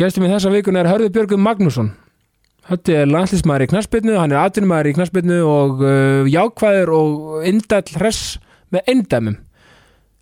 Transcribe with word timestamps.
Gestum 0.00 0.24
í 0.24 0.30
þessa 0.30 0.48
vikuna 0.48 0.80
er 0.80 0.88
Hörður 0.88 1.10
Björgum 1.12 1.42
Magnússon. 1.44 1.90
Hötti 2.64 2.94
er 2.96 3.10
landslísmaður 3.10 3.66
í 3.66 3.70
knarsbyrnu 3.72 4.14
hann 4.16 4.32
er 4.32 4.40
atvinnumæður 4.40 4.88
í 4.88 4.94
knarsbyrnu 4.96 5.40
og 5.44 5.82
uh, 5.84 6.30
jákvæður 6.32 6.92
og 6.96 7.48
indall 7.50 7.98
hress 7.98 8.38
með 8.72 8.88
eindæmum. 8.94 9.36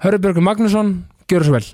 Hörður 0.03 0.25
Björgum 0.25 0.49
Magnússon, 0.51 0.91
gjör 1.31 1.47
svo 1.47 1.55
vel 1.55 1.69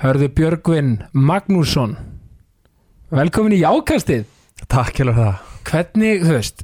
Hörður 0.00 0.30
Björgvin 0.32 0.92
Magnússon. 1.12 1.96
Velkomin 3.12 3.52
í 3.56 3.60
Jákastið. 3.60 4.22
Takk 4.70 5.00
hérlega 5.00 5.24
það. 5.26 5.48
Hvernig, 5.70 6.22
þú 6.24 6.34
veist 6.36 6.62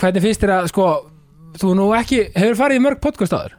Hvernig 0.00 0.24
finnst 0.24 0.42
þér 0.42 0.52
að, 0.56 0.68
sko 0.72 0.86
Þú 1.60 1.74
nú 1.78 1.84
ekki, 1.94 2.18
hefur 2.34 2.56
farið 2.58 2.80
í 2.80 2.82
mörg 2.82 2.98
podcast 3.04 3.34
áður? 3.36 3.52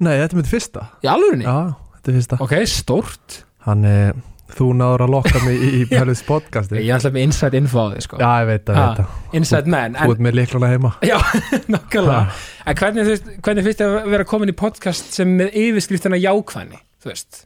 Nei, 0.00 0.14
þetta 0.16 0.32
er 0.32 0.38
mitt 0.38 0.48
fyrsta. 0.48 0.84
Í 1.04 1.08
alvörinni? 1.12 1.44
Já, 1.44 1.74
þetta 1.98 2.10
er 2.10 2.16
fyrsta. 2.16 2.38
Ok, 2.44 2.54
stórt. 2.72 3.36
Hann 3.66 3.84
er, 3.88 4.16
þú 4.56 4.68
náður 4.80 5.04
að 5.06 5.12
lokka 5.12 5.42
mig 5.44 5.60
í, 5.66 5.82
Pælus 5.90 6.22
podcasti 6.30 6.80
Ég 6.80 6.94
alltaf 6.96 7.12
með 7.16 7.26
inside 7.26 7.60
info 7.60 7.84
á 7.84 7.86
þig, 7.92 8.06
sko. 8.06 8.20
Já, 8.22 8.30
ég 8.40 8.48
veit 8.52 8.72
að, 8.72 8.80
Ha, 8.80 8.86
veit 8.86 9.02
að 9.04 9.36
Inside 9.42 9.72
man 9.76 9.98
Þú 10.00 10.14
ert 10.16 10.24
með 10.28 10.38
liklana 10.40 10.72
heima. 10.72 10.94
Já, 11.10 11.18
nokkulega 11.72 12.22
En 12.64 12.80
hvernig, 12.80 13.12
hvernig 13.44 13.68
finnst 13.68 13.82
þér 13.84 13.98
að 14.00 14.10
vera 14.16 14.28
komin 14.32 14.52
í 14.52 14.56
podcast 14.56 15.12
sem 15.16 15.36
með 15.40 15.52
yfirskriftina 15.66 16.20
jákvæðni 16.22 16.80
Þú 17.04 17.12
veist, 17.12 17.42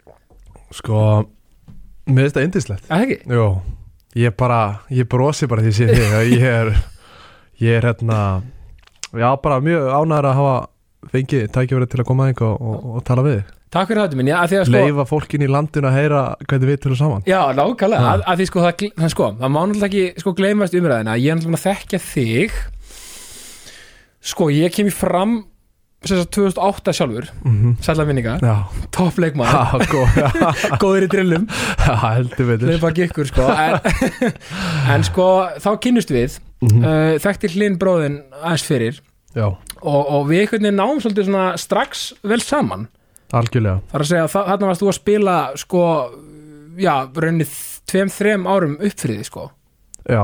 Sko, 0.70 1.02
mér 2.06 2.28
finnst 2.28 2.36
það 2.38 2.46
indislegt 2.48 2.84
er 2.86 2.90
það 2.92 3.04
ekki? 3.06 3.18
Jó, 3.40 3.46
ég 4.22 4.34
bara, 4.38 4.60
ég 4.94 5.08
brosi 5.10 5.48
bara 5.50 5.64
því 5.66 5.72
sé 5.76 5.88
þig. 5.90 6.04
Að 6.14 6.30
Ég 6.36 6.44
er, 6.50 6.72
ég 7.60 7.78
er 7.80 7.88
hérna 7.90 8.20
Já, 9.10 9.30
bara 9.42 9.58
mjög 9.64 9.88
ánæður 9.90 10.28
að 10.30 10.36
hafa 10.38 10.58
fengið 11.10 11.48
tækifæri 11.50 11.88
til 11.90 12.02
að 12.02 12.06
koma 12.06 12.28
að 12.28 12.44
og, 12.46 12.60
og, 12.60 12.84
og 13.00 13.02
tala 13.08 13.24
við 13.26 13.40
þig. 13.40 13.56
Takk 13.70 13.86
fyrir 13.90 14.02
þetta 14.02 14.18
minn, 14.18 14.28
já, 14.30 14.36
að 14.42 14.50
því 14.50 14.56
að 14.58 14.64
sko 14.66 14.74
Leifa 14.74 15.04
fólkin 15.06 15.42
í 15.46 15.48
landinu 15.50 15.86
að 15.90 15.96
heyra 15.96 16.20
hvernig 16.42 16.70
við 16.70 16.78
tölum 16.84 16.98
saman. 16.98 17.26
Já, 17.26 17.38
Ha. 18.02 18.12
að, 18.14 18.24
að 18.32 18.40
því 18.40 18.46
sko 18.50 18.64
það, 18.64 18.84
það, 18.98 19.12
sko, 19.14 19.28
það 19.40 19.52
má 19.54 19.58
náttúrulega 19.60 19.88
ekki 19.90 20.22
sko 20.24 20.32
gleymast 20.40 20.74
umræðina 20.78 21.14
ég 21.22 21.30
er 21.30 21.38
náttúrulega 21.38 21.60
að 21.60 21.66
þekkja 21.68 22.00
þig. 22.06 22.56
Sko, 24.30 24.50
ég 24.52 24.74
kem 24.74 24.90
í 24.90 24.94
fram 24.94 25.36
2008 26.06 26.92
sjálfur 26.96 27.26
mm 27.44 27.74
sætla 27.84 28.06
minningar, 28.08 28.40
Já, 28.40 28.54
toppleikmaður 28.96 29.84
já, 29.84 29.88
góð 29.94 30.78
góður 30.80 31.04
í 31.06 31.10
drillum, 31.12 31.44
hlaupa 32.72 32.92
gikkur 32.96 33.28
sko. 33.28 33.48
En, 33.52 33.76
en 34.94 35.04
sko, 35.06 35.26
þá 35.60 35.70
kynnust 35.84 36.12
við 36.14 36.38
Mhm. 36.60 36.82
uh, 36.84 37.14
þekkti 37.24 37.48
hlinn 37.54 37.78
bróðin 37.80 38.18
aðeins 38.36 38.64
fyrir. 38.68 38.98
Og, 39.80 40.02
og 40.12 40.26
við 40.28 40.42
einhvern 40.42 40.66
veginn 40.66 40.76
náum 40.76 40.98
svolítið 41.00 41.24
svona 41.30 41.44
strax 41.56 42.02
vel 42.28 42.40
saman. 42.44 42.82
Algjörlega. 43.32 43.80
Þar 43.92 44.04
að 44.04 44.10
segja, 44.10 44.26
þa- 44.28 44.42
þarna 44.50 44.68
varst 44.68 44.82
þú 44.82 44.90
að 44.90 44.98
spila 44.98 45.36
sko, 45.56 45.84
já, 46.76 46.92
rauninni 47.16 47.46
tveim, 47.88 48.12
þrem 48.12 48.44
árum 48.52 48.74
upp 48.76 49.00
fyrir 49.00 49.22
því 49.22 49.24
sko. 49.30 49.46
Já, 50.04 50.20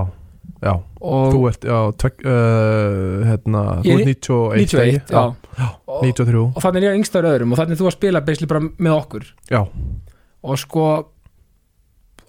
já. 0.62 0.72
Og 1.06 1.34
Þú 1.34 1.42
ert, 1.50 1.66
já, 1.68 1.78
tvek, 2.02 2.22
uh, 2.24 3.26
hérna, 3.28 3.64
þú 3.82 3.96
ert 3.96 4.08
91 4.08 4.62
91, 4.62 4.86
ekki? 4.86 5.02
já, 5.12 5.24
já. 5.60 5.68
Og, 5.86 6.00
93, 6.06 6.46
og 6.48 6.64
þannig 6.64 6.82
er 6.82 6.88
ég 6.88 6.98
yngstar 7.00 7.28
öðrum 7.28 7.52
og 7.52 7.60
þannig 7.60 7.80
þú 7.80 7.90
að 7.90 7.96
spila 7.98 8.24
basically 8.26 8.50
bara 8.50 8.64
með 8.66 8.96
okkur. 8.96 9.28
Já, 9.52 9.60
og 10.46 10.58
sko 10.62 10.88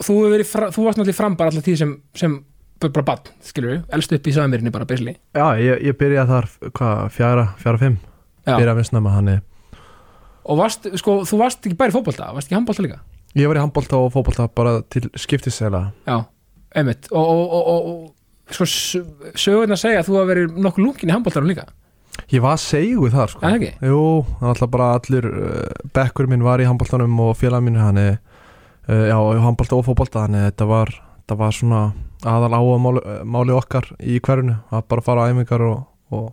þú, 0.04 0.20
verið 0.36 0.52
þú 0.52 0.86
varst 0.86 1.00
náttúrulega 1.02 1.18
fram 1.18 1.38
bara 1.40 1.52
alltaf 1.52 1.66
tíð 1.66 1.82
sem, 1.82 1.94
sem 2.18 2.38
bara 2.84 3.06
bann, 3.08 3.32
skilur 3.46 3.74
við, 3.74 3.84
elst 3.98 4.14
upp 4.14 4.30
í 4.30 4.36
saðmýrinni 4.36 4.74
bara 4.74 4.88
basically. 4.90 5.18
Já, 5.38 5.48
ég, 5.62 5.84
ég 5.90 5.98
byrjaði 5.98 6.34
þar, 6.34 6.50
hvað, 6.78 7.04
fjara, 7.16 7.46
fjara, 7.62 7.82
fimm. 7.82 8.00
Já. 8.48 8.54
Byrjaði 8.54 8.74
að 8.74 8.82
vinsna 8.82 9.04
með 9.04 9.16
hann. 9.18 9.32
Og 10.48 10.60
varst, 10.62 10.86
sko, 11.02 11.22
þú 11.28 11.40
varst 11.42 11.66
ekki 11.68 11.78
bara 11.80 11.92
í 11.92 11.96
fótbolta 11.96 12.30
varst 12.32 12.48
ekki 12.48 12.56
í 12.56 12.60
handbolta 12.60 12.86
líka? 12.86 13.02
Ég 13.38 13.50
var 13.50 13.60
í 13.60 13.64
handbólta 13.66 14.00
og 14.00 14.14
fótbólta 14.14 14.48
bara 14.56 14.78
til 14.94 15.10
skiptisela. 15.20 15.90
Já, 16.08 16.22
einmitt. 16.78 17.10
Og, 17.12 17.28
og, 17.28 17.68
og 17.74 17.98
sko 18.54 18.68
sögurinn 18.68 19.76
að 19.76 19.84
segja 19.84 20.02
að 20.02 20.10
þú 20.10 20.18
hafa 20.18 20.32
verið 20.32 20.58
nokkuð 20.64 20.86
lungin 20.86 21.12
í 21.12 21.16
handboltarum 21.16 21.52
líka. 21.52 21.68
Ég 22.34 22.42
var 22.42 22.58
segu 22.58 23.12
þar, 23.14 23.30
sko. 23.30 23.42
Það 23.44 23.58
ekki? 23.60 23.72
Jú, 23.92 24.04
alltaf 24.42 24.72
bara 24.74 24.88
allir 24.98 25.28
uh, 25.30 25.90
Bekkur 25.94 26.30
minn 26.32 26.46
var 26.46 26.64
í 26.64 26.66
handbóltanum 26.66 27.20
og 27.28 27.36
félag 27.38 27.62
minn 27.64 27.78
hann 27.78 28.00
er 28.02 28.16
uh, 28.90 29.06
Já, 29.06 29.18
handbólta 29.44 29.78
og 29.78 29.86
fótbólta 29.86 30.24
Þannig 30.26 30.42
að 30.42 30.50
þetta 30.50 30.68
var, 30.72 30.94
þetta 31.20 31.38
var 31.44 31.56
svona 31.60 31.82
aðal 32.26 32.58
áhuga 32.58 32.80
máli, 32.82 33.04
máli 33.30 33.54
okkar 33.56 33.92
í 34.02 34.18
hverjunu 34.24 34.58
að 34.74 34.88
bara 34.90 35.06
fara 35.06 35.28
á 35.28 35.30
æfingar 35.30 35.64
og, 35.68 35.84
og 36.10 36.32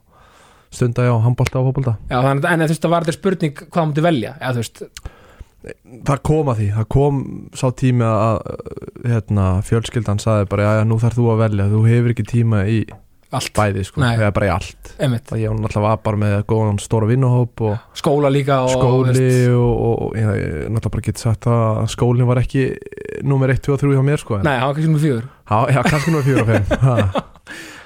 stunda 0.75 1.05
já, 1.07 1.13
handbólta 1.25 1.61
og 1.61 1.69
fótbólta 1.69 1.97
já, 2.09 2.17
þannig, 2.25 2.69
veist, 2.71 2.83
það 2.83 2.95
var 2.95 3.07
þetta 3.07 3.19
spurning 3.19 3.55
hvað 3.59 3.77
það 3.77 3.91
múti 3.91 4.05
velja 4.07 4.33
eða 4.41 4.55
þú 4.55 4.63
veist, 4.63 4.83
Það 6.05 6.19
kom 6.29 6.51
að 6.53 6.59
því, 6.61 6.67
það 6.77 6.87
kom 6.93 7.21
sá 7.57 7.65
tími 7.81 8.05
að 8.05 8.41
hérna, 9.09 9.47
fjölskyldan 9.65 10.21
saði 10.21 10.49
bara, 10.51 10.67
já, 10.67 10.73
já, 10.81 10.85
nú 10.91 10.99
þarf 11.01 11.17
þú 11.17 11.29
að 11.33 11.41
velja 11.45 11.71
þú 11.73 11.81
hefur 11.89 12.15
ekki 12.15 12.27
tíma 12.29 12.65
í 12.69 12.79
allt, 13.39 13.53
bæði 13.57 13.85
sko, 13.89 14.03
Nei. 14.03 14.13
eða 14.17 14.31
bara 14.37 14.49
í 14.49 14.53
allt. 14.55 14.93
Einmitt. 14.99 15.27
Það 15.31 15.43
ég 15.43 15.59
náttúrulega 15.59 15.85
var 15.89 16.01
bara 16.07 16.21
með 16.25 16.37
góðan 16.53 16.81
stóra 16.83 17.11
vinnuhóp 17.11 17.65
og 17.69 18.01
skóla 18.01 18.33
líka 18.33 18.63
og 18.65 18.73
skóli 18.75 19.29
og, 19.51 19.69
og, 19.75 19.95
og 20.09 20.19
ég, 20.21 20.33
ég 20.41 20.57
náttúrulega 20.71 20.95
bara 20.97 21.07
get 21.11 21.23
sagt 21.23 21.51
að 21.51 21.85
skólinn 21.95 22.31
var 22.31 22.43
ekki 22.43 22.67
nummer 23.27 23.53
1, 23.53 23.63
2 23.67 23.77
og 23.77 23.85
3 23.85 23.95
hjá 23.95 24.03
mér 24.07 24.25
sko. 24.25 24.41
En, 24.41 24.49
nei, 24.49 24.57
það 24.59 24.67
var 24.71 24.81
kannski 24.81 24.91
nummer 24.91 25.07
fjögur. 25.07 25.31
Já, 25.45 25.59
já, 25.77 25.81
kannski 25.91 26.15
nummer 26.15 26.29
4 26.31 26.45
og 26.45 26.53
5 26.55 26.85
ha. 26.89 27.25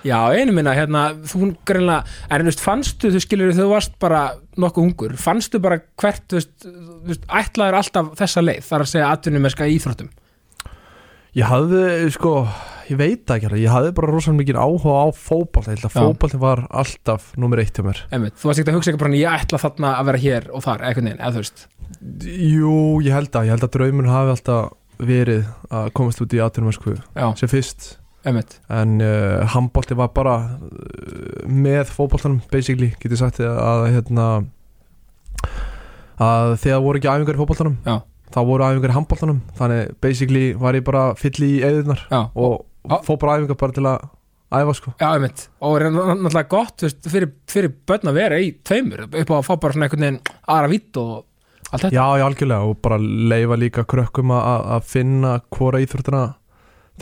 Já, 0.06 0.19
einu 0.31 0.54
minna, 0.54 0.72
hérna, 0.76 1.09
þú 1.26 1.50
greinlega, 1.66 2.38
veist, 2.47 2.62
fannstu, 2.62 3.10
þú 3.10 3.22
skilur, 3.25 3.50
þú 3.56 3.66
varst 3.72 3.97
bara 4.00 4.20
nokkuð 4.60 4.84
ungur, 4.84 5.16
fannstu 5.19 5.59
bara 5.62 5.80
hvert, 5.98 6.22
þú 6.30 6.38
veist, 6.38 6.53
þú 6.62 7.10
veist 7.10 7.26
ætlaður 7.41 7.78
alltaf 7.80 8.12
þessa 8.20 8.44
leið, 8.44 8.60
þar 8.69 8.84
að 8.84 8.91
segja 8.92 9.10
atvinnumeska 9.10 9.66
í 9.66 9.75
íþróttum. 9.75 10.12
ég 11.38 11.50
hafði 11.50 11.82
sko 12.15 12.34
ég 12.88 12.99
veit 13.00 13.31
ekki 13.34 13.49
alveg, 13.49 13.60
ég 13.62 13.72
hafði 13.75 13.93
bara 13.99 14.10
rosalega 14.12 14.38
mikið 14.43 14.59
áhuga 14.62 14.94
á 15.03 15.06
fótboll, 15.19 15.65
ég 15.66 15.75
held 15.76 15.87
að 15.88 15.94
Já. 15.94 16.00
fótbollin 16.00 16.43
var 16.43 16.62
alltaf 16.82 17.28
nummer 17.37 17.60
1 17.62 17.72
hjá 17.78 17.84
mér. 17.87 18.03
Einmitt, 18.15 18.37
þú 18.41 18.50
varst 18.50 18.62
ekki 18.62 18.72
að 18.72 18.78
hugsa 18.78 18.93
ekki 18.94 19.03
bara, 19.03 19.19
ég 19.21 19.37
ætla 19.43 19.60
þarna 19.62 19.93
að 20.00 20.09
vera 20.10 20.22
hér 20.25 20.49
og 20.54 20.65
þar, 20.65 20.84
eitthvað 20.88 21.06
neinn, 21.09 21.21
eða 21.21 21.32
þú 21.37 21.43
veist. 21.44 21.65
jú, 22.28 22.75
ég 23.06 23.12
held 23.16 23.32
að, 23.38 23.48
ég 23.48 23.54
held 23.56 23.66
að 23.69 23.72
draumur 23.78 24.10
hafi 24.12 24.34
alltaf 24.37 24.75
verið 24.98 25.44
að 25.71 25.91
komast 25.94 26.21
út 26.25 26.34
í 26.34 26.41
atvinnumösku 26.43 26.97
Já, 27.15 27.27
sem 27.38 27.48
fyrst. 27.53 27.88
Einmitt, 28.27 28.56
en 28.69 28.97
uh, 29.00 29.44
handbólti 29.54 29.94
var 29.97 30.10
bara 30.12 30.34
uh, 30.59 31.44
með 31.47 31.93
fótboltanum 31.94 32.41
basically, 32.50 32.91
getið 33.00 33.21
sagt 33.22 33.38
að 33.44 33.84
hérna 33.94 34.27
að 36.19 36.56
þegar 36.65 36.82
voru 36.82 36.98
ekki 37.00 37.10
æfingar 37.12 37.37
í 37.38 37.41
fótboltanum 37.41 37.77
Já. 37.87 37.94
þá 38.34 38.38
voru 38.48 38.66
æfingar 38.66 38.91
í 38.93 38.97
handbóltanum 38.97 39.38
þannig 39.59 39.93
basically 40.03 40.44
var 40.59 40.78
ég 40.78 40.84
bara 40.88 41.04
fyll 41.19 41.37
í 41.47 41.53
eðunar 41.66 42.03
já, 42.10 42.21
og 42.91 43.04
fór 43.06 43.19
bara 43.22 43.37
æfingar 43.38 43.59
bara 43.60 43.72
til 43.76 43.87
að 43.91 44.09
æfa 44.59 44.75
sko. 44.78 44.93
Já, 45.00 45.09
einmitt, 45.12 45.43
og 45.60 45.76
er 45.76 45.91
náttúrulega 45.93 46.49
gott, 46.49 46.82
veist, 46.87 47.09
fyrir, 47.12 47.32
fyrir 47.53 47.72
börn 47.87 48.09
að 48.09 48.16
vera 48.16 48.38
í 48.41 48.53
tveimur, 48.65 49.03
upp 49.10 49.32
á 49.32 49.37
að 49.38 49.47
fá 49.49 49.54
bara 49.60 49.72
svona 49.76 49.88
einhvern 49.88 50.06
veginn 50.06 50.21
aðra 50.49 50.71
vitt 50.72 50.97
og 51.03 51.10
allt 51.69 51.82
þetta. 51.84 51.93
já, 51.93 52.04
já, 52.16 52.25
algjörlega 52.25 52.69
og 52.71 52.78
bara 52.82 52.98
leifa 52.98 53.59
líka 53.60 53.84
krökkum 53.84 54.32
að- 54.32 54.87
finna 54.88 55.34
hvora 55.53 55.82
íþróttina 55.84 56.22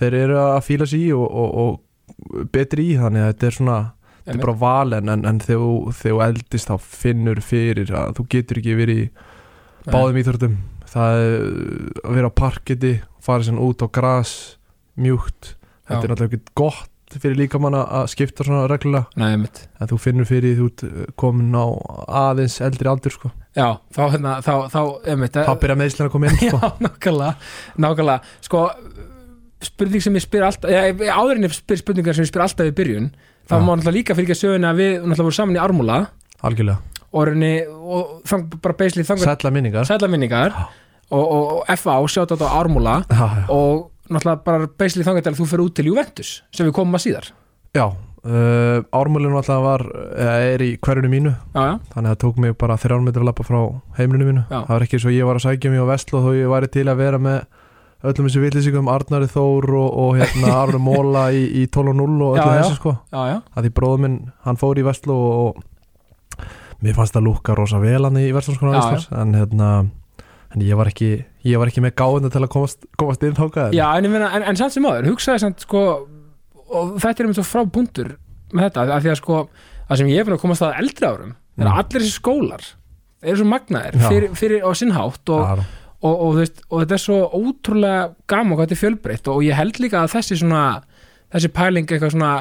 þeir 0.00 0.14
eru 0.24 0.36
að 0.42 0.64
fíla 0.66 0.86
sig 0.90 1.06
í 1.06 1.12
og, 1.14 1.28
og, 1.30 1.54
og 1.54 2.48
betri 2.52 2.88
í 2.92 2.96
þannig 2.98 3.22
að 3.22 3.30
þetta 3.32 3.46
er 3.46 3.56
svona 3.60 3.76
þetta 4.26 4.34
er 4.34 4.42
bara 4.42 4.58
val 4.58 4.92
en, 4.98 5.08
en, 5.14 5.38
þegar 5.38 5.60
þú- 5.60 5.92
eldist 6.26 6.68
þá 6.72 6.76
finnur 6.82 7.40
fyrir 7.40 7.92
að 7.94 8.16
þú 8.18 8.26
getur 8.34 8.58
ekki 8.58 8.74
verið 8.80 8.98
í 9.04 9.10
báðum 9.86 10.18
íþróttum. 10.18 10.56
Það 10.90 11.20
er 11.22 11.46
að 12.02 12.16
vera 12.18 12.30
á 12.34 12.38
parketi 12.42 12.92
fara 13.22 13.42
sér 13.46 13.58
út 13.62 13.82
á 13.82 13.88
gras 13.94 14.32
mjúkt, 14.98 15.54
þetta 15.86 16.02
er 16.02 16.12
náttúrulega 16.12 16.38
ekki 16.38 16.54
gott 16.58 16.92
fyrir 17.16 17.38
líkamann 17.38 17.76
að 17.78 18.08
skipta 18.10 18.44
svona 18.44 18.66
reglulega. 18.70 19.06
Nei, 19.20 19.46
en 19.78 19.90
þú 19.90 19.98
finnur 20.02 20.26
fyrir 20.28 20.56
því 20.56 20.56
þú 20.58 20.88
uh, 20.88 21.04
komin 21.22 21.54
á 21.54 21.66
aðeins 22.26 22.58
eldri 22.66 22.90
aldur 22.90 23.14
sko. 23.14 23.30
Já, 23.56 23.78
þá, 23.94 24.02
hérna, 24.16 24.32
þá, 24.44 24.52
þá, 24.72 24.80
einmitt, 25.12 25.38
þá 25.38 25.52
byrja 25.62 25.76
meðslega 25.80 26.10
að 26.10 26.16
koma 26.16 26.30
inn 26.30 26.40
sko. 26.40 26.58
Já, 26.64 26.82
nákvæmlega, 26.82 27.52
nákvæmlega. 27.86 28.34
Sko, 28.48 28.64
spurning 29.64 30.04
sem 30.04 30.18
ég 30.18 30.26
spyr 30.26 30.48
alltaf 30.48 30.74
ég, 30.74 31.06
áður 31.06 31.38
en 31.38 31.46
ég 31.46 31.54
spyr 31.56 31.80
spurningar 31.80 32.18
sem 32.18 32.26
ég 32.26 32.32
spyr 32.32 32.44
alltaf 32.44 32.68
í 32.68 32.74
byrjun 32.76 33.08
þá 33.46 33.54
má 33.56 33.70
náttúrulega 33.70 33.96
líka 33.96 34.16
fyrir 34.16 34.26
ekki 34.26 34.36
að 34.36 34.42
söguna 34.42 34.74
að 34.74 34.82
við 34.82 34.92
náttúrulega 34.98 35.26
vorum 35.28 35.38
saman 35.38 35.56
í 35.56 35.62
algjörlega, 36.46 36.78
og, 37.14 37.30
og 37.86 38.14
þang, 38.28 38.48
bara 38.60 38.76
þangar 39.08 39.30
sætla 39.30 39.52
minningar. 39.54 39.88
Sætla 39.88 40.10
minningar. 40.12 40.56
Og, 41.06 41.22
og, 41.22 41.44
og 41.54 41.76
FA 41.78 42.00
sjátt 42.10 42.34
á 42.34 42.36
já. 43.38 43.44
og 43.54 43.92
náttúrulega 44.08 44.42
bara 44.46 44.68
basically 44.78 45.06
þangar 45.06 45.26
til 45.26 45.32
að 45.34 45.40
þú 45.40 45.48
fyrir 45.52 45.64
út 45.66 45.76
til 45.78 45.88
Juventus 45.90 46.32
sem 46.54 46.68
við 46.68 46.76
komum 46.78 46.98
að 46.98 47.04
síðar. 47.06 47.28
Já, 47.76 47.86
uh, 47.90 48.78
ármúlinu 48.96 49.38
alltaf 49.40 49.62
var 49.64 49.84
er 50.16 50.64
í 50.64 50.72
hverjunu 50.80 51.12
mínu. 51.12 51.34
Já, 51.52 51.60
já, 51.60 51.74
þannig 51.92 52.08
að 52.08 52.14
það 52.14 52.22
tók 52.24 52.40
mig 52.44 52.56
bara 52.62 52.80
þrjár 52.80 53.04
metri 53.04 53.22
að 53.22 53.30
lappa 53.30 53.46
frá 53.46 53.60
heimilinu 53.98 54.30
mínu. 54.30 54.46
Já. 54.48 54.58
það 54.58 54.74
var 54.74 54.86
ekki 54.88 55.02
svo 55.02 55.14
ég 55.14 55.28
var 55.28 55.40
að 55.40 55.46
sækja 55.48 55.72
mig 55.74 55.84
á 55.84 55.90
Vestló 55.92 56.24
þó 56.24 56.30
ég 56.36 56.52
væri 56.52 56.72
til 56.72 56.86
að 56.88 57.00
vera 57.02 57.22
með 57.22 57.38
öllum 58.06 58.28
þessi 58.28 58.42
vitlýsingum 58.42 58.90
Arnari 58.92 59.28
Þór 59.30 59.70
og, 59.80 59.88
og 60.02 60.10
hérna 60.20 60.52
Arnur 60.62 60.82
Móla 60.82 61.28
í, 61.34 61.46
í 61.62 61.66
12 61.72 61.92
og 61.92 61.98
0 62.02 62.26
og 62.28 62.36
Já, 62.36 62.42
öllu 62.42 62.58
þessu 62.60 62.78
sko. 62.80 62.96
Að 63.12 63.66
því 63.66 63.72
bróður 63.78 64.02
minn, 64.04 64.18
hann 64.46 64.60
fór 64.60 64.80
í 64.80 64.84
Vestló 64.86 65.16
og 65.16 65.62
mér 66.84 66.96
fannst 66.96 67.16
það 67.16 67.28
lúka 67.30 67.56
rosa 67.56 67.80
vel 67.80 68.02
hann 68.04 68.18
í 68.20 68.28
Íslands. 68.28 69.08
en 69.10 69.34
hérna 69.34 69.70
en 70.54 70.62
ég 70.62 70.76
var 70.78 70.90
ekki, 70.90 71.10
ég 71.44 71.58
var 71.60 71.70
ekki 71.72 71.82
með 71.84 71.94
gáðuna 72.00 72.30
til 72.32 72.42
að 72.44 72.52
komast, 72.54 72.86
komast 73.00 73.22
inn 73.26 73.34
þákað 73.38 73.74
já 73.76 73.86
en, 73.98 74.10
meina, 74.12 74.30
en, 74.36 74.46
en 74.52 74.56
samt 74.60 74.72
sem 74.76 74.86
áður, 74.86 75.08
hugsaði 75.12 75.42
samt 75.46 75.64
sko 75.66 75.82
og 76.66 76.96
þetta 77.02 77.22
er 77.22 77.26
einmitt 77.26 77.40
svo 77.40 77.46
frá 77.46 77.62
punktur 77.70 78.14
með 78.52 78.68
þetta, 78.68 78.86
af 78.96 79.02
því 79.04 79.10
að 79.12 79.18
sko 79.20 79.40
það 79.88 80.00
sem 80.00 80.08
ég 80.12 80.20
er 80.22 80.26
búin 80.28 80.36
að 80.38 80.42
komast 80.44 80.64
að 80.66 80.78
eldri 80.82 81.06
árum 81.10 81.34
er 81.56 81.66
að 81.66 81.72
Mm. 81.72 81.78
allir 81.80 82.02
þessi 82.04 82.18
skólar 82.20 82.64
eru 83.26 83.36
svo 83.40 83.46
magnaðir 83.48 83.94
fyrir, 84.02 84.32
fyrir 84.36 84.64
á 84.66 84.70
sinnhátt 84.76 85.30
og, 85.32 85.62
og, 86.04 86.14
og, 86.26 86.34
veist, 86.36 86.58
og 86.68 86.82
þetta 86.82 86.96
er 86.98 87.00
svo 87.00 87.16
ótrúlega 87.38 88.02
gaman 88.28 88.58
hvað 88.58 88.66
þetta 88.66 88.76
er 88.76 88.80
fjölbreytt 88.82 89.30
og 89.32 89.40
ég 89.46 89.56
held 89.56 89.80
líka 89.80 90.02
að 90.02 90.12
þessi 90.18 90.36
svona 90.42 90.64
þessi 91.32 91.48
pæling 91.56 91.88
eitthvað 91.88 92.12
svona 92.12 92.32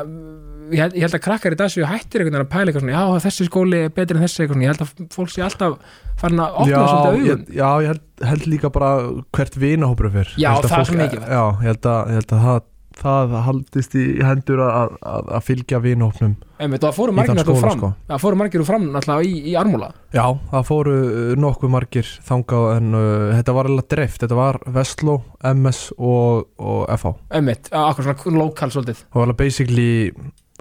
ég 0.74 0.82
held, 0.82 0.96
ég 0.98 1.06
held 1.06 1.18
að 1.18 1.24
krakkar 1.26 1.56
í 1.56 1.60
dag 1.60 1.72
séu 1.74 1.86
hættir 1.90 2.24
einhvern 2.24 2.36
veginn 2.38 2.46
að 2.46 2.52
pæla 2.54 2.72
eitthvað 2.72 2.86
svona, 2.86 2.96
já 2.96 3.26
þessi 3.26 3.48
skóli 3.50 3.82
er 3.86 3.96
betri 3.96 4.18
en 4.18 4.24
þessi 4.26 4.44
eitthvað 4.44 4.56
svona, 4.56 4.66
ég 4.66 4.74
held 4.74 4.86
að 4.86 5.16
fólk 5.16 5.34
sé 5.34 5.44
alltaf 5.46 5.98
farin 6.22 6.46
að 6.46 6.62
opna 6.62 6.72
já, 6.72 6.86
svolítið 6.92 7.28
ég, 7.32 7.50
já, 7.60 7.68
ég 7.86 7.92
held, 7.94 8.06
held 8.32 8.48
líka 8.54 8.72
bara 8.76 8.94
hvert 9.36 9.60
vinahópur 9.66 10.14
Já, 10.16 10.24
Ég 10.40 10.48
held 10.56 10.66
að 10.66 10.72
það 10.72 10.80
er 10.80 10.90
svo 10.90 11.02
mikilvægt. 11.02 11.36
Já, 11.36 11.44
ég 11.44 11.70
held 11.72 11.92
að, 11.92 12.10
ég 12.14 12.20
held 12.22 12.34
að 12.36 12.46
það, 12.46 12.64
það 12.96 13.34
haldist 13.50 13.96
í 14.00 14.04
hendur 14.24 14.62
að, 14.64 14.94
að, 15.12 15.32
að 15.36 15.46
fylgja 15.50 15.82
vinahópnum 15.84 16.36
Einmitt, 16.56 16.80
og 16.80 16.88
það 16.88 16.96
fóru 16.96 17.16
margir 17.18 17.36
náttúrulega 17.36 17.66
fram. 17.66 17.80
sko. 17.82 17.90
það 18.08 18.22
fóru 18.24 18.38
margir 18.40 18.62
úr 18.64 18.68
fram 18.70 18.86
náttúrulega 18.94 19.28
í, 19.28 19.34
í 19.52 19.56
armúla 19.60 19.90
Já, 20.16 20.24
það 20.54 20.64
fóru 20.70 20.94
uh, 21.04 21.34
nokkuð 21.44 21.74
margir 21.74 22.12
þangað 22.30 22.70
en 22.78 22.96
uh, 22.96 23.34
þetta 23.34 23.56
var 23.58 23.70
alveg 23.72 23.90
dreift. 23.92 24.22
Þetta 24.24 24.38
var 24.40 24.62
Vestló, 24.78 25.18
MS 25.52 25.82
og, 25.98 26.48
og 26.56 26.86
FH 26.96 27.12
einmitt, 27.36 27.68
akkur 27.76 28.08
svona 28.08 28.38
lokal 28.40 28.72
svolítið. 28.72 29.04
Og 29.12 29.26
alveg 29.26 29.42
basically 29.44 29.90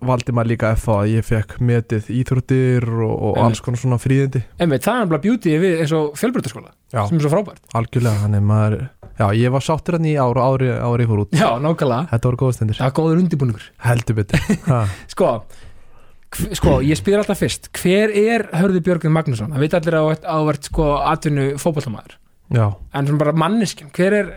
valdi 0.09 0.35
maður 0.37 0.51
líka 0.53 0.73
FH 0.77 0.95
að 0.95 1.11
ég 1.13 1.27
fekk 1.29 1.57
metið 1.65 2.11
íþróttir 2.21 2.87
og, 2.95 3.15
og 3.31 3.41
alls 3.45 3.63
konar 3.65 3.81
svona 3.81 3.99
fríðindi 4.03 4.45
einmitt, 4.59 4.85
það 4.87 5.01
er 5.03 5.11
bara 5.13 5.25
beauty 5.25 5.55
við 5.63 5.81
eins 5.85 5.95
og 5.97 6.15
fjölbrytaskóla 6.21 6.73
Já, 6.95 7.01
sem 7.09 7.19
er 7.19 7.25
svo 7.25 7.31
frábært. 7.33 7.63
Algjörlega, 7.75 8.21
þannig 8.23 8.45
maður 8.47 8.83
Já, 9.19 9.29
ég 9.39 9.53
var 9.55 9.63
sáttur 9.63 9.97
hann 9.99 10.07
í 10.11 10.15
ár 10.19 10.39
og 10.39 10.57
ári, 10.57 10.71
ári 10.75 11.07
fór 11.07 11.23
út. 11.23 11.35
Já, 11.39 11.55
nákvæmlega, 11.63 12.09
Þetta 12.11 12.29
voru 12.29 12.41
góða 12.41 12.57
stendir 12.57 12.79
það 12.81 12.89
er 12.89 12.95
góður 12.99 13.21
undirbúningur. 13.23 13.67
Heldur 13.85 14.17
betur. 14.19 14.49
Sko, 15.15 15.29
sko, 16.59 16.73
ég 16.83 16.99
spyr 16.99 17.21
alltaf 17.21 17.39
fyrst 17.39 17.71
hver 17.79 18.11
er 18.11 18.49
Hörður 18.59 18.83
Björgun 18.89 19.15
Magnússon? 19.15 19.55
Það 19.55 19.63
veit 19.67 19.77
allir 19.79 19.99
að 20.01 20.09
þú 20.25 20.51
ert 20.55 20.71
sko 20.71 20.89
atvinnu 21.13 21.47
fótboltamæður, 21.63 22.17
Já. 22.55 22.67
En 22.95 23.07
svona 23.07 23.23
bara 23.23 23.39
manneskjum 23.39 23.93
hver 23.95 24.19
er 24.19 24.33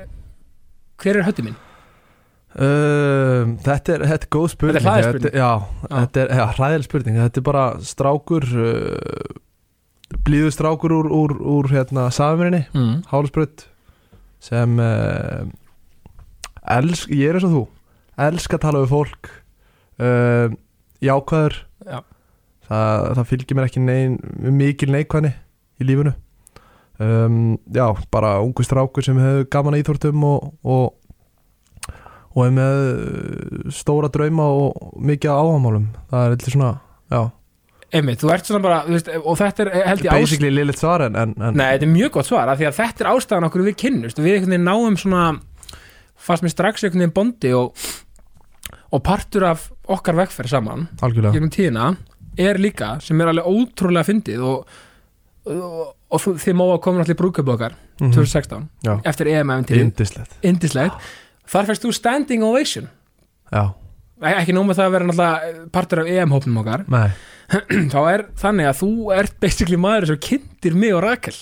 hver 1.02 1.20
er 1.22 1.28
Um, 2.58 3.52
þetta, 3.62 3.94
er, 3.94 4.04
þetta 4.10 4.26
er 4.26 4.32
góð 4.34 4.48
spurning 4.50 4.82
Þetta 4.82 4.90
er 4.90 5.04
hræðileg 5.04 5.20
spurning. 5.22 5.36
Já, 5.38 5.50
Já. 5.52 5.90
þetta 5.94 6.22
er 6.24 6.32
ja, 6.40 6.46
hræðileg 6.58 6.88
spurning 6.88 7.20
Þetta 7.22 7.42
er 7.42 7.46
bara 7.46 7.66
strákur 7.86 8.48
uh, 8.58 9.38
blíður 10.26 10.54
strákur 10.56 10.96
úr, 10.98 11.10
úr, 11.14 11.36
úr 11.58 11.70
hérna, 11.76 12.08
Safamirinni, 12.16 12.64
Mm. 12.74 12.96
Hálusbrut 13.12 13.68
sem 14.42 14.78
uh, 14.82 15.46
elsk, 16.78 17.10
ég 17.14 17.30
er 17.30 17.38
eins 17.40 17.46
og 17.48 17.54
þú 17.56 17.64
elska 18.28 18.58
að 18.58 18.64
tala 18.66 18.82
við 18.86 18.92
fólk 18.96 19.30
uh, 20.02 20.54
jákvæður 21.04 21.58
Já. 21.88 22.00
það, 22.70 23.08
það 23.20 23.26
fylgir 23.34 23.58
mér 23.60 23.68
ekki 23.70 23.84
nein, 23.86 24.18
mikil 24.58 24.90
neikvæðni 24.94 25.34
í 25.78 25.88
lífinu 25.92 26.14
um, 27.02 27.58
já, 27.70 27.86
bara 28.14 28.38
ungu 28.42 28.66
strákur 28.66 29.06
sem 29.06 29.20
hefur 29.22 29.46
gaman 29.54 29.78
að 29.78 29.84
íþórtum 29.86 30.26
og, 30.32 30.48
og 30.66 30.96
og 32.38 32.44
er 32.46 32.52
með 32.54 32.82
uh, 32.94 33.72
stóra 33.74 34.10
drauma 34.14 34.46
og 34.54 34.94
mikið 35.02 35.32
áhagamálum 35.34 35.88
það 36.12 36.26
er 36.28 36.36
eitthvað 36.38 36.54
svona, 36.58 36.72
já. 37.10 37.22
Einmitt, 37.98 38.20
þú 38.20 38.30
ert 38.36 38.50
svona 38.50 38.60
bara, 38.66 38.78
veist, 38.92 39.08
og 39.16 39.38
þetta 39.40 39.64
er 39.64 39.70
held 39.88 40.02
ég 40.04 40.12
ást 40.12 40.20
basically 40.26 40.50
liðlitt 40.52 40.82
svar 40.82 41.06
en, 41.08 41.16
en, 41.16 41.34
Nei, 41.56 41.70
þetta 41.78 41.88
er 41.88 41.94
mjög 41.94 42.12
gott 42.18 42.28
svar, 42.28 42.50
af 42.52 42.60
því 42.60 42.68
að 42.68 42.76
þetta 42.82 43.06
er 43.06 43.10
ástæðan 43.14 43.48
okkur 43.48 43.64
við 43.70 43.78
kynnust, 43.80 44.20
við 44.20 44.34
einhvern 44.36 44.54
veginn 44.58 44.68
náum 44.68 44.98
svona 45.00 45.22
fast 46.28 46.44
með 46.44 46.52
strax 46.54 46.84
einhvern 46.84 47.06
veginn 47.06 47.16
bondi 47.16 47.54
og, 47.56 47.88
og 48.92 49.04
partur 49.08 49.46
af 49.48 49.70
okkar 49.88 50.18
vegferð 50.20 50.52
saman 50.52 50.88
algjörlega. 51.00 51.48
tíðina 51.56 51.88
er 52.38 52.60
líka 52.62 52.98
sem 53.02 53.22
er 53.24 53.32
alveg 53.32 53.48
ótrúlega 53.50 54.04
fyndið 54.12 54.44
og, 54.46 54.68
og, 55.48 55.80
og 56.12 56.22
þú- 56.26 56.36
þið 56.44 56.58
má 56.60 56.66
að 56.68 56.82
koma 56.86 57.06
allir 57.06 57.18
brúköpu 57.24 57.56
okkar 57.56 57.78
Mhm. 57.98 58.12
2016 58.14 58.68
Já. 58.86 58.92
eftir 59.10 59.32
indislegt 59.82 60.36
indislegt 60.46 61.08
þar 61.52 61.70
fæst 61.72 61.86
þú 61.88 61.94
standing 61.96 62.44
ovation? 62.46 62.88
Já, 63.52 63.64
ekki 64.38 64.56
nóg 64.58 64.66
með 64.70 64.80
það 64.80 64.88
að 64.90 64.96
vera 64.98 65.08
náttúrulega 65.12 65.68
partur 65.78 66.02
af 66.04 66.08
EM-hópnum 66.14 66.62
okkar. 66.64 66.86
Nei. 66.92 67.10
Þá 67.94 68.00
er 68.12 68.26
þannig 68.42 68.68
að 68.72 68.80
þú 68.82 68.90
ert 69.16 69.38
basically 69.44 69.78
maður 69.80 70.10
sem 70.12 70.18
kynntir 70.28 70.76
mig 70.76 70.96
og 70.98 71.04
Rakel. 71.06 71.38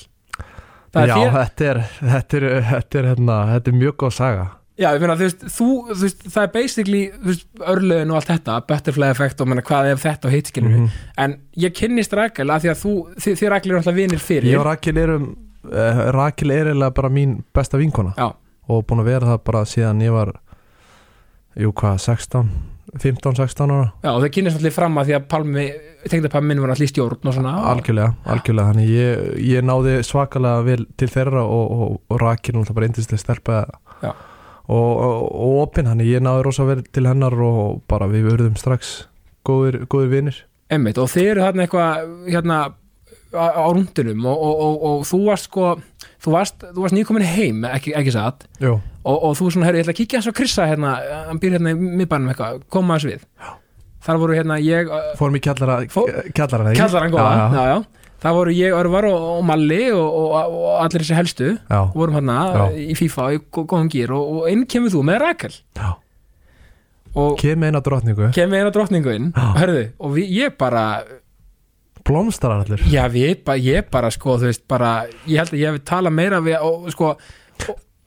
Er 0.95 1.09
Já, 1.09 1.15
þér- 1.17 1.33
þetta 1.35 1.65
er, 1.71 1.79
þetta 1.99 2.37
er, 2.37 2.45
þetta 2.69 2.99
er, 3.01 3.07
hérna, 3.11 3.39
þetta 3.55 3.71
er 3.71 3.79
mjög 3.81 3.95
góð 4.03 4.13
saga. 4.15 4.45
Já, 4.75 4.89
ég 4.91 4.99
meina, 5.03 5.15
þú 5.15 5.23
veist, 5.25 5.43
þú, 5.55 5.65
þú 5.89 5.97
veist, 6.03 6.23
það 6.33 6.41
er 6.45 6.49
basically, 6.53 7.01
þú 7.15 7.29
veist, 7.31 7.45
örlöðin 7.73 8.09
og 8.11 8.17
allt 8.19 8.29
þetta, 8.33 8.55
butterfly 8.69 9.09
effect 9.15 9.41
og 9.43 9.47
meina, 9.51 9.63
hvað 9.63 9.89
ef 9.93 10.01
þetta 10.03 10.27
og 10.29 10.33
hitt 10.35 10.49
skilur 10.51 10.73
Mhm. 10.75 10.87
en 11.25 11.35
ég 11.63 11.75
kynnist 11.79 12.15
Rakel 12.19 12.47
að 12.51 12.65
því 12.65 12.71
að 12.73 12.81
þú, 12.83 12.93
þið, 13.23 13.43
Rakel 13.55 13.71
eru 13.71 13.79
alltaf 13.81 13.95
vinir 13.95 14.19
fyrir. 14.23 14.49
Ég 14.51 14.59
og 14.59 14.65
Rakil 14.67 14.97
erum 14.99 15.27
uh, 15.71 16.01
Rakil 16.15 16.51
er 16.51 16.67
eiginlega 16.73 16.93
bara 16.99 17.09
mín 17.09 17.37
besta 17.55 17.79
vinkona. 17.79 18.13
Já. 18.19 18.27
Og 18.67 18.85
búin 18.87 19.03
að 19.03 19.11
vera 19.11 19.33
það 19.33 19.43
bara 19.49 19.65
síðan 19.69 20.05
ég 20.05 20.15
var 20.15 20.33
jú 21.55 21.71
hvað, 21.75 21.99
16 22.03 22.49
15-16 22.95 23.71
ára. 23.71 23.87
Já, 24.03 24.11
og 24.13 24.21
þau 24.23 24.29
kynnist 24.31 24.59
allir 24.59 24.73
fram 24.73 24.99
að 24.99 25.09
því 25.09 25.15
að 25.17 25.25
Palmi, 25.31 25.65
tengdapalmi 26.07 26.51
minn 26.51 26.61
var 26.63 26.71
allir 26.75 26.87
í 26.87 26.91
stjórn 26.91 27.27
og 27.27 27.35
svona. 27.35 27.55
Algjörlega, 27.73 28.13
algjörlega. 28.31 28.71
Þannig 28.71 28.91
ég, 28.93 29.25
ég 29.49 29.65
náði 29.65 29.97
svakalega 30.07 30.63
vel 30.63 30.85
til 30.99 31.09
þeirra 31.11 31.43
og, 31.43 31.73
og, 31.75 31.97
og 32.07 32.21
Rakil 32.21 32.55
náttúrulega 32.55 32.77
bara 32.77 32.89
eindislega 32.89 33.21
stelpa. 33.23 33.59
Já. 34.03 34.13
og, 34.67 34.91
og, 34.91 35.25
og 35.25 35.59
opinn, 35.65 35.89
þannig 35.91 36.13
ég 36.13 36.23
náði 36.23 36.47
rosa 36.47 36.67
vel 36.67 36.81
til 36.85 37.05
hennar 37.09 37.35
og 37.47 37.81
bara 37.89 38.07
við 38.11 38.31
urðum 38.33 38.57
strax 38.59 38.95
góðir, 39.47 39.83
góðir 39.91 40.11
vinir. 40.13 40.41
Einmitt, 40.71 40.99
og 41.01 41.11
þið 41.11 41.31
eru 41.33 41.45
þarna 41.45 41.65
eitthvað, 41.65 42.09
hérna 42.31 42.59
á, 43.35 43.65
rúndinum 43.75 44.25
og, 44.31 44.37
og, 44.47 44.55
og, 44.65 44.85
og 44.89 45.03
þú 45.09 45.19
varst 45.27 45.49
sko, 45.49 45.73
þú 46.23 46.33
varst, 46.35 46.63
þú 46.71 46.85
varst 46.85 46.95
nýkomin 46.97 47.25
heim, 47.27 47.63
ekki, 47.69 47.93
ekki 47.99 48.13
satt 48.15 48.47
og, 49.03 49.15
og 49.29 49.35
þú 49.37 49.51
svona, 49.53 49.67
herri, 49.69 49.81
ég 49.83 49.85
ætla 49.85 49.93
að 49.95 49.99
kíkja 50.01 50.21
hans 50.21 50.29
á 50.31 50.37
Krissa 50.39 50.65
hérna, 50.69 50.95
hann 51.29 51.41
býr 51.43 51.57
hérna 51.59 51.75
í 51.75 51.79
miðbænum 52.01 52.31
eitthvað, 52.33 52.63
koma 52.73 52.95
hans 52.97 53.05
við. 53.09 53.27
Þar 54.05 54.19
voru 54.21 54.35
hérna 54.37 54.59
ég, 54.61 54.89
fórum 55.19 55.37
í 55.37 55.41
kjallara 55.41 55.79
Fó- 55.89 56.07
kjallara, 56.37 56.71
ekki? 56.71 56.79
Kjallarann 56.81 57.13
góða, 57.13 57.35
já, 57.35 57.45
já. 57.53 57.67
já. 57.75 58.01
Það 58.25 58.35
voru 58.39 58.53
ég, 58.57 58.73
Örvar 58.73 59.05
og, 59.09 59.23
og 59.35 59.43
Malli 59.45 59.79
og, 59.93 60.05
og, 60.17 60.53
og 60.55 60.67
allir 60.81 61.03
þessi 61.03 61.17
helstu 61.17 61.47
já. 61.57 61.79
vorum 61.93 62.15
hérna 62.17 62.37
í 62.73 62.95
FIFA 62.97 63.25
í 63.35 63.39
gó- 63.53 63.65
góðum 63.69 63.89
gýr 63.93 64.13
og, 64.15 64.29
og 64.39 64.47
inn 64.49 64.63
kemur 64.71 64.93
þú 64.93 65.01
með 65.09 65.19
Rakel 65.25 65.51
Já. 65.77 65.89
og 67.15 67.35
kem 67.39 67.65
eina 67.67 67.81
drottningu 67.85 68.31
kemur 68.35 68.57
eina 68.63 68.71
drottningu 68.73 69.13
inn 69.13 69.27
og 69.35 69.59
hörðu, 69.61 69.83
og 69.99 70.15
við, 70.17 70.31
ég 70.39 70.55
bara 70.59 70.85
blómstarar 72.05 72.63
allir. 72.65 72.83
Já, 72.91 73.05
við, 73.11 73.39
ba, 73.47 73.55
ég 73.57 73.87
bara 73.93 74.11
sko, 74.13 74.35
þú 74.41 74.49
veist, 74.51 74.63
bara 74.69 74.91
ég 75.25 75.39
held 75.41 75.53
að 75.55 75.61
ég 75.61 75.73
hef 75.73 75.85
talað 75.89 76.13
meira 76.17 76.41
við 76.45 76.59
og 76.65 76.85
sko, 76.93 77.15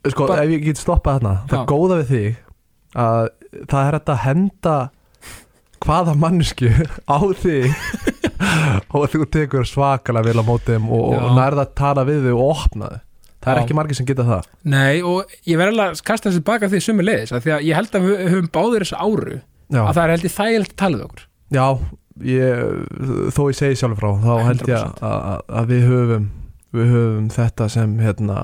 sko, 0.07 0.29
Bara- 0.29 0.45
ef 0.47 0.53
ég 0.55 0.63
get 0.69 0.79
stoppað 0.81 1.19
þarna 1.19 1.35
það 1.51 1.59
Já. 1.59 1.67
góða 1.73 1.99
við 2.03 2.13
þig 2.13 2.39
að 2.99 3.29
það 3.73 3.83
er 3.89 3.97
hægt 3.99 4.13
að 4.15 4.23
henda 4.27 4.77
hvaða 5.85 6.15
mannsku 6.19 6.71
á 7.07 7.19
þig 7.39 7.69
og 8.95 9.05
þú 9.13 9.27
tekur 9.35 9.67
svakalega 9.69 10.27
vel 10.31 10.43
á 10.43 10.45
mótum 10.47 10.89
og, 10.95 11.13
og 11.19 11.37
nærða 11.39 11.67
að 11.67 11.75
tala 11.79 12.05
við 12.09 12.25
þig 12.29 12.39
og 12.39 12.51
opna 12.55 12.91
þig. 12.95 13.05
Það 13.39 13.53
er 13.53 13.59
Já. 13.61 13.63
ekki 13.63 13.75
margir 13.79 13.95
sem 13.99 14.07
geta 14.09 14.25
það. 14.27 14.47
Nei, 14.67 14.97
og 15.07 15.37
ég 15.47 15.59
verð 15.61 15.71
alveg 15.77 15.93
að 15.95 16.01
kasta 16.09 16.27
þessu 16.33 16.43
baka 16.49 16.69
því 16.73 16.81
sumi 16.83 17.05
leiðis, 17.07 17.31
því 17.39 17.53
að 17.55 17.67
ég 17.69 17.79
held 17.79 17.95
að 17.95 18.07
við 18.09 18.23
höfum 18.33 18.49
báðir 18.57 18.85
þessu 18.85 18.99
áru, 18.99 19.37
já, 19.71 19.79
að 19.85 19.93
það 19.95 20.03
er 20.03 20.13
held 20.15 20.27
ég 20.27 20.35
þægilegt 20.35 20.73
að 20.75 20.81
tala 20.83 20.99
við 20.99 21.05
okkur. 21.07 21.23
Já 21.55 21.67
ég, 22.27 22.65
þó 23.35 23.43
ég 23.51 23.59
segi 23.59 23.79
sjálfur 23.79 24.01
frá 24.01 24.11
þá 24.25 24.33
held 24.49 24.65
ég 24.67 24.79
100%. 24.79 25.03
að, 25.03 25.19
að, 25.19 25.45
að 25.61 25.75
við 25.75 25.85
höfum 25.93 26.31
við 26.79 26.91
höfum 26.93 27.29
þetta 27.33 27.69
sem 27.73 27.95
hérna 28.03 28.39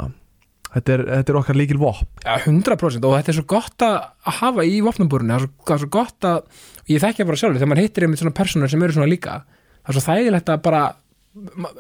þetta 0.75 0.95
er, 0.97 1.03
þetta 1.11 1.33
er 1.33 1.39
okkar 1.41 1.59
líkil 1.59 1.81
vopn. 1.81 2.09
Já, 2.25 2.35
100% 2.49 3.09
og 3.09 3.17
þetta 3.19 3.33
er 3.33 3.39
svo 3.39 3.47
gott 3.55 3.85
að 3.87 3.97
að 4.01 4.39
hafa 4.41 4.67
í 4.67 4.79
vopnabúrinu, 4.85 5.35
það 5.35 5.43
er 5.43 5.49
svo, 5.49 5.79
svo 5.85 5.91
gott 5.95 6.29
að 6.29 6.63
ég 6.91 7.03
þekkja 7.05 7.27
bara 7.29 7.41
sjálfur, 7.41 7.61
þegar 7.61 7.73
maður 7.73 7.87
hittir 7.87 8.07
einmitt 8.07 8.23
svona 8.23 8.37
personur 8.37 8.73
sem 8.73 8.87
eru 8.87 8.97
svona 8.97 9.11
líka, 9.11 9.41
það 9.83 9.93
er 9.93 9.99
svo 9.99 10.05
þægilegt 10.09 10.55
að 10.55 10.65
bara, 10.65 10.81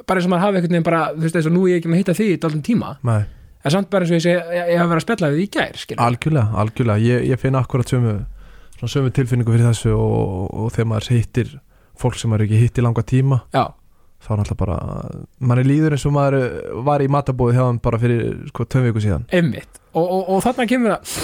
bara 0.04 0.20
eins 0.20 0.28
og 0.28 0.34
maður 0.34 0.44
hafi 0.44 0.60
einhvern 0.60 0.76
veginn 0.76 0.86
bara, 0.90 1.00
þú 1.14 1.24
veist, 1.24 1.40
eins 1.40 1.48
og 1.50 1.56
nú 1.56 1.64
er 1.64 1.72
ég 1.72 1.80
ekki 1.82 1.90
með 1.90 1.98
að 1.98 2.04
hitta 2.04 2.18
því 2.20 2.28
í 2.30 2.38
dálum 2.44 2.62
tíma, 2.68 2.92
Nei. 3.08 3.18
en 3.64 3.74
samt 3.74 3.90
bara 3.92 4.06
eins 4.06 4.12
og 4.14 4.20
ég 4.20 4.26
segi 4.26 4.36
ég, 4.36 4.70
ég 4.74 4.80
hafa 4.82 4.92
verið 4.92 5.02
að 5.02 5.06
spjalla 5.08 5.32
við 5.34 5.42
í 5.42 5.48
gær, 5.56 5.82
algjörlega, 6.06 6.46
algjörlega. 6.64 7.04
Ég, 7.08 7.26
ég 7.32 7.42
finn 7.42 7.58
akkurat 7.58 7.90
sömu 7.90 8.16
sömu 8.84 9.08
tilfinningu 9.16 9.48
fyrir 9.54 9.70
þessu 9.70 9.94
og, 9.96 10.50
og 10.52 10.72
þegar 10.74 10.88
maður 10.90 11.14
hittir 11.14 11.52
fólk 12.00 12.16
sem 12.18 12.30
maður 12.32 12.46
ekki 12.48 12.60
hitt 12.64 12.78
í 12.78 12.84
langa 12.84 13.02
tíma. 13.06 13.40
Já, 13.54 13.64
þá 14.24 14.28
er 14.34 14.42
alltaf 14.42 14.56
bara 14.58 14.76
manni 15.40 15.64
líður 15.68 15.94
eins 15.96 16.06
og 16.08 16.14
maður 16.16 16.44
var 16.86 17.02
í 17.04 17.08
matabóði 17.12 17.56
hjá 17.58 17.64
hann 17.68 17.80
bara 17.84 17.98
fyrir 18.00 18.36
sko 18.48 18.64
tveim 18.64 18.86
viku 18.90 19.02
síðan. 19.04 19.26
Einmitt. 19.32 19.80
Og, 19.94 20.04
og, 20.08 20.28
og 20.36 20.42
þarna 20.46 20.66
kemur 20.70 20.94
það 20.96 21.16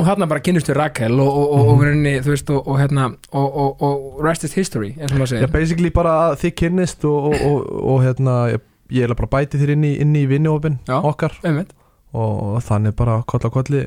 og 0.00 0.06
þarna 0.08 0.26
bara 0.30 0.40
kynnust 0.40 0.68
við 0.70 0.76
Rakel 0.78 1.20
og, 1.20 1.28
og, 1.28 1.50
og, 1.52 1.58
Mhm. 1.62 1.68
og, 1.74 1.82
rauninni, 1.84 2.12
þú 2.24 2.30
veist, 2.32 2.50
og, 2.50 2.68
og 2.72 2.78
hérna 2.80 3.04
og, 3.36 3.56
og, 3.64 3.82
og 3.84 4.22
rest 4.24 4.44
is 4.48 4.54
history, 4.56 4.94
eins 4.96 5.12
og 5.12 5.18
maður 5.20 5.34
Já, 5.36 5.42
segir 5.42 5.52
basically 5.52 5.90
bara 5.92 6.14
að 6.30 6.38
þið 6.40 6.54
kynnist 6.62 7.04
og, 7.04 7.26
og, 7.28 7.42
og, 7.50 7.66
og 7.92 8.00
hérna 8.06 8.36
ég, 8.54 9.04
er 9.04 9.14
bara 9.14 9.28
bæti 9.36 9.60
þér 9.60 9.74
inn 9.76 9.84
í, 9.84 9.92
í 10.00 10.24
vinnuopin 10.30 10.78
Já. 10.88 10.96
okkar. 11.04 11.36
einmitt, 11.44 11.74
og 12.16 12.62
þannig 12.64 12.96
bara 12.96 13.20
koll 13.28 13.44
á 13.44 13.50
kolli 13.52 13.84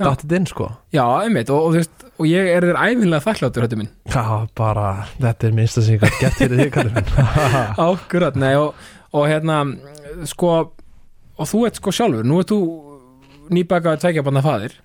dattið 0.00 0.32
inn 0.38 0.46
sko? 0.50 0.68
Já, 0.94 1.04
einmitt 1.24 1.50
og, 1.54 1.68
og 1.68 1.76
veist, 1.76 2.04
og 2.18 2.26
ég 2.30 2.48
er 2.56 2.66
þér 2.68 2.78
æfinlega 2.80 3.24
þakkláttur 3.26 3.66
þetta 3.66 3.78
minn, 3.80 3.90
Já, 4.14 4.24
bara, 4.58 4.88
þetta 5.20 5.48
er 5.48 5.54
minnsta 5.58 5.82
sem 5.84 5.96
ég 5.96 6.04
gætt 6.04 6.20
gert 6.20 6.38
fyrir 6.40 6.62
þig 6.64 6.72
ákkurat, 7.84 8.36
nei 8.40 8.54
og, 8.58 8.74
og 9.14 9.28
hérna, 9.30 9.60
sko 10.30 10.50
og 11.34 11.48
þú 11.50 11.64
ert 11.68 11.80
sko 11.80 11.94
sjálfur, 11.94 12.26
nú 12.26 12.40
ert 12.42 12.52
þú 12.52 12.60
nýbaka 13.54 13.96
tveikja 14.00 14.22
banna 14.24 14.40
faðir. 14.44 14.76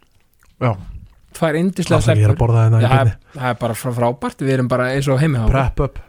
Já. 0.59 0.73
indislega 1.55 2.01
Það 2.01 2.09
er 2.09 2.17
að 2.17 2.39
þetta 2.65 2.79
Já, 2.81 2.87
í 2.89 2.89
það 2.89 3.01
er- 3.05 3.17
það 3.39 3.49
er 3.53 3.59
bara 3.61 3.75
frá- 3.77 3.93
frábært, 3.99 4.41
við 4.43 4.53
erum 4.57 4.67
bara 4.71 4.87
eins 4.95 5.07
og 5.07 5.19
heimi 5.21 5.37
Prep 5.53 5.79
up, 5.85 5.99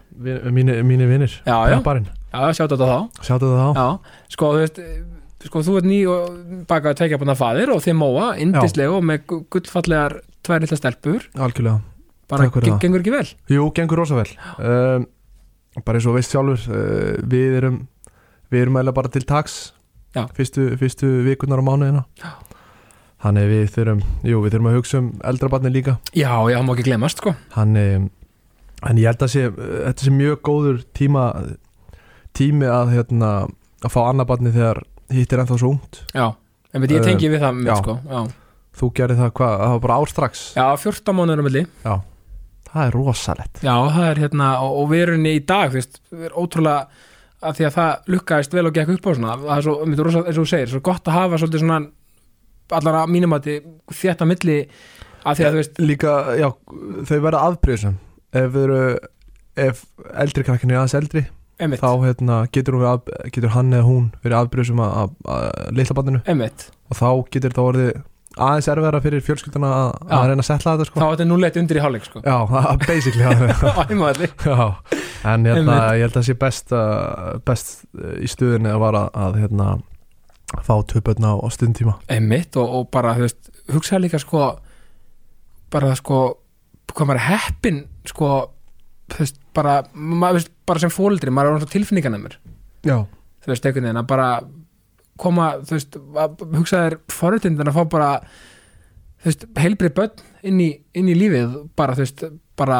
míni 0.82 1.06
vinnir 1.06 1.34
Já, 1.44 1.56
já. 1.68 1.76
Prepparinn, 1.76 2.08
já, 2.32 2.40
sjátt 2.56 2.72
þetta 2.72 2.88
þá. 2.88 3.22
Sjáttu 3.28 3.50
það 3.52 3.60
á 3.60 3.70
Já, 3.76 3.88
sko, 4.34 4.48
þú 4.56 4.62
veist 4.64 4.80
sko, 5.48 5.62
þú 5.64 5.76
ert 5.80 5.86
ný 5.88 6.00
og 6.10 6.34
bakaði 6.68 6.98
tveikja 7.00 7.18
búin 7.22 7.32
faðir 7.38 7.70
og 7.72 7.80
þið 7.84 7.96
móa, 7.96 8.26
indislega 8.42 8.92
og 8.98 9.04
með 9.08 9.22
gu- 9.30 9.40
gullfallegar 9.54 10.18
tvær 10.44 10.60
lilla 10.64 10.76
stelpur. 10.76 11.24
Algjörlega, 11.40 11.80
bara 12.28 12.44
Takk 12.48 12.58
fyrir 12.58 12.72
það. 12.74 12.80
gengur 12.84 13.00
ekki 13.04 13.14
vel? 13.14 13.28
Jú, 13.54 13.70
gengur 13.76 14.02
rosa 14.02 14.18
vel. 14.20 14.30
Um, 14.58 15.06
Bara 15.86 16.00
eins 16.00 16.06
og 16.10 16.16
veist 16.16 16.32
sjálfur 16.34 16.64
uh, 16.74 17.20
Við 17.30 17.52
erum 17.60 17.76
Við 18.50 18.64
erum 18.64 18.74
eiginlega 18.80 18.94
bara 18.96 19.08
til 19.14 19.22
taks 19.22 19.52
Já. 20.16 20.24
Fyrstu, 20.34 20.64
fyrstu 20.80 21.06
vikunar 21.22 21.60
á 21.62 21.64
mánuðina. 21.64 22.00
Já. 22.18 22.32
Þannig 23.22 23.46
við 23.52 23.68
þurfum 23.76 24.00
Jú, 24.26 24.40
við 24.42 24.50
þurfum 24.56 24.66
að 24.72 24.74
hugsa 24.80 24.98
um 24.98 25.10
eldra 25.30 25.48
barni 25.52 25.70
líka. 25.70 25.94
Já, 26.10 26.32
já, 26.50 26.56
það 26.58 26.66
má 26.66 26.72
ekki 26.74 26.86
glemast, 26.88 27.22
sko. 27.22 27.36
Þannig 27.54 28.08
En 28.90 28.98
ég 28.98 29.06
held 29.12 29.22
að 29.22 29.30
sé, 29.36 29.44
þetta 29.54 30.04
sé 30.08 30.10
mjög 30.18 30.42
góður 30.50 30.82
tíma 30.98 31.24
Tími 32.34 32.66
að 32.66 32.92
hérna 32.96 33.30
Að 33.86 33.94
fá 33.94 34.00
annað 34.10 34.28
barni 34.32 34.52
þegar 34.58 34.82
hitt 35.14 35.32
er 35.34 35.42
ennþá 35.44 35.58
svo 35.60 35.72
ungt. 35.74 36.00
Já, 36.14 36.26
en 36.74 36.84
veit 36.84 36.94
ég 36.94 37.00
Um, 37.02 37.06
tengi 37.08 37.28
við 37.32 37.42
það 37.42 37.50
já. 37.50 37.58
með, 37.60 37.82
sko 37.82 37.98
Já, 38.10 38.20
Þú 38.80 38.88
gerir 38.94 39.18
það 39.18 39.30
hvað, 39.34 39.54
það 39.60 39.72
var 39.74 39.80
bara 39.84 39.98
ár 40.00 40.10
strax? 40.12 40.42
Já 40.56 40.66
14 40.78 41.16
mánuður 41.18 41.40
á 41.42 41.46
milli. 41.48 41.62
Það 42.70 42.82
er 42.86 42.94
rosalett 42.94 43.62
Já, 43.66 43.74
það 43.90 44.04
er 44.10 44.20
hérna, 44.24 44.48
og, 44.62 44.76
og 44.82 44.90
við 44.92 45.02
erum 45.08 45.24
í 45.26 45.38
dag, 45.42 45.72
þú 45.72 45.80
veist, 45.80 46.00
við 46.14 46.26
erum 46.28 46.44
ótrúlega 46.44 47.08
að 47.40 47.56
því 47.56 47.64
að 47.66 47.74
það 47.78 48.12
lukkaðist 48.14 48.54
vel 48.54 48.66
og 48.68 48.74
gekk 48.76 48.92
upp 48.94 49.06
á 49.08 49.12
svona 49.16 49.34
það 49.40 49.56
er 49.56 49.64
svo, 49.66 49.74
myndir 49.88 50.06
rosa, 50.06 50.22
eins 50.28 50.36
og 50.38 50.44
þú 50.44 50.50
segir, 50.52 50.70
svo 50.70 50.80
gott 50.84 51.08
að 51.08 51.16
hafa 51.16 51.40
svolítið 51.40 51.62
svona, 51.64 51.78
allar 52.78 52.98
að 53.00 53.12
mínum 53.16 53.34
að 53.34 53.48
þetta 53.90 54.28
milli 54.28 54.58
að 55.24 55.40
því 55.40 55.46
að 55.48 55.50
þú 55.56 55.60
veist, 55.62 55.80
Líka, 55.82 56.12
já, 56.38 56.48
þau 57.10 57.18
verða 57.26 57.42
afbrýðsum 57.48 57.96
Ef 58.30 58.60
Ef 59.60 59.80
eldri 60.14 60.44
krakkinu 60.46 60.72
er 60.76 60.78
aðeins 60.78 60.94
eldri 61.00 61.24
emitt, 61.64 61.82
Þá 61.82 62.06
hérna, 62.06 62.38
getur, 62.54 62.78
að, 62.90 63.10
getur 63.34 63.54
hann 63.56 63.74
eða 63.74 63.86
hún 63.88 64.06
verið 64.24 64.38
afbrýðsum 64.40 64.82
að, 64.84 65.12
að, 65.24 65.90
barninu? 65.98 66.22
Emitt 66.30 66.70
Og 66.90 66.98
þá 66.98 67.08
getur 67.34 67.56
það 67.56 67.70
orðið 67.72 67.92
aðeins 68.38 68.68
erfiðara 68.70 69.00
fyrir 69.02 69.22
fjölskylduna 69.26 69.70
að, 69.74 69.88
að 70.06 70.24
reyna 70.30 70.44
að 70.44 70.46
setla 70.46 70.74
þetta 70.74 70.86
þá 70.86 70.90
sko 70.90 71.00
er 71.02 71.14
þetta 71.16 71.26
núleitt 71.26 71.56
undir 71.60 71.78
í 71.80 71.82
hálfleik, 71.82 72.06
sko. 72.06 72.22
Já, 72.22 72.36
basically 72.86 73.24
Já, 74.46 74.66
en 75.26 75.48
hérna, 75.48 75.56
Einmitt. 75.56 75.96
ég 75.98 76.04
held 76.04 76.12
að 76.12 76.18
það 76.18 76.26
sé 76.28 76.36
best, 76.44 76.74
uh, 76.76 77.32
best 77.46 77.72
uh, 77.98 78.12
í 78.22 78.30
stuðinni 78.30 78.70
að 78.70 78.84
vara 78.84 79.02
að 79.18 79.40
hérna, 79.42 79.68
fá 80.66 80.72
töpötna 80.92 81.34
á, 81.34 81.46
stundtíma. 81.52 81.96
Einmitt 82.10 82.58
og, 82.60 82.70
og 82.78 82.88
bara, 82.94 83.16
hugsaði 83.18 84.06
líka 84.06 84.22
sko, 84.22 84.52
bara 85.74 85.92
sko 85.98 86.22
hvað 86.94 87.10
maður 87.10 87.20
er 87.20 87.28
heppin 87.28 87.84
sko, 88.08 88.30
veist, 89.18 89.40
bara 89.56 89.80
maður, 89.94 90.40
veist, 90.40 90.52
bara 90.66 90.82
sem 90.82 90.92
fóldri, 90.94 91.30
maður 91.30 91.50
er 91.50 91.54
orðinn 91.54 91.66
svo 91.66 91.74
tilfinninganæmur 91.74 92.38
Já, 92.86 92.96
þú 93.44 93.52
veist, 93.52 93.66
einhvern 93.66 93.88
veginn 93.88 94.02
að 94.02 94.10
bara 94.14 94.28
koma, 95.20 95.50
þú 95.66 95.76
veist, 95.76 96.00
að 96.24 96.44
hugsa 96.56 96.84
þér 96.86 96.98
forutindin 97.12 97.68
að 97.68 97.76
fá 97.80 97.84
bara 97.96 98.10
þú 99.20 99.32
veist, 99.32 99.48
heilbrið 99.60 99.96
börn 99.98 100.28
inn 100.48 100.60
í, 100.60 100.70
inn 100.96 101.10
í 101.10 101.16
lífið, 101.18 101.58
bara, 101.76 101.96
þú 101.98 102.06
veist, 102.06 102.24
bara 102.56 102.78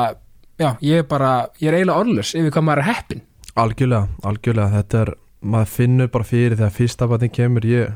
já, 0.60 0.70
ég 0.84 1.02
er 1.02 1.10
bara, 1.10 1.32
ég 1.60 1.68
er 1.68 1.80
eiginlega 1.80 2.04
orðlös 2.04 2.36
yfir 2.38 2.54
hvað 2.54 2.66
maður 2.68 2.84
er 2.84 2.90
heppin 2.92 3.26
algjörlega, 3.58 4.08
algjörlega. 4.26 4.80
Þetta 4.80 5.02
er, 5.04 5.12
maður 5.40 5.72
finnur 5.74 6.10
bara 6.12 6.28
fyrir 6.28 6.56
þegar 6.58 6.74
fyrsta 6.76 7.08
batning 7.10 7.34
kemur 7.34 7.66
ég 7.68 7.94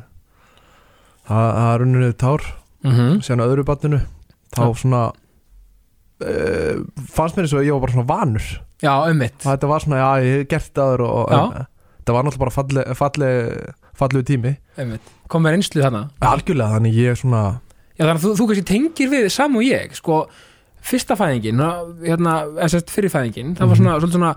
það 1.29 1.61
er 1.64 1.85
unnið 1.87 2.17
tár. 2.21 2.47
Mm 2.85 2.93
-hmm. 2.93 3.41
á 3.41 3.49
öðru 3.49 3.64
batninu 3.64 4.00
þá 4.53 4.64
svona 4.76 5.12
uh, 6.25 6.81
fannst 7.14 7.37
mér 7.37 7.47
eins 7.47 7.54
og 7.57 7.64
ég 7.66 7.73
var 7.76 7.85
bara 7.85 7.95
svona 7.97 8.09
vanur 8.09 8.47
já, 8.85 8.95
og 8.95 9.23
þetta 9.45 9.71
var 9.71 9.85
svona, 9.85 10.00
já, 10.02 10.11
ég 10.25 10.38
hef 10.38 10.49
gert 10.49 10.73
það 10.75 10.90
áður 10.90 11.04
og, 11.09 11.31
Já. 11.31 11.38
en, 11.45 11.66
þetta 12.00 12.12
var 12.16 12.26
náttúrulega 12.26 12.45
bara 12.45 12.57
falle, 12.59 12.87
falle, 12.99 13.28
fallegu 13.97 14.25
tími 14.28 14.54
einmitt, 14.76 15.12
kom 15.33 15.45
með 15.47 15.57
reynslu 15.57 15.85
þarna 15.85 16.02
algjörlega, 16.21 16.78
þannig 16.78 16.99
ég 17.00 17.21
svona 17.21 17.45
Já, 17.95 18.02
þannig 18.09 18.16
að 18.19 18.25
þú, 18.26 18.31
þú 18.40 18.47
kannski 18.50 18.66
tengir 18.66 19.11
við 19.12 19.28
sam 19.31 19.54
og 19.57 19.62
ég, 19.62 19.93
sko, 19.95 20.23
fyrsta 20.85 21.14
fæðingin, 21.16 21.61
hérna, 22.02 22.33
eða 22.59 22.71
sérst 22.73 22.90
fyrir 22.90 23.12
fæðingin, 23.12 23.54
það 23.54 23.69
var 23.71 23.76
Mhm. 23.76 23.85
svona, 23.85 23.99
svolítið 24.00 24.19
svona, 24.19 24.35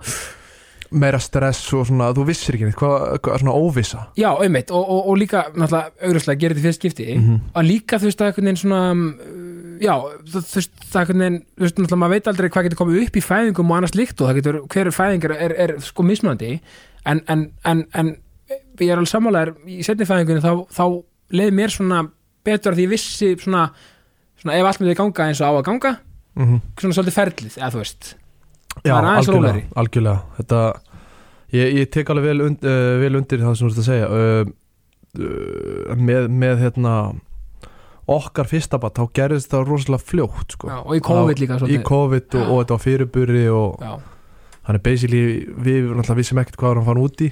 meira 0.90 1.18
stress 1.20 1.72
og 1.76 1.84
svona, 1.90 2.12
þú 2.16 2.24
vissir 2.30 2.54
ekki 2.56 2.64
neitt 2.64 2.78
hvað, 2.80 3.18
hvað 3.20 3.42
svona 3.42 3.56
óvissa 3.58 4.06
já, 4.16 4.30
einmitt, 4.40 4.70
og, 4.70 4.84
og, 4.88 5.08
og 5.10 5.18
líka, 5.20 5.42
náttúrulega, 5.52 5.90
augljóslega 6.06 6.40
gerir 6.40 6.56
þetta 6.56 6.62
í 6.62 6.68
fyrst 6.68 6.80
skipti, 6.80 7.08
-hmm. 7.18 7.40
að 7.58 7.66
líka, 7.68 7.98
þú 7.98 8.08
veist, 8.08 8.20
er 8.20 8.26
einhvern 8.30 8.46
veginn 8.48 8.62
svona, 8.62 8.90
um, 8.90 9.02
já, 9.82 9.94
þú 10.32 10.42
veist, 10.56 10.80
það 10.84 11.00
er 11.02 11.10
veginn, 11.12 11.40
þú 11.56 11.66
veist, 11.66 11.76
náttúrulega, 11.78 12.00
maður 12.02 12.14
veit 12.16 12.30
aldrei 12.32 12.48
hvað 12.54 12.68
getur 12.68 12.80
komið 12.82 13.02
upp 13.02 13.18
í 13.18 13.24
fæðingum 13.24 13.72
og 13.72 13.78
annars 13.78 13.96
líkt 13.98 14.22
og 14.22 14.30
það 14.30 14.40
getur, 14.40 14.58
hver 14.74 14.90
fæðingar 14.94 15.36
er, 15.36 15.54
er, 15.66 15.74
sko 15.84 16.06
mismunandi, 16.06 16.56
en, 17.08 17.22
en, 17.28 17.44
en, 17.68 17.84
en, 17.98 18.12
ég 18.80 18.90
er 18.90 18.98
alveg 18.98 19.12
sammálaður, 19.12 19.54
í 19.68 19.80
setni 19.86 20.08
fæðingunni, 20.08 20.44
þá, 20.44 20.66
þá 20.74 20.84
leið 21.38 21.56
mér 21.58 21.74
svona 21.74 22.02
betur 22.46 22.74
að 22.74 22.82
því 22.82 22.90
vissi 22.94 23.32
svona, 23.40 23.68
svona 24.40 24.58
ef 24.58 24.68
allt 24.68 24.82
myndi 24.82 24.98
ganga 24.98 25.28
eins 25.28 25.42
og 25.42 25.50
á 25.50 25.52
að 25.56 25.66
ganga 25.70 25.96
Mm 26.38 26.60
svona 26.78 26.94
svolítið 26.94 27.16
ferlið, 27.16 27.54
eða 27.58 27.70
þú 27.74 27.80
veist. 27.82 28.08
Já, 28.86 28.92
algjörlega, 28.94 29.62
algjörlega. 29.80 30.18
Þetta, 30.36 30.58
ég, 31.56 31.72
ég 31.80 31.88
tek 31.90 32.12
alveg 32.12 32.28
vel, 32.28 32.42
und, 32.44 32.62
uh, 32.62 32.94
vel 33.02 33.18
undir 33.18 33.42
það 33.42 33.56
sem 33.58 33.66
þú 33.66 33.70
ert 33.72 33.80
að 33.82 33.88
segja. 33.88 34.10
Uh, 34.12 34.52
uh, 35.18 35.96
með, 35.98 36.28
með 36.30 36.62
hérna 36.62 36.92
okkar 38.08 38.48
fyrsta 38.48 38.78
bat, 38.80 38.96
þá 38.96 39.16
gerðist 39.16 39.52
það 39.52 39.66
rosalega 39.68 40.04
fljótt 40.10 40.54
sko. 40.56 40.70
já, 40.70 40.78
og 40.80 40.94
í 40.96 41.02
COVID 41.04 41.42
líka 41.42 41.56
í 41.56 41.62
svolítið 41.62 41.88
COVID 41.88 42.36
og, 42.38 42.44
og 42.44 42.62
þetta 42.62 42.76
var 42.76 42.84
fyrirburi 42.84 43.42
og 43.52 43.82
já, 43.84 43.90
hann 44.68 44.78
er 44.78 44.84
basically 44.84 45.24
við 45.48 45.90
náttúrulega 45.90 46.20
vissum 46.20 46.40
ekkert 46.42 46.60
hvað 46.60 46.78
hann 46.78 46.88
fann 46.88 47.02
út 47.02 47.24
í. 47.24 47.28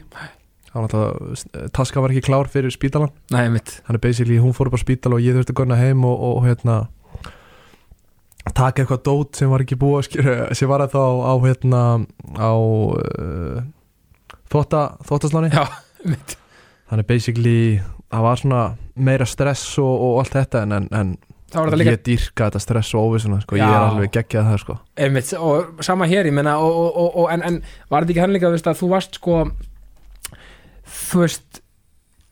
Hann 0.72 0.84
náttúrulega, 0.84 1.70
taska 1.76 2.04
var 2.04 2.12
ekki 2.12 2.26
klár 2.28 2.50
fyrir 2.52 2.74
spítalan 2.74 3.12
nei, 3.32 3.46
mitt 3.52 3.78
hann 3.88 3.96
er 3.96 4.02
basically, 4.04 4.36
hún 4.42 4.56
fór 4.56 4.70
upp 4.70 4.76
á 4.76 4.84
spítala 4.84 5.16
og 5.16 5.24
ég 5.24 5.36
þurfti 5.38 5.54
að 5.56 5.60
gunna 5.62 5.80
heim 5.80 6.04
og, 6.04 6.20
og, 6.30 6.44
hérna 6.44 6.78
taka 8.54 8.84
eitthvað 8.84 9.02
dót 9.04 9.40
sem 9.40 9.50
var 9.50 9.64
ekki 9.64 9.78
búið 9.80 9.98
að 9.98 10.06
skýra 10.06 10.34
sem 10.56 10.70
var 10.70 10.84
þá 10.92 11.02
á 11.02 11.34
hérna 11.42 11.80
á 12.38 12.52
uh, 12.54 13.58
þótta, 14.52 14.82
þóttasláni 15.08 15.50
já, 15.52 15.64
mitt 16.04 16.36
þannig 16.86 17.08
basically 17.08 17.58
það 18.12 18.26
var 18.26 18.42
svona 18.42 18.60
meira 19.08 19.26
stress 19.28 19.78
og, 19.82 19.94
og 20.06 20.20
allt 20.22 20.36
þetta 20.38 20.62
en, 20.66 20.72
en, 20.78 20.88
en 20.94 21.14
þetta 21.52 21.78
líka 21.78 21.94
ég 21.96 22.02
dýrka 22.06 22.48
þetta 22.48 22.62
stress 22.62 22.94
og 22.94 23.10
óvissuna 23.10 23.40
sko. 23.42 23.58
ég 23.58 23.66
er 23.66 23.86
alveg 23.86 24.12
geggjað 24.16 24.50
það 24.50 24.58
sko. 24.64 24.78
einmitt, 25.06 25.32
og 25.38 25.84
sama 25.86 26.08
hér, 26.10 26.28
ég 26.30 26.34
menna 26.36 26.56
og, 26.62 26.74
og, 26.74 26.90
og, 27.04 27.16
og, 27.22 27.30
en, 27.34 27.44
en 27.46 27.60
var 27.90 28.04
þetta 28.04 28.14
ekki 28.16 28.24
hann 28.24 28.34
líka 28.36 28.50
veist, 28.52 28.66
að 28.70 28.80
þú 28.82 28.90
varst 28.92 29.18
sko 29.20 29.38
þú 30.86 31.22
veist 31.24 31.62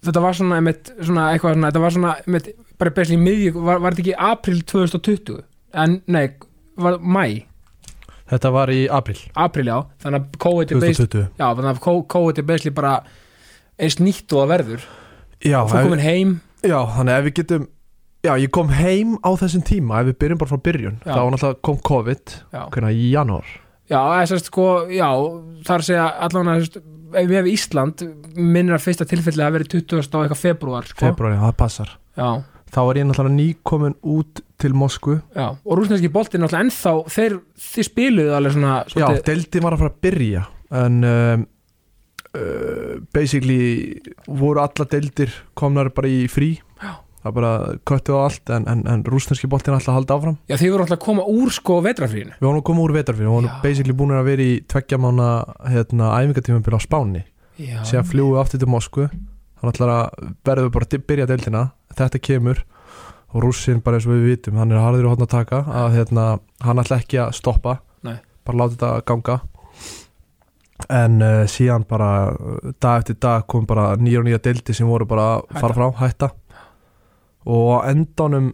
þetta 0.04 0.22
var 0.24 0.36
svona, 0.36 0.60
einmitt, 0.60 0.92
svona 1.00 1.30
eitthvað 1.32 1.56
svona, 1.56 1.70
þetta 1.72 1.82
var 1.84 1.96
svona, 1.96 2.14
einmitt, 2.26 2.50
bara 2.80 2.94
besli 2.98 3.16
í 3.18 3.22
miðjug 3.22 3.58
var, 3.64 3.82
var 3.82 3.94
þetta 3.96 4.04
ekki 4.04 4.16
april 4.30 4.62
2020 4.74 5.42
en, 5.84 5.98
nei, 6.12 6.26
var 6.80 6.98
mæ 7.00 7.24
þetta 8.30 8.50
var 8.54 8.72
í 8.72 8.84
april 8.92 9.18
april, 9.36 9.68
já, 9.70 9.78
þannig 10.04 10.20
að 10.22 10.38
COVID 10.44 10.74
er 10.74 10.82
basically 10.82 11.08
2020 11.12 11.40
já, 11.40 11.46
þannig 11.48 11.70
að 11.74 11.80
ko- 11.86 12.04
COVID 12.14 12.44
basically 12.48 12.74
bara 12.76 12.94
eins 13.78 13.98
nýtt 14.00 14.32
og 14.32 14.42
það 14.44 14.52
verður 14.54 14.86
já, 15.44 15.60
og 15.62 15.70
þú 15.72 15.84
komin 15.88 16.04
heim 16.04 16.34
já, 16.64 16.78
þannig 16.96 17.18
ef 17.18 17.26
við 17.28 17.36
getum 17.40 17.68
já, 18.24 18.32
ég 18.40 18.50
kom 18.54 18.72
heim 18.72 19.18
á 19.20 19.30
þessum 19.40 19.64
tíma 19.66 20.00
ef 20.00 20.10
við 20.10 20.18
byrjum 20.22 20.40
bara 20.40 20.52
frá 20.54 20.62
byrjun 20.68 20.96
Já. 21.02 21.12
þá 21.12 21.20
náttúrulega 21.34 21.60
kom 21.68 21.78
COVID 21.90 22.34
já, 22.54 22.62
hvernig 22.72 23.02
í 23.02 23.12
janúar 23.12 23.52
Já, 23.84 24.00
að 24.00 24.38
sko, 24.40 24.66
já, 24.88 25.10
að 25.12 25.82
segja 25.84 26.06
allan 26.24 26.48
að, 26.54 26.78
ef 27.12 27.26
við 27.28 27.36
hefum 27.36 27.50
Ísland 27.52 28.04
minnir 28.38 28.78
að 28.78 28.86
fyrsta 28.86 29.04
tilfelli 29.08 29.44
að 29.44 29.58
verið 29.58 29.74
20. 29.74 30.00
og 30.00 30.22
eitthvað 30.24 30.40
februar, 30.40 30.88
sko. 30.88 31.04
februari, 31.04 31.36
það 31.42 31.56
passar 31.60 31.92
Já, 32.16 32.28
þá 32.72 32.80
er 32.82 33.00
ég 33.02 33.08
náttúrulega 33.10 33.36
nýkomin 33.36 33.96
út 34.14 34.40
til 34.62 34.72
Moskvu 34.78 35.18
já, 35.36 35.46
og 35.52 35.78
rúsneski 35.78 36.08
boltinn 36.14 36.40
náttúrulega 36.44 36.70
ennþá 36.70 36.94
þeir, 37.12 37.36
þeir 37.60 37.88
spiluðu 37.90 38.36
alveg 38.38 38.56
svona 38.56 38.76
Já, 38.80 38.94
svolítið, 38.94 39.24
deildin 39.28 39.66
var 39.66 39.76
að 39.76 39.84
fara 39.84 39.92
að 39.92 40.00
byrja 40.08 40.46
en 40.80 40.98
um, 41.10 41.44
uh, 42.34 43.00
basically 43.14 44.00
voru 44.26 44.62
alla 44.62 44.86
deildir 44.90 45.32
komnar 45.58 45.90
bara 45.94 46.10
í 46.10 46.24
frí. 46.30 46.56
Já. 46.82 47.00
það 47.24 47.34
bara 47.38 47.52
köttu 47.88 48.16
á 48.16 48.28
allt 48.28 48.50
en, 48.52 48.66
en, 48.68 48.82
en 48.90 49.04
rúsneski 49.08 49.48
boltin 49.48 49.72
alltaf 49.72 49.94
að 49.94 49.98
halda 50.00 50.16
áfram. 50.18 50.34
Já 50.50 50.58
þeir 50.60 50.74
voru 50.74 50.84
alltaf 50.84 50.98
að 50.98 51.04
koma 51.06 51.24
úr 51.24 51.52
sko 51.56 51.78
vetrafrínu 51.84 52.34
Við 52.34 52.44
vorum 52.44 52.60
að 52.60 52.66
koma 52.68 52.84
úr 52.84 52.92
vetarfyrir, 52.98 53.28
við 53.30 53.32
vorum 53.32 53.62
basically 53.62 53.96
búin 53.96 54.12
að 54.12 54.28
vera 54.28 54.44
í 54.44 54.58
tveggja 54.68 54.98
mána 55.00 55.28
hérna, 55.72 56.10
æfingatímabili 56.18 56.76
á 56.76 56.82
Spáni. 56.84 57.24
Já, 57.56 57.78
síðan 57.88 58.10
fljúum 58.10 58.34
við 58.34 58.42
aftur 58.42 58.60
til 58.60 58.70
Moskvu. 58.74 59.08
Þannig 59.62 59.82
að 59.86 60.28
verðum 60.44 60.68
við 60.68 60.76
bara 60.76 60.90
að 60.90 61.08
byrja 61.08 61.28
deildina. 61.30 61.64
Þetta 61.94 62.20
kemur 62.28 62.60
og 63.34 63.42
rússin 63.42 63.80
bara 63.82 63.98
eins 63.98 64.06
og 64.06 64.14
við 64.14 64.28
vitum, 64.28 64.58
hann 64.60 64.74
er 64.74 64.82
harður 64.82 65.08
og 65.08 65.14
hodn 65.14 65.26
að 65.26 65.32
taka 65.32 65.64
að 65.64 65.96
hérna, 65.96 66.26
hann 66.62 66.82
ætla 66.82 67.00
ekki 67.00 67.18
að 67.24 67.34
stoppa. 67.40 67.78
Nei. 68.04 68.18
bara 68.44 68.60
láta 68.60 68.74
þetta 68.74 69.04
ganga 69.08 69.38
en 70.90 71.20
uh, 71.22 71.44
síðan 71.50 71.84
bara 71.88 72.08
dag 72.82 73.02
eftir 73.02 73.18
dag 73.22 73.46
kom 73.50 73.66
bara 73.68 73.92
nýja 74.00 74.20
og 74.20 74.26
nýja 74.26 74.42
deildi 74.42 74.74
sem 74.76 74.88
voru 74.90 75.06
bara 75.08 75.28
að 75.38 75.60
fara 75.60 75.76
frá, 75.76 75.86
hætta. 76.00 76.30
Og 77.44 77.70
á 77.78 77.78
endanum 77.92 78.52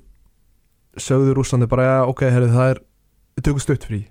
sögðu 1.00 1.35
rússandi 1.39 1.69
bara 1.71 1.87
ja, 1.87 1.97
ok, 2.11 2.27
herri, 2.29 2.50
það 2.53 2.75
er, 2.75 2.83
við 3.39 3.47
tökum 3.49 3.65
stutt 3.65 3.87
frí. 3.89 4.03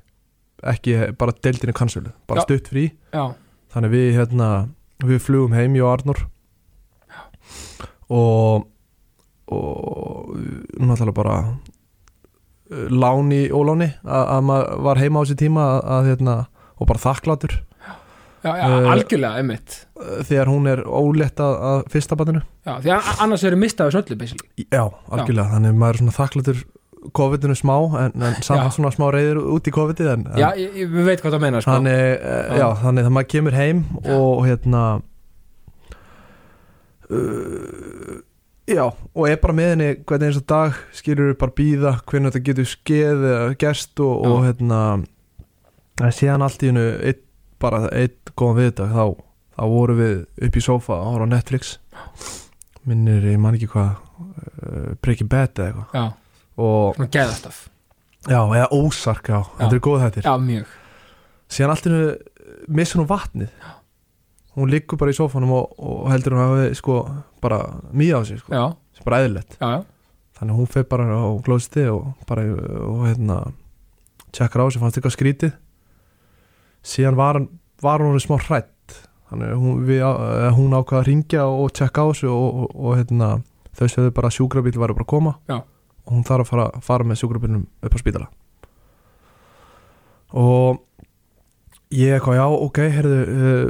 Ekki 0.74 0.98
bara 1.20 1.36
deildinu 1.44 1.76
kansölu 1.76 2.12
bara 2.28 2.42
Já. 2.42 2.48
stutt 2.50 2.68
frí. 2.72 2.90
Já, 3.14 3.36
þannig 3.72 3.94
við 3.94 4.10
hérna 4.18 4.50
við 5.06 5.22
flugum 5.24 5.56
heim 5.56 5.78
í 5.78 5.84
Arnur 5.86 6.26
og 8.10 8.68
og 9.50 10.36
náttúrulega 10.78 11.16
bara 11.18 11.38
uh, 12.74 12.88
láni 12.94 13.48
óláni 13.50 13.88
að, 14.04 14.26
að 14.36 14.44
maður 14.46 14.84
var 14.86 15.02
heima 15.02 15.22
á 15.22 15.24
þessi 15.24 15.38
tíma 15.40 15.64
að, 15.66 15.80
að 15.96 16.10
hérna 16.12 16.36
og 16.78 16.90
bara 16.92 17.02
þakklátur 17.02 17.56
já, 18.44 18.52
já 18.56 18.66
Eh, 18.70 18.90
algjörlega 18.94 19.40
einmitt 19.42 19.78
uh, 20.00 20.20
þegar 20.24 20.48
hún 20.52 20.68
er 20.72 20.82
ólétt 20.88 21.42
að, 21.44 21.56
að 21.72 21.80
fyrsta 21.94 22.16
batinu 22.20 22.42
já, 22.66 22.74
því 22.84 22.94
annars 23.26 23.44
eru 23.50 23.60
mistaðu 23.60 23.96
söllu 23.98 24.18
basically 24.20 24.68
já, 24.72 24.84
algjörlega, 25.12 25.50
þannig 25.56 25.80
maður 25.82 25.98
er 25.98 26.02
svona 26.04 26.18
þakklátur 26.20 26.62
COVID-inu 27.16 27.56
smá 27.56 27.76
en, 27.96 28.12
en 28.28 28.34
samt 28.44 28.60
Já. 28.66 28.72
svona 28.76 28.90
smá 28.92 29.06
reyður 29.16 29.38
út 29.56 29.68
í 29.68 29.72
COVID-ið 29.72 30.10
en, 30.12 30.26
já, 30.36 30.50
ég, 30.60 30.74
ég 30.82 30.90
við 30.92 31.06
veit 31.08 31.22
hvað 31.24 31.38
það 31.38 31.44
meina 31.46 31.62
sko. 31.64 31.72
þannig, 31.78 32.02
uh, 32.20 32.42
Já. 32.50 32.58
já, 32.60 32.66
þannig 32.82 33.08
að 33.08 33.14
maður 33.16 33.30
kemur 33.34 33.56
heim 33.56 33.80
og 34.04 34.42
hérna 34.48 34.82
uh, 37.10 38.18
já, 38.70 38.84
og 39.16 39.30
er 39.30 39.40
bara 39.42 39.56
með 39.58 39.72
henni 39.74 39.90
hvernig 40.04 40.28
eins 40.30 40.42
og 40.42 40.48
dag 40.52 40.76
skilur 41.00 41.32
bara 41.40 41.56
býða 41.56 41.94
hvernig 42.04 42.34
þetta 42.34 42.46
getur 42.50 42.70
skeð 42.74 43.24
eða 43.32 43.56
gerst 43.64 44.04
og, 44.04 44.28
og 44.30 44.44
hérna 44.50 44.82
en 46.04 46.14
síðan 46.16 46.46
allt 46.46 46.64
í 46.64 46.70
hennu 46.74 46.86
eitt, 47.00 47.24
bara 47.62 47.88
eitt 47.96 48.32
góðan 48.38 48.60
viðdag 48.62 48.94
þá, 48.96 49.06
þá 49.56 49.64
voru 49.74 49.98
við 50.00 50.16
upp 50.48 50.60
í 50.60 50.64
og 50.70 50.86
horfa 50.88 51.26
á 51.28 51.34
Netflix. 51.34 51.74
Minnir, 52.88 53.26
ég 53.28 53.42
man 53.42 53.58
ekki 53.58 53.70
hvað 53.74 53.90
uh, 53.92 54.96
Breaking 55.04 55.30
Bad 55.30 55.60
eða 55.60 55.68
eitthvað. 55.68 56.00
Já, 56.00 56.40
og 56.60 56.96
svona 56.96 57.12
geðastaf 57.14 57.60
já, 58.28 58.40
eða 58.40 58.70
Ósark, 58.76 59.30
já, 59.30 59.40
þetta 59.60 59.76
er 59.78 59.84
góð 59.84 60.02
hættir 60.04 60.28
já, 60.28 60.34
mjög. 60.44 60.74
Síðan 61.50 61.74
allt 61.74 61.86
í 61.86 61.92
hennu 61.92 62.74
missa 62.80 63.00
hún 63.00 63.10
vatnið. 63.10 63.54
Hún 64.58 64.74
liggur 64.74 65.00
bara 65.00 65.14
í 65.14 65.18
sófanum 65.18 65.54
og, 65.56 65.78
og 65.80 66.10
heldur 66.12 66.36
hún 66.36 66.44
hafi 66.44 66.76
sko 66.78 67.00
bara 67.44 67.62
mýja 67.96 68.20
á 68.20 68.22
sig 68.28 68.42
sko, 68.42 68.52
já, 68.52 68.66
sem 68.98 69.08
bara 69.08 69.22
já, 69.24 69.30
já, 69.60 69.80
þannig 70.40 70.56
að 70.56 70.60
hún 70.60 70.72
fer 70.74 70.88
bara 70.90 71.08
á 71.16 71.28
glósti 71.46 71.86
og 71.92 72.12
bara 72.28 72.46
og 72.84 73.06
hérna 73.08 73.40
tjekkar 74.36 74.66
á 74.66 74.68
sig, 74.68 74.82
fannst 74.82 75.00
eitthvað 75.00 75.16
skrítið 75.16 75.54
síðan 76.86 77.18
var, 77.20 77.40
var 77.84 78.04
hún 78.04 78.20
smá 78.24 78.38
hrætt 78.42 78.96
þannig 79.30 79.52
að 79.54 79.60
hún, 79.62 79.82
við, 79.86 80.02
á- 80.06 80.54
hún 80.58 80.74
ákvaða 80.74 81.02
að 81.04 81.08
ringja 81.12 81.44
og 81.46 81.72
tjekka 81.78 82.02
á 82.02 82.08
sig 82.18 82.30
og, 82.30 82.64
og, 82.64 82.72
og 82.76 82.96
hérna 82.98 83.28
þau 83.78 83.88
sögðu 83.94 84.14
bara 84.16 84.28
að 84.32 84.36
sjúkrabíl 84.40 84.80
bara 84.82 84.96
að 84.96 85.06
koma. 85.12 85.36
Já. 85.48 85.60
og 86.10 86.14
hún 86.16 86.24
þarf 86.26 86.42
að 86.48 86.50
fara, 86.50 86.64
fara 86.82 87.06
með 87.06 87.20
sjúkrabílnum 87.22 87.66
upp 87.86 87.94
á 87.96 88.00
spítala. 88.02 88.28
Og 90.34 90.80
ég 91.94 92.16
eitthvað, 92.18 92.38
já, 92.38 92.46
ok, 92.66 92.80
heyrðu 92.96 93.20
uh, 93.26 93.70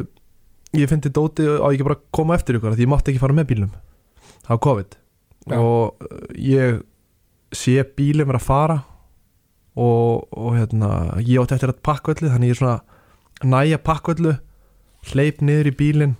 ég 0.80 0.90
fyndi 0.92 1.12
dóti 1.16 1.46
á 1.48 1.68
ég 1.72 1.78
ekki 1.80 1.88
bara 1.88 1.98
að 2.00 2.08
koma 2.16 2.36
eftir 2.40 2.58
ykkur 2.60 2.76
því 2.76 2.86
ég 2.86 2.92
mátti 2.92 3.14
ekki 3.14 3.22
fara 3.24 3.36
með 3.38 3.50
bílnum. 3.54 3.74
Það 4.44 4.54
var 4.56 4.62
COVID. 4.66 4.98
Já. 5.50 5.58
og 5.64 6.04
uh, 6.04 6.24
ég 6.36 6.82
sé 7.56 7.78
bílum 7.98 8.28
vera 8.30 8.38
að 8.42 8.46
fara 8.46 8.76
og, 9.80 10.28
og 10.36 10.52
hérna 10.60 10.90
ég 11.24 11.40
átti 11.42 11.56
eftir 11.56 11.72
að 11.72 11.80
pakkvöldu 11.88 12.30
þannig 12.30 12.52
ég 12.52 12.58
er 12.58 12.60
svona 12.60 12.99
næja 13.44 13.80
pakkvöldu 13.84 14.36
hleyp 15.12 15.42
niður 15.46 15.72
í 15.72 15.76
bílinn 15.80 16.16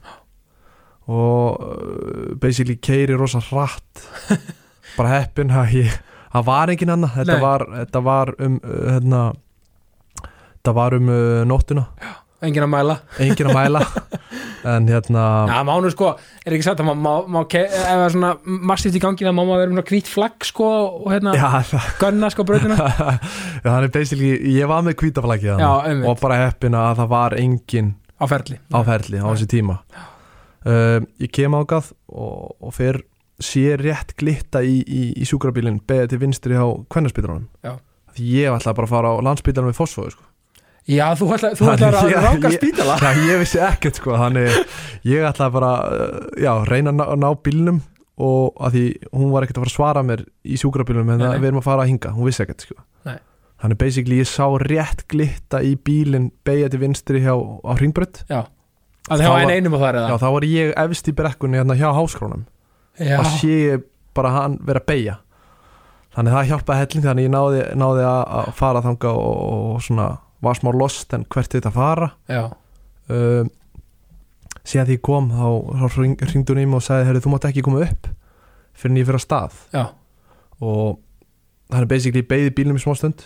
og 1.10 1.60
uh, 1.60 2.36
basically 2.40 2.78
keiri 2.78 3.18
rosa 3.18 3.42
hratt 3.50 4.06
bara 4.98 5.20
heppin 5.20 5.52
að 5.52 5.76
ég 5.82 6.00
það 6.30 6.46
var 6.46 6.72
engin 6.72 6.94
annað, 6.94 7.16
þetta 7.18 7.38
var, 7.42 7.66
þetta 7.82 8.02
var 8.06 8.34
um 8.38 8.58
uh, 8.62 8.82
hérna 8.94 9.22
þetta 10.60 10.76
var 10.78 10.98
um 11.00 11.12
uh, 11.12 11.44
nóttuna 11.50 11.88
engin 12.46 12.64
að 12.64 12.72
mæla. 12.72 12.96
Engin 13.20 13.50
að 13.50 13.58
mæla 13.58 13.82
en 14.68 14.88
hérna 14.90 15.24
já, 15.50 15.58
mánu 15.68 15.92
sko, 15.94 16.12
er 16.46 16.56
ekki 16.56 16.68
sagt 16.68 16.82
að 16.84 16.90
er 18.06 18.14
svona 18.16 18.32
massíft 18.72 18.98
í 18.98 19.04
gangi 19.04 19.28
þá 19.28 19.32
má 19.32 19.42
maður 19.42 19.64
vera 19.64 19.78
með 19.80 19.92
hvít 19.94 20.12
flagg 20.12 20.48
sko 20.50 20.70
og 21.04 21.10
hérna, 21.14 21.36
já, 21.38 21.80
gunna 22.02 22.32
sko 22.34 22.46
brautina. 22.48 22.78
Já, 23.60 23.68
þannig 23.74 23.92
basically 23.92 24.32
ég 24.56 24.70
var 24.72 24.84
með 24.86 24.96
einmitt, 25.84 26.08
og 26.08 26.22
bara 26.22 26.40
heppin 26.46 26.78
að 26.80 27.02
það 27.02 27.12
var 27.12 27.36
engin 27.40 27.94
á 28.20 28.26
ferli. 28.32 28.60
á 28.72 28.80
ferli 28.88 29.20
á 29.20 29.28
þessi 29.28 29.50
tíma. 29.52 29.80
Uh, 30.60 31.00
ég 31.24 31.32
kem 31.32 31.56
ágað 31.56 31.94
og, 32.12 32.56
og 32.60 32.76
fer 32.76 33.02
sé 33.40 33.76
rétt 33.80 34.16
glitta 34.20 34.62
í, 34.66 34.82
í, 34.84 35.04
í 35.16 35.28
sjúkrabílinn 35.28 35.80
beðið 35.88 36.12
til 36.12 36.22
vinstri 36.24 36.60
á 36.60 36.68
kvennarspítalunum 36.92 37.48
Já. 37.64 37.78
því 38.16 38.32
ég 38.42 38.58
ætla 38.58 38.76
bara 38.76 38.90
að 38.90 38.94
fara 38.94 39.14
á 39.16 39.24
landspítalunum 39.24 39.72
við 39.72 39.80
Fossfóðu 39.80 40.16
sko. 40.16 40.29
Já, 40.90 41.06
þú 41.20 41.30
ætlar, 41.36 41.56
þú 41.60 41.70
ætlar 41.76 42.00
að 42.00 42.12
ráka 42.26 42.52
spítala. 42.56 42.98
Já, 43.00 43.24
ég 43.30 43.40
vissi 43.44 43.62
ekkert 43.64 44.02
sko. 44.02 44.18
Þannig 44.20 44.60
ég 45.08 45.30
ætla 45.30 45.50
bara 45.54 45.72
uh, 45.86 46.20
já, 46.42 46.52
reyna 46.70 46.94
að 46.96 47.00
ná, 47.00 47.06
ná 47.24 47.30
bílnum 47.46 47.82
og 48.20 48.60
að 48.60 48.76
því 48.76 48.84
hún 49.16 49.32
var 49.32 49.46
ekkert 49.46 49.60
að 49.60 49.64
fara 49.64 49.72
að 49.72 49.78
svara 49.78 50.04
mér 50.04 50.24
í 50.44 50.60
sjúkrabílunum 50.60 51.14
en 51.14 51.22
það 51.24 51.38
við 51.38 51.50
erum 51.50 51.62
að 51.62 51.68
fara 51.70 51.86
að 51.86 51.92
hinga, 51.94 52.14
hún 52.18 52.28
vissi 52.28 52.44
ekkert 52.44 52.66
sko. 52.66 52.76
Nei. 53.08 53.16
þannig 53.64 53.80
basically 53.80 54.18
ég 54.20 54.28
sá 54.28 54.46
rétt 54.66 55.06
glitta 55.12 55.62
í 55.64 55.76
bílinn 55.88 56.30
beigja 56.48 56.68
til 56.74 56.82
vinstri 56.84 57.22
hjá 57.24 57.32
á 57.32 57.72
hringbrödd 57.80 58.22
já, 58.28 58.42
að 59.08 59.24
það 59.24 59.34
var 59.38 59.54
einum 59.56 59.78
á 59.78 59.80
þar 59.80 60.00
já, 60.00 60.02
eða 60.04 60.20
þá 60.20 60.28
var 60.36 60.48
ég 60.50 60.74
efst 60.84 61.08
í 61.08 61.16
brekkunni 61.16 61.62
hérna 61.62 61.80
hjá 61.80 61.88
háskrónum 61.96 62.44
já, 63.00 63.16
og 63.22 63.32
sé 63.40 63.80
bara 64.20 64.36
hann 64.36 64.60
vera 64.68 64.84
að 64.84 64.90
beigja. 64.92 65.20
Þannig 66.18 66.36
það 66.36 66.48
hjálpaði 66.50 66.84
helling 66.84 67.06
þannig 67.06 67.28
ég 67.28 67.32
náði, 67.32 67.60
náði 67.80 68.06
að, 68.10 68.22
að 68.40 68.52
fara 68.58 68.82
þanga 68.84 69.12
og, 69.16 69.44
og 69.48 69.84
svona 69.86 70.08
var 70.46 70.60
smá 70.60 70.72
lost 70.76 71.14
en 71.16 71.26
hvert 71.30 71.56
þetta 71.56 71.72
að 71.72 71.78
fara? 71.78 72.10
Um, 73.10 73.50
síðan 74.64 74.90
því 74.90 74.98
ég 74.98 75.04
kom 75.06 75.30
þá, 75.34 75.48
þá 75.82 75.86
hring, 75.98 76.16
hringdu 76.24 76.56
hún 76.56 76.62
í 76.62 76.68
mig 76.70 76.80
og 76.80 76.86
sagði 76.86 77.10
herri 77.10 77.24
þú 77.24 77.34
mátt 77.34 77.48
ekki 77.50 77.66
koma 77.66 77.84
upp 77.86 78.10
fyrir 78.80 78.94
en 78.94 79.02
ég 79.02 79.08
fyrir 79.10 79.20
að 79.20 79.26
stað. 79.26 79.58
Já, 79.74 79.84
og 80.64 81.00
það 81.70 81.82
er 81.82 81.90
basically 81.92 82.26
beigði 82.30 82.56
bílnum 82.58 82.80
í 82.80 82.84
smá 82.84 82.96
stund 82.98 83.26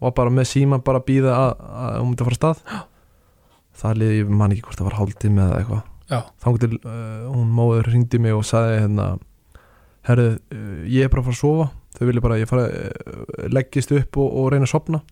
og 0.00 0.14
bara 0.16 0.32
með 0.32 0.48
síma 0.50 0.80
bara 0.84 1.02
býða 1.04 1.36
að, 1.36 1.52
hún 2.00 2.10
myndi 2.10 2.24
að 2.24 2.30
fara 2.30 2.36
að 2.36 2.40
stað. 2.40 2.86
Það 3.80 4.00
liði, 4.00 4.20
ég 4.20 4.32
man 4.40 4.54
ekki 4.54 4.64
hvort 4.66 4.80
það 4.80 4.88
var 4.88 4.98
hálftími 4.98 5.42
eða 5.44 5.58
eitthvað. 5.60 5.82
Þannig 6.42 6.62
til 6.64 6.78
uh, 6.80 7.26
hún 7.30 7.52
móður 7.54 7.92
hringdi 7.92 8.18
mig 8.20 8.34
og 8.34 8.42
sagði 8.48 8.80
hérna 8.80 9.06
herru, 10.08 10.26
uh, 10.40 10.80
ég 10.90 11.06
er 11.06 11.12
bara 11.12 11.22
að 11.22 11.28
fara 11.28 11.36
að 11.36 11.42
sofa. 11.44 11.68
Þau 11.94 12.02
vilja 12.08 12.24
bara 12.24 12.36
að 12.36 12.42
ég 12.42 12.50
fara 12.50 12.66
uh, 12.66 13.46
leggist 13.52 13.94
upp 13.94 14.18
og, 14.18 14.34
og 14.40 14.50
reyna 14.54 14.66
að 14.66 14.72
sopna 14.72 15.02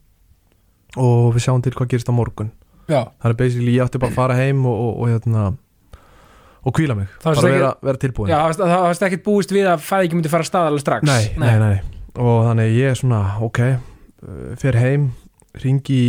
og 0.96 1.34
við 1.36 1.44
sjáum 1.44 1.62
til 1.62 1.72
hvað 1.76 1.90
gerist 1.92 2.08
á 2.08 2.14
morgun. 2.16 2.52
Já. 2.88 3.02
Það 3.20 3.30
er 3.30 3.36
basically, 3.36 3.74
ég 3.76 3.84
átti 3.84 4.00
bara 4.00 4.10
að 4.12 4.16
fara 4.16 4.36
heim 4.38 4.64
og, 4.66 4.78
og, 4.80 4.92
og 5.02 5.10
hérna 5.12 5.42
og 6.64 6.74
kvíla 6.74 6.96
mig, 6.96 7.06
bara 7.22 7.36
ekki- 7.36 7.52
vera, 7.52 7.74
vera 7.84 8.00
tilbúin 8.02 8.28
Já, 8.32 8.38
það 8.56 8.80
varst 8.86 9.02
ekkert 9.06 9.22
búist 9.24 9.52
við 9.54 9.68
að 9.70 9.84
fæði 9.84 10.08
ekki 10.08 10.16
myndi 10.18 10.32
fara 10.32 10.42
að 10.42 10.48
staða 10.50 10.70
alveg 10.72 10.80
strax. 10.82 11.06
Nei, 11.06 11.28
nei, 11.38 11.58
nei, 11.60 11.76
og 12.18 12.40
þannig 12.48 12.72
ég 12.78 12.90
er 12.90 12.98
svona 12.98 13.20
ok, 13.46 13.60
uh, 14.24 14.56
fer 14.58 14.76
heim 14.80 15.10
ringi 15.62 16.00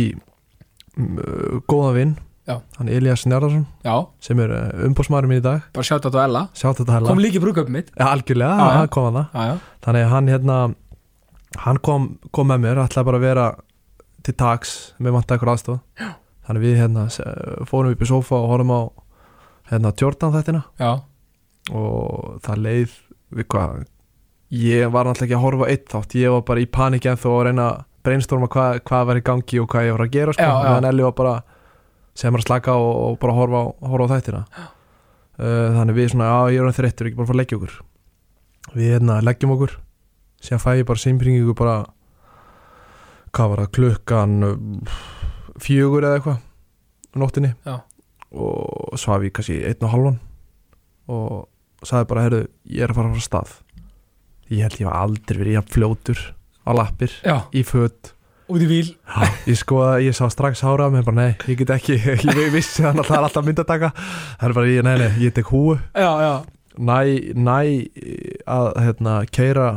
uh, 0.98 1.60
góða 1.70 1.94
vinn 2.00 2.16
hann 2.50 2.88
Elias 2.90 3.22
Njarðarsson 3.30 3.62
Já, 3.86 3.94
sem 4.18 4.40
er 4.42 4.50
umbósmaðurinn 4.88 5.30
minn 5.30 5.38
í 5.38 5.44
dag. 5.44 5.68
Bara 5.76 5.86
sjátt 5.86 6.02
á 6.02 6.10
þetta 6.10 6.24
Ella. 6.26 6.40
Hella 6.58 7.06
Kom 7.06 7.20
líki 7.22 7.38
brúköpum 7.38 7.70
mitt. 7.76 7.92
Ja, 7.94 8.08
algjörlega, 8.10 8.56
Já, 8.56 8.64
já. 8.66 8.78
hann 8.80 8.88
kom 8.90 9.06
að 9.06 9.18
það 9.20 9.36
Já, 9.36 9.44
já, 9.46 9.58
þannig 9.86 10.06
hann 10.10 10.30
hérna 10.32 10.56
hann 11.66 11.78
kom, 11.78 12.08
kom 12.34 12.50
með 12.50 12.64
mér, 12.64 12.80
ætlaði 12.82 13.06
bara 13.06 13.20
að 13.20 13.26
vera 13.28 13.44
til 14.26 14.34
tags, 14.38 14.74
með 14.98 15.16
vant 15.18 15.30
eitthvað 15.32 15.54
aðstof 15.54 16.08
þannig 16.46 16.66
við 16.66 16.80
hérna 16.80 17.06
fórum 17.68 17.94
upp 17.94 18.02
í 18.02 18.10
sofa 18.10 18.40
og 18.40 18.50
horfum 18.50 18.74
á 18.74 18.80
hérna 19.70 19.94
Jordan 20.00 20.34
þettina 20.34 20.64
já, 20.80 20.90
og 21.70 22.40
það 22.44 22.62
leið 22.66 22.98
við 23.30 23.48
hvað 23.54 23.80
ég 24.50 24.90
var 24.90 25.06
náttúrulega 25.06 25.28
ekki 25.28 25.38
að 25.38 25.44
horfa 25.44 25.70
eitt 25.70 25.86
þátt. 25.90 26.16
Ég 26.18 26.34
var 26.34 26.42
bara 26.48 26.62
í 26.62 26.66
panik 26.66 27.06
en 27.06 27.20
þó 27.20 27.28
að 27.36 27.44
reyna 27.48 27.66
að 27.68 27.84
brainstorma 28.06 28.48
hvað, 28.50 28.80
hvað 28.88 29.06
var 29.10 29.20
í 29.20 29.24
gangi 29.28 29.60
og 29.62 29.68
hvað 29.70 29.86
ég 29.86 29.96
var 29.96 30.04
að 30.06 30.16
gera 30.16 30.34
sko. 30.34 30.48
Já, 30.48 30.66
já. 30.66 30.72
en 30.76 30.88
Elli 30.90 31.06
var 31.06 31.14
bara 31.20 31.34
sem 32.18 32.34
er 32.34 32.42
að 32.42 32.48
slaka 32.48 32.74
og, 32.80 32.90
og 33.04 33.20
bara 33.22 33.36
horfa 33.36 33.62
horfa 33.92 34.08
á 34.10 34.12
þættina. 34.14 34.42
Uh, 35.40 35.68
þannig 35.78 35.96
við 35.96 36.10
svona, 36.12 36.32
já 36.32 36.56
ég 36.56 36.66
er 36.66 36.76
þreyttur 36.80 37.08
ekki 37.08 37.20
bara 37.20 37.30
fara 37.30 37.38
að 37.38 37.42
leggja 37.44 37.60
okkur. 37.60 37.78
Við 38.74 38.92
hérna 38.96 39.20
leggjum 39.24 39.54
okkur. 39.54 39.76
Síðan 40.40 40.64
fæ 40.64 40.70
ég 40.80 40.88
bara 40.88 41.04
símpringingu 41.04 41.54
bara 41.56 41.76
hvað 43.36 43.52
var 43.52 43.62
það, 43.64 43.72
klukkan 43.78 44.34
fjögur 45.60 46.06
eða 46.06 46.18
eitthvað 46.20 47.18
nóttinni. 47.20 47.54
Já. 47.66 47.80
og 48.30 48.94
svaf 49.00 49.24
ég 49.26 49.32
kannski 49.34 49.56
einn 49.66 49.82
og 49.82 49.90
halvan 49.90 50.20
og 51.10 51.86
sagði 51.86 52.08
bara, 52.12 52.22
herru, 52.28 52.40
ég 52.70 52.84
er 52.84 52.92
að 52.92 53.00
fara 53.00 53.10
að 53.10 53.18
af 53.18 53.24
stað. 53.26 53.56
Ég 54.50 54.62
held 54.66 54.78
ég 54.78 54.86
var 54.86 55.00
aldrei 55.00 55.40
verið 55.40 55.56
jafn 55.56 55.74
fljótur 55.74 56.22
á 56.66 56.70
lappir, 56.76 57.12
Já, 57.26 57.36
í 57.50 57.64
föt. 57.66 58.12
Út 58.50 58.62
í 58.62 58.66
bíl. 58.66 58.92
Ég 59.46 59.58
skoða, 59.58 59.98
ég 60.02 60.14
sá 60.14 60.24
strax 60.30 60.62
hára 60.66 60.88
menn 60.90 61.06
bara, 61.06 61.16
nei, 61.18 61.34
ég 61.50 61.58
get 61.60 61.70
ekki, 61.74 61.98
ég 62.42 62.54
vissi 62.54 62.82
þannig 62.84 63.04
að 63.04 63.10
það 63.10 63.18
er 63.18 63.26
alltaf 63.28 63.46
myndataka. 63.46 63.92
Það 64.40 64.48
er 64.48 64.56
bara, 64.58 64.72
ég, 64.74 64.86
nei, 64.86 64.94
nei, 65.02 65.10
ég 65.24 65.34
tek 65.36 65.50
húu 65.50 65.76
Já, 65.94 66.10
já, 66.22 66.32
næ, 66.78 66.98
næ 67.34 67.58
að 68.50 68.70
hérna, 68.84 69.14
keira 69.30 69.68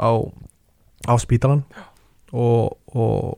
á, 0.00 0.10
á 1.08 1.14
spítalan 1.20 1.64
og, 2.32 2.74
og, 2.94 3.34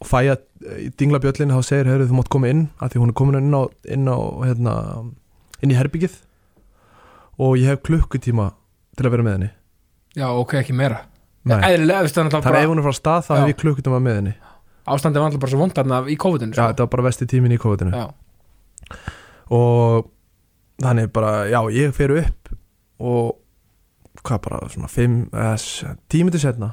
og 0.00 0.08
fæ 0.08 0.20
að 0.32 0.42
í 0.82 0.88
dingla 0.98 1.20
bjöllin 1.22 1.52
þá 1.54 1.60
segir, 1.66 1.90
heyrðu, 1.90 2.08
þú 2.10 2.18
mátt 2.18 2.32
koma 2.32 2.50
inn 2.52 2.64
af 2.80 2.92
því 2.92 3.02
hún 3.02 3.12
er 3.12 3.18
komin 3.20 3.38
inn 3.40 3.54
á, 3.54 3.62
inn 3.94 4.10
á 4.10 4.18
hérna, 4.48 4.74
inn 5.62 5.74
í 5.74 5.78
herbyggið 5.78 6.18
og 7.38 7.54
ég 7.60 7.72
hef 7.72 7.84
klukkutíma 7.86 8.50
til 8.98 9.06
að 9.06 9.14
vera 9.14 9.26
með 9.26 9.36
henni. 9.36 9.50
Já, 10.18 10.26
ok, 10.32 10.58
ekki 10.62 10.74
meira. 10.74 11.04
Eðlilega, 11.48 12.08
það 12.10 12.24
að 12.24 12.26
náttúrulega 12.26 12.40
ef 12.42 12.48
bara 12.48 12.70
hún 12.72 12.80
er 12.82 12.88
frá 12.88 12.96
stað 12.96 13.26
þá 13.28 13.32
hef 13.36 13.52
ég 13.52 13.60
klukkutíma 13.62 14.00
með 14.02 14.20
henni. 14.20 14.34
Ástandið 14.88 15.22
var 15.22 15.28
náttúrulega 15.30 15.44
bara 15.44 15.52
svo 15.52 15.60
vond 15.62 15.76
þarna 15.76 16.00
í 16.08 16.16
COVID-inu 16.18 16.56
já, 16.56 16.64
þetta 16.64 16.84
var 16.84 16.92
bara 16.96 17.06
vesti 17.06 17.28
tímin 17.30 17.54
í 17.54 17.60
COVID-inu. 17.60 17.92
Já, 17.94 18.08
og 19.54 20.08
þannig 20.82 21.12
bara, 21.14 21.32
já, 21.50 21.60
ég 21.74 21.94
fer 21.96 22.14
upp 22.18 22.52
og 22.98 23.38
hvað 24.26 24.42
bara, 24.44 24.60
svona 24.72 24.90
5, 24.90 25.16
10 26.10 26.26
minnir 26.26 26.42
setna 26.42 26.72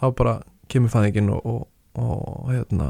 þá 0.00 0.06
bara 0.18 0.34
kemur 0.70 0.92
fæðingin 0.92 1.32
og, 1.34 1.44
og, 1.44 1.68
og 2.00 2.52
hérna 2.52 2.88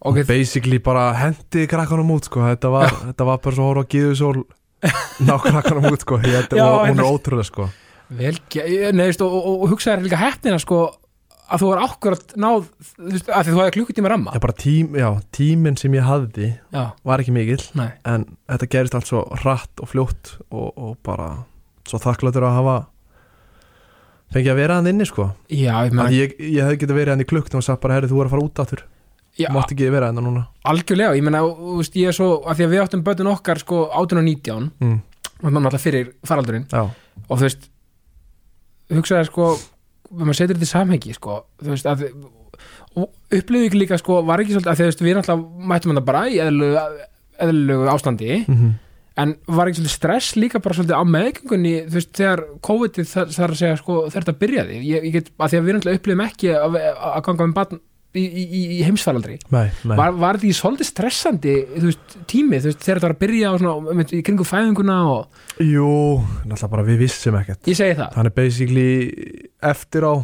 ok, 0.00 0.22
basically 0.28 0.80
bara 0.82 1.10
hendi 1.18 1.66
krakkanum 1.70 2.14
út 2.16 2.30
sko, 2.30 2.44
þetta 2.48 2.72
var, 2.72 2.94
þetta 3.10 3.28
var 3.28 3.42
bara 3.44 3.58
svo 3.58 3.68
horf 3.68 3.84
á 3.84 3.90
Gíðusól 3.92 4.40
ná 5.28 5.34
krakkanum 5.44 5.90
út 5.92 6.06
sko, 6.06 6.20
Já, 6.24 6.40
og, 6.64 6.88
hún 6.88 7.02
er 7.02 7.06
ótrúlega 7.06 7.48
sko. 7.50 7.68
Vel, 8.10 8.38
veist, 8.50 9.22
og, 9.22 9.34
og, 9.36 9.66
og 9.66 9.74
hugsaði 9.74 10.08
líka 10.08 10.18
hefnina 10.18 10.58
sko 10.62 10.86
að 11.50 11.62
þú 11.62 11.68
var 11.72 11.82
akkurat 11.84 12.32
náð 12.38 12.64
veist, 13.10 13.28
að 13.28 13.50
þú 13.50 13.58
hafði 13.58 13.74
klukkutíma 13.76 14.10
ramma. 14.12 14.34
Já, 14.34 14.42
bara 14.42 14.56
tím, 14.56 14.96
já, 14.98 15.08
tíminn 15.34 15.78
sem 15.78 15.94
ég 15.98 16.06
hafði 16.06 16.52
já, 16.72 16.82
var 17.06 17.22
ekki 17.22 17.34
mikill 17.34 17.62
nei, 17.78 17.90
en 18.08 18.26
þetta 18.50 18.70
gerist 18.72 18.96
allt 18.98 19.10
svo 19.10 19.24
hratt 19.42 19.82
og 19.82 19.90
fljótt 19.92 20.34
og, 20.48 20.68
og 20.70 20.96
bara 21.06 21.32
svo 21.88 22.00
þakkláttur 22.02 22.46
að 22.46 22.58
hafa 22.60 22.76
fengið 24.34 24.52
að 24.52 24.60
vera 24.60 24.78
hann 24.78 24.88
inni 24.90 25.06
sko. 25.08 25.28
Já, 25.50 25.74
ég 25.86 25.90
Að 25.90 25.98
meina 25.98 26.14
ég, 26.14 26.34
ég 26.38 26.64
hefði 26.64 26.80
getið 26.84 26.98
verið 27.00 27.14
hann 27.14 27.24
í 27.24 27.28
klukkt 27.28 27.54
og 27.58 27.66
sagt 27.66 27.82
bara, 27.82 27.98
herri, 27.98 28.10
þú 28.10 28.22
er 28.22 28.28
að 28.28 28.34
fara 28.34 28.46
út 28.46 28.62
áttur 28.64 28.82
mátt 29.54 29.72
ekki 29.72 29.90
vera 29.92 30.10
hann 30.10 30.20
núna. 30.20 30.46
Algjörlega, 30.68 31.14
ég 31.16 31.24
veist, 31.26 31.96
ég 31.96 32.10
er 32.10 32.16
svo 32.16 32.30
að 32.44 32.58
því 32.58 32.66
að 32.66 32.74
við 32.74 32.82
áttum 32.84 33.04
bötun 33.06 33.30
okkar 33.30 33.60
sko 33.62 33.84
18 33.88 34.20
og 34.20 34.26
19 34.26 34.66
mm, 34.80 34.98
og 35.40 35.46
maður 35.46 35.70
alltaf 35.70 35.86
fyrir 35.86 36.10
faraldurinn. 36.28 36.66
Já, 36.68 36.82
og 37.26 37.30
þú 37.30 37.46
veist 37.46 37.70
hugsaði 38.90 39.30
sko, 39.30 39.48
ef 40.10 40.20
maður 40.20 40.40
setur 40.42 40.58
þetta 40.58 40.68
í 40.68 40.72
samhengi 40.74 41.16
sko, 41.16 41.38
þú 41.62 41.72
veist 41.72 41.88
að 41.88 42.04
ekki 43.30 43.80
líka 43.80 43.98
sko, 44.00 44.20
var 44.26 44.42
ekki 44.42 44.56
svolítið 44.56 44.72
að 44.74 44.80
því, 44.80 44.90
veist, 44.90 45.04
við 45.06 45.18
náttúrulega 45.18 45.72
mættum 45.72 45.94
þetta 45.94 46.06
bara 46.10 46.22
í 46.28 46.40
eðlilegu 46.44 47.90
ástandi. 47.94 48.40
Mm 48.44 48.78
en 49.20 49.36
var 49.50 49.70
ekki 49.70 49.80
svolítið 49.80 49.94
stress 49.94 50.38
líka 50.38 50.62
bara 50.62 50.78
svolítið 50.78 50.98
á 50.98 51.04
meðgöngunni 51.16 51.76
þú 51.90 51.98
veist, 51.98 52.10
þegar 52.16 52.42
COVID 52.66 52.98
þar, 53.12 53.30
þar 53.36 53.54
að 53.54 53.60
segja 53.60 53.78
sko, 53.80 54.00
þetta 54.16 54.36
byrjaði, 54.40 54.80
ég, 54.86 55.06
ég 55.08 55.16
get, 55.18 55.30
að 55.36 55.52
því 55.52 55.60
að 55.60 55.68
við 55.68 55.78
náttúrulega 55.78 56.00
upplifum 56.00 56.26
ekki 56.26 56.52
að, 56.56 56.82
að 57.10 57.22
ganga 57.28 57.48
með 57.50 57.56
barn 57.60 57.80
í, 58.10 58.24
í, 58.24 58.44
í, 58.50 58.78
nei 59.54 59.68
var, 59.86 60.16
var 60.18 60.38
þetta 60.38 60.48
ekki 60.48 60.58
svolítið 60.58 60.88
stressandi 60.88 61.54
veist, 61.84 62.16
tími, 62.30 62.58
þú 62.58 62.70
veist, 62.70 62.82
þegar 62.82 63.00
þetta 63.00 63.06
var 63.06 63.14
að 63.14 63.22
byrja 63.22 63.52
svona, 63.60 63.94
mynd, 64.00 64.14
í 64.16 64.22
kringu 64.26 64.46
fæðinguna 64.48 64.98
og 65.12 65.62
jú, 65.62 65.92
náttúrulega 66.42 66.72
bara 66.74 66.86
við 66.88 67.04
vissum 67.04 67.38
ekkert. 67.38 67.62
Ég 67.70 67.78
segi 67.78 67.98
það, 68.00 68.16
þannig 68.16 68.36
basically 68.40 68.90
eftir 69.70 70.08
á 70.10 70.14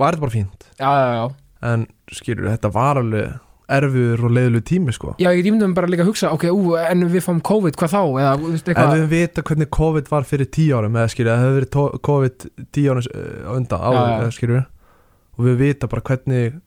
var 0.00 0.16
þetta 0.16 0.24
bara 0.26 0.34
fínt? 0.34 0.68
Já, 0.76 0.90
já, 0.90 1.08
já. 1.20 1.24
En 1.64 1.86
skilur, 2.12 2.50
þetta 2.52 2.70
var 2.74 3.00
alveg 3.00 3.40
erfiður 3.72 4.26
og 4.28 4.34
leiðilegu 4.36 4.66
tími 4.68 4.92
sko 4.92 5.14
Já, 5.22 5.30
ég 5.32 5.46
ímyndum 5.48 5.72
bara 5.76 5.88
líka 5.88 6.04
að 6.04 6.10
hugsa, 6.12 6.32
ok, 6.36 6.46
ú, 6.52 6.74
en 6.80 7.06
við 7.08 7.24
fáum 7.24 7.40
COVID, 7.44 7.78
hvað 7.80 7.94
þá? 7.94 8.02
Eða, 8.20 8.34
veist, 8.42 8.68
en 8.74 8.92
við 8.92 9.06
vita 9.14 9.44
hvernig 9.46 9.70
COVID 9.78 10.10
var 10.12 10.28
fyrir 10.28 10.50
tíu 10.52 10.76
árum 10.76 10.98
eða 11.00 11.12
skilur, 11.14 11.32
það 11.32 11.44
hefur 11.44 11.58
verið 11.60 11.98
COVID 12.10 12.46
tíu 12.76 12.92
árum 12.92 13.08
á 13.08 13.52
undan, 13.56 13.86
já. 13.88 14.04
eða 14.18 14.34
skilur 14.36 14.62
og 15.34 15.48
við 15.48 15.58
vita 15.64 15.90
bara 15.90 16.04
hvernig 16.10 16.60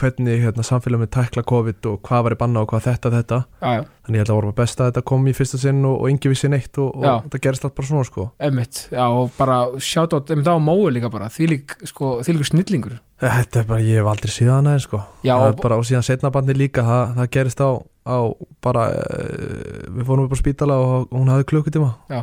hvernig 0.00 0.40
hérna, 0.42 0.64
samfélagum 0.64 1.04
við 1.04 1.10
tækla 1.14 1.42
COVID 1.46 1.86
og 1.90 1.98
hvað 2.06 2.22
var 2.26 2.34
í 2.34 2.38
banna 2.40 2.62
og 2.64 2.70
hvað 2.70 2.86
þetta 2.86 3.10
þetta. 3.12 3.38
Já, 3.60 3.70
já, 3.76 3.82
þannig 4.06 4.18
ég 4.18 4.22
held 4.22 4.32
að 4.32 4.38
voru 4.38 4.52
best 4.56 4.80
að 4.80 4.88
þetta 4.90 5.02
kom 5.10 5.26
í 5.28 5.34
fyrsta 5.36 5.60
sinn 5.60 5.80
og, 5.84 5.96
og 6.00 6.12
yngi 6.12 6.32
vissi 6.32 6.50
neitt 6.52 6.80
og, 6.80 6.90
Já. 7.02 7.10
og 7.12 7.26
þetta 7.26 7.40
gerist 7.46 7.66
allt 7.68 7.76
bara 7.78 7.88
svona 7.90 8.08
sko. 8.08 8.26
Emmitt, 8.48 8.80
já, 8.92 9.02
og 9.04 9.32
bara 9.36 9.58
sjátt 9.76 10.16
á, 10.16 10.18
emmitt 10.32 10.48
á 10.48 10.56
mói 10.62 10.92
líka 10.96 11.10
bara, 11.12 11.28
því 11.32 11.48
lík, 11.52 11.74
sko, 11.90 12.12
því 12.24 12.36
líka 12.38 12.48
snillingur. 12.50 12.94
Þetta 13.22 13.60
er 13.60 13.66
bara, 13.68 13.84
ég 13.86 14.00
hef 14.00 14.10
aldrei 14.12 14.32
síðan 14.34 14.70
aðeins 14.70 14.86
sko. 14.88 15.02
Já, 15.22 15.34
það 15.34 15.44
og, 15.44 15.48
er 15.52 15.58
bara, 15.66 15.80
og 15.82 15.88
síðan 15.90 16.06
setnabandi 16.08 16.56
líka 16.56 16.86
það, 16.88 17.12
það 17.18 17.28
gerist 17.36 17.60
á, 17.62 17.70
á 18.08 18.18
bara 18.64 18.86
uh, 18.96 19.90
við 19.92 20.06
fórum 20.08 20.24
upp 20.26 20.32
á 20.34 20.38
spítala 20.40 20.78
og 20.80 21.12
hún 21.12 21.30
hafði 21.30 21.50
klukkutíma. 21.52 21.92
Já. 22.10 22.22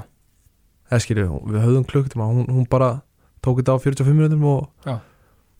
eða 0.89 1.03
skilju, 1.05 1.27
við 1.53 1.61
höfðum 1.67 1.85
klukkutíma. 1.87 2.27
Hún, 2.33 2.49
hún 2.49 2.65
bara 2.69 2.89
tók 3.45 3.61
þetta 3.61 3.77
á 3.77 3.83
45 3.85 4.17
minútum 4.17 4.43
og 4.49 4.67
Já. 4.89 4.97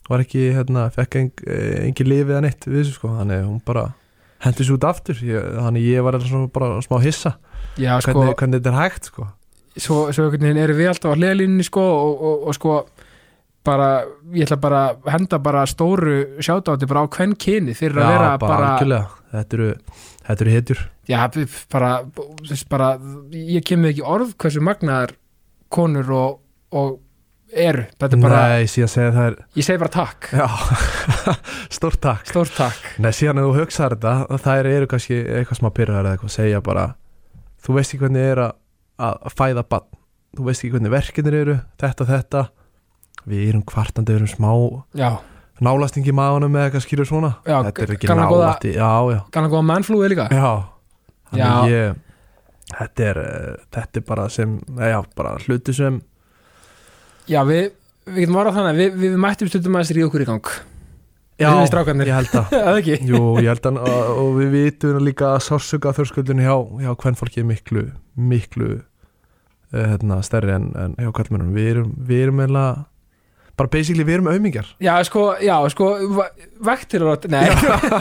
Var 0.09 0.23
ekki, 0.23 0.45
hérna, 0.57 0.85
fekk 0.93 1.17
eng, 1.21 1.43
engin 1.87 2.09
lifið 2.09 2.35
eða 2.35 2.43
neitt 2.45 2.67
við 2.67 2.79
þessu 2.81 2.95
sko, 2.97 3.11
þannig 3.19 3.43
hún 3.45 3.59
bara 3.67 3.89
hendi 4.43 4.65
svo 4.67 4.77
út 4.79 4.87
aftur, 4.87 5.19
ég, 5.25 5.49
þannig 5.59 5.89
ég 5.89 6.05
var 6.05 6.17
bara 6.55 6.79
smá 6.85 6.97
hissa, 7.03 7.35
já, 7.79 7.93
sko, 7.99 8.15
hvernig, 8.15 8.37
hvernig 8.39 8.61
þetta 8.61 8.73
er 8.73 8.79
hægt 8.79 9.11
sko. 9.11 9.27
Svo, 9.79 9.99
svo 10.15 10.25
einhvern 10.25 10.47
veginn 10.47 10.63
erum 10.63 10.79
við 10.79 10.91
alltaf 10.91 11.13
á 11.13 11.17
hliðalínunni, 11.17 11.67
sko, 11.67 11.83
og, 11.83 12.23
og, 12.29 12.47
og 12.49 12.57
sko, 12.57 12.77
bara, 13.67 13.89
ég 14.33 14.47
ætla 14.47 14.59
bara 14.61 14.85
að 14.91 15.11
henda 15.13 15.39
bara 15.43 15.65
stóru 15.69 16.15
sjátáti 16.43 16.87
bara 16.89 17.03
á 17.05 17.11
hvern 17.11 17.35
kyni 17.39 17.75
fyrir 17.77 17.99
að 18.01 18.13
vera 18.15 18.31
bara, 18.41 18.71
bara, 18.79 19.03
þetta 19.35 19.59
eru 19.59 19.73
þetta 20.29 20.45
eru 20.45 20.55
hetjur. 20.55 20.83
Já, 21.09 21.19
bara, 21.73 21.91
bara, 22.69 22.89
ég 23.33 23.65
kemur 23.65 23.91
ekki 23.91 24.05
orð 24.05 24.35
hversu 24.39 24.61
magnaðar 24.63 25.15
konur 25.73 26.11
og, 26.13 26.41
og 26.75 26.99
eru, 27.53 27.83
er 27.85 28.15
bara, 28.21 28.41
Nei, 28.53 28.67
síðan 28.69 28.91
segja 28.93 29.13
það 29.15 29.27
er 29.29 29.37
ég 29.59 29.65
segi 29.67 29.81
bara 29.81 29.93
takk, 29.93 30.29
stórt 31.77 32.01
takk. 32.03 32.27
Stórt 32.29 32.55
takk, 32.57 32.89
Nei, 33.01 33.11
síðan 33.15 33.41
að 33.41 33.49
þú 33.49 33.63
hugsaðar 33.63 33.95
þetta 33.97 34.41
það 34.45 34.69
eru 34.73 34.89
kannski 34.91 35.19
eitthvað 35.23 35.61
smá 35.61 35.69
pyrraðar 35.77 36.09
eða 36.09 36.17
eitthvað 36.17 36.35
segja 36.35 36.61
bara 36.65 36.85
þú 37.65 37.77
veist 37.79 37.93
ekki 37.93 38.03
hvernig 38.05 38.27
er 38.33 38.43
að, 38.45 38.53
að 39.07 39.35
fæða 39.39 39.65
bann 39.73 39.87
þú 40.37 40.47
veist 40.49 40.63
ekki 40.63 40.75
hvernig 40.75 40.93
verkinir 40.93 41.39
eru 41.39 41.57
þetta, 41.81 42.09
þetta. 42.09 42.45
Við 43.29 43.47
erum 43.49 43.63
kvartandi, 43.67 44.13
við 44.13 44.21
erum 44.21 44.29
smá 44.31 44.51
já, 44.97 45.09
nálasting 45.65 46.07
í 46.07 46.13
maðunum 46.15 46.53
eða 46.55 46.69
eitthvað 46.69 46.85
skýrur 46.85 47.09
svona. 47.09 47.33
Já, 47.43 47.57
þetta 47.67 47.83
er 47.83 47.95
ekki 47.97 48.13
nálasti 48.15 48.75
já, 48.77 48.91
já, 49.11 49.19
kannan 49.33 49.51
góða 49.51 49.65
mannflúið 49.73 50.13
líka. 50.13 50.29
Já. 50.31 50.51
Þannig 51.29 51.73
ég 51.73 51.97
þetta 52.69 53.05
er, 53.09 53.19
eh, 53.23 53.65
þetta 53.75 53.99
er 53.99 54.05
bara 54.07 54.29
sem 54.29 54.55
já, 54.77 54.99
bara 55.17 55.35
hluti 55.45 55.73
sem 55.75 55.99
Já, 57.29 57.43
við, 57.47 57.71
við 58.09 58.25
getum 58.25 58.39
varað 58.39 58.59
þannig 58.59 58.73
að 58.73 58.81
við, 58.83 58.99
við 59.03 59.17
mættum 59.21 59.51
stundum 59.51 59.79
að 59.79 59.89
stríða 59.89 60.09
okkur 60.09 60.25
í 60.25 60.29
gang. 60.29 60.51
Já, 61.39 61.53
ég 61.55 62.11
held 62.11 62.33
að? 62.35 62.53
Jú, 63.07 63.21
ég 63.39 63.47
held 63.47 63.67
að 63.69 63.77
og, 63.87 64.29
við 64.35 64.49
vitum 64.57 64.99
líka 65.05 65.33
að 65.37 65.45
sársöka 65.47 65.93
þörskuldinu 65.95 66.43
hjá, 66.43 66.55
hjá 66.83 66.91
hvern 66.99 67.19
fólki 67.19 67.39
er 67.39 67.47
miklu 67.47 67.85
miklu 68.19 68.69
uh, 68.75 68.81
hérna, 69.71 70.19
stærri 70.25 70.51
en, 70.57 70.71
en 70.75 70.97
hjá 70.99 71.13
kallmennum 71.15 71.53
við 71.55 71.71
erum, 71.75 71.93
við 72.09 72.25
erum 72.25 72.43
eða 72.43 72.65
bara 73.59 73.71
basically 73.71 74.03
við 74.07 74.17
erum 74.17 74.29
auðmingjar 74.33 74.67
Já, 74.83 74.93
sko, 75.07 75.25
já, 75.43 75.55
sko 75.71 75.89
Vektir 76.67 77.07
og 77.07 77.27
Nei, 77.31 77.45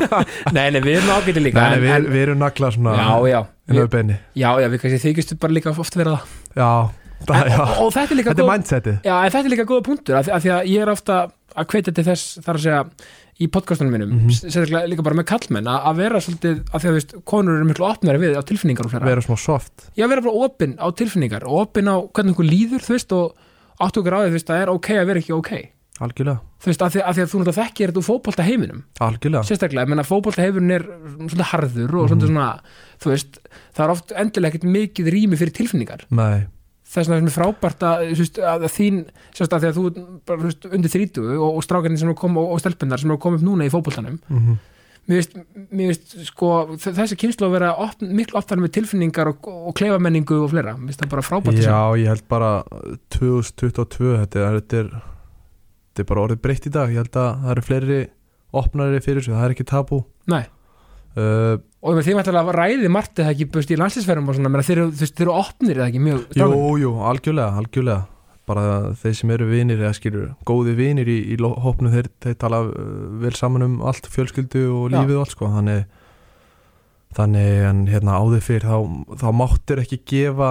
nei, 0.57 0.69
nei, 0.75 0.81
við 0.83 0.99
erum 0.99 1.15
ágæti 1.15 1.43
líka 1.43 1.63
Nei, 1.63 1.79
en, 1.79 1.85
við, 1.85 1.95
en, 1.95 2.09
við 2.15 2.25
erum 2.27 2.43
nagla 2.43 2.73
svona 2.75 2.97
Já, 2.99 3.11
já. 3.31 3.41
við, 3.71 4.15
Já, 4.39 4.51
já, 4.63 4.69
við 4.73 4.83
kannski 4.83 5.03
þykist 5.07 5.39
bara 5.43 5.55
líka 5.55 5.75
oft 5.75 5.99
vera 5.99 6.19
það. 6.19 6.35
Já, 6.59 6.71
en, 7.27 7.49
já. 7.51 7.63
og, 7.83 7.89
þetta 7.93 8.13
er 8.15 8.19
líka 8.21 8.33
þetta 8.35 8.45
er 8.45 8.51
mindsetið. 8.53 8.99
Já, 9.05 9.15
en 9.25 9.33
þetta 9.35 9.45
er 9.49 9.55
líka 9.55 9.65
góða 9.69 9.85
punktur 9.89 10.19
af, 10.21 10.29
af 10.29 10.43
því 10.45 10.53
að 10.55 10.69
ég 10.73 10.85
er 10.85 10.93
ofta 10.93 11.17
að 11.59 11.67
hvetja 11.73 11.95
til 11.97 12.05
þess 12.07 12.39
þar 12.45 12.59
að 12.59 12.63
segja 12.67 12.83
í 13.39 13.47
podcastunum 13.55 13.93
mínum 13.95 14.11
mm 14.11 14.19
Mhm. 14.19 14.35
sérstaklega 14.39 14.89
líka 14.91 15.03
bara 15.07 15.15
með 15.19 15.27
kallmenn 15.31 15.69
að, 15.71 15.81
að 15.91 15.97
vera 16.03 16.21
svolítið 16.21 16.57
af 16.75 16.83
því 16.83 16.89
að 16.91 16.97
veist, 16.99 17.13
konur 17.25 17.55
eru 17.59 17.65
miklu 17.69 17.87
opnari 17.87 18.19
við 18.23 18.35
á 18.39 18.43
tilfinningar 18.43 18.87
og 18.87 18.91
fleira. 18.91 19.07
Vera 19.07 19.23
smá 19.23 19.37
soft. 19.39 19.91
Að 19.97 20.09
vera 20.11 20.25
bara 20.27 20.45
opinn 20.47 20.75
á 20.79 20.87
tilfinningar 20.91 21.45
og 21.47 21.61
opinn 21.67 21.87
á 21.91 21.97
hvernig 22.11 22.35
einhver 22.35 22.49
líður 22.51 22.83
þú 22.87 22.95
veist 22.97 23.13
og 23.15 23.35
áttu 23.81 24.03
okkur 24.03 24.17
á 24.19 24.21
því, 24.27 24.33
veist, 24.35 24.47
það 24.51 24.63
er 24.65 24.73
ok 24.75 24.89
að 24.99 25.07
vera 25.13 25.23
ekki 25.23 25.35
ok. 25.39 25.53
Algjörlega, 25.99 26.39
þú 26.63 26.67
veist, 26.71 26.83
af 26.83 26.93
því, 26.95 27.01
af 27.03 27.15
því 27.17 27.23
að 27.23 27.31
þú 27.31 27.39
náttúrulega 27.39 27.59
þekkir 27.59 27.91
þetta 27.91 27.99
úr 27.99 28.07
fótbolta 28.07 28.45
heiminum. 28.47 28.83
Algjörlega. 29.03 29.43
Sérstaklega, 29.49 29.83
ég 29.83 29.91
menna 29.91 30.05
fótbolta 30.07 30.43
heiminum 30.45 30.71
er 30.77 30.85
svona 31.31 31.47
harður 31.51 31.95
og 31.99 32.05
Mhm. 32.11 32.21
svona 32.21 32.29
svona 32.29 32.61
þú 33.03 33.11
veist, 33.15 33.39
það 33.75 33.85
er 33.85 33.91
oft 33.91 34.13
endilega 34.15 34.53
ekkert 34.55 34.69
mikið 34.71 35.11
rými 35.15 35.37
fyrir 35.39 35.55
tilfinningar. 35.59 36.01
Nei, 36.11 36.47
þess 36.89 37.13
vegna 37.13 37.29
er 37.29 37.35
frábært 37.35 37.85
að, 37.85 38.07
veist, 38.19 38.41
að 38.41 38.67
þín 38.73 39.05
sérstaklega 39.37 39.61
því 39.61 39.69
að 39.69 39.79
þú 39.79 40.07
bara, 40.29 40.43
veist, 40.47 40.67
undir 40.71 40.95
þrítu 40.95 41.27
og, 41.37 41.47
og 41.51 41.63
strákarnir 41.67 42.01
sem 42.01 42.13
er 42.13 42.19
kom 42.19 42.41
og, 42.41 42.55
og 42.55 42.63
stelpunar 42.63 43.03
sem 43.03 43.13
er 43.15 43.23
komið 43.23 43.43
upp 43.43 43.49
núna 43.51 43.69
í 43.69 43.73
fótboltanum. 43.75 44.19
Mm 44.33 44.59
mér 45.09 45.23
veist, 45.23 45.39
mér 45.73 45.87
veist 45.89 46.11
sko, 46.29 46.49
þessi 46.77 47.17
kynslu 47.17 47.47
að 47.47 47.55
vera 47.55 47.69
opn, 47.81 48.11
miklu 48.13 48.37
oftar 48.37 48.61
með 48.61 48.75
tilfinningar 48.77 49.31
og, 49.31 49.47
og 49.49 49.73
kleifamenningu 49.79 50.37
og 50.45 50.51
fleira, 50.53 50.75
mér 50.77 50.91
finnst 50.91 51.01
það 51.01 51.15
bara 51.15 51.25
frábært 51.25 51.63
að 51.63 51.65
já, 51.65 51.79
ég 52.03 52.11
held 52.13 52.27
bara 52.29 52.51
2022, 53.17 54.11
þetta 54.19 54.43
er, 54.43 54.59
þetta 54.59 54.83
er 54.83 54.91
þetta 55.99 56.05
er 56.05 56.13
bara 56.13 56.25
orðið 56.27 56.43
breytt 56.45 56.69
í 56.69 56.73
dag. 56.75 56.93
Ég 56.93 57.03
held 57.03 57.19
að 57.19 57.29
það 57.43 57.53
eru 57.55 57.67
fleiri 57.67 57.99
opnari 58.59 59.03
fyrir 59.03 59.23
þessu, 59.23 59.35
það 59.35 59.47
er 59.47 59.55
ekki 59.57 59.69
tabú. 59.69 60.01
Nei. 60.31 60.45
Uh, 61.19 61.57
og 61.83 61.93
ég 61.93 61.99
því 62.07 62.15
að 62.43 62.53
ræði 62.59 62.91
margt 62.95 63.21
eða 63.23 63.33
ekki 63.35 63.47
búst 63.55 63.71
í 63.75 63.79
landslýsferðum 63.79 64.31
og 64.31 64.39
svona, 64.39 64.53
þeir, 64.69 64.81
eru- 64.85 64.97
opnir 65.35 65.79
eða 65.81 65.91
ekki 65.91 66.03
mjög 66.07 66.39
Jú, 66.39 66.49
jú, 66.83 66.93
algjörlega, 67.11 67.59
algjörlega. 67.63 68.07
Bara 68.49 68.65
þeir 68.97 69.13
sem 69.19 69.31
eru 69.35 69.45
vinir 69.51 69.77
eða 69.83 69.93
skilur 69.99 70.29
góði 70.49 70.73
vinir 70.79 71.09
í, 71.13 71.19
í 71.35 71.37
hópnu 71.37 71.91
þeir, 71.93 72.07
þeir 72.25 72.37
tala 72.41 72.63
uh, 72.65 72.77
vel 73.21 73.35
saman 73.37 73.67
um 73.67 73.75
allt 73.85 74.09
fjölskyldu 74.09 74.63
og 74.73 74.87
Já. 74.89 75.03
lífið 75.03 75.19
og 75.19 75.25
allt 75.27 75.35
sko. 75.37 75.51
Þannig, 75.53 75.83
þannig 77.19 77.59
en 77.69 77.83
hérna 77.93 78.17
áður 78.23 78.45
fyrir 78.45 78.65
þá, 78.69 78.79
þá 79.21 79.27
máttir 79.37 79.83
ekki 79.83 79.99
gefa 80.15 80.51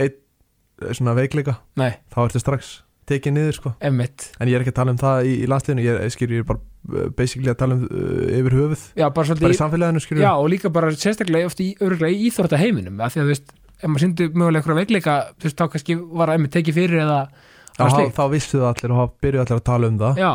einn 0.00 0.16
eh, 0.16 0.94
svona 0.96 1.14
veikleika. 1.18 1.58
Nei, 1.80 1.92
þá 2.12 2.18
ertu 2.26 2.40
strax 2.42 2.72
tekið 3.10 3.34
niður 3.36 3.56
sko. 3.58 3.72
Emmitt 3.84 4.28
en 4.40 4.48
ég 4.50 4.56
er 4.58 4.62
ekki 4.64 4.72
að 4.74 4.80
tala 4.80 4.92
um 4.94 5.00
það 5.00 5.28
í, 5.28 5.36
í 5.44 5.48
landsliðinu 5.50 5.86
ég, 5.86 6.00
er- 6.04 6.12
skilur, 6.14 6.36
ég 6.40 6.44
er 6.44 6.50
bara 6.52 6.64
basically 7.16 7.50
að 7.52 7.58
tala 7.60 7.76
um 7.76 7.86
uh, 7.86 8.38
yfir 8.38 8.56
höfuð 8.56 8.84
Já, 8.96 9.06
bara 9.06 9.14
bara 9.14 9.26
í 9.26 9.30
svolítið, 9.30 9.56
samfélaginu 9.58 10.02
skilur 10.04 10.24
já, 10.24 10.30
og 10.32 10.46
líka 10.50 10.72
bara 10.72 10.92
sérstaklega 10.96 11.50
oft 11.50 11.60
í, 11.60 11.72
í 11.76 12.12
íþrótta 12.30 12.60
heiminum 12.60 13.02
að 13.04 13.14
því 13.14 13.20
að, 13.20 13.26
þú 13.26 13.34
veist, 13.34 13.52
ef 13.80 13.86
maður 13.90 14.04
syndi 14.06 14.28
mögulega 14.32 14.62
eitthvað 14.62 14.80
veikleika, 14.80 15.16
þú 15.36 15.48
veist, 15.48 15.58
þá 15.60 15.74
kannski 15.74 15.98
var 16.22 16.32
að 16.32 16.46
tekið 16.56 16.78
fyrir 16.80 17.02
eða, 17.04 17.18
eða 17.76 18.06
þá, 18.16 18.24
vissu 18.32 18.56
það 18.58 18.70
allir 18.72 18.94
og 18.94 19.02
þá 19.02 19.20
byrjuðu 19.26 19.44
allir 19.44 19.60
að 19.60 19.66
tala 19.68 19.90
um 19.90 20.00
það. 20.00 20.22
Já, 20.24 20.32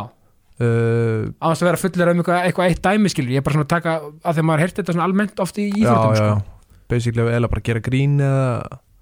uh, 0.61 1.21
á 1.41 1.45
þess 1.49 1.63
að 1.63 1.69
vera 1.69 1.81
fullir 1.81 2.11
um 2.11 2.21
eitthvað, 2.21 2.41
eitthvað 2.49 2.71
eitt 2.71 2.83
dæmi 2.85 3.11
skilur, 3.11 3.33
ég 3.33 3.41
er 3.41 3.45
bara 3.45 3.57
svona 3.57 3.67
að 3.67 3.73
taka 3.73 3.95
að 4.05 4.37
því 4.37 4.43
að 4.43 4.49
maður 4.49 4.65
heyrti 4.65 4.81
þetta 4.81 4.95
svona 4.95 5.07
almennt 5.09 5.43
oft 5.45 5.59
í 5.59 5.67
já, 5.69 5.77
íþróttum 5.81 6.13
já, 6.13 6.19
sko. 6.19 6.29
já. 6.29 6.77
basically 6.93 7.27
eða 7.39 7.51
bara 7.51 7.65
gera 7.65 7.83
grín 7.85 8.19
eða 8.21 8.45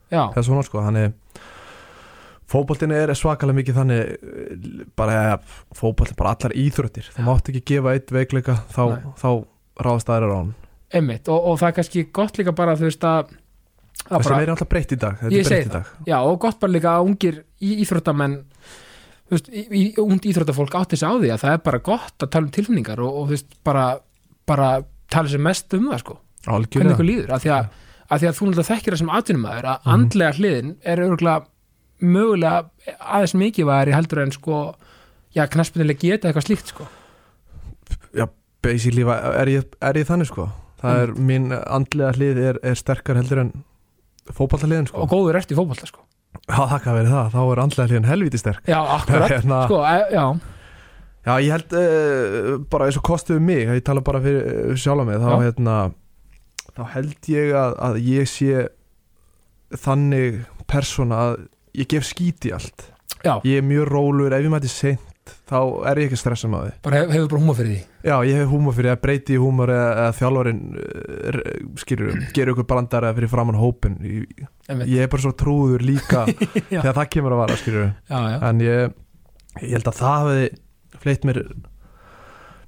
já, 0.08 0.24
eða 0.24 0.46
svona 0.48 0.66
sko 0.68 0.86
þannig 0.88 1.18
fótboltinu 2.54 2.96
er 2.98 3.14
svakalega 3.18 3.58
mikið 3.60 3.78
þannig 3.80 4.02
eh, 4.14 4.88
bara 5.00 5.16
ja, 5.18 5.38
fótboltin 5.78 6.18
bara 6.20 6.36
allar 6.38 6.54
íþróttir. 6.64 7.10
Þú 7.16 7.26
mátt 7.28 7.50
ekki 7.52 7.64
gefa 7.74 7.96
eitt 7.98 8.14
veikleika 8.14 8.60
þá, 8.74 8.84
þá 9.20 9.30
ráðast 9.84 10.12
aðra 10.14 10.38
hann. 10.42 10.52
Emmitt 10.94 11.30
og, 11.34 11.40
og 11.50 11.58
það 11.62 11.72
er 11.72 11.76
kannski 11.80 12.06
gott 12.14 12.38
líka 12.38 12.54
bara 12.54 12.76
þú 12.78 12.86
veist 12.86 13.06
að, 13.10 13.32
að 14.06 14.14
það 14.20 14.28
sem 14.30 14.40
er 14.44 14.52
alltaf 14.54 14.70
breytt 14.70 14.92
í 14.94 14.98
dag 15.02 15.22
breytt 15.26 15.54
í 15.58 15.72
dag. 15.74 15.88
já, 16.06 16.18
og 16.22 16.36
gott 16.44 16.60
bara 16.62 16.76
líka 16.76 16.92
að 17.00 17.08
ungir 17.10 17.40
í, 17.58 17.72
íþróttamenn 17.82 18.36
þú 19.24 19.34
veist, 19.38 19.48
í, 19.50 19.64
í, 19.80 19.84
ungt 20.04 20.28
íþróttafólk 20.30 20.76
átti 20.78 21.00
sig 21.02 21.10
á 21.10 21.14
því 21.18 21.32
að 21.34 21.42
það 21.46 21.56
er 21.58 21.64
bara 21.66 21.80
gott 21.90 22.26
að 22.28 22.32
tala 22.36 22.46
um 22.46 22.54
tilfinningar 22.54 23.02
og, 23.02 23.16
og 23.24 23.26
þú 23.32 23.34
veist, 23.38 23.56
bara, 23.66 23.86
bara 24.46 24.68
tala 25.10 25.32
sem 25.34 25.42
mest 25.50 25.74
um 25.80 25.90
það 25.90 26.04
sko, 26.04 26.20
hvernig 26.46 26.60
algjörlega 26.60 26.94
ykkur 26.98 27.10
líður 27.10 27.34
af 27.34 27.42
því 27.48 27.54
að, 27.58 27.72
að 28.14 28.22
því 28.22 28.30
að 28.30 28.38
þú 28.38 28.46
náttúrulega 28.52 28.70
þekkir 28.70 28.94
það 28.98 29.02
sem 29.02 29.14
atvinnumæður 29.18 29.70
að 29.74 29.82
Mhm. 29.82 29.94
andlega 29.98 30.38
hliðin 30.38 30.72
er 30.94 31.04
örgulega 31.08 31.48
mögulega 32.04 32.98
aðeins 33.00 33.34
mikið 33.40 33.68
væri 33.70 33.96
heldur 33.96 34.22
en 34.26 34.34
sko 34.36 34.58
já, 35.36 35.46
knaspinnilega 35.50 36.04
geta 36.04 36.30
eitthvað 36.30 36.48
slíkt 36.50 36.74
sko. 36.74 36.88
Basically 38.64 39.04
va- 39.04 39.20
er 39.42 39.50
ég, 39.52 39.66
er 39.84 39.98
ég 40.00 40.06
þannig 40.08 40.30
sko? 40.30 40.46
Það 40.80 41.02
er 41.02 41.10
mín 41.20 41.50
andlega 41.52 42.14
hlið 42.16 42.38
er, 42.40 42.60
er 42.64 42.78
sterkar 42.80 43.18
heldur 43.20 43.42
en 43.42 43.50
fótballtaliðin 44.32 44.88
sko. 44.88 45.02
Og 45.04 45.10
góður 45.12 45.36
ert 45.42 45.52
í 45.52 45.58
fótbolta 45.58 45.90
sko. 45.90 46.00
Já 46.48 46.62
það 46.72 46.80
kann 46.86 46.96
verið 46.96 47.12
það. 47.12 47.28
Þá 47.34 47.42
er 47.44 47.62
andlega 47.64 47.88
hliðin 47.92 48.08
helviti 48.08 48.40
sterk. 48.40 48.62
Já, 48.72 48.78
akkurat, 48.96 49.28
Hérna, 49.34 49.58
sko, 49.68 49.82
e, 49.84 49.98
já. 50.16 50.24
Já, 51.28 51.34
ég 51.44 51.52
held 51.58 51.76
uh, 51.80 52.54
bara 52.72 52.88
eins 52.88 53.00
og 53.00 53.06
kostuðu 53.08 53.44
mig, 53.44 53.68
ég 53.68 53.84
tala 53.88 54.04
bara 54.04 54.24
fyrir 54.24 54.48
uh, 54.72 54.72
sjálf 54.80 55.06
mig, 55.08 55.20
þá 55.20 55.28
Já. 55.28 55.44
hérna 55.44 55.76
þá 56.74 56.82
held 56.96 57.30
ég 57.36 57.52
að, 57.60 57.76
að 57.90 58.00
ég 58.08 58.32
sé 58.32 58.64
þannig 59.84 60.42
persóna 60.72 61.20
að 61.28 61.36
ég 61.80 61.90
gef 61.90 62.06
skíti 62.08 62.54
allt. 62.56 62.90
Já. 63.24 63.38
ég 63.48 63.62
er 63.62 63.64
mjög 63.64 63.88
rólur, 63.88 64.34
ef 64.36 64.44
ég 64.44 64.52
mæti 64.52 64.68
seint 64.68 65.10
þá 65.48 65.60
er 65.88 66.02
ég 66.02 66.10
ekki 66.10 66.18
að 66.18 66.20
stressa 66.20 66.50
með 66.52 66.64
því 66.66 66.72
bara 66.84 66.98
hef, 67.00 67.12
hefur 67.14 67.30
bara 67.32 67.40
húma 67.40 67.54
fyrir 67.56 67.70
því? 67.72 67.84
Já, 68.04 68.16
ég 68.28 68.40
hef 68.42 68.50
húmor 68.52 68.76
fyrir 68.76 68.92
að 68.92 69.00
breyti 69.06 69.38
í 69.38 69.40
húmor 69.40 69.72
eða, 69.72 69.86
eða 70.02 70.16
þjálfarinn 70.18 70.60
uh, 70.82 71.38
skilur, 71.80 72.18
gerur 72.36 72.52
ykkur 72.52 72.68
brandar 72.68 73.08
eða 73.08 73.18
fyrir 73.22 73.32
framann 73.32 73.60
hópin 73.62 73.96
ég, 74.04 74.44
ég 74.92 75.06
er 75.06 75.14
bara 75.14 75.24
svo 75.24 75.32
trúður 75.40 75.86
líka 75.88 76.26
þegar 76.74 76.98
það 77.00 77.10
kemur 77.16 77.38
að 77.38 77.42
vara, 77.46 77.60
skilur 77.62 77.86
já, 77.88 78.20
já, 78.20 78.38
en 78.50 78.66
ég, 78.66 78.98
ég 79.62 79.78
held 79.78 79.92
að 79.94 80.02
það 80.02 80.28
hefði 80.28 80.52
fleitt 81.04 81.28
mér 81.28 81.42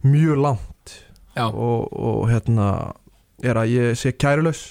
mjög 0.05 0.41
langt. 0.41 0.95
Og, 1.35 1.91
og 1.91 2.29
hérna 2.29 2.93
er 3.43 3.59
að 3.59 3.73
ég 3.73 3.99
sé 3.99 4.13
kærulaus. 4.15 4.69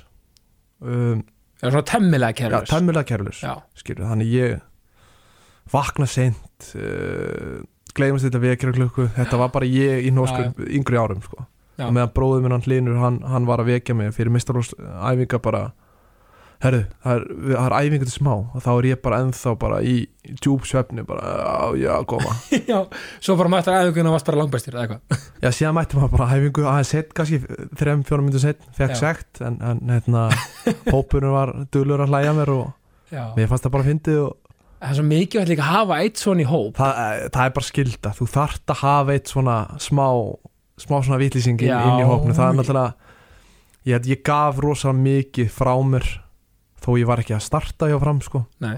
Um, 0.84 1.22
já, 1.62 1.68
svona 1.70 1.84
temmilega 1.88 2.32
já, 2.34 2.38
kærlega 2.42 2.70
tæmilega 2.70 3.08
kærulaus 3.10 3.42
já, 3.44 3.54
skilur, 3.78 4.08
þannig 4.10 4.34
ég 4.34 4.60
vakna 5.72 6.06
seint 6.10 6.70
uh, 6.76 7.62
gleymast 7.94 8.26
þetta 8.26 8.42
vekjara 8.42 8.76
klukku 8.76 9.08
þetta 9.16 9.40
var 9.40 9.52
bara 9.54 9.68
ég 9.68 10.08
í 10.08 10.12
nóskur 10.14 10.66
yngri 10.66 10.98
árum 11.00 11.22
sko. 11.24 11.46
Já. 11.74 11.88
og 11.88 11.94
meðan 11.96 12.12
bróður 12.14 12.44
minn 12.44 12.54
hann 12.54 12.62
hlinur 12.62 13.00
hann, 13.02 13.16
hann 13.26 13.46
var 13.48 13.62
að 13.62 13.72
vekja 13.72 13.96
mig 13.98 14.12
fyrir 14.14 14.30
mistarlósæfinga 14.34 15.40
bara 15.42 15.62
herru, 16.64 16.80
það 17.04 17.16
er, 17.18 17.24
það 17.54 17.74
æfinga 17.78 18.06
til 18.08 18.12
smá 18.14 18.32
þá 18.64 18.68
er 18.72 18.86
ég 18.88 19.00
bara 19.04 19.18
ennþá 19.24 19.52
bara 19.60 19.80
í, 19.84 19.94
í 20.24 20.36
djúb 20.38 20.68
svefni 20.68 21.04
bara, 21.06 21.32
já, 21.78 21.92
koma 22.08 22.36
já 22.70 22.78
svo 23.22 23.36
bara 23.40 23.52
mættar 23.52 23.78
aðeins 23.78 24.00
og 24.04 24.14
varst 24.16 24.30
bara 24.30 24.40
langbæstir 24.40 24.76
eða 24.76 24.86
eitthvað? 24.86 25.26
Já, 25.44 25.50
síðan 25.52 25.76
mætti 25.76 25.98
maður 25.98 26.14
bara 26.14 26.30
hæfingu 26.30 26.64
aðeins 26.70 26.94
sett, 26.94 27.12
kannski 27.16 27.40
þrem, 27.76 28.06
fjórum 28.08 28.28
myndu 28.28 28.40
sett, 28.40 28.64
fekk 28.78 28.94
Já. 28.94 29.00
sekt 29.02 29.42
en, 29.44 29.58
en 29.60 29.82
hérna, 29.92 30.24
hópurinn 30.94 31.34
var 31.34 31.52
duglur 31.74 32.06
að 32.06 32.14
hlæja 32.14 32.32
mér 32.38 32.54
og 32.54 33.12
já, 33.12 33.26
mér 33.36 33.50
fannst 33.50 33.68
það 33.68 33.76
bara 33.76 33.88
fyndið 33.90 34.22
og 34.24 34.32
það 34.84 34.90
er 34.90 34.98
svo 34.98 35.06
mikið 35.08 35.48
líka 35.52 35.64
að 35.64 35.72
hafa 35.72 36.00
eitt 36.04 36.20
svona 36.20 36.42
í 36.44 36.48
hóp. 36.48 36.74
Það, 36.76 36.98
eh, 37.00 37.22
það 37.32 37.46
er 37.46 37.52
bara 37.56 37.68
skilda, 37.70 38.10
þú 38.18 38.26
þarft 38.34 38.72
að 38.74 38.80
hafa 38.82 39.14
eitt 39.14 39.30
svona 39.32 39.54
smá, 39.80 40.08
smá 40.84 40.96
svona 40.98 41.20
vitlýsing 41.22 41.64
inn, 41.64 41.72
í 41.72 42.08
hópnu, 42.08 42.36
það 42.36 42.50
er 42.50 42.58
náttúrulega 42.58 43.14
ég, 43.88 44.08
ég 44.12 44.20
gaf 44.26 44.60
rosa 44.60 44.92
mikið 44.96 45.48
frá 45.52 45.72
mér 45.84 46.08
þó 46.84 46.90
ég 47.00 47.08
var 47.08 47.22
ekki 47.24 47.36
að 47.36 47.44
starta 47.48 47.90
hjá 47.90 47.98
fram 48.02 48.22
sko, 48.24 48.44
uh, 48.60 48.72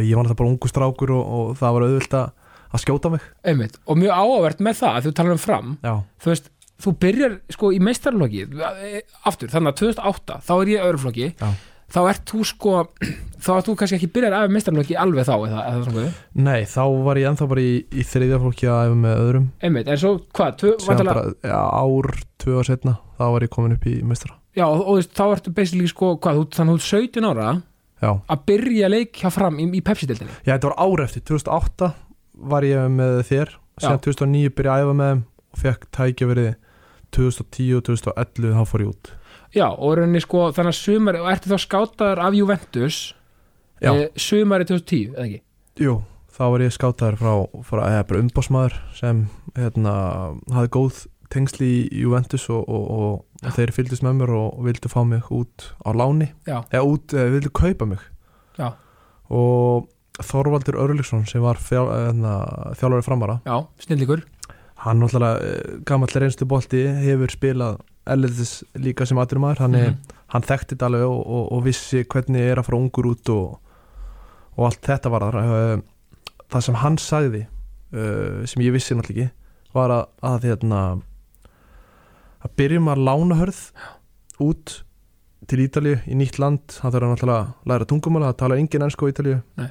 ég 0.00 0.14
var 0.16 0.24
náttúrulega 0.24 0.40
bara 0.40 0.52
ungu 0.54 0.70
strákur 0.70 1.14
og, 1.16 1.22
og 1.38 1.54
það 1.60 1.76
var 1.76 1.86
auðvilt 1.88 2.18
að, 2.22 2.34
skjóta 2.76 3.08
mig. 3.14 3.22
Einmitt. 3.46 3.78
Og 3.88 3.96
mjög 3.96 4.18
áhverð 4.20 4.58
með 4.66 4.82
það 4.82 4.98
að 4.98 5.06
þú 5.06 5.12
talar 5.16 5.34
um 5.34 5.40
fram. 5.40 5.70
Já, 5.80 5.94
þú 6.20 6.32
veist, 6.32 6.50
þú 6.82 6.92
byrjar 7.02 7.38
sko 7.52 7.70
í 7.74 7.80
meistarlokki 7.82 8.44
aftur, 9.26 9.50
þannig 9.52 9.72
að 9.72 9.80
2008 9.80 10.38
þá 10.44 10.52
er 10.56 10.70
ég 10.74 10.84
öðruflokki 10.84 11.28
Já. 11.30 11.48
þá 11.96 11.98
ert 12.10 12.24
þú 12.28 12.42
sko 12.50 12.74
þá 13.44 13.50
ert 13.56 13.68
þú 13.70 13.76
kannski 13.80 13.98
ekki 13.98 14.10
byrjar 14.16 14.36
af 14.40 14.52
meistarlokki 14.52 14.98
alveg 15.00 15.28
þá 15.28 15.34
eða, 15.36 15.64
eða 15.72 16.06
nei, 16.36 16.66
þá 16.68 16.82
var 17.06 17.20
ég 17.20 17.30
ennþá 17.30 17.50
bara 17.52 17.64
í, 17.64 17.76
í 17.88 18.06
þriðja 18.12 18.40
flokki 18.44 18.70
að 18.70 18.82
æfa 18.90 18.98
með 19.04 19.22
öðrum. 19.24 19.46
Einmitt, 19.64 19.92
en 19.92 20.02
svo 20.02 20.16
hvað, 20.36 20.66
vantalega, 20.84 21.14
bara, 21.14 21.36
já, 21.52 21.60
ár, 21.80 22.10
tvö 22.42 22.58
ár 22.60 22.70
setna 22.72 22.98
þá 23.16 23.24
var 23.36 23.48
ég 23.48 23.54
komin 23.56 23.78
upp 23.78 23.88
í 23.88 23.96
meistara 24.04 24.36
já, 24.56 24.64
og, 24.66 24.82
og 24.82 24.98
veist, 24.98 25.12
þá 25.16 25.24
ertu 25.28 25.52
basically 25.56 25.90
sko, 25.90 26.14
hvað, 26.22 26.40
þú, 26.40 26.46
þannig 26.56 26.76
að 26.76 26.78
þú 26.78 26.98
ert 27.00 27.10
17 27.16 27.30
ára 27.30 27.48
Já, 27.96 28.10
að 28.12 28.42
byrja 28.50 28.88
leik 28.92 29.20
hjá 29.22 29.30
fram 29.32 29.60
í, 29.62 29.70
í 29.72 29.80
Pepsi-dildinni 29.84 30.34
já 30.44 30.52
þetta 30.52 30.68
var 30.68 30.80
ár 30.84 31.02
eftir 31.06 31.22
2008 31.30 31.92
var 32.52 32.66
ég 32.68 32.90
með 32.92 33.22
þér 33.30 33.54
síðan 33.80 34.02
2009 34.04 34.56
byrja 34.58 34.74
að 34.74 34.82
æfa 34.84 34.96
með 34.98 35.12
þeim 35.12 35.22
og 35.56 35.62
fekk 35.62 35.86
tækja 35.96 36.28
verið 36.28 36.50
2010 37.16 37.78
og 37.78 37.86
2011 37.88 38.58
þá 38.58 38.68
fór 38.68 38.84
ég 38.84 38.90
út 38.92 39.12
já, 39.56 39.68
og 39.72 39.96
rauninni 39.96 40.20
sko, 40.20 40.50
þannig 40.52 40.74
að 40.74 40.80
sumari 40.82 41.22
og 41.22 41.30
ertu 41.32 41.52
þá 41.54 41.64
skátaður 41.64 42.22
af 42.26 42.36
Juventus 42.36 43.00
Já. 43.80 43.92
e, 43.92 44.08
sumari 44.16 44.64
2010, 44.68 45.16
eða 45.16 45.26
ekki? 45.26 45.40
Jú, 45.84 45.98
þá 46.32 46.44
var 46.52 46.64
ég 46.64 46.74
skátaður 46.74 47.18
frá, 47.20 47.32
frá 47.68 47.82
eða 47.90 48.06
bara 48.08 48.22
umbásmaður 48.24 48.78
sem 48.96 49.26
hérna, 49.56 49.92
hafði 50.52 50.72
góð 50.76 51.02
tengsli 51.32 51.68
í 51.86 52.04
Juventus 52.04 52.46
og, 52.52 52.62
og, 52.68 52.86
og, 52.96 53.50
þeir 53.56 53.74
fylgdist 53.74 54.04
með 54.06 54.20
mér 54.20 54.34
og 54.36 54.62
vildu 54.66 54.90
fá 54.92 55.00
mig 55.08 55.26
út 55.34 55.70
á 55.82 55.90
láni. 55.96 56.30
Eða 56.46 56.84
út, 56.86 57.14
eða 57.14 57.34
vildu 57.36 57.52
kaupa 57.54 57.88
mig. 57.88 58.06
Já. 58.56 58.72
og 59.28 59.90
Þorvaldur 60.16 60.78
Örlyksson 60.80 61.26
sem 61.28 61.42
var 61.44 61.58
hérna, 61.60 62.38
þjálfari 62.80 63.04
framara. 63.04 63.34
Já, 63.44 63.66
snillíkur 63.84 64.22
hann 64.86 65.00
náttúrulega 65.00 65.82
gamall 65.88 66.12
reynstu 66.14 66.46
bolti 66.48 66.82
hefur 67.02 67.32
spilað 67.32 67.80
erlendis 68.06 68.60
líka 68.78 69.06
sem 69.08 69.18
aðrumar 69.18 69.58
hann, 69.62 69.74
mm. 69.74 70.14
hann 70.34 70.46
þekkti 70.46 70.76
þetta 70.76 70.90
alveg 70.90 71.06
og, 71.08 71.22
og, 71.24 71.44
og 71.56 71.64
vissi 71.66 72.04
hvernig 72.04 72.44
er 72.52 72.60
að 72.60 72.68
fara 72.68 72.78
ungur 72.78 73.10
út 73.10 73.32
og, 73.34 73.56
og 74.54 74.68
allt 74.68 74.86
þetta 74.86 75.12
var 75.12 75.26
þar 75.26 75.82
það 76.52 76.66
sem 76.68 76.78
hann 76.84 77.00
sagði 77.02 77.42
uh, 77.46 78.44
sem 78.46 78.62
ég 78.62 78.76
vissi 78.76 78.94
náttúrulega 78.94 79.30
ekki 79.30 79.74
var 79.76 79.92
að, 79.92 80.04
að 80.24 80.48
hérna 80.50 80.82
að 82.46 82.54
byrjum 82.60 82.90
að 82.92 83.02
lána 83.08 83.38
hörð 83.40 83.62
út 84.42 84.78
til 85.50 85.62
Ítalíu 85.62 85.98
í 86.06 86.16
nýtt 86.18 86.40
land 86.42 86.64
það 86.74 86.96
þarf 86.96 87.10
náttúrulega 87.10 87.42
að 87.42 87.70
læra 87.70 87.88
tungumála 87.90 88.30
það 88.32 88.40
tala 88.42 88.58
engin 88.60 88.86
ennsku 88.86 89.08
á 89.08 89.12
Ítalíu. 89.12 89.40
Nei. 89.60 89.70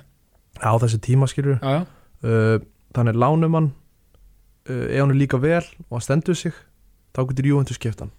á 0.64 0.74
þessi 0.80 1.00
tíma 1.04 1.28
já, 1.28 1.84
uh, 2.24 2.58
þannig 2.96 3.18
lánum 3.20 3.58
hann 3.58 3.72
uh, 4.70 4.86
ef 4.88 5.02
hann 5.02 5.12
er 5.12 5.20
líka 5.20 5.40
vel 5.42 5.64
og 5.90 5.98
hann 5.98 6.06
stendur 6.06 6.36
sig 6.36 6.54
þá 7.16 7.26
getur 7.28 7.50
Juventus 7.52 7.80
skipt 7.80 8.04
hann. 8.04 8.14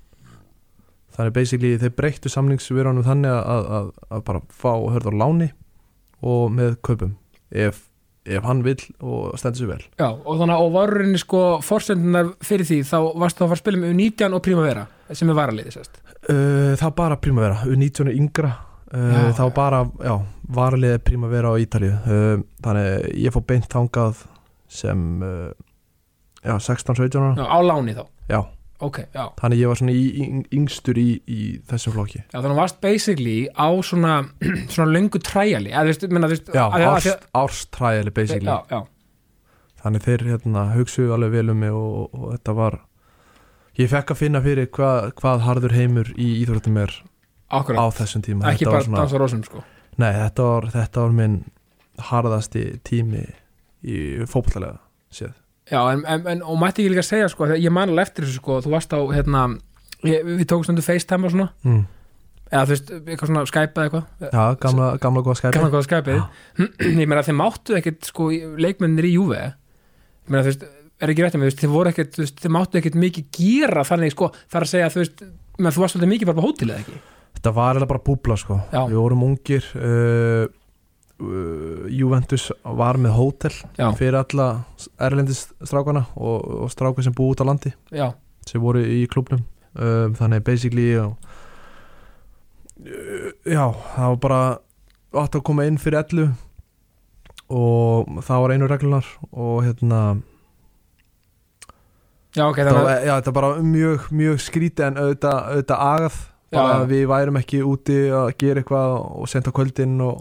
Þannig 1.17 1.33
basically 1.33 1.77
þeir 1.81 1.95
breyttu 1.97 2.29
samningsverunum 2.29 3.07
þannig 3.07 3.33
að, 3.33 3.45
að, 3.49 3.69
að, 3.79 3.91
að 4.13 4.25
bara 4.29 4.43
fá 4.53 4.73
hörð 4.93 5.09
á 5.09 5.21
láni 5.23 5.51
og 6.21 6.51
með 6.53 6.77
kaupum 6.85 7.17
ef, 7.51 7.87
ef 8.27 8.45
hann 8.47 8.63
vill 8.67 8.83
og 9.01 9.37
stendur 9.39 9.61
sig 9.63 9.71
vel. 9.71 9.83
Já, 10.01 10.09
og 10.13 10.41
þannig 10.41 10.57
að 10.61 10.71
varurinni 10.77 11.21
sko 11.23 11.43
forsendunar 11.65 12.33
fyrir 12.45 12.69
því 12.69 12.79
þá 12.89 12.97
varst 13.23 13.39
það 13.39 13.47
að 13.47 13.53
fara 13.53 13.59
að 13.59 13.63
spila 13.65 13.83
með 13.83 13.93
U19 13.95 14.37
og 14.39 14.45
Primavera 14.47 14.87
sem 15.15 15.31
er 15.31 15.39
varaliði 15.39 15.75
sérst? 15.77 16.01
Uh, 16.27 16.73
það 16.75 16.87
var 16.89 16.97
bara 17.03 17.21
Primavera, 17.23 17.61
U19 17.71 18.11
er 18.11 18.17
yngra. 18.19 18.53
Uh, 18.87 19.13
Já. 19.13 19.43
var 19.43 19.53
bara, 19.55 19.79
já, 20.07 20.15
varaliði 20.57 20.99
Primavera 21.07 21.51
á 21.51 21.55
Ítalíu. 21.63 21.95
Uh, 22.07 22.43
þannig 22.63 23.07
ég 23.27 23.35
fór 23.35 23.47
beint 23.47 23.67
þangað 23.71 24.25
sem 24.71 25.07
uh, 25.23 25.51
já, 26.43 26.55
16-17 26.59 27.19
ára. 27.21 27.33
Já, 27.39 27.47
á 27.47 27.59
láni 27.67 27.95
þá, 27.97 28.05
já, 28.31 28.41
ok, 28.81 28.99
já. 29.15 29.25
Þannig 29.41 29.61
ég 29.63 29.69
var 29.71 29.79
svona 29.81 29.93
í, 29.97 30.03
í, 30.21 30.27
yngstur 30.59 30.99
í, 31.01 31.07
í 31.27 31.41
þessum 31.71 31.95
flokki. 31.95 32.21
Já, 32.33 32.41
þannig 32.43 32.59
varst 32.61 32.81
basically 32.81 33.37
á 33.57 33.69
svona, 33.87 34.17
svona 34.75 34.91
löngu 34.93 35.21
træjali 35.25 35.71
eða 35.73 35.85
þú 35.87 35.93
veist, 35.95 36.07
minna, 36.13 36.27
þú 36.29 36.37
veist 36.37 36.51
já, 36.55 36.65
að- 36.67 36.77
að- 36.77 36.91
árs, 36.91 37.07
að- 37.13 37.27
árstræðili 37.43 38.13
basically. 38.19 38.51
Já, 38.51 38.59
já, 38.71 38.83
þannig 39.85 40.03
þeir 40.09 40.27
hérna, 40.33 40.67
hugsuðu 40.77 41.15
alveg 41.17 41.31
vel 41.39 41.51
um 41.55 41.61
mig 41.65 41.73
og, 41.73 42.15
og 42.15 42.29
þetta 42.37 42.55
var 42.59 42.79
ég 43.79 43.91
fekk 43.93 44.11
að 44.15 44.21
finna 44.25 44.41
fyrir 44.45 44.71
hvað, 44.73 45.11
hvað 45.21 45.45
harður 45.47 45.75
heimur 45.77 46.13
í 46.17 46.29
íþróttum 46.43 46.79
er 46.83 46.93
á 47.53 47.57
akkurat 47.61 47.95
þessum 48.01 48.23
tíma. 48.27 48.49
Ekki 48.51 48.65
Þetta 48.67 48.73
bara 48.75 48.85
svona- 48.89 49.03
dansa 49.05 49.21
rósum 49.23 49.43
sko. 49.47 49.65
Nei, 49.97 50.11
þetta 50.13 50.43
var, 50.51 50.65
þetta 50.75 51.01
var 51.07 51.13
minn 51.17 51.37
harðasti 52.11 52.63
tími 52.85 53.23
í 53.87 53.99
fótboltalega 54.29 54.81
séð. 55.15 55.33
Já, 55.71 55.81
en, 55.93 56.05
en, 56.31 56.43
og 56.47 56.59
mætti 56.63 56.85
ekki 56.85 56.93
líka 56.95 57.03
að 57.03 57.09
segja 57.11 57.29
sko, 57.33 57.47
ég 57.59 57.73
man 57.75 57.91
alveg 57.91 58.07
eftir 58.07 58.27
þessu 58.27 58.39
sko, 58.41 58.61
þú 58.63 58.71
varst 58.77 58.93
á 58.95 59.01
hérna, 59.11 59.41
ég, 60.07 60.23
við 60.29 60.45
tókum 60.47 60.67
stundu 60.69 60.85
FaceTime 60.87 61.27
og 61.27 61.33
svona, 61.35 61.49
Mm. 61.67 61.81
eða 62.53 62.63
þú 62.69 62.75
veist, 62.77 62.93
eitthvað 63.03 63.31
svona 63.33 63.47
Skype 63.51 63.75
eða 63.75 63.87
eitthvað, 63.89 64.31
Já, 64.31 64.45
gamla, 64.63 64.91
gamla 65.03 65.23
góða 65.27 65.39
skæpi. 65.41 65.55
gamla 65.59 65.71
góða 65.75 65.87
Skype 65.89 66.17
ég 67.03 67.09
meina 67.11 67.25
þeir 67.27 67.39
máttu 67.41 67.75
ekkit 67.81 68.07
sko 68.13 68.29
leikmennir 68.63 69.09
í 69.09 69.15
Juve 69.17 69.41
ég 69.43 70.31
meina 70.31 70.45
þú 70.47 70.53
veist, 70.53 70.63
er 71.03 71.11
ekki 71.13 71.25
rétt 71.27 71.35
þú 71.35 71.43
veist, 71.43 71.59
þeir 71.65 71.73
voru 71.75 71.93
veist, 71.97 72.39
þeir 72.45 72.55
máttu 72.55 72.79
ekkit 72.79 72.95
mikið 73.03 73.27
gera 73.35 73.83
þannig 73.85 74.15
sko, 74.15 74.31
þar 74.53 74.63
að 74.69 74.71
segja 74.77 74.93
þú 74.95 75.03
veist 75.03 75.25
menn, 75.59 75.73
þú 75.75 75.83
varst 75.83 75.97
svolítið 75.97 76.13
mikið 76.15 76.31
bara 76.31 76.39
á 76.39 76.47
hótelið 76.47 76.79
ekki 76.85 76.99
Þetta 77.37 77.53
var 77.53 77.75
eiginlega 77.77 77.91
bara 77.91 78.01
búbla 78.07 78.37
sko. 78.41 78.55
Já. 78.73 78.81
Við 78.89 78.97
vorum 78.97 79.23
ungir, 79.27 79.67
uh, 79.77 80.47
uh, 81.23 81.87
Juventus 81.93 82.51
var 82.63 82.99
með 83.01 83.17
hótel 83.17 83.55
Já, 83.79 83.91
fyrir 83.99 84.19
alla 84.21 84.49
erlendis 85.03 85.47
strákana 85.65 86.07
og, 86.15 86.45
og 86.67 86.73
stráka 86.73 87.05
sem 87.05 87.15
búið 87.17 87.37
út 87.37 87.43
á 87.43 87.49
landi 87.49 87.73
já, 87.95 88.11
sem 88.47 88.63
voru 88.63 88.83
í 88.85 89.07
klubnum. 89.11 89.45
Um, 89.77 90.15
þannig 90.17 90.45
basically, 90.45 90.87
já, 90.97 91.07
uh, 92.81 93.31
já, 93.45 93.65
það 93.97 94.15
var 94.15 94.23
bara 94.23 94.41
átt 95.17 95.37
að 95.39 95.45
koma 95.49 95.67
inn 95.69 95.81
fyrir 95.81 96.03
ellu 96.03 96.31
og 97.53 98.23
það 98.27 98.41
var 98.43 98.55
einu 98.55 98.69
reglunar 98.71 99.11
og 99.31 99.61
hérna 99.63 100.01
já, 102.35 102.47
ok, 102.49 102.59
það 102.59 102.81
var, 102.81 102.95
já, 103.01 103.13
þetta 103.19 103.31
er 103.31 103.37
bara 103.37 103.53
mjög, 103.65 104.09
mjög 104.11 104.41
skrítið 104.45 104.89
en 104.91 104.99
auðvitað, 105.05 105.53
auðvitað 105.53 105.85
agað. 105.91 106.25
Bara 106.55 106.75
Já, 106.79 106.87
við 106.87 107.09
værum 107.11 107.37
ekki 107.41 107.59
úti 107.67 107.95
að 108.15 108.29
gera 108.39 108.63
eitthvað 108.63 108.93
og 109.03 109.27
senda 109.29 109.51
kvöldin 109.51 109.97
og 110.05 110.21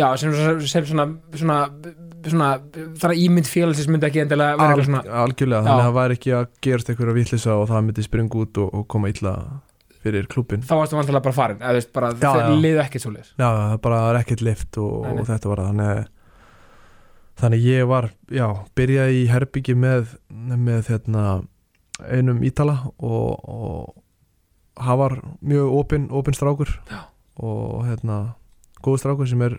já, 0.00 0.06
sem, 0.20 0.34
sem 0.66 0.86
svona, 0.90 1.06
svona, 1.36 1.58
svona 2.26 2.50
þar 3.00 3.14
að 3.14 3.24
ímynd 3.24 3.48
félagsins 3.48 3.90
myndi 3.90 4.08
ekki 4.08 4.22
endilega 4.24 4.58
vera 4.58 4.74
eitthvað 4.74 4.88
svona 4.90 5.18
algjörlega, 5.24 5.64
þannig 5.66 5.82
að 5.82 5.88
það 5.88 5.98
væri 5.98 6.18
ekki 6.18 6.36
að 6.36 6.46
gerast 6.66 6.92
eitthvað 6.92 7.18
vittlisa 7.18 7.56
og 7.56 7.66
það 7.70 7.84
myndi 7.88 8.06
springa 8.06 8.40
út 8.44 8.62
og, 8.64 8.72
og 8.80 8.86
koma 8.94 9.12
illa 9.12 9.34
fyrir 10.00 10.30
klubin 10.32 10.64
þá 10.64 10.74
varstu 10.78 10.96
vantilega 10.96 11.26
bara 11.26 11.36
farin 11.36 11.60
eða 11.60 11.74
þú 11.74 11.80
veist 11.80 11.92
bara 11.96 12.12
já. 12.16 12.54
liðu 12.56 12.82
ekkert 12.84 13.04
svo 13.04 13.12
já, 13.12 13.28
það 13.36 13.76
bara 13.84 14.00
það 14.00 14.10
er 14.10 14.20
ekkert 14.22 14.44
lift 14.48 14.80
og, 14.80 14.94
Nei, 15.04 15.12
nei. 15.12 15.20
og 15.20 15.30
þetta 15.30 15.50
var 15.50 15.62
það 15.62 15.70
þannig, 15.70 16.12
þannig 17.42 17.66
ég 17.68 17.88
var, 17.90 18.10
já, 18.32 18.46
byrjaði 18.80 19.18
í 19.20 19.26
herbyggi 19.30 19.76
með, 19.76 20.14
með 20.56 20.92
hérna, 20.94 21.24
einum 22.08 22.40
ítala 22.48 22.78
og, 22.96 23.44
og 23.44 24.00
hann 24.80 25.00
var 25.00 25.16
mjög 25.44 25.74
opinn 25.80 26.08
opin 26.10 26.36
strákur 26.36 26.70
Já. 26.88 27.04
og 27.36 27.84
hérna, 27.88 28.36
góð 28.84 29.02
strákur 29.02 29.28
sem 29.28 29.42
er 29.44 29.58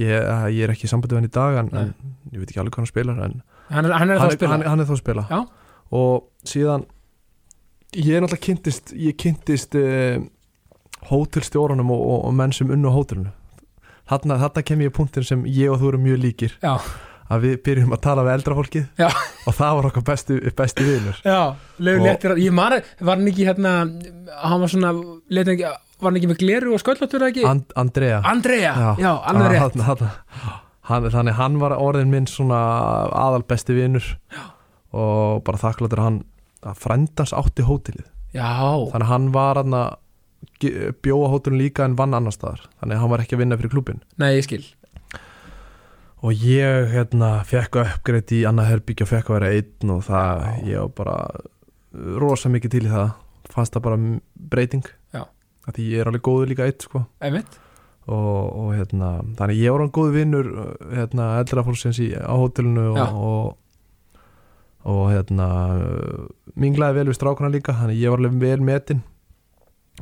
ég, 0.00 0.12
ég 0.56 0.62
er 0.64 0.72
ekki 0.74 0.86
í 0.88 0.90
sambandi 0.90 1.14
við 1.14 1.20
hann 1.20 1.28
í 1.30 1.34
dag 1.36 1.58
en, 1.62 1.70
en 1.76 1.94
ég 2.32 2.40
veit 2.40 2.48
ekki 2.50 2.60
alveg 2.62 2.72
hvað 2.76 2.84
hann 2.84 2.92
spilar 2.92 3.22
en 3.26 3.36
hann 3.72 3.88
er, 3.88 3.92
hann 3.96 4.10
er 4.10 4.18
hann, 4.20 4.28
að 4.30 4.36
spila? 4.38 4.52
hann, 4.56 4.66
hann 4.68 4.80
er 4.84 4.88
þá 4.88 4.94
að 4.96 5.02
spila. 5.02 5.26
Já. 5.30 5.40
og 5.92 6.48
síðan 6.48 6.86
ég 7.92 8.16
er 8.16 8.24
náttúrulega 8.24 8.46
kynntist 8.48 8.92
ég 8.96 9.16
kynntist 9.20 9.76
uh, 9.76 10.18
hótelstjórunum 11.10 11.90
og, 11.92 12.02
og, 12.02 12.18
og 12.28 12.36
menn 12.38 12.52
sem 12.56 12.70
unnu 12.72 12.92
hótelinu. 12.94 13.32
Þarna, 14.08 14.36
þarna 14.42 14.62
kem 14.66 14.82
ég 14.84 14.90
í 14.92 14.94
punktin 14.96 15.26
sem 15.26 15.42
ég 15.46 15.72
og 15.72 15.80
þú 15.80 15.92
erum 15.92 16.06
mjög 16.06 16.22
líkir. 16.26 16.54
Já. 16.62 16.76
að 17.32 17.44
við 17.46 17.52
byrjum 17.64 17.94
að 17.94 18.00
tala 18.04 18.24
við 18.26 18.34
eldra 18.34 18.54
fólkið 18.58 19.04
og 19.48 19.54
það 19.56 19.76
var 19.78 19.86
okkar 19.88 20.02
besti, 20.04 20.34
besti 20.58 20.84
vinur. 20.84 21.20
Já, 21.24 21.38
Og- 21.54 22.02
léttir 22.04 22.34
að 22.34 22.42
ég 22.44 22.52
man 22.52 22.74
að 22.76 22.90
var 23.00 23.16
hann 23.16 23.30
ekki 23.30 23.46
hérna 23.46 23.72
hann 24.42 24.60
var 24.60 24.68
svona, 24.68 24.90
leiði 25.32 25.54
ekki 25.54 25.70
var 26.02 26.10
hann 26.12 26.18
ekki 26.20 26.30
með 26.32 26.40
gleru 26.42 26.74
og 26.76 26.82
sköllóttur 26.82 27.24
ekki? 27.28 27.44
And, 27.48 27.64
Andrea. 27.78 28.20
Andrea, 28.26 28.72
já, 28.74 28.90
Já. 29.00 29.12
alveg 29.30 29.54
rétt. 29.54 29.78
hann, 29.80 30.02
hann, 30.02 30.58
hann, 30.90 31.08
þannig 31.14 31.38
hann 31.38 31.58
var 31.62 31.76
orðin 31.78 32.10
minn 32.12 32.26
svona 32.30 32.58
aðal 33.14 33.44
besti 33.48 33.76
vinur. 33.78 34.04
Já. 34.34 34.42
og 34.92 35.40
bara 35.46 35.56
þakkláttur 35.56 36.00
að 36.02 36.04
hann 36.10 36.20
að 36.68 36.80
frændans 36.82 37.32
átti 37.32 37.64
hótelið. 37.64 38.04
Já, 38.36 38.44
þannig 38.92 39.06
að 39.06 39.08
hann 39.12 39.30
var 39.32 39.60
hann 39.62 39.76
að 39.78 39.96
bjóa 41.02 41.30
hótelin 41.32 41.58
líka 41.62 41.84
en 41.86 41.96
vann 41.96 42.12
annar 42.14 42.34
staðar. 42.34 42.66
Þannig 42.80 42.96
að 42.98 43.00
hann 43.02 43.12
var 43.14 43.22
ekki 43.24 43.36
að 43.38 43.42
vinna 43.42 43.56
fyrir 43.60 43.72
klubin 43.72 44.02
nei, 44.20 44.34
ég 44.36 44.44
skil. 44.46 44.62
Og 46.22 46.36
ég 46.38 46.92
hérna 46.92 47.40
fekk 47.48 47.80
uppgreitt 47.82 48.30
í 48.36 48.44
annað 48.46 48.68
herbyggja 48.70 49.06
og 49.06 49.10
fekk 49.10 49.30
að 49.32 49.38
vera 49.40 49.52
einn 49.56 49.90
og 49.96 50.04
það, 50.06 50.44
ég 50.68 50.84
var 50.84 50.92
bara 51.00 51.16
rosa 52.22 52.52
mikið 52.52 52.74
til 52.76 52.84
í 52.86 52.92
það. 52.92 53.08
Fannst 53.52 53.74
það 53.74 53.86
bara 53.88 53.98
breyting. 54.52 54.84
Já. 54.86 54.92
að 54.92 55.01
því 55.70 55.84
ég 55.92 56.02
er 56.02 56.10
alveg 56.10 56.24
góður 56.26 56.50
líka 56.50 56.66
eitt 56.66 56.82
sko. 56.86 57.04
Og, 58.10 58.46
og 58.58 58.70
hérna, 58.74 59.12
þannig 59.38 59.60
ég 59.62 59.70
var 59.74 59.84
hann 59.84 59.92
góð 59.94 60.08
vinnur 60.16 60.48
uh, 60.50 60.70
hérna, 60.90 61.28
eldra 61.38 61.62
fólksins 61.62 62.00
í, 62.02 62.08
á 62.18 62.34
hótelinu 62.34 62.88
Já. 62.96 63.04
og, 63.14 63.20
og, 63.22 64.90
og 64.90 65.04
hérna 65.12 65.46
minglaði 66.58 66.98
vel 66.98 67.12
við 67.12 67.18
strákuna 67.20 67.52
líka 67.52 67.76
þannig 67.78 68.00
ég 68.02 68.10
var 68.10 68.24
alveg 68.24 68.40
vel 68.42 68.66
metinn. 68.66 69.04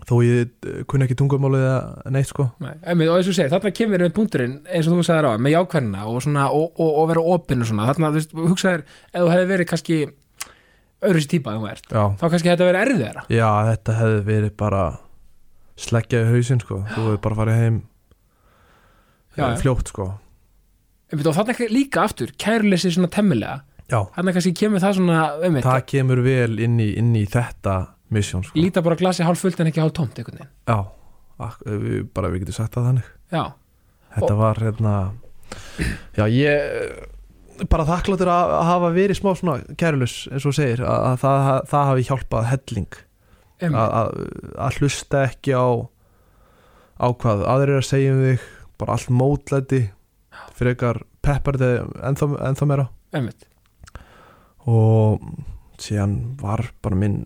Þó 0.09 0.15
ég 0.25 0.49
uh, 0.65 0.81
kunni 0.89 1.05
ekki 1.05 1.19
tungumálið 1.21 1.67
eða 1.67 2.15
neitt 2.17 2.31
sko. 2.31 2.49
Nei, 2.65 2.73
einmitt 2.89 3.13
og 3.13 3.21
eins 3.21 3.29
og 3.29 3.37
segir, 3.37 3.53
þarna 3.53 3.75
kemur 3.77 4.07
við 4.07 4.17
punkturinn 4.17 4.57
eins 4.65 4.89
og 4.89 4.97
þú 4.97 5.05
sagðir 5.11 5.29
á, 5.29 5.33
með 5.37 5.57
jákvæðina 5.59 6.07
og 6.09 6.25
og, 6.25 6.81
og, 6.81 6.91
og 7.03 7.13
vera 7.13 7.27
opinn 7.37 7.67
og 7.67 7.69
svona, 7.69 7.91
þarna, 7.91 8.15
þú 8.15 8.23
veist, 8.23 8.35
hugsaðir 8.49 8.87
ef 8.89 9.21
þú 9.21 9.29
hefði 9.35 9.53
verið 9.53 9.71
kannski 9.75 10.01
öðru 11.05 11.21
sér 11.21 11.31
típa 11.35 11.53
en 11.53 11.61
þú 11.61 11.71
ert, 11.75 11.87
Já, 11.93 12.03
þá 12.17 12.27
kannski 12.31 12.53
þetta 12.55 12.71
verið 12.71 12.87
erfiðara. 12.87 13.29
Já 13.29 13.49
þetta 13.71 14.01
hefði 14.01 14.21
verið 14.31 14.57
bara 14.65 14.85
sleggjaði 15.81 16.35
hausinn 16.35 16.61
sko. 16.63 16.83
Þú 16.93 17.05
hefði 17.07 17.21
bara 17.27 17.39
farið 17.41 17.61
heim 17.61 17.79
Já, 19.37 19.45
eh, 19.47 19.55
já. 19.55 19.61
fljótt 19.63 19.93
sko. 19.93 20.09
Og 21.11 21.35
þarna 21.35 21.55
líka 21.73 22.05
aftur, 22.07 22.31
kæruleysi 22.39 22.93
svona 22.95 23.11
temmilega, 23.11 23.63
þarna 23.91 24.33
kannski 24.37 24.53
kemur 24.55 24.83
það 24.83 24.99
svona, 25.01 25.23
einmitt, 25.43 25.65
það 25.67 25.87
kemur 25.91 26.21
vel 26.23 26.59
inn 26.63 26.77
í, 26.79 26.91
inn 27.01 27.15
í 27.19 27.25
þetta 27.27 27.79
mission 28.15 28.45
sko. 28.47 28.55
Líta 28.59 28.83
bara 28.87 28.99
glasi 29.01 29.25
hálf 29.27 29.43
fullt 29.43 29.59
en 29.63 29.71
ekki 29.73 29.83
hálf 29.83 29.95
tómt 29.97 30.19
einhvern 30.21 30.39
veginn, 30.39 30.53
Já, 30.69 30.79
ak- 31.47 31.65
við, 31.67 32.05
bara 32.15 32.31
við 32.31 32.45
getum 32.45 32.59
sagt 32.61 32.75
það 32.79 32.87
þannig. 32.91 33.11
Já, 33.33 33.45
Þetta 34.11 34.37
var 34.37 34.59
hérna 34.59 34.95
Já, 36.19 36.25
ég 36.27 37.69
bara 37.71 37.85
þakkláttur 37.85 38.31
að 38.33 38.55
hafa 38.67 38.89
verið 38.95 39.19
smá 39.19 39.31
svona 39.37 39.77
kærulus 39.79 40.15
eins 40.33 40.47
og 40.49 40.55
segir 40.57 40.81
að, 40.83 41.05
að 41.11 41.17
það, 41.23 41.49
það 41.71 41.89
hafi 41.91 42.07
hjálpað 42.09 42.49
helling 42.51 42.99
að, 43.69 44.77
hlusta 44.81 45.25
ekki 45.29 45.55
á 45.57 45.69
á 47.01 47.07
hvað 47.17 47.45
aðrir 47.49 47.75
eru 47.77 47.83
að 47.83 47.89
segja 47.89 48.15
um 48.15 48.25
þig 48.25 48.49
bara 48.81 48.97
allt 48.97 49.13
mótlæti 49.13 49.81
frekar 50.57 51.03
peppar 51.25 51.59
þig 51.61 51.95
ennþá, 52.11 52.29
ennþá 52.49 52.69
meira. 52.69 52.89
Einmitt. 53.17 53.47
Og 54.69 55.23
síðan 55.81 56.19
var 56.41 56.67
bara 56.85 56.99
minn 57.01 57.23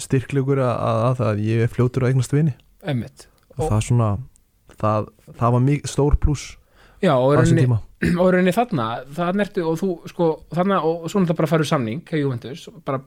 styrklegur 0.00 0.62
að, 0.62 0.74
að, 0.74 1.00
að 1.08 1.16
það 1.20 1.32
að 1.32 1.42
ég 1.46 1.64
er 1.64 1.72
fljótur 1.72 2.06
að 2.06 2.14
eignast 2.14 2.34
vini. 2.34 2.54
Einmitt. 2.82 3.28
Og 3.54 3.68
það 3.68 3.84
svona 3.88 4.10
það, 4.80 5.10
það 5.38 5.56
var 5.56 5.64
mjög 5.68 5.88
stór 5.90 6.18
pluss 6.22 6.44
já, 7.04 7.12
og 7.14 7.34
rauninni, 8.34 8.54
þarna 8.54 8.88
það 9.14 9.40
nertu 9.40 9.64
og 9.68 9.78
þú, 9.80 9.90
sko, 10.10 10.28
þarna 10.54 10.80
og 10.84 11.06
svo 11.06 11.22
náttúrulega 11.22 11.40
bara 11.40 11.50
farið 11.52 11.70
samning, 11.70 12.02
hjá 12.08 12.20
Juventus 12.20 12.66
bara, 12.86 13.00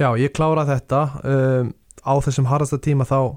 Já, 0.00 0.08
ég 0.20 0.34
klára 0.36 0.66
þetta 0.68 1.02
um, 1.22 1.72
á 2.04 2.12
þessum 2.24 2.46
harðasta 2.50 2.78
tíma 2.84 3.06
þá 3.08 3.36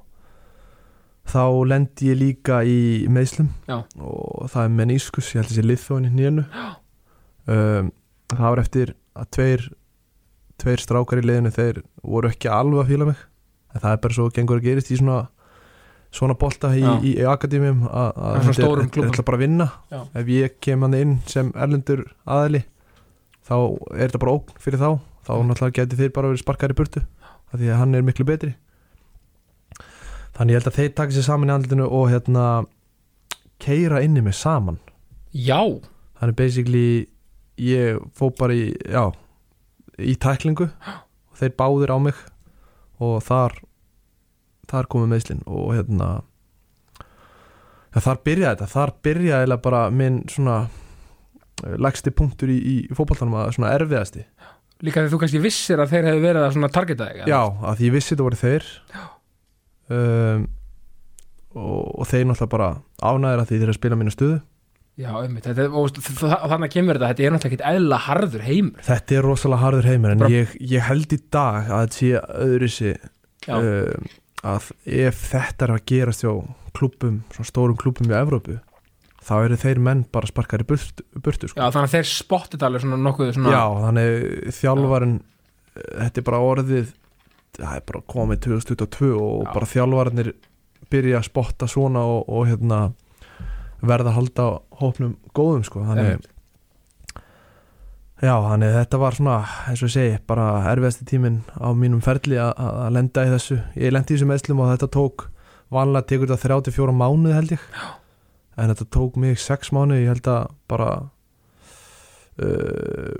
þá 1.27 1.41
lendi 1.67 2.07
ég 2.11 2.19
líka 2.21 2.61
í 2.63 3.07
meðslum 3.11 3.49
Já. 3.67 3.81
og 3.99 4.47
það 4.51 4.63
er 4.63 4.75
meniskus, 4.77 5.31
ég 5.33 5.41
held 5.41 5.49
þessi 5.51 5.65
liðþóin 5.65 6.05
í 6.07 6.11
nýjunu 6.15 6.45
um, 7.51 7.89
það 8.31 8.45
var 8.47 8.61
eftir 8.63 8.93
að 9.17 9.29
tveir 9.35 9.65
tveir 10.57 10.81
strákar 10.81 11.19
í 11.21 11.25
liðinu 11.27 11.51
þeir 11.53 11.81
voru 12.01 12.31
ekki 12.31 12.49
alveg 12.49 12.79
að 12.81 12.87
fíla 12.93 13.05
mig. 13.11 13.19
En 13.75 13.81
það 13.83 13.91
er 13.93 13.99
bara 14.01 14.15
svo 14.17 14.29
gengur 14.33 14.57
að 14.57 14.63
gerist 14.71 14.87
í 14.89 14.97
svona 14.97 15.17
svona 16.17 16.33
bolta 16.39 16.71
í, 16.73 16.81
í, 17.03 17.11
í 17.19 17.25
akadémum 17.29 17.83
að 17.91 18.07
að 18.15 18.37
þetta 18.47 18.69
er, 18.71 19.11
ætla 19.11 19.25
bara 19.27 19.37
að 19.37 19.43
vinna. 19.43 19.67
Já. 19.91 19.99
ef 20.17 20.31
ég 20.33 20.55
kem 20.63 20.81
hann 20.87 20.95
inn 20.97 21.11
sem 21.29 21.51
erlendur 21.53 22.05
aðali 22.25 22.63
þá 23.45 23.53
er 23.93 24.07
þetta 24.07 24.21
bara 24.23 24.33
ógn 24.39 24.57
fyrir 24.63 24.81
þá. 24.81 24.89
Þá 25.27 25.33
Mm. 25.37 25.47
náttúrulega 25.51 25.75
geti 25.81 25.97
þeir 25.99 26.11
bara 26.15 26.29
verið 26.31 26.39
sparkar 26.41 26.71
í 26.71 26.75
burtu 26.79 27.01
af 27.51 27.59
því 27.59 27.69
að 27.71 27.79
hann 27.81 27.95
er 27.97 28.05
miklu 28.05 28.25
betri. 28.27 28.53
Þannig 30.37 30.53
ég 30.53 30.59
held 30.59 30.71
að 30.71 30.79
þeir 30.79 30.95
taka 30.97 31.15
sér 31.15 31.25
saman 31.25 31.49
í 31.49 31.53
andlutinu 31.55 31.87
og 31.89 32.09
hérna 32.11 32.47
keira 33.63 34.01
inni 34.05 34.21
mig 34.21 34.37
saman. 34.37 34.79
Já, 35.33 35.61
þannig 36.19 36.37
basically 36.37 36.89
ég 37.57 38.01
fó 38.17 38.29
bara 38.37 38.53
í 38.53 38.69
já, 38.85 39.09
í 39.97 40.13
tæklingu. 40.21 40.69
Og 40.69 41.37
þeir 41.41 41.55
báðir 41.57 41.93
á 41.93 41.97
mig 42.01 42.25
og 43.01 43.21
þar 43.25 43.57
þar 44.67 44.89
komið 44.91 45.13
meðslinn 45.13 45.45
og 45.47 45.71
hérna 45.77 46.09
ja, 46.99 48.01
þar 48.01 48.21
byrjaði 48.27 48.51
þetta. 48.51 48.71
Þar 48.73 48.93
byrjaði 49.07 49.39
eiginlega 49.41 49.65
bara 49.69 49.83
minn 49.93 50.21
svona 50.29 50.59
lægsti 51.57 52.13
punktur 52.13 52.51
í, 52.53 52.57
í 52.57 52.75
fótballtanum 52.93 53.39
að 53.41 53.55
svona 53.55 53.73
erfiðasti 53.73 54.27
líka 54.85 55.01
þegar 55.01 55.13
þú 55.13 55.19
kannski 55.23 55.41
vissir 55.43 55.81
að 55.81 55.93
þeir 55.93 56.09
hefðu 56.11 56.25
verið 56.25 56.45
að 56.45 56.53
svona 56.57 56.69
targeta 56.73 57.07
þig 57.09 57.31
já, 57.31 57.39
að 57.41 57.79
því 57.79 57.87
ég 57.87 57.95
vissi 57.95 58.13
þetta 58.13 58.27
voru 58.27 58.39
þeir. 58.41 58.67
Um, 59.87 60.45
og, 61.57 61.81
og 62.03 62.09
þeir 62.09 62.27
náttúrulega 62.27 62.53
bara 62.53 62.69
ánæður 63.01 63.41
að 63.41 63.49
því 63.49 63.57
þeir 63.57 63.65
eru 63.67 63.73
að 63.73 63.79
spila 63.79 63.99
mínu 64.01 64.13
stöðu. 64.13 64.37
Já, 64.97 65.11
er- 65.21 65.75
og, 65.77 65.99
þannig 66.01 66.71
kemur 66.73 66.97
þetta 66.97 67.09
þetta 67.11 67.25
er 67.25 67.33
náttúrulega 67.35 67.51
ekkit 67.51 67.65
eðla 67.71 67.99
harður 68.07 68.45
heimur. 68.47 68.85
Þetta 68.87 69.17
er 69.17 69.27
rosalega 69.27 69.63
harður 69.63 69.89
heimur 69.91 70.13
en 70.15 70.23
ég, 70.33 70.55
ég 70.73 70.87
held 70.89 71.13
í 71.13 71.19
dag 71.33 71.69
að 71.69 71.83
þetta 71.83 71.99
sé 71.99 72.13
öðru 72.47 72.69
sér 72.73 73.03
já, 73.45 73.57
um, 73.59 74.07
að 74.53 74.71
ef 75.05 75.21
þetta 75.31 75.67
er 75.67 75.75
að 75.75 75.83
gerast 75.93 76.25
hjá 76.25 76.31
klubum, 76.77 77.21
svona 77.33 77.49
stórum 77.49 77.77
klubum 77.77 78.09
í 78.09 78.17
Evrópu 78.17 78.57
þá 79.27 79.33
eru 79.43 79.57
þeir 79.59 79.79
menn 79.83 80.05
bara 80.13 80.29
sparkar 80.29 80.63
í 80.63 80.67
burtu, 80.69 81.03
burtu 81.23 81.49
sko. 81.51 81.59
já, 81.59 81.67
þannig 81.73 81.89
að 81.89 81.95
þeir 81.97 82.09
spottið 82.11 82.63
alveg 82.67 82.85
svona 82.85 82.99
nokkuð 83.03 83.33
svona 83.35 83.51
Já, 83.51 83.63
þannig 83.83 84.53
þjálfarin 84.61 85.17
þetta 85.77 86.21
er 86.21 86.27
bara 86.29 86.43
orðið 86.51 86.93
það 87.57 87.75
er 87.79 87.83
bara 87.91 88.01
komið 88.13 88.39
2022 88.47 89.11
og 89.17 89.43
Já. 89.43 89.51
bara 89.53 89.69
þjálfarinir 89.73 90.31
byrja 90.93 91.19
að 91.19 91.27
spotta 91.27 91.67
svona 91.67 92.03
og, 92.07 92.23
og 92.31 92.47
hérna 92.47 92.79
verða 93.83 94.09
að 94.13 94.17
halda 94.17 94.45
hópnum 94.79 95.15
góðum 95.37 95.65
sko. 95.67 95.83
þannig. 95.85 96.23
Já, 98.17 98.33
þannig 98.41 98.71
þetta 98.73 98.97
var 99.01 99.13
svona, 99.17 99.35
eins 99.69 99.81
og 99.83 99.89
ég 99.91 99.93
segi, 99.93 100.13
bara 100.29 100.45
erfiðasti 100.71 101.05
tíminn 101.11 101.41
á 101.53 101.69
mínum 101.77 101.99
ferli 102.01 102.39
að- 102.41 102.87
lenda 102.95 103.25
í 103.27 103.29
þessu. 103.35 103.59
Ég 103.77 103.93
lendi 103.93 104.15
í 104.15 104.17
þessum 104.17 104.31
meðslum 104.33 104.61
og 104.63 104.71
þetta 104.73 104.89
tók, 104.95 105.27
vanlega 105.69 106.07
tekur 106.09 106.31
þetta 106.31 106.47
34 106.65 106.95
mánuði 106.97 107.35
held 107.37 107.51
ég. 107.53 107.67
Já. 107.77 107.85
En 108.57 108.71
þetta 108.71 108.87
tók 108.93 109.17
mig 109.21 109.37
6 109.41 109.71
mánuði, 109.75 110.05
ég 110.05 110.15
held 110.15 110.29
að 110.33 110.47
bara 110.71 110.89
uh, 112.41 113.13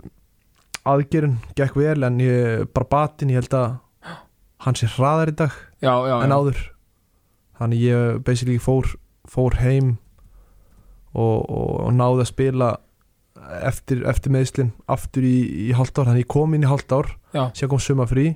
aðgerinn 0.88 1.38
gekk 1.58 1.78
vel 1.78 2.08
en 2.08 2.18
ég, 2.24 2.66
bara 2.74 2.90
batinn, 2.90 3.34
ég 3.34 3.44
held 3.44 3.54
að 3.58 3.78
hann 4.66 4.80
sé 4.80 4.90
hraðar 4.96 5.32
í 5.32 5.38
dag 5.38 5.54
já, 5.84 5.94
já, 6.10 6.16
en 6.24 6.34
áður. 6.34 6.64
Þannig 7.58 7.86
ég 7.86 8.20
basically 8.26 8.58
fór, 8.62 8.90
fór 9.30 9.58
heim 9.62 9.96
og, 11.14 11.46
og, 11.46 11.72
og 11.88 11.94
náði 11.98 12.26
að 12.26 12.32
spila 12.32 12.72
eftir, 13.68 14.04
eftir 14.10 14.34
meðslinn 14.34 14.72
aftur 14.92 15.26
í, 15.26 15.38
í 15.68 15.74
hálft 15.78 15.98
ár, 15.98 16.10
þannig 16.10 16.26
ég 16.26 16.32
kom 16.32 16.56
inn 16.56 16.66
í 16.66 16.70
hálft 16.70 16.94
ár 16.94 17.12
síðan 17.34 17.72
kom 17.74 17.84
sumafrí 17.84 18.28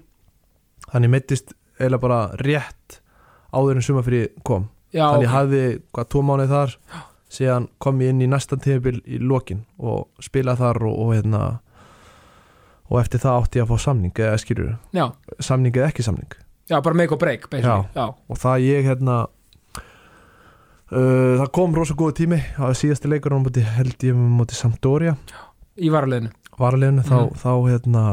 þannig 0.89 1.09
ég 1.09 1.13
meittist 1.15 1.55
eiginlega 1.79 2.03
bara 2.03 2.21
rétt 2.41 2.99
áður 3.51 3.79
en 3.79 3.85
sumafrí 3.85 4.23
kom 4.47 4.69
já, 4.93 5.05
þannig 5.07 5.25
ég 5.27 5.33
hafði 5.35 5.63
hvað 5.93 6.07
tvo 6.13 6.21
mánuð 6.27 6.49
þar 6.55 6.75
síðan 7.31 7.67
kom 7.79 8.01
ég 8.03 8.09
inn 8.11 8.21
í 8.21 8.27
næsta 8.27 8.57
tímabil 8.59 9.01
í 9.07 9.17
lokin 9.23 9.65
og 9.79 10.07
spilaði 10.19 10.57
þar 10.65 10.81
og, 10.89 10.95
og 10.99 11.13
hérna 11.15 11.43
og 12.91 12.97
eftir 12.99 13.19
það 13.23 13.37
átti 13.41 13.59
ég 13.61 13.63
að 13.63 13.69
fá 13.71 13.77
samning 13.85 14.11
eða 14.19 14.39
skilur, 14.41 14.73
já, 14.91 15.05
samning 15.39 15.75
eða 15.77 15.87
ekki 15.93 16.03
samning. 16.03 16.33
Já, 16.67 16.81
bara 16.83 16.95
make 16.95 17.11
or 17.15 17.17
break 17.19 17.47
basically. 17.49 17.87
já, 17.95 18.05
og 18.27 18.37
það 18.39 18.65
ég 18.67 18.83
hérna 18.89 19.15
uh, 20.91 21.39
það 21.39 21.47
kom 21.55 21.75
rosa 21.77 21.95
góða 21.99 22.17
tími 22.19 22.39
var 22.57 22.75
síðasti 22.77 23.11
leikur 23.11 23.35
á 23.35 23.39
móti 23.43 23.63
held 23.63 23.95
ég 24.07 24.15
móti 24.17 24.57
Sampdoria. 24.59 25.15
Í 25.79 25.87
varaliðinu. 25.93 26.31
Varaliðinu 26.59 27.03
þá, 27.07 27.15
Mhm. 27.15 27.39
þá 27.39 27.51
hérna 27.71 28.03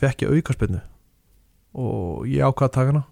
fekk 0.00 0.22
ég 0.24 0.32
aukarspinnu 0.32 0.80
og 1.76 2.24
ég 2.26 2.40
ákvað 2.44 2.68
að 2.68 2.72
taka 2.72 2.92
hana 2.92 3.04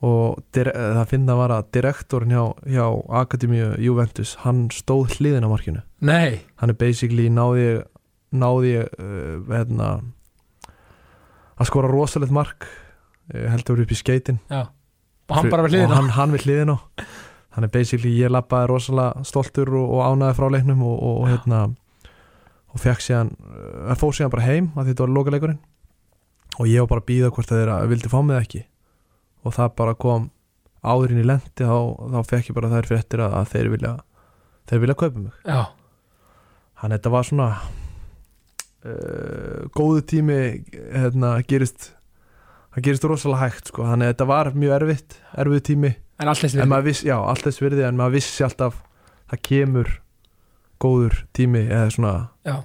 og 0.00 0.40
það 0.56 1.02
finna 1.10 1.36
var 1.36 1.52
að 1.52 1.66
direktorinn 1.76 2.32
hjá, 2.32 2.44
hjá 2.72 2.84
Akademíu 3.20 3.74
Juventus 3.84 4.36
hann 4.46 4.68
stóð 4.72 5.18
hliðin 5.18 5.44
á 5.44 5.52
markinu. 5.52 5.82
Nei, 6.00 6.40
hann 6.62 6.72
er 6.72 6.78
basically 6.80 7.28
náði 7.32 7.82
náði 8.30 8.76
uh, 8.86 9.40
hérna 9.50 9.90
að 11.60 11.68
skora 11.68 11.90
rosalegt 11.90 12.32
mark 12.32 12.64
uh, 12.64 13.48
heldur 13.52 13.82
upp 13.84 13.92
í 13.92 13.98
skeitin 13.98 14.40
og 14.48 15.34
hann 15.36 15.50
bara 15.52 15.66
við 15.66 15.76
hliðina. 15.76 15.90
og 15.90 15.98
hann, 15.98 16.14
hann 16.16 16.34
við 16.34 16.46
hliðina. 16.46 16.78
Hann 17.50 17.66
er 17.66 17.72
basically, 17.74 18.14
ég 18.14 18.30
lappaði 18.30 18.70
rosalega 18.70 19.26
stoltur 19.26 19.72
og, 19.74 19.96
og 19.98 20.04
ánæði 20.06 20.36
frá 20.38 20.46
leiknum 20.54 20.84
og, 20.86 20.96
og, 20.96 21.16
og 21.24 21.30
hérna 21.32 21.62
og 22.70 22.80
fekk 22.80 23.02
síðan, 23.02 23.34
uh, 23.42 23.94
fór 23.98 24.16
síðan 24.16 24.32
bara 24.32 24.46
heim 24.46 24.72
að 24.78 24.92
þetta 24.92 25.04
var 25.04 25.16
lokaleikurinn. 25.18 25.62
Og 26.60 26.68
ég 26.70 26.82
var 26.82 26.94
bara 26.94 27.04
að 27.04 27.10
býða 27.10 27.32
hvort 27.34 27.50
þeir 27.50 27.72
að 27.74 27.88
vildi 27.92 28.10
fá 28.10 28.20
mig 28.22 28.38
eða 28.38 28.46
ekki 28.46 28.64
og 29.44 29.56
það 29.56 29.74
bara 29.80 29.96
kom 29.98 30.30
áðurinn 30.80 31.22
í 31.22 31.26
lendi 31.28 31.66
þá, 31.66 31.78
þá 32.14 32.20
fekk 32.30 32.50
ég 32.50 32.56
bara 32.56 32.72
þær 32.72 32.88
fréttir 32.88 33.22
að, 33.24 33.36
að 33.40 33.52
þeir 33.54 33.70
vilja 33.74 33.92
þeir 34.70 34.82
vilja 34.84 34.98
kaupa 35.00 35.22
mig. 35.24 35.38
Já, 35.44 35.62
hann 36.82 36.94
þetta 36.96 37.12
var 37.12 37.26
svona 37.28 37.48
uh, 38.84 39.66
góðu 39.76 40.04
tími 40.14 40.38
hérna 40.74 41.34
gerist 41.48 41.90
það 42.70 42.86
gerist 42.86 43.08
rosalega 43.08 43.48
hægt 43.48 43.72
sko. 43.72 43.86
Þannig 43.88 44.08
að 44.08 44.14
þetta 44.14 44.28
var 44.30 44.52
mjög 44.54 44.76
erfitt, 44.78 45.18
erfið 45.42 45.64
tími. 45.72 45.92
En 46.20 46.30
allt 47.32 47.48
þess 47.48 47.62
virði 47.64 47.86
en 47.88 47.98
maður 47.98 48.18
vissi 48.20 48.46
alltaf 48.46 48.78
það 49.30 49.44
kemur 49.48 49.94
góður 50.80 51.24
tími 51.36 51.64
eða 51.68 51.90
svona 51.94 52.12
já, 52.46 52.56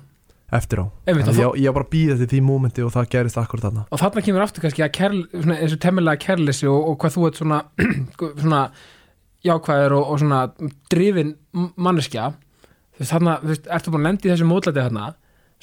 eftir 0.53 0.81
á. 0.81 0.85
Einmitt, 1.09 1.29
og, 1.31 1.39
ég, 1.39 1.59
ég 1.63 1.71
var 1.71 1.79
bara 1.79 1.87
að 1.87 1.93
býða 1.95 2.17
til 2.21 2.29
því 2.31 2.41
mómenti 2.45 2.85
og 2.85 2.93
það 2.93 3.09
gerist 3.15 3.39
akkur 3.41 3.63
þarna. 3.63 3.85
Og 3.89 4.01
þarna 4.01 4.23
kemur 4.27 4.45
aftur 4.45 4.65
kannski 4.65 4.85
að 4.85 4.93
kærl, 4.97 5.19
svona, 5.33 5.57
eins 5.57 5.75
og 5.75 5.81
temmilega 5.85 6.21
kærleysi 6.25 6.69
og, 6.69 6.79
og 6.91 6.97
hvað 7.01 7.15
þú 7.15 7.27
ert 7.29 7.41
svona 7.41 7.61
svona 8.43 8.63
jákvæður 9.45 9.97
og, 9.99 10.09
og 10.13 10.21
svona 10.21 10.41
drifin 10.93 11.35
manneskja. 11.75 12.31
Þarna, 13.01 13.39
þú 13.43 13.53
veist, 13.53 13.69
ertu 13.77 13.93
búin 13.93 14.05
að 14.05 14.11
lendi 14.11 14.29
í 14.29 14.33
þessu 14.33 14.49
mótlæti 14.49 14.83
þarna? 14.85 15.13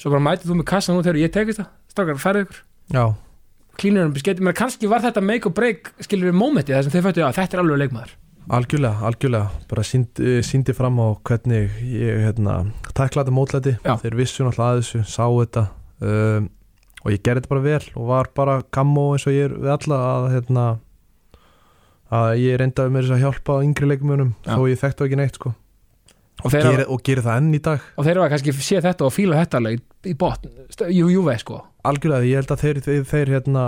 Svo 0.01 0.11
bara 0.13 0.25
mætið 0.27 0.51
þú 0.51 0.59
með 0.59 0.69
kassan 0.73 0.99
út 0.99 1.07
þegar 1.07 1.21
ég 1.21 1.33
tekist 1.33 1.61
það 1.61 1.71
strákar, 1.93 2.19
færið 2.21 2.45
ykkur. 2.47 2.63
Já, 2.93 3.05
klínur 3.79 4.07
um 4.07 4.13
bisketi, 4.13 4.43
menn 4.43 4.57
kannski 4.57 4.89
var 4.89 5.03
þetta 5.03 5.23
make 5.25 5.49
or 5.49 5.55
break 5.55 5.93
skilur 6.03 6.29
við 6.29 6.37
mómenti 6.37 6.75
þar 6.75 6.85
sem 6.85 6.93
þeir 6.93 7.05
föttu 7.07 7.25
að 7.25 7.37
þetta 7.39 7.57
er 7.57 7.63
alveg 7.63 7.81
leikmaður 7.81 8.13
algjörlega, 8.49 8.99
algjörlega. 9.07 9.63
Bara 9.69 9.83
síndi, 9.87 10.39
síndi 10.45 10.75
fram 10.75 10.99
á 10.99 11.07
hvernig 11.23 11.71
ég 11.87 12.23
hérna, 12.25 12.59
tæklaði 12.97 13.33
mótlæti. 13.35 13.77
Já. 13.83 13.95
þeir 14.01 14.19
vissu 14.19 14.43
náttúrulega 14.45 14.73
að 14.73 14.81
þessu, 14.81 15.03
sá 15.07 15.25
þetta. 15.27 15.65
Um, 16.03 16.49
og 17.03 17.11
ég 17.11 17.23
gerði 17.23 17.43
þetta 17.43 17.51
bara 17.51 17.63
vel 17.63 17.85
og 17.99 18.07
var 18.09 18.29
bara 18.35 18.61
gammo 18.73 19.09
eins 19.13 19.27
og 19.27 19.35
ég 19.35 19.49
er 19.49 19.55
við 19.59 19.73
alla 19.75 19.99
að 20.07 20.29
hérna 20.33 20.65
að 22.13 22.29
ég 22.43 22.59
reyndaði 22.61 22.93
mér 22.93 23.05
þess 23.07 23.15
að 23.15 23.23
hjálpa 23.23 23.57
yngri 23.65 23.89
leikmönum 23.89 24.33
Já. 24.43 24.55
þó 24.55 24.63
ég 24.69 24.81
þekktu 24.81 25.07
ekki 25.07 25.19
neitt 25.19 25.39
sko. 25.39 25.53
Og 26.43 26.51
þeir, 26.51 26.65
geri, 26.65 26.85
og 26.91 27.01
geri 27.05 27.23
það 27.23 27.39
enn 27.39 27.55
í 27.55 27.61
dag. 27.63 27.83
Og 27.95 28.07
þeir 28.07 28.19
hafa 28.19 28.31
kannski 28.33 28.53
sé 28.57 28.81
þetta 28.83 29.05
og 29.07 29.13
fíla 29.15 29.39
þetta 29.39 29.59
alveg 29.61 29.77
í, 29.77 29.83
í 30.11 30.15
botn, 30.19 30.53
jú, 30.91 31.09
jú 31.13 31.23
veið 31.23 31.41
sko. 31.43 31.59
Algjörlega, 31.87 32.27
ég 32.27 32.41
held 32.41 32.53
að 32.55 32.63
þeir, 32.63 32.79
þeir, 32.87 33.03
þeir 33.11 33.33
hérna, 33.37 33.65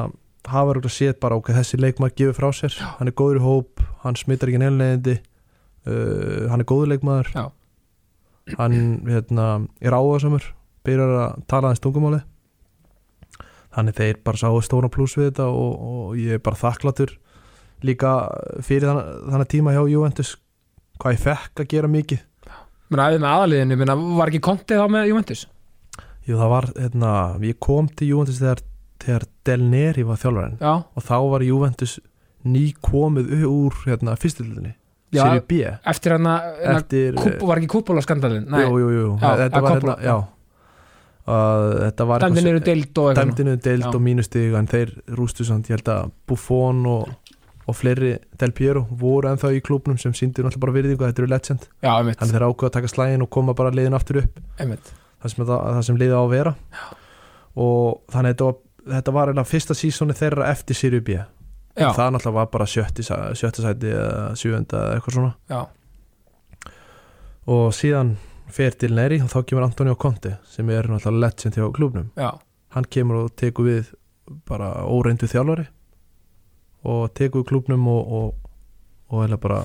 hafa 0.49 0.73
örugglega 0.73 0.95
séð 0.97 1.19
bara 1.23 1.37
ok, 1.39 1.51
þessi 1.55 1.79
leikmaður 1.79 2.17
gefur 2.19 2.37
frá 2.39 2.49
sér, 2.59 2.79
hann 2.99 3.11
er 3.11 3.15
góður 3.17 3.39
í 3.39 3.45
hóp 3.45 3.84
hann 4.05 4.19
smittar 4.19 4.51
ekki 4.51 4.61
neðleðindi 4.61 5.17
uh, 5.89 6.45
hann 6.51 6.61
er 6.61 6.69
góður 6.69 6.93
leikmaður. 6.93 7.31
Já. 7.33 7.45
hann 8.59 8.77
hérna, 9.09 9.49
er 9.81 9.97
áhersamur 9.97 10.51
byrjar 10.85 11.13
að 11.17 11.45
tala 11.49 11.71
aðeins 11.71 11.83
tungumáli. 11.83 12.21
Þannig 13.75 13.97
þeir 13.97 14.19
bara 14.23 14.39
sáu 14.39 14.61
stóra 14.63 14.89
pluss 14.91 15.17
við 15.17 15.31
þetta 15.31 15.49
og, 15.51 15.71
og 15.75 16.19
ég 16.19 16.37
er 16.37 16.43
bara 16.43 16.59
þakklatur 16.59 17.17
líka 17.85 18.13
fyrir 18.63 18.87
þann, 18.87 19.01
þannig 19.33 19.49
tíma 19.51 19.73
hjá 19.75 19.81
Juventus 19.89 20.35
hvað 21.01 21.17
ég 21.17 21.25
fekk 21.25 21.63
að 21.63 21.71
gera 21.73 21.91
mikið. 21.91 22.23
Menn 22.93 23.01
aðeins 23.01 23.23
með 23.23 23.31
aðaliðinu, 23.33 23.77
menn 23.81 24.05
var 24.19 24.31
ekki 24.31 24.43
kontið 24.45 24.81
þá 24.81 24.93
með 24.93 25.09
Juventus? 25.09 25.43
Jú, 26.25 26.37
það 26.39 26.51
var, 26.53 26.67
hérna, 26.77 27.11
ég 27.45 27.57
kom 27.61 27.89
til 27.89 28.11
Juventus 28.13 28.39
þegar, 28.41 28.61
þegar 29.03 29.25
Del 29.45 29.65
Neri 29.73 30.05
var 30.05 30.21
þjálfarinn. 30.21 30.59
Já, 30.61 30.73
og 30.85 31.05
þá 31.05 31.15
var 31.33 31.45
Juventus 31.45 31.97
ný 32.45 32.65
komið 32.85 33.45
úr, 33.49 33.77
hérna, 33.85 34.15
fyrstildinni 34.19 34.75
Já. 35.15 35.23
Serie 35.23 35.43
B. 35.47 35.65
eftir 35.87 36.15
hann 36.15 36.29
að 36.29 36.63
eftir, 36.75 37.19
var 37.41 37.59
ekki 37.61 37.69
kúpóla 37.71 38.03
skandalinn? 38.03 38.47
Nei, 38.51 38.63
jú, 38.65 38.79
jú, 38.81 38.89
jú, 38.93 39.11
Já, 39.21 39.29
þetta 39.43 39.59
að 39.59 39.67
var 39.67 39.77
hérna, 39.77 39.95
já. 40.03 40.15
Uh, 41.25 41.69
þetta 41.87 42.05
var 42.05 42.21
dæmdinn 42.21 42.49
eru 42.51 42.61
deild 42.61 42.99
og 43.01 43.15
dæmdinu 43.17 43.55
deild 43.57 43.85
Já. 43.87 43.91
og 43.97 44.01
mínustig 44.05 44.57
en 44.59 44.67
þeir 44.69 44.91
rústu 45.17 45.45
samt, 45.47 45.71
ég 45.71 45.79
held 45.79 45.87
að 45.89 46.11
Buffon 46.29 46.83
og, 46.89 47.31
og 47.65 47.77
fleiri 47.77 48.11
Del 48.37 48.53
Piero 48.53 48.83
voru 48.91 49.31
ennþá 49.31 49.55
í 49.57 49.63
klubnum 49.65 49.97
sem 50.01 50.13
síndu 50.13 50.45
náttúrulega 50.45 50.65
bara 50.67 50.75
virðingu, 50.75 51.07
þetta 51.07 51.23
eru 51.23 51.31
legend. 51.31 51.65
Já, 51.81 51.93
þannig 51.95 52.35
þeir 52.35 52.45
ákveða 52.45 52.69
að 52.69 52.75
taka 52.77 52.91
slægin 52.93 53.25
og 53.25 53.31
koma 53.33 53.57
bara 53.57 53.73
liðin 53.73 53.97
aftur 53.97 54.21
upp. 54.21 54.37
Það 54.59 55.33
sem, 55.33 55.41
það, 55.41 55.55
það 55.55 55.81
sem 55.87 55.99
liði 56.03 56.13
á 56.13 56.21
að 56.21 56.33
vera. 56.35 56.53
Og 57.65 58.13
þannig 58.13 58.35
þetta 58.35 58.49
var, 58.51 58.59
þetta 58.99 59.15
var 59.17 59.33
fyrsta 59.49 59.77
sísóni 59.79 60.17
þeirra 60.19 60.51
eftir 60.53 60.77
Serie 60.77 61.01
B 61.01 61.17
já, 61.75 61.89
það 61.95 62.13
náttúrulega 62.15 62.37
var 62.39 62.47
bara 62.53 62.67
sjötti, 62.69 63.03
sjötta 63.05 63.65
sæti 63.65 63.91
eða 63.91 64.31
eða 64.35 64.95
eitthvað 64.95 65.17
svona. 65.17 65.33
Já, 65.51 65.61
og 67.55 67.67
síðan 67.77 68.15
fer 68.55 68.77
til 68.79 68.95
Neri 68.95 69.19
og 69.21 69.29
þá 69.33 69.39
kemur 69.45 69.67
Antonio 69.67 69.95
Conte 69.95 70.37
sem 70.49 70.69
er 70.69 70.89
náttúrulega 70.89 71.25
legend 71.27 71.57
hjá 71.59 71.69
klubnum 71.75 72.11
já, 72.15 72.31
hann 72.75 72.89
kemur 72.89 73.25
og 73.25 73.35
tekur 73.37 73.69
við 73.69 73.93
bara 74.47 74.71
óreindu 74.89 75.27
þjálfari 75.29 75.67
og 76.85 77.13
tekur 77.17 77.43
við 77.43 77.49
klubnum 77.51 77.87
og, 77.91 78.13
og, 78.19 78.51
og 79.11 79.25
heila 79.25 79.41
bara 79.41 79.63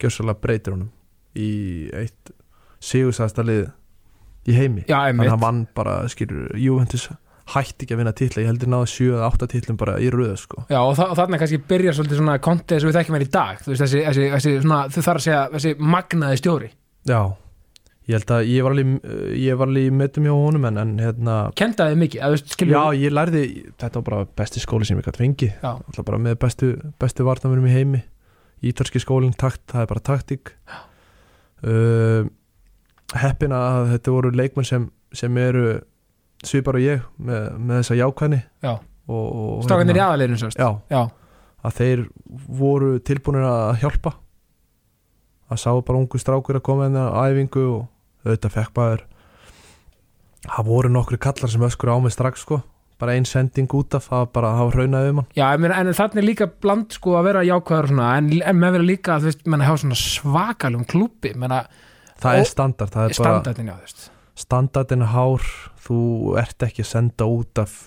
gjössalega 0.00 0.40
breytir 0.42 0.74
honum 0.74 0.90
í 1.38 1.90
eitt 1.94 2.32
sigursæðasta 2.80 3.44
lið 3.44 3.66
í 4.48 4.56
heimi. 4.56 4.84
Já, 4.88 5.10
þannig 5.10 5.26
að 5.26 5.34
hann 5.34 5.42
vann 5.42 5.60
bara, 5.76 5.96
skilur, 6.10 6.48
Juventus 6.58 7.10
hætti 7.54 7.84
ekki 7.84 7.96
að 7.96 8.00
vinna 8.02 8.14
titla, 8.16 8.44
ég 8.44 8.50
heldur 8.50 8.70
náðu 8.70 8.88
7 8.92 9.10
eða 9.10 9.28
8 9.30 9.48
titlum 9.50 9.78
bara 9.80 9.98
í 10.02 10.08
röðu 10.12 10.38
sko. 10.38 10.64
Já, 10.70 10.78
og, 10.80 10.94
og 11.02 11.14
þarna 11.18 11.40
kannski 11.40 11.60
byrjar 11.70 11.96
svolítið 11.96 12.20
svona 12.20 12.38
kontið 12.44 12.82
sem 12.82 12.90
við 12.90 12.98
þekkjum 12.98 13.16
hér 13.18 13.24
í 13.26 13.30
dag. 13.34 13.62
Þú 13.64 13.72
veist, 13.72 13.84
þessi, 13.84 14.02
þessi, 14.06 14.26
þessi 14.34 14.56
svona, 14.64 14.80
þau 14.88 15.00
þarf 15.00 15.20
að 15.20 15.26
segja 15.26 15.44
þessi 15.54 15.72
magnaði 15.96 16.40
stjóri, 16.40 16.70
já, 17.10 17.20
ég 18.10 18.18
held 18.18 18.32
að 18.36 18.50
ég 18.50 18.66
var 18.66 18.76
alveg, 18.76 19.10
ég 19.40 19.60
var 19.60 19.70
alveg 19.70 19.88
í 19.88 19.96
metum 20.00 20.28
hjá 20.28 20.34
honum 20.34 20.68
en, 20.70 20.80
en 20.84 20.94
hérna, 21.02 21.36
kendaði 21.58 21.98
mikið, 22.04 22.22
að 22.22 22.36
þú 22.36 22.38
veist, 22.38 22.56
já, 22.70 22.82
ég 23.00 23.14
lærði 23.14 23.44
þetta 23.82 24.00
var 24.00 24.08
bara 24.10 24.30
besti 24.40 24.62
skóli 24.62 24.88
sem 24.88 25.00
ég 25.00 25.06
gæti 25.06 25.24
fengið. 25.24 25.52
Já. 25.58 25.72
alltaf 25.74 26.06
bara 26.06 26.22
með 26.22 26.40
bestu, 26.44 26.72
bestu 27.02 27.26
vartanverum 27.26 27.68
í 27.70 27.74
heimi. 27.74 28.04
Ítalski 28.70 29.00
skólinn, 29.00 29.32
takt, 29.40 29.62
það 29.72 29.86
er 29.86 29.90
bara 29.94 30.02
taktík. 30.04 30.50
Uh, 31.60 32.26
heppin 33.16 33.54
að 33.56 33.94
þetta 33.94 34.12
voru 34.14 34.32
leikmenn 34.36 34.68
sem, 34.68 34.90
sem 35.16 35.38
eru 35.40 35.80
svipar 36.46 36.78
og 36.78 36.84
ég 36.84 37.04
með, 37.20 37.46
með 37.58 37.80
þessa 37.82 37.98
jákvæðni 38.00 38.40
Já. 38.64 38.72
og 39.10 39.62
strákanir 39.66 39.92
í 39.92 39.98
hérna, 39.98 40.08
aðaliðinu 40.08 40.40
sérst 40.40 40.60
já, 40.60 40.68
já, 40.92 41.02
að 41.66 41.78
þeir 41.80 42.02
voru 42.60 42.90
tilbúinir 43.04 43.46
að 43.48 43.78
hjálpa. 43.84 44.14
Að 45.50 45.62
sá 45.64 45.70
bara 45.82 45.98
ungu 45.98 46.20
strákur 46.22 46.60
að 46.60 46.66
koma 46.68 46.86
inn 46.86 46.96
á 46.96 47.10
æfingu 47.26 47.64
og 47.74 47.80
auðvitað 48.24 48.54
fekk 48.54 48.74
bara 48.76 49.00
það 50.46 50.68
voru 50.70 50.92
nokkru 50.94 51.18
kallar 51.20 51.50
sem 51.52 51.64
öskur 51.66 51.90
á 51.92 51.96
mig 52.00 52.14
strax 52.14 52.46
sko. 52.46 52.60
Bara 53.00 53.16
ein 53.16 53.24
sending 53.24 53.68
út 53.76 53.96
af 53.96 54.06
það 54.10 54.26
bara 54.36 54.52
hafa 54.58 54.76
raunaði 54.76 55.12
um 55.12 55.20
hann. 55.22 55.28
Já 55.36 55.46
meina, 55.58 55.80
en 55.80 55.92
þannig 55.96 56.26
líka 56.26 56.48
bland 56.62 56.94
sko 56.94 57.16
að 57.18 57.30
vera 57.30 57.44
jákvæður 57.48 57.90
svona, 57.92 58.08
en, 58.20 58.30
en 58.44 58.60
með 58.60 58.76
vera 58.76 58.88
líka 58.92 59.18
þú 59.20 59.30
veist, 59.30 59.44
menna 59.48 59.68
hafa 59.68 59.82
svona 59.82 60.00
svakalum 60.00 60.86
klúpi 60.88 61.32
menna, 61.34 61.62
það 62.20 62.40
er 62.42 62.48
standard, 62.52 62.92
það 62.92 63.06
er 63.08 63.16
bara 63.16 63.34
standardin 63.34 63.72
já, 63.72 63.74
þú 63.74 63.88
veist 63.88 64.10
standardin 64.38 65.06
hár 65.12 65.44
þú 65.84 66.00
ert 66.40 66.66
ekki 66.66 66.84
að 66.84 66.92
senda 66.92 67.28
út 67.30 67.62
af 67.62 67.78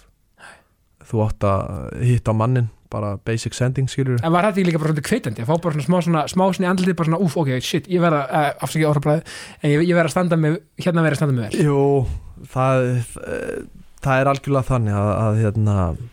þú 1.04 1.26
átt 1.26 1.46
að 1.48 2.02
hitta 2.08 2.36
mannin 2.36 2.70
bara 2.94 3.18
basic 3.26 3.56
sending 3.58 3.90
skilur 3.90 4.22
En 4.22 4.34
var 4.34 4.48
þetta 4.48 4.62
ekki 4.62 4.70
líka 4.70 4.82
bara 4.82 4.94
svona 4.94 5.06
kveitandi 5.08 5.44
að 5.44 5.50
fá 5.50 5.56
bara 5.66 5.76
svona 5.76 5.88
smá 5.88 5.98
svona, 6.06 6.24
smá 6.30 6.46
svona 6.54 6.68
í 6.68 6.72
andlitið 6.72 6.98
bara 7.00 7.10
svona, 7.10 7.22
úf, 7.26 7.38
ok, 7.42 7.54
shit, 7.66 7.90
ég 7.92 8.04
verða, 8.04 8.24
uh, 8.28 8.50
afsakið 8.66 8.90
orðabræði, 8.92 9.36
en 9.60 9.74
ég, 9.74 9.86
ég 9.90 9.98
verða 9.98 10.12
að 10.12 10.16
standa 10.16 10.40
með, 10.40 10.58
hérna 10.80 11.06
verða 11.06 11.18
að 11.18 11.22
standa 11.22 11.38
með 11.38 11.48
vel. 11.48 11.68
Jú, 11.68 11.84
það, 12.54 12.90
það 14.06 14.24
er 14.24 14.32
algjörlega 14.34 14.70
þannig 14.70 15.00
að, 15.00 15.14
að 15.24 15.40
hérna 15.42 15.78
að 15.84 16.04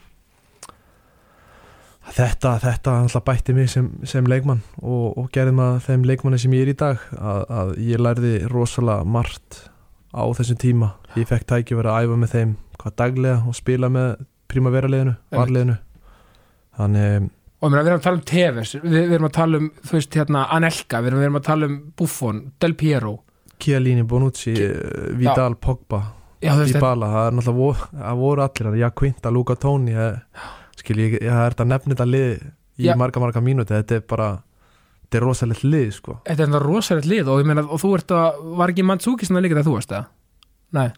þetta, 2.17 2.55
þetta 2.65 2.95
alltaf 3.05 3.27
bætti 3.27 3.57
mig 3.57 3.71
sem, 3.73 3.91
sem 4.09 4.27
leikmann 4.31 4.63
og, 4.81 5.19
og 5.21 5.29
gerði 5.35 5.57
maður 5.59 5.85
þeim 5.87 6.07
leikmanni 6.09 6.41
sem 6.43 6.57
ég 6.57 6.67
er 6.67 6.73
í 6.73 6.79
dag 6.81 7.05
að, 7.19 7.45
að 7.61 7.75
ég 7.91 8.03
lærði 8.03 8.33
rosalega 8.51 9.07
margt 9.07 9.67
á 10.15 10.23
þessum 10.39 10.59
tíma. 10.61 10.93
Ég 11.19 11.29
fekk 11.31 11.47
tæki 11.51 11.79
verið 11.79 11.93
að 11.95 12.07
æfa 12.07 12.19
með 12.21 12.33
þeim 12.35 12.55
hvað 12.81 12.97
daglega 13.03 13.43
og 13.47 13.57
spila 13.59 13.91
með 13.93 14.25
primavera-liðinu, 14.51 15.15
varliðinu. 15.35 15.77
Þannig 16.79 17.31
Og 17.61 17.69
meina, 17.69 17.83
við 17.85 17.91
erum 17.91 17.99
að 18.01 18.05
tala 18.07 18.17
um 18.17 18.23
Tevez, 18.25 18.71
við, 18.81 18.95
við 18.95 19.11
erum 19.19 19.27
að 19.29 19.35
tala 19.37 19.59
um, 19.61 19.67
þú 19.85 19.97
veist, 19.99 20.15
hérna, 20.17 20.45
Anelka, 20.57 21.01
við 21.05 21.11
erum, 21.11 21.19
við 21.21 21.27
erum 21.27 21.37
að 21.37 21.43
tala 21.45 21.67
um 21.69 21.75
Buffon, 22.01 22.39
Del 22.57 22.73
Piero. 22.81 23.11
Chiellini, 23.61 24.05
Bonucci, 24.09 24.55
Vidal, 25.21 25.59
Pogba 25.61 25.99
Já, 26.41 26.55
þú 26.55 26.63
veist, 26.63 26.73
þetta, 26.73 26.81
Dybala, 26.81 27.11
það 27.13 27.27
er 27.27 27.37
náttúrulega 27.37 27.59
voru, 27.59 27.91
það 28.01 28.23
voru 28.23 28.45
allir, 28.47 28.79
já, 28.81 28.87
Quinta, 28.97 29.33
Luka 29.37 29.59
Toni 29.61 29.99
skil 30.81 31.03
ég, 31.05 31.19
það 31.21 31.43
er 31.45 31.55
þetta 31.55 31.67
nefnir 31.69 31.97
þetta 31.99 32.09
lið 32.09 32.31
í 32.81 32.89
Já. 32.89 32.95
marga, 32.97 33.21
marga 33.21 33.43
mínúti. 33.45 33.77
Þetta 33.77 33.99
er 33.99 34.07
bara, 34.09 34.29
þetta 35.11 35.19
er 35.19 35.25
rosalegt 35.27 35.65
lið 35.67 35.89
sko. 35.97 36.17
þetta 36.29 36.47
er 36.47 36.63
rosalegt 36.65 37.07
lið 37.11 37.29
og 37.29 37.41
ég 37.43 37.47
meina, 37.51 37.65
og 37.67 37.81
þú 37.83 37.91
ert 37.99 38.13
að, 38.15 38.41
var 38.61 38.71
ekki 38.73 38.85
Manzuki 38.87 39.27
svona 39.27 39.43
líka 39.43 39.57
þegar 39.59 39.67
þú 39.67 39.75
varst 39.75 39.91
það? 39.91 40.05
Nei, 40.79 40.89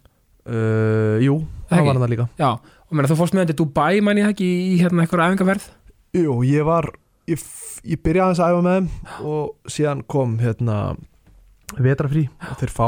uh, 0.53 1.17
Jú, 1.25 1.37
það 1.71 1.87
var 1.87 1.95
hann 1.97 2.03
það 2.05 2.13
líka 2.13 2.27
já, 2.39 2.51
og 2.53 2.93
meina, 2.99 3.09
þú 3.09 3.17
fórst 3.23 3.35
með 3.39 3.47
þetta 3.47 3.57
í 3.57 3.61
Dubai, 3.63 3.93
ég 3.97 4.05
það 4.27 4.35
ekki, 4.35 4.51
í 4.69 4.75
hérna 4.83 5.07
eitthvað 5.07 5.25
æfingarverð? 5.31 5.69
Jú, 6.13 6.35
ég 6.45 6.67
var, 6.69 6.91
ég, 7.33 7.47
ég 7.89 8.03
byrjaði 8.05 8.27
aðeins 8.29 8.43
að 8.45 8.53
æfa 8.53 8.67
með 8.67 8.77
þeim 8.77 9.31
og 9.33 9.73
síðan 9.73 10.03
kom 10.13 10.35
hérna 10.43 10.77
vetrafrí 11.81 12.27
og 12.51 12.59
þeir 12.61 12.73
fá 12.75 12.87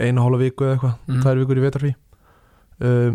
eina 0.00 0.22
hálfa 0.24 0.40
viku 0.40 0.64
eða 0.64 0.78
eitthvað, 0.78 0.96
Mhm. 1.08 1.20
tvær 1.20 1.40
vikur 1.42 1.58
í 1.60 1.64
vetrafrí 1.66 1.92
uh, 2.80 3.12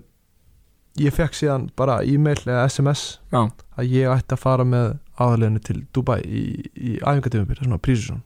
ég 1.01 1.13
fekk 1.13 1.33
síðan 1.33 1.69
bara 1.75 2.03
e-mail 2.05 2.37
eða 2.45 2.67
SMS 2.69 3.17
Já, 3.33 3.47
að 3.77 3.89
ég 3.89 4.13
ætti 4.13 4.35
að 4.37 4.43
fara 4.43 4.63
með 4.65 4.99
aðaleginu 5.17 5.61
til 5.65 5.81
Dubai 5.95 6.19
í, 6.25 6.43
í 6.77 6.95
æfingatöfumbyr, 7.01 7.63
svona 7.63 7.81
prísusson 7.81 8.21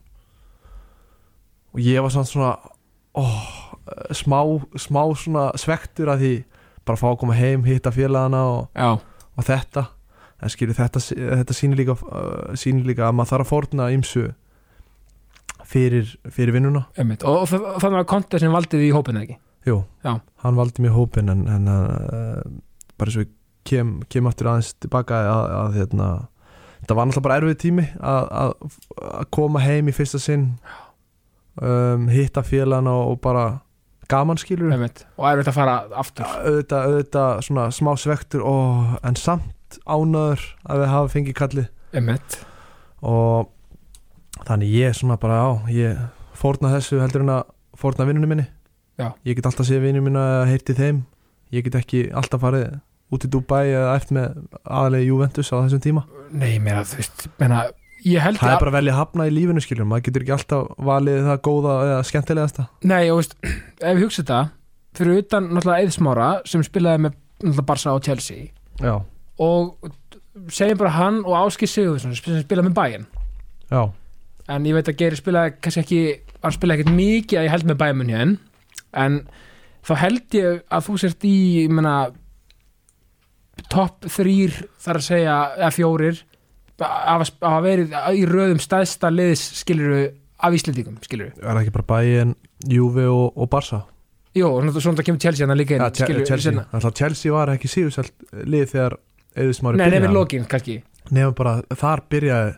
og 1.72 1.80
ég 1.80 2.02
var 2.04 2.12
svona 2.12 2.28
svona 2.28 2.52
ó, 3.16 3.24
smá, 4.16 4.38
smá 4.76 5.00
svona 5.16 5.46
svektur 5.60 6.10
að 6.12 6.24
því 6.24 6.32
bara 6.86 6.98
fá 7.00 7.08
að 7.12 7.18
koma 7.22 7.36
heim, 7.38 7.64
hitta 7.64 7.92
félagana 7.94 8.42
og, 8.50 8.86
og 9.38 9.46
þetta 9.46 9.86
en 10.42 10.50
skilur 10.50 10.74
þetta, 10.74 11.00
þetta 11.38 11.54
sýnir 11.54 11.78
líka 11.78 11.94
uh, 11.94 12.86
líka 12.88 13.06
að 13.08 13.14
maður 13.14 13.30
þarf 13.32 13.44
að 13.46 13.50
fórna 13.52 13.90
ymsu 13.94 14.24
fyrir, 15.72 16.08
fyrir 16.34 16.52
vinnuna 16.56 16.86
einmitt. 16.98 17.22
Og, 17.24 17.44
það- 17.48 17.92
var 17.94 18.04
kontið 18.10 18.42
sem 18.42 18.52
valdið 18.52 18.82
í 18.88 18.92
hópinu 18.92 19.22
ekki? 19.22 19.36
Jú, 19.68 19.76
Já. 20.02 20.16
hann 20.42 20.56
valdi 20.58 20.82
mér 20.82 20.96
hópin 20.96 21.30
en, 21.30 21.44
en 21.48 21.68
uh, 21.70 22.42
bara 22.98 23.14
svo 23.14 23.22
ég 23.22 23.30
kem, 23.64 24.00
kem 24.10 24.26
aftur 24.26 24.50
aðeins 24.50 24.72
tilbaka 24.82 25.20
að, 25.30 25.44
að 25.60 25.76
hérna, 25.78 26.08
þetta 26.82 26.96
var 26.98 27.08
náttúrulega 27.08 27.26
bara 27.28 27.40
erfið 27.40 27.58
tími 27.62 27.84
að, 28.02 28.54
koma 29.34 29.62
heim 29.62 29.88
í 29.90 29.94
fyrsta 29.96 30.20
sinn 30.22 30.48
um, 31.62 32.08
hitta 32.12 32.42
félagana 32.46 32.94
og 33.06 33.20
bara 33.24 33.46
gaman 34.12 34.40
skilur 34.40 34.72
Einmitt. 34.74 35.04
Og 35.16 35.28
er 35.28 35.40
þetta 35.40 35.52
að 35.54 35.58
fara 35.58 35.76
aftur? 36.02 36.26
auðvitað, 36.26 36.88
auðvitað 36.90 37.42
svona 37.48 37.66
smá 37.72 37.92
svektur 38.00 38.44
og, 38.44 38.96
en 39.06 39.16
samt 39.16 39.78
ánöður 39.88 40.42
að 40.68 40.82
við 40.82 40.90
hafa 40.92 41.12
fengið 41.14 41.38
kallið 41.38 41.68
Einmitt. 41.96 42.38
og 43.00 43.48
þannig 44.46 44.74
ég 44.74 44.98
svona 44.98 45.16
bara 45.22 45.38
á 45.38 45.50
ég 45.72 46.02
fórna 46.36 46.74
þessu 46.74 47.00
heldur 47.00 47.24
en 47.24 47.34
að 47.38 47.42
fórna 47.78 48.06
vinnunum 48.08 48.34
minni 48.34 48.48
Já. 49.00 49.12
ég 49.24 49.38
get 49.38 49.48
alltaf 49.48 49.68
séð 49.68 49.86
vinnunum 49.86 50.10
minna 50.10 50.24
að 50.42 50.50
heyrti 50.50 50.76
þeim 50.76 51.02
ég 51.54 51.64
get 51.64 51.78
ekki 51.80 52.02
alltaf 52.12 52.42
farið 52.42 52.80
út 53.12 53.26
í 53.26 53.30
Dubai 53.32 53.66
eða 53.68 53.94
eftir 53.98 54.18
með 54.18 54.42
aðalegi 54.62 55.08
Juventus 55.10 55.52
á 55.52 55.56
þessum 55.60 55.82
tíma? 55.84 56.02
Nei, 56.32 56.56
meina, 56.62 56.82
þú 56.88 57.00
veist, 57.00 57.24
meina, 57.40 57.62
ég 58.06 58.24
held 58.24 58.40
það 58.40 58.54
er 58.54 58.62
bara 58.62 58.72
að 58.72 58.78
velja 58.78 58.94
að 58.94 59.00
hafna 59.02 59.28
í 59.28 59.34
lífinu 59.36 59.64
skiljum 59.64 59.90
maður 59.92 60.06
getur 60.08 60.24
ekki 60.24 60.34
alltaf 60.38 60.70
valið 60.90 61.28
það 61.28 61.40
góða 61.48 61.76
eða 61.86 62.02
skemmtilegasta. 62.08 62.66
Nei, 62.88 63.02
og 63.12 63.20
veist, 63.20 63.36
ef 63.86 63.96
við 63.98 64.04
hugsa 64.06 64.22
þetta 64.22 64.42
fyrir 64.98 65.22
utan 65.22 65.48
náttúrulega 65.52 65.88
Eðsmára 65.88 66.28
sem 66.48 66.64
spilaði 66.66 67.06
með 67.06 67.18
náttúrulega 67.42 67.68
Barca 67.72 67.96
og 67.96 68.06
Chelsea 68.06 68.48
já, 68.80 68.94
og 69.42 69.92
segjum 70.52 70.80
bara 70.80 70.96
hann 70.96 71.20
og 71.24 71.36
Áskir 71.42 71.70
Sigurðsson 71.70 72.16
sem 72.16 72.42
spilaði 72.44 72.68
með 72.70 72.76
Bayern. 72.78 73.06
Já, 73.72 73.82
en 74.52 74.68
ég 74.68 74.76
veit 74.76 74.88
að 74.88 74.98
Geiri 75.00 75.20
spilaði 75.20 75.56
kannski 75.60 75.84
ekki 75.84 76.02
hann 76.42 76.56
spilaði 76.56 76.82
ekkert 76.82 76.96
mikið 76.96 77.40
að 77.40 77.46
ég 77.46 77.54
held 77.54 77.68
með 77.70 77.80
Bayern 77.82 78.36
en 78.92 79.22
þá 79.86 79.94
held 80.02 80.36
ég 80.36 80.60
að 80.70 80.84
þú 80.88 80.98
sért 81.00 81.24
í 81.26 81.36
ég 81.62 81.72
meina 81.72 81.94
topp 83.72 84.08
þrýr 84.12 84.58
þar 84.82 85.00
að 85.00 85.06
segja 85.06 85.36
eða 85.58 85.70
fjórir 85.76 86.22
að 86.82 87.24
hafa 87.44 87.60
verið 87.62 87.92
í 88.18 88.24
röðum 88.26 88.60
stæðsta 88.62 89.10
liðs 89.12 89.42
skiluru 89.60 90.02
af 90.42 90.56
Íslendingum 90.56 90.96
skiluru 91.04 91.30
er 91.36 91.52
það 91.52 91.60
ekki 91.62 91.74
bara 91.76 91.88
Bayern 91.92 92.34
Juve 92.68 93.04
og, 93.10 93.36
og 93.36 93.50
Barca? 93.52 93.82
Jó, 94.32 94.48
svona 94.48 94.80
svona 94.80 95.04
kemur 95.04 95.20
Chelsea 95.20 95.46
hann 95.46 95.58
líka 95.58 95.76
inn 95.76 95.82
ja, 95.84 95.90
Che- 95.92 96.06
skilur, 96.06 96.24
Chelsea, 96.26 96.50
seinna. 96.50 96.64
Alltaf 96.72 96.94
Chelsea 96.96 97.32
var 97.34 97.52
ekki 97.52 97.68
síðuselt 97.68 98.12
lið 98.48 98.70
þegar 98.72 98.96
Eður 99.36 99.56
Smári 99.58 99.80
Nei, 99.80 99.88
nefnir 99.92 100.12
lokin 100.12 100.44
kannski. 100.48 100.78
Nefnum 101.10 101.34
bara, 101.36 101.54
þar 101.76 102.02
byrjaði 102.12 102.54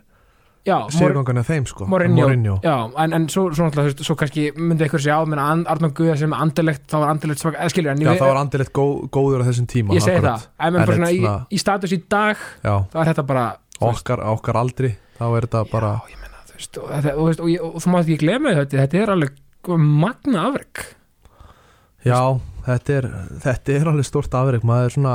Já, 0.65 0.79
af 0.81 1.49
þeim 1.51 1.67
sko. 1.69 1.85
Mourinho. 1.87 2.55
já 2.65 2.75
en, 3.05 3.13
en 3.13 3.27
svo, 3.29 3.51
svo, 3.53 3.67
svo, 3.75 3.91
svo, 4.01 4.17
kannski 4.17 4.47
myndi 4.57 4.87
eitthvað 4.87 5.03
segja 5.05 5.19
á 5.21 5.29
menna 5.29 5.45
Arnón 5.69 5.93
Guða 5.93 6.17
sem 6.17 6.33
andilegt 6.33 6.87
þá 6.89 6.97
var 7.03 7.13
andilegt 7.13 7.43
svak, 7.43 7.59
eða 7.59 7.73
skilur 7.75 7.93
en 7.93 8.01
Já, 8.01 8.09
ég, 8.15 8.21
það 8.23 8.33
var 8.33 8.41
andilegt 8.41 8.73
gó, 8.73 8.87
góður 9.13 9.45
á 9.45 9.49
þessum 9.51 9.69
tíma 9.69 9.93
ég 9.99 10.05
segi 10.07 10.23
akkurat. 10.23 10.47
það, 10.47 10.67
en, 10.69 10.79
en 10.81 10.89
svona 10.89 11.11
í, 11.13 11.21
svona- 11.21 11.37
í 11.53 11.61
status 11.61 11.93
í 11.93 12.01
dag 12.17 12.41
Já, 12.65 12.75
þá 12.89 12.97
er 13.03 13.11
þetta 13.13 13.27
bara 13.29 13.45
okkar, 13.91 14.25
okkar 14.33 14.61
aldri 14.63 14.95
þá 15.19 15.25
er 15.29 15.47
þetta 15.49 15.65
bara 15.71 15.93
já, 15.93 16.15
ég 16.15 16.23
meina, 16.25 16.43
þú 16.49 16.57
veist, 16.57 16.81
og, 16.81 16.91
og, 17.13 17.29
og, 17.29 17.55
og 17.75 17.81
þú 17.85 17.93
mátt 17.95 18.09
ekki 18.09 18.21
glemja 18.25 18.57
þetta 18.63 18.85
þetta 18.87 19.03
er 19.03 19.15
alveg 19.19 19.41
magna 19.73 20.49
afrek. 20.51 20.85
Já, 22.05 22.21
þetta 22.67 22.99
er, 22.99 23.09
þetta 23.45 23.77
er 23.79 23.91
alveg 23.93 24.09
stórt 24.09 24.35
afreg 24.37 24.65
maður 24.67 24.89
er 24.91 24.95
svona, 24.97 25.15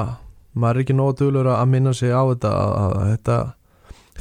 maður 0.57 0.79
er 0.79 0.85
ekki 0.85 0.95
nóg 0.97 1.17
dölur 1.19 1.49
að 1.53 1.67
minna 1.69 1.93
sig 1.93 2.13
á 2.13 2.21
þetta 2.31 2.53
að, 2.53 2.73
að 2.79 3.09
þetta, 3.13 3.37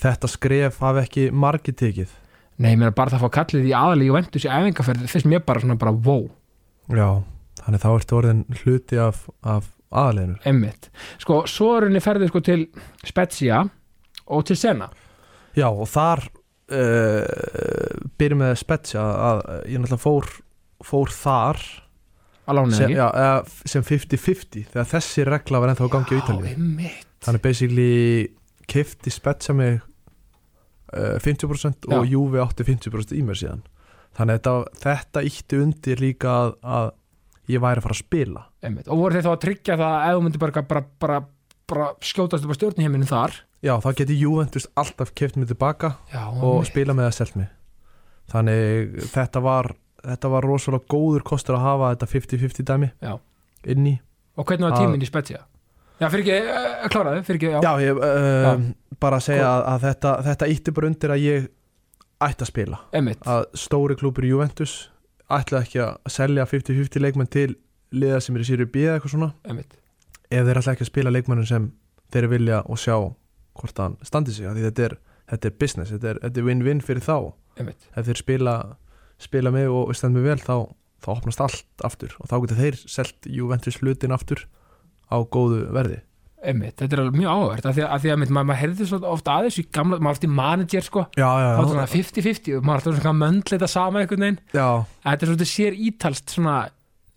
þetta 0.02 0.30
skref 0.30 0.82
hafi 0.84 1.04
ekki 1.04 1.28
margir 1.34 1.76
tekið. 1.78 2.12
Nei, 2.58 2.72
ég 2.72 2.80
meina 2.80 2.94
bara 2.94 3.12
það 3.12 3.20
að 3.20 3.24
fá 3.24 3.34
kallið 3.38 3.68
í 3.70 3.74
aðalíu 3.78 4.14
vendus 4.16 4.46
í 4.46 4.50
æfingaferð, 4.50 5.06
finnst 5.12 5.28
mér 5.30 5.44
bara 5.46 5.62
svona 5.62 5.78
bara 5.78 5.94
wow, 5.94 6.24
Já, 6.88 7.20
þannig 7.64 7.82
þá 7.82 7.88
ertu 7.92 8.16
orðin 8.16 8.44
hluti 8.62 8.98
af, 9.02 9.26
af 9.44 9.66
aðaleginur 9.92 10.48
emmitt 10.48 10.88
sko, 11.20 11.42
svo 11.50 11.74
er 11.76 11.88
henni 11.88 12.00
ferðið 12.04 12.32
sko 12.32 12.42
til 12.44 12.62
Spezia 13.06 13.62
og 14.28 14.46
til 14.48 14.56
Senna 14.58 14.88
Já, 15.56 15.68
og 15.68 15.86
þar 15.90 16.24
uh, 16.72 17.98
byrjum 18.20 18.42
með 18.44 18.54
Spezia 18.62 19.04
að 19.04 19.44
ég 19.68 19.82
náttúrulega 19.82 20.02
fór, 20.02 20.30
fór 20.86 21.12
þar 21.12 21.62
sem, 22.72 22.94
já, 22.96 23.06
sem 23.68 23.84
50-50 23.84 24.70
þegar 24.72 24.90
þessi 24.94 25.28
regla 25.28 25.60
var 25.60 25.74
ennþá 25.74 25.84
að 25.84 25.92
gangi 25.92 26.16
á 26.16 26.20
Ítalíu. 26.22 26.52
emmitt 26.54 27.04
Þannig 27.26 27.42
basically 27.44 27.92
kifti 28.70 29.12
Spezia 29.12 29.56
mig 29.58 29.82
50% 30.92 31.88
og 31.90 32.04
Já. 32.06 32.10
Juve 32.12 32.40
átti 32.44 32.66
50% 32.68 33.16
í 33.18 33.24
mér 33.26 33.40
síðan. 33.40 33.64
Þannig 34.18 34.38
að 34.38 34.38
þetta, 34.38 34.84
þetta 34.84 35.24
ítti 35.28 35.60
undir 35.62 36.00
líka 36.02 36.36
að, 36.42 36.54
að 36.62 36.88
ég 37.52 37.64
væri 37.64 37.82
að 37.82 37.88
fara 37.88 37.96
að 37.96 38.02
spila. 38.02 38.46
Einmitt. 38.64 38.88
og 38.88 39.02
voru 39.02 39.14
þeir 39.18 39.26
þá 39.26 39.32
að 39.32 39.42
tryggja 39.44 39.76
það 39.78 39.92
að 39.98 40.06
ef 40.08 40.16
þú 40.16 40.24
myndir 40.26 40.42
bara, 40.44 40.62
bara, 40.72 40.84
bara, 41.04 41.18
bara 41.68 41.90
skjótast 42.02 42.46
upp 42.46 42.54
á 42.54 42.58
stjórniheminu 42.58 43.08
þar? 43.08 43.36
Já 43.64 43.74
þá 43.82 43.88
geti 43.98 44.16
Juventus 44.18 44.68
alltaf 44.78 45.12
kift 45.18 45.36
mig 45.36 45.48
tilbaka 45.50 45.96
já, 46.12 46.22
og 46.30 46.64
spila 46.68 46.94
með 46.94 47.10
að 47.10 47.16
selt 47.18 47.38
mig. 47.38 47.52
Þannig 48.30 48.98
þetta 49.10 49.42
var 49.42 49.72
þetta 50.04 50.30
var 50.32 50.46
rosalega 50.46 50.86
góður 50.90 51.24
kostur 51.26 51.58
að 51.58 51.64
hafa 51.66 51.92
þetta 51.94 52.10
50-50 52.12 52.66
dæmi 52.68 52.90
Já. 53.02 53.14
inn 53.66 53.86
í 53.88 53.94
og 54.38 54.46
hvernig 54.46 54.68
var 54.68 54.78
tíminn 54.78 55.02
í 55.02 55.08
Spezia? 55.08 55.40
Já, 55.98 56.06
fyrir 56.12 56.22
ekki, 56.22 56.34
uh, 56.54 56.84
kláraði, 56.92 57.22
fyrir 57.26 57.40
ekki 57.40 57.48
já, 57.50 57.58
já, 57.58 57.72
ég, 57.82 57.96
uh, 57.98 58.60
bara 59.00 59.18
að 59.20 59.26
segja 59.28 59.48
að, 59.50 59.64
að 59.72 59.86
þetta, 59.86 60.12
þetta 60.28 60.48
ítti 60.54 60.74
bara 60.76 60.90
undir 60.90 61.14
að 61.14 61.24
ég 61.24 61.48
ætti 62.24 62.44
að 62.44 62.50
spila 62.50 62.78
Einmitt. 62.98 63.26
að 63.26 63.44
stóri 63.58 63.96
klúpur 63.98 64.26
Juventus 64.26 64.76
ætla 65.30 65.62
ekki 65.62 65.82
að 65.84 66.10
selja 66.10 66.46
50-50 66.48 67.04
leikmenn 67.04 67.30
til 67.30 67.52
liða 67.94 68.20
sem 68.24 68.36
er 68.36 68.44
í 68.44 68.48
Sýri 68.48 68.66
B 68.68 68.82
eða 68.86 68.96
eitthvað 68.98 69.14
svona 69.14 69.30
Einmitt. 69.46 69.76
ef 70.30 70.48
þeir 70.48 70.60
ætla 70.62 70.74
ekki 70.74 70.86
að 70.86 70.90
spila 70.92 71.12
leikmennum 71.14 71.48
sem 71.48 71.70
þeir 72.12 72.28
vilja 72.32 72.62
og 72.66 72.80
sjá 72.80 72.96
hvort 73.58 73.82
hann 73.82 73.96
standi 74.06 74.34
sig 74.34 74.48
þetta 74.48 74.84
er, 74.88 74.96
þetta 75.30 75.50
er 75.50 75.56
business, 75.60 75.94
þetta 75.94 76.16
er, 76.30 76.42
win-win 76.46 76.82
fyrir 76.84 77.04
þá 77.04 77.16
Einmitt. 77.58 77.88
ef 77.94 78.08
þeir 78.08 78.22
spila, 78.22 78.56
spila 79.22 79.54
mig 79.54 79.70
og 79.70 79.94
stend 79.96 80.18
mig 80.18 80.26
vel 80.26 80.38
þá, 80.42 80.68
þá 81.04 81.08
opnast 81.14 81.42
allt 81.44 81.86
aftur 81.86 82.14
og 82.18 82.30
þá 82.30 82.36
getur 82.44 82.62
þeir 82.62 82.82
selt 82.86 83.30
Juventus 83.30 83.80
hlutin 83.82 84.14
aftur 84.14 84.46
á 85.08 85.16
góðu 85.22 85.68
verði 85.74 86.02
Einmitt. 86.38 86.76
þetta 86.78 86.94
er 86.94 87.00
alveg 87.02 87.18
mjög 87.18 87.30
áhverð 87.34 87.68
af 87.68 87.74
því 87.76 87.84
að, 87.88 88.02
því 88.04 88.10
að 88.12 88.18
maður, 88.22 88.34
maður 88.38 88.60
heyrði 88.62 88.86
svo 88.86 88.98
ofta 89.10 89.36
aðeins 89.38 89.56
í 89.58 89.64
gamla, 89.74 89.98
maður 89.98 90.18
átti 90.20 90.30
manager 90.38 90.86
sko 90.86 91.04
já, 91.18 91.26
já, 91.26 91.48
þá 91.50 91.62
er 91.62 91.70
svona 91.72 91.86
50-50 91.94 92.58
og 92.58 92.68
maður 92.68 92.82
átti 92.92 93.02
svona 93.02 93.16
möndleita 93.24 93.68
sama 93.72 94.02
einhvern 94.04 94.26
veginn 94.26 94.40
þetta 94.52 95.16
er 95.18 95.32
svona 95.32 95.48
sér 95.50 95.78
ítalst 95.88 96.34
svona 96.36 96.56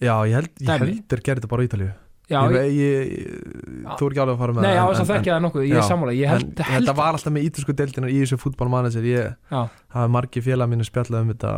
já 0.01 0.15
ég 0.25 0.37
held, 0.39 0.53
ég 0.57 0.71
Dæmi. 0.71 0.79
held 0.87 1.05
þeir 1.13 1.21
gerir 1.27 1.41
þetta 1.43 1.51
bara 1.53 1.61
á 1.61 1.67
Ítalíu 1.69 1.91
já, 2.31 2.39
ég, 2.47 2.55
ég, 2.55 2.71
ég, 2.79 3.11
ég, 3.11 3.91
þú 3.99 4.07
er 4.07 4.13
ekki 4.15 4.21
alveg 4.23 4.35
að 4.35 4.41
fara 4.41 4.55
með 4.55 4.63
nei, 4.65 4.69
það, 4.71 4.77
já, 4.77 4.81
en- 4.81 4.91
þess 4.91 5.01
að 5.01 5.03
en- 5.03 5.11
þekki 5.11 5.31
það 5.31 5.41
nokkuð. 5.45 5.65
Ég 5.67 5.77
er 5.81 5.87
sammála, 5.89 6.13
ég 6.15 6.31
þetta 6.61 6.95
var 7.01 7.17
alltaf 7.17 7.33
með 7.35 7.45
ítalsku 7.49 7.75
deildinar 7.81 8.11
í 8.13 8.17
þessu 8.21 8.39
fútbólmanager 8.41 9.07
ég 9.11 9.29
já, 9.51 9.61
hafi 9.95 10.13
margi 10.15 10.43
félag 10.45 10.71
mínu 10.71 10.87
spjallað 10.87 11.25
um 11.25 11.31
þetta 11.33 11.51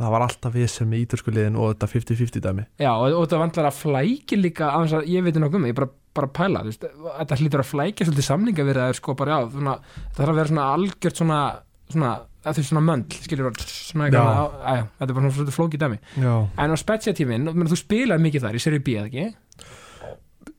það 0.00 0.12
var 0.16 0.26
alltaf 0.28 0.56
vissum 0.56 0.88
með 0.92 1.04
ítalsku 1.04 1.34
liðin 1.34 1.58
og 1.60 1.74
þetta 1.74 1.90
50-50 1.94 2.44
dæmi. 2.48 2.66
Já, 2.80 2.90
og, 2.96 3.06
og 3.12 3.26
þetta 3.26 3.42
vandlar 3.44 3.70
að 3.70 3.78
flækja 3.82 4.40
líka 4.40 4.72
að 4.72 5.08
ég 5.12 5.26
veit 5.28 5.36
nokkuð 5.42 5.60
um, 5.60 5.66
það, 5.66 5.72
ég 5.72 5.78
bara, 5.78 5.90
bara 6.18 6.32
pæla 6.40 6.64
þú 6.64 6.72
veist, 6.72 6.88
þetta 7.20 7.38
hlýtur 7.42 7.62
að 7.64 7.70
flækja 7.72 8.08
svolítið 8.08 8.28
það 8.82 8.92
er 8.94 8.98
sko 8.98 9.14
bara, 9.18 9.36
já, 9.38 9.50
svona, 9.54 9.76
það 10.08 10.22
þarf 10.22 10.32
að 10.34 10.40
vera 10.40 10.52
svona 10.52 10.66
algjört 10.78 11.20
svona, 11.22 11.40
svona 11.92 12.12
að 12.48 12.54
þú 12.56 12.62
veist 12.62 12.70
svona 12.72 12.84
möndl, 12.86 13.18
að, 14.22 14.54
að, 14.72 14.82
þetta 14.98 15.12
er 15.12 15.16
bara 15.18 15.30
svona 15.36 15.54
flókið 15.58 15.82
dæmi. 15.82 15.98
Já. 16.22 16.32
en 16.64 16.72
á 16.72 16.76
Spezia 16.80 17.14
tíminn, 17.18 17.48
þú 17.68 17.78
spilaði 17.80 18.24
mikið 18.24 18.44
þar 18.46 18.56
í 18.58 18.62
Serie 18.62 18.82
B, 18.84 18.94
eða 18.96 19.10
ekki? 19.10 19.26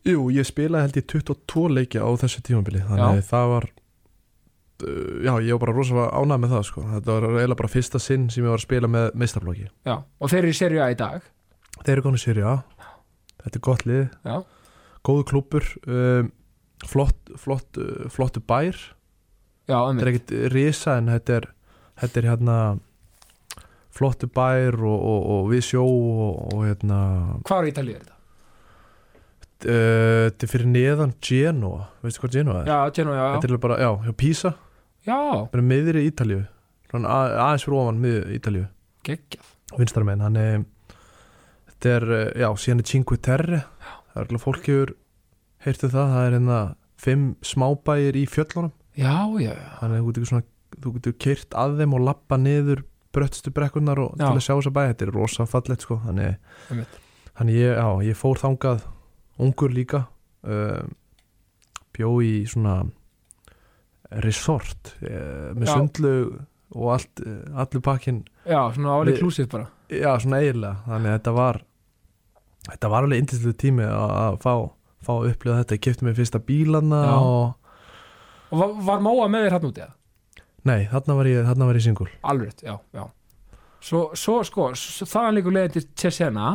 Jú, 0.08 0.30
ég 0.32 0.48
spilaði 0.48 0.88
held 0.88 1.00
ég 1.02 1.08
22 1.12 1.66
leikja 1.76 2.06
á 2.08 2.10
þessu 2.22 2.44
tímabili 2.46 2.82
þannig 2.88 3.04
Já. 3.04 3.10
að 3.10 3.26
það 3.30 3.50
var 3.54 3.68
uh, 3.70 5.12
já, 5.26 5.34
ég 5.44 5.52
var 5.58 5.64
bara 5.66 5.76
rosalega 5.76 6.22
ánægð 6.22 6.44
með 6.44 6.54
það 6.56 6.66
sko. 6.70 6.86
þetta 6.94 7.16
var 7.16 7.28
eiginlega 7.30 7.60
bara 7.62 7.74
fyrsta 7.74 8.02
sinn 8.04 8.30
sem 8.32 8.46
ég 8.46 8.54
var 8.54 8.62
að 8.62 8.68
spila 8.68 8.92
með 8.92 9.10
meistarflokki 9.20 9.68
Já, 9.68 9.96
og 10.00 10.32
þeir 10.32 10.42
eru 10.44 10.54
í 10.54 10.60
Serie 10.62 10.84
A 10.86 10.90
í 10.94 11.00
dag? 11.00 11.28
Þeir 11.80 11.96
eru 11.98 12.06
konið 12.08 12.24
sér, 12.24 12.42
já 12.46 12.54
þetta 13.44 13.56
er 13.60 13.66
gott 13.70 13.86
lið, 13.88 14.06
Já, 14.28 14.36
góðu 15.08 15.26
klúpur 15.32 15.68
um, 15.88 16.32
flott, 16.88 17.34
flott, 17.40 17.80
uh, 17.80 18.08
flottu 18.12 18.44
bær. 18.44 18.78
Já, 19.70 19.80
þetta 19.80 20.04
er 20.06 20.12
ekkert 20.14 20.32
risa 20.54 20.96
en 21.00 21.12
þetta 21.12 21.36
er, 21.40 21.50
þetta 22.04 22.22
er 22.22 22.30
hérna 22.32 22.56
flottu 23.96 24.30
bær 24.32 24.78
og, 24.80 24.96
og, 24.96 25.28
og 25.36 25.52
við 25.52 25.66
sjó 25.72 25.84
og, 25.86 26.40
og 26.54 26.64
hérna 26.68 27.02
Hvað 27.48 27.62
er 27.62 27.70
Ítalíu 27.74 27.98
er 27.98 28.04
þetta? 28.04 28.19
Uh, 29.66 30.30
þetta 30.30 30.46
er 30.48 30.52
fyrir 30.54 30.70
neðan 30.72 31.14
Genoa, 31.26 31.88
veistu 32.04 32.24
hvað 32.24 32.36
Genoa 32.38 32.62
er? 32.62 32.70
Já, 32.72 32.80
Genoa, 33.00 33.16
já, 33.20 33.26
þetta 33.36 33.50
er 33.52 33.62
bara, 33.66 33.78
já, 33.84 33.90
hjá 34.06 34.16
Pisa. 34.24 34.54
Já, 35.08 35.20
bara 35.52 35.64
Ítalíu. 36.12 36.42
Svona 36.90 37.08
að- 37.14 37.36
aðeins 37.46 37.66
fyrir 37.66 37.80
ofan 37.80 38.02
miðri 38.04 38.40
Ítalíu. 38.40 38.68
Geggjað. 39.06 39.50
Vinstramenn, 39.78 40.22
hann 40.26 40.36
er 40.38 40.66
þetta 41.70 41.90
er, 41.96 42.12
eh, 42.12 42.32
já, 42.42 42.50
síðan 42.58 42.80
er 42.80 42.90
Cinque 42.90 43.18
Terre. 43.22 43.64
Það 44.14 44.22
er 44.22 44.26
alveg 44.28 44.42
fólk 44.44 44.66
hefur 44.66 44.96
heyrtu 45.66 45.90
það, 45.90 46.14
það 46.16 46.26
er 46.28 46.38
hérna 46.40 46.76
fimm 47.00 47.36
smábæir 47.42 48.16
í 48.20 48.26
fjöllunum. 48.28 48.72
Já, 48.98 49.16
já, 49.40 49.54
já, 49.54 49.70
þannig 49.80 50.00
að 50.00 50.04
þú 50.04 50.14
getur 50.14 50.30
svona 50.32 50.44
þú 50.80 50.94
getur 50.98 51.14
kyrt 51.20 51.56
að 51.58 51.78
þeim 51.80 51.94
og 51.94 52.02
lappa 52.06 52.38
niður 52.38 52.84
bröttstu 53.16 53.52
brekkunar 53.54 53.98
og 53.98 54.18
Já. 54.18 54.28
til 54.30 54.38
að 54.38 54.44
sjá 54.46 54.54
þessa 54.60 54.74
bæ. 54.76 54.82
Þetta 54.94 55.06
er 55.08 55.12
rosa 55.16 55.46
fallegt 55.50 55.82
sko. 55.86 55.98
Þannig, 56.06 56.36
einmitt. 56.70 56.98
þannig 57.40 57.56
ég, 57.58 57.76
já, 57.80 57.88
ég 58.10 58.18
fór 58.20 58.38
þangað 58.42 58.84
ungur 59.40 59.72
líka 59.74 60.04
uh, 60.48 60.84
bjó 61.96 62.12
í 62.26 62.34
svona 62.50 62.82
resort 64.24 64.94
uh, 65.04 65.52
með 65.56 65.68
Já. 65.68 65.74
sundlu 65.76 66.14
og 66.70 66.88
allt, 66.96 67.22
allur 67.58 67.82
pakkin 67.86 68.24
Já, 68.46 68.62
svona 68.76 68.98
áli 69.00 69.14
Við- 69.16 69.22
klúsið 69.24 69.48
bara 69.52 69.68
já, 69.90 70.12
svona 70.22 70.40
eiginlega 70.44 70.84
þannig 70.86 71.10
að 71.12 71.16
þetta 71.18 71.34
var 71.38 71.62
þetta 72.70 72.92
var 72.94 73.06
alveg 73.08 73.24
indislu 73.24 73.54
tími 73.58 73.86
að, 73.90 74.36
fá, 74.44 74.52
fá 75.06 75.12
að 75.16 75.30
upplifa 75.32 75.62
þetta, 75.64 75.78
ég 75.80 75.84
kefti 75.88 76.06
mig 76.06 76.18
fyrsta 76.20 76.42
bílana 76.46 77.00
Já. 77.08 77.16
og 77.18 77.56
Og 78.50 78.58
var, 78.58 78.72
var 78.82 79.02
Móa 79.06 79.28
með 79.30 79.44
þér 79.46 79.54
hann 79.58 79.66
úti 79.70 79.82
eða? 79.86 79.94
nei, 80.66 80.80
þarna 80.90 81.16
var 81.20 81.28
ég, 81.30 81.44
þarna 81.46 81.66
var 81.70 81.78
ég 81.78 81.86
singul 81.86 82.10
Alveg, 82.26 82.54
já, 82.66 82.76
já 82.98 83.04
Svo, 83.80 84.00
svo 84.18 84.42
sko, 84.44 84.72
svo, 84.76 85.06
þaðan 85.08 85.38
líkur 85.38 85.54
leiðin 85.56 85.76
til 85.78 85.84
Cesena 86.02 86.48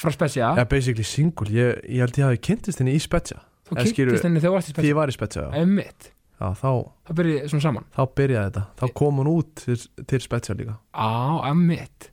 frá 0.00 0.12
Spezia? 0.16 0.52
Ja, 0.58 0.64
basically 0.70 1.04
singul, 1.06 1.50
ég, 1.54 1.80
ég 1.88 2.00
held 2.04 2.16
ég 2.20 2.26
hafi 2.30 2.40
kynntist 2.50 2.80
henni 2.82 2.96
í 2.96 3.02
Spezia. 3.04 3.40
Þú 3.68 3.76
eða 3.76 3.90
skilur- 3.92 4.14
kynntist 4.16 4.26
henni 4.28 4.40
þegar 4.42 4.50
þú 4.50 4.56
varst 4.58 4.70
í 4.70 4.72
því 4.72 4.78
Spezia 4.78 4.90
ég 4.94 4.98
var 5.00 5.12
í 5.12 5.16
Spezia, 5.18 5.42
já, 5.46 5.50
Einmitt, 5.60 6.12
já 6.40 6.46
þá, 6.60 6.70
það 7.10 7.18
byrjaði 7.20 7.50
svona 7.52 7.66
saman? 7.68 7.84
þá 7.96 8.00
byrjaði 8.20 8.48
þetta. 8.50 8.64
Þá 8.80 8.86
kom 9.02 9.20
hún 9.22 9.30
út 9.36 9.52
til, 9.66 9.76
til 10.10 10.20
Spezia 10.24 10.56
líka. 10.58 10.78
Á, 10.96 11.08
einmitt. 11.50 12.08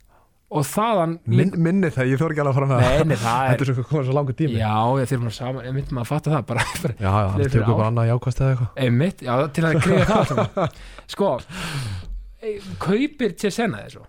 Og 0.48 0.62
þaðan 0.64 1.18
Min, 1.28 1.50
minni 1.60 1.90
það, 1.92 2.06
ég 2.08 2.20
þór 2.22 2.32
ekki 2.32 2.40
alveg 2.40 2.54
að 2.54 2.56
fara 2.56 2.68
með 2.70 2.78
Nei, 2.80 3.08
nei, 3.10 3.16
það 3.20 3.48
þetta 3.50 3.64
er 3.66 3.68
er 3.68 3.76
svo 3.76 3.82
komið 3.90 4.06
svo 4.08 4.14
langur 4.16 4.36
tími. 4.38 4.54
Já, 4.56 4.70
ég 4.96 5.10
þeir 5.10 5.18
maður 5.20 5.34
saman, 5.36 5.66
einmitt 5.68 5.90
maður 5.92 6.06
að 6.06 6.08
fatta 6.08 6.30
það 6.32 6.46
bara, 6.48 6.62
bara 6.84 6.94
já, 6.96 7.04
já, 7.04 7.26
það 7.28 7.34
fyrir 7.42 7.52
tökum 7.52 7.68
ár. 7.68 7.76
bara 7.82 7.88
annað 7.92 8.08
jákvæst 8.08 8.40
eða 8.40 8.54
eitthvað. 8.54 8.70
Einmitt, 8.86 9.24
já, 9.28 9.34
til 9.58 9.64
að 9.68 9.76
greiða 9.84 10.06
það 10.08 10.16
allt 10.16 10.30
saman. 10.32 10.78
Sko, 11.12 11.28
e, 12.40 12.54
kaupir 12.86 13.34
Cesena 13.44 13.82
þessu 13.84 14.06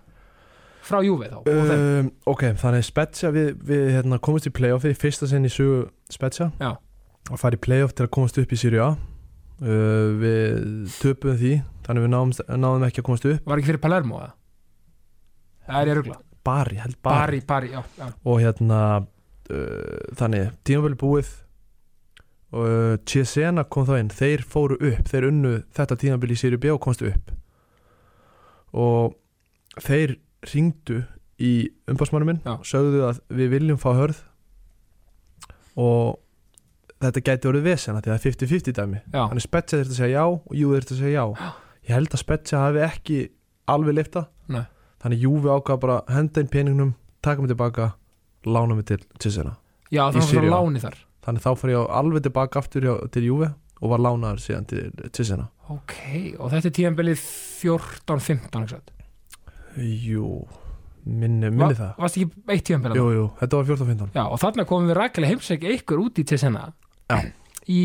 frá 0.90 1.00
Juve 1.06 1.30
þá 1.30 1.38
um, 1.50 2.10
ok, 2.32 2.44
þannig 2.60 2.86
Spezia 2.86 3.30
við, 3.34 3.52
við 3.66 3.86
hérna, 3.96 4.18
komumst 4.22 4.50
í 4.50 4.54
playoffi 4.54 4.94
fyrsta 4.98 5.28
sinn 5.30 5.46
í 5.48 5.52
sögu 5.52 5.84
Spezia. 6.12 6.50
Já. 6.60 6.74
og 7.30 7.40
fara 7.40 7.58
í 7.58 7.62
playoff 7.62 7.94
til 7.94 8.06
að 8.06 8.14
komast 8.16 8.40
upp 8.42 8.52
í 8.52 8.58
Serie 8.58 8.82
A. 8.84 8.90
Uh, 9.60 10.16
við 10.16 10.92
töpuðum 11.02 11.38
því 11.40 11.54
þannig 11.86 12.06
við 12.06 12.12
náðum, 12.14 12.34
náðum 12.64 12.86
ekki 12.88 13.02
að 13.02 13.08
komast 13.10 13.28
upp. 13.28 13.46
Var 13.46 13.60
ekki 13.60 13.72
fyrir 13.72 13.82
Palermo 13.82 14.20
eða? 14.22 14.32
Það 15.70 15.80
er 15.80 15.90
ég 15.90 15.98
rugla. 16.00 16.18
Bari, 16.50 16.80
held 16.80 16.96
Bari, 17.04 17.20
Bari, 17.20 17.40
Bari, 17.46 17.70
já, 17.74 17.82
já, 18.00 18.06
og 18.24 18.40
hérna 18.40 18.80
uh, 19.04 20.14
þannig, 20.16 20.52
tímabili 20.66 20.98
búið. 21.00 21.30
Og 22.50 22.66
uh, 22.66 22.94
Chiesena 23.06 23.66
kom 23.70 23.86
þá 23.86 23.98
inn. 24.00 24.10
Þeir 24.10 24.42
fóru 24.48 24.78
upp, 24.80 25.04
þeir 25.10 25.28
unnu 25.28 25.52
þetta 25.76 25.98
tímabili 26.00 26.34
í 26.34 26.40
Sýri 26.40 26.58
B 26.58 26.72
og 26.72 26.80
komstu 26.82 27.12
upp. 27.12 27.30
Og 28.74 29.14
þeir 29.84 30.16
ringdu 30.48 31.02
í 31.40 31.52
umbásmannum 31.90 32.30
minn 32.34 32.42
og 32.48 32.64
sögðu 32.68 33.04
að 33.08 33.20
við 33.36 33.52
viljum 33.54 33.78
fá 33.80 33.90
hörð 33.96 34.18
og 35.80 36.18
þetta 37.00 37.22
gæti 37.24 37.48
orðið 37.48 37.66
vesena 37.70 38.00
því 38.02 38.10
að 38.10 38.16
það 38.16 38.18
er 38.18 38.34
50-50 38.34 38.76
dæmi. 38.76 38.98
Þannig 39.14 39.44
Spezia 39.46 39.78
þurfti 39.80 39.94
að 39.94 40.00
segja 40.02 40.16
já 40.20 40.24
og 40.28 40.56
Juve 40.60 40.80
þurfti 40.80 40.96
að 40.96 41.00
segja 41.04 41.22
já. 41.24 41.52
Ég 41.88 41.94
held 41.96 42.10
að 42.16 42.22
Spezia 42.24 42.60
hafi 42.66 42.82
ekki 42.84 43.18
alveg 43.70 43.96
lifta 43.96 44.24
Nei. 44.52 44.64
þannig 45.02 45.24
Juve 45.24 45.54
ákvað 45.54 45.80
bara 45.84 45.96
að 46.02 46.12
henda 46.18 46.42
inn 46.44 46.50
peningnum 46.52 46.92
taka 47.24 47.40
mig 47.40 47.52
tilbaka, 47.52 47.90
lána 48.44 48.76
mig 48.76 48.86
til 48.90 49.00
Cicena 49.20 49.54
já, 49.92 50.04
Í 50.10 50.20
það 50.20 50.34
var 50.36 50.48
láni 50.54 50.82
þar. 50.82 50.98
Þannig 51.24 51.44
þá 51.44 51.50
fór 51.60 51.72
ég 51.72 51.90
alveg 52.00 52.24
tilbaka 52.26 52.60
aftur 52.60 52.86
hjá, 52.86 52.94
til 53.12 53.24
Juve 53.28 53.50
og 53.80 53.92
var 53.94 54.02
lánaður 54.04 54.44
síðan 54.44 54.68
til 54.68 54.84
Cicena 55.16 55.48
Ok, 55.70 55.94
og 56.40 56.50
þetta 56.52 56.68
er 56.68 56.76
tíðanbilið 56.80 57.24
14-15 57.62 58.64
ekki 58.64 58.74
satt? 58.74 58.92
Jú, 59.78 60.26
minni, 61.06 61.50
minni 61.50 61.76
það. 61.78 61.92
Varst 62.00 62.18
ekki 62.18 62.42
eitt 62.54 62.66
tíðanbilið? 62.68 62.98
Jú, 62.98 63.06
jú, 63.14 63.26
þetta 63.40 63.60
var 63.60 63.68
14-15 63.70 64.10
Já, 64.16 64.24
og 64.26 64.40
þarna 64.42 64.66
komum 64.68 64.90
við 64.90 64.98
rækilega 64.98 65.34
heimsækja 65.34 65.74
ykkur 65.78 66.02
út 66.02 66.18
í 66.20 66.24
Tessena 66.26 66.64
Já. 67.10 67.20
í 67.70 67.80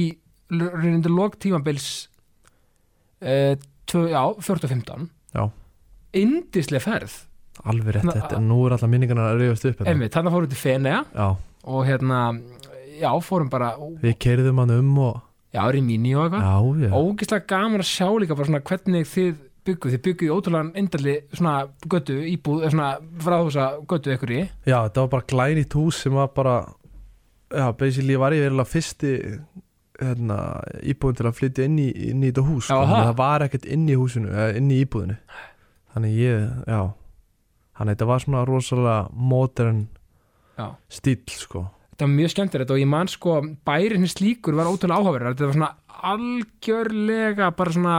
reyndu 0.55 1.11
log 1.13 1.37
tímanbils 1.41 1.87
uh, 3.21 3.53
tvö, 3.89 4.03
já, 4.11 4.21
14-15 4.41 5.07
Já. 5.35 5.45
Indislega 6.15 6.83
ferð. 6.83 7.15
Alveg 7.65 7.95
rétt, 7.97 8.09
þetta, 8.11 8.39
nú 8.43 8.61
er 8.65 8.75
alltaf 8.75 8.91
minningarna 8.91 9.29
að 9.31 9.41
reyðast 9.41 9.65
upp. 9.69 9.85
Einmitt, 9.87 10.13
þarna 10.15 10.31
fórum 10.33 10.47
við 10.47 10.55
til 10.55 10.59
Fenea 10.61 10.99
Já, 11.15 11.27
og 11.71 11.85
hérna, 11.87 12.19
já, 12.99 13.09
fórum 13.23 13.49
bara 13.51 13.73
við 14.01 14.17
keiriðum 14.25 14.61
hann 14.63 14.75
um 14.75 14.91
og 15.05 15.21
já, 15.55 15.63
Rimini 15.71 16.15
og 16.15 16.25
eitthvað. 16.27 16.45
Já, 16.45 16.87
já, 16.89 16.95
Ógislega 16.99 17.47
gaman 17.51 17.83
að 17.83 17.89
sjá 17.89 18.07
líka 18.21 18.35
bara 18.37 18.49
svona 18.49 18.63
hvernig 18.67 19.07
þið 19.11 19.35
byggu, 19.65 19.91
þið 19.93 20.01
byggu 20.07 20.27
í 20.27 20.31
ótrúlega 20.33 20.79
indalli 20.81 21.15
svona 21.33 21.55
götu, 21.91 22.17
íbúð, 22.31 22.63
eða 22.63 22.73
svona 22.75 22.89
fráhúsa 23.25 23.67
götu 23.89 24.13
ykkur 24.15 24.33
í. 24.35 24.41
Já, 24.65 24.77
þetta 24.87 25.05
var 25.05 25.13
bara 25.15 25.29
glænýtt 25.33 25.77
hús 25.77 26.01
sem 26.05 26.15
var 26.15 26.33
bara 26.35 26.57
Já, 27.55 27.69
basically 27.77 28.15
var 28.17 28.33
ég 28.33 28.41
verilega 28.41 28.65
fyrsti 28.67 29.11
hérna, 30.01 30.37
íbúðin 30.81 31.19
til 31.19 31.27
að 31.29 31.35
flytja 31.37 31.67
inn 31.69 31.77
í, 31.79 31.89
inn 32.09 32.23
í 32.25 32.31
þetta 32.31 32.43
hús. 32.47 32.69
Já, 32.71 32.79
Þannig 32.81 32.97
að 32.97 33.09
það 33.11 33.19
var 33.21 33.45
ekkert 33.45 33.67
inn 33.75 33.85
í 33.87 33.97
húsinu 33.99 34.47
inn 34.59 34.71
í 34.73 34.79
íbúðinu 34.83 35.17
Þannig 35.95 36.17
ég, 36.19 36.47
já. 36.67 36.81
Þannig 37.77 37.95
þetta 37.95 38.07
var 38.09 38.23
svona 38.25 38.41
rosalega 38.49 38.97
modern 39.15 39.85
stíl 40.91 41.21
sko. 41.31 41.61
Þetta 41.93 42.07
var 42.07 42.11
mjög 42.11 42.31
skemmtilegt 42.33 42.73
og 42.75 42.81
ég 42.81 42.89
man 42.91 43.07
sko 43.11 43.37
bærin 43.67 44.03
hins 44.03 44.17
slíkur 44.17 44.57
var 44.57 44.67
ótrúlega 44.67 44.99
áhugaverður. 44.99 45.35
Þetta 45.37 45.47
var 45.47 45.55
svona 45.55 45.71
algjörlega 46.11 47.49
bara 47.55 47.75
svona 47.77 47.95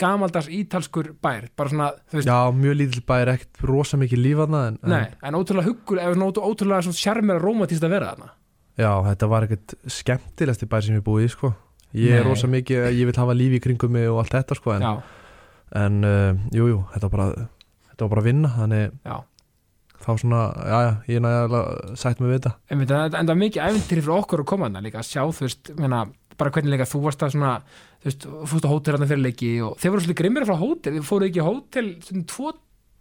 gamaldags 0.00 0.50
ítalskur 0.56 1.12
bær 1.22 1.48
bara 1.56 1.72
svona, 1.72 1.88
þú 2.10 2.18
veist, 2.18 2.30
Já, 2.30 2.38
mjög 2.56 2.76
lítill 2.80 3.06
bæri, 3.08 3.36
ekkert 3.36 3.64
rosa 3.70 4.00
mikið 4.00 4.22
lífaðna 4.24 4.62
en, 4.70 4.78
en 4.82 4.94
nei, 4.94 5.06
en 5.28 5.38
ótrúlega 5.38 5.70
huggur 5.70 6.02
eða 6.02 6.30
ótrúlega 6.40 6.86
svona 6.86 7.00
sjarmera 7.00 7.42
rómatist 7.42 7.86
að 7.86 7.96
vera 7.96 8.12
þarna. 8.14 8.32
Já, 8.80 8.92
þetta 9.10 9.30
var 9.30 9.46
ekkert 9.46 9.76
skemmtilegasti 10.00 10.70
bæri 10.70 10.88
sem 10.88 10.98
ég 11.00 11.06
búið 11.06 11.26
í 11.26 11.32
sko. 11.34 11.54
Ég 12.00 12.14
er 12.14 12.22
Nei. 12.22 12.28
rosa 12.30 12.50
mikið, 12.50 12.84
ég 12.94 13.08
vil 13.08 13.16
hafa 13.18 13.34
lífi 13.34 13.58
í 13.58 13.64
kringum 13.64 13.96
mig 13.96 14.06
og 14.10 14.20
allt 14.22 14.36
þetta 14.36 14.56
sko 14.58 14.76
en, 14.76 14.84
en 15.80 16.04
uh, 16.06 16.44
jú, 16.54 16.68
jú, 16.70 16.78
þetta 16.94 17.08
var 17.08 17.16
bara 17.16 17.48
þetta 17.90 18.06
var 18.06 18.12
bara 18.14 18.22
að 18.22 18.28
vinna, 18.30 18.50
þannig 18.54 18.84
já, 19.10 19.16
þá 20.00 20.10
svona, 20.22 20.42
já, 20.54 20.78
já, 20.86 20.92
ég 21.10 21.18
er 21.18 21.24
nægilega 21.26 21.96
sætt 22.00 22.22
með 22.22 22.34
þetta 22.36 22.52
en, 22.70 22.84
það 22.88 23.32
var 23.32 23.40
mikið 23.42 23.66
æfintýri 23.66 24.04
fyrir 24.06 24.16
okkur 24.16 24.44
að 24.44 24.50
koma 24.52 24.68
þarna 24.68 24.84
líka 24.86 25.02
að 25.02 25.08
sjá, 25.10 25.22
þú 25.26 25.46
veist, 25.46 25.72
meina, 25.80 26.04
bara 26.40 26.54
hvernig 26.54 26.74
líka 26.76 26.88
þú 26.88 27.02
varst 27.04 27.24
að 27.26 27.34
svona, 27.34 27.52
þú 28.00 28.10
veist, 28.10 28.26
fórst 28.50 28.66
á 28.66 28.72
hótel 28.72 28.96
þarna 28.96 29.08
fyrir 29.10 29.24
leiki 29.26 29.52
og 29.66 29.78
þeir 29.80 29.94
voru 29.94 30.04
svolítið 30.04 30.20
grimmir 30.22 30.48
frá 30.48 30.56
hótel. 30.60 30.96
Þið 30.96 31.08
fóruð 31.10 31.30
ekki 31.30 31.46
hótel 31.46 31.88
svona 32.06 32.26
tvo 32.32 32.52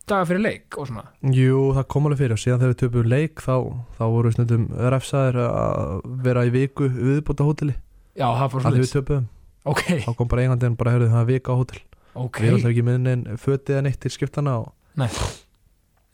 daga 0.09 0.25
fyrir 0.25 0.41
leik 0.41 0.77
og 0.81 0.87
svona, 0.89 1.03
Jú, 1.35 1.59
það 1.77 1.85
kom 1.93 2.07
alveg 2.09 2.21
fyrir. 2.23 2.33
Og 2.35 2.41
síðan 2.41 2.61
þegar 2.63 2.73
við 2.73 2.79
töpum 2.81 3.11
leik 3.13 3.43
þá, 3.45 3.55
þá 3.99 4.03
voru 4.09 4.31
við 4.31 4.37
snöndum 4.39 4.63
refsaðir 4.95 5.37
að 5.45 5.99
vera 6.25 6.45
í 6.47 6.53
viku 6.55 6.89
viðbúta 6.89 7.45
hóteli 7.45 7.75
já, 8.19 8.25
það 8.25 8.49
fór 8.53 8.65
að 8.65 8.79
við 8.79 8.89
svolítið 8.89 8.95
töpum, 8.97 9.27
ok, 9.73 9.83
þá 10.05 10.09
kom 10.17 10.31
bara 10.31 10.45
eigandinn 10.45 10.79
bara 10.79 10.95
heyrðu 10.95 11.11
það 11.13 11.21
er 11.21 11.29
vika 11.29 11.53
á 11.55 11.59
hótel, 11.59 11.83
ok, 12.13 12.39
við 12.41 12.49
erum 12.49 12.57
alltaf 12.59 12.73
ekki 12.73 12.85
með 12.89 12.97
neinn 13.05 13.39
fötið 13.43 13.75
eða 13.75 13.85
neitt 13.85 14.01
til 14.03 14.11
skiptana 14.15 14.55
og 14.63 14.73
já, 14.99 15.07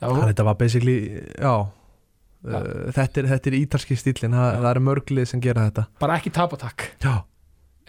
þannig 0.03 0.29
þetta 0.33 0.47
var 0.49 0.59
basically, 0.59 0.97
já. 1.39 1.55
Uh, 2.45 2.91
þetta, 2.93 3.23
er, 3.23 3.29
þetta 3.31 3.49
er 3.49 3.57
ítalski 3.57 3.97
stílinn, 3.97 4.35
það, 4.37 4.59
það 4.59 4.67
er 4.69 4.79
mörglið 4.85 5.31
sem 5.31 5.41
gera 5.41 5.63
þetta. 5.65 5.87
Bara 5.97 6.19
ekki 6.19 6.29
tapatak 6.35 6.83
Já, 7.01 7.15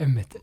Einmitt. 0.01 0.39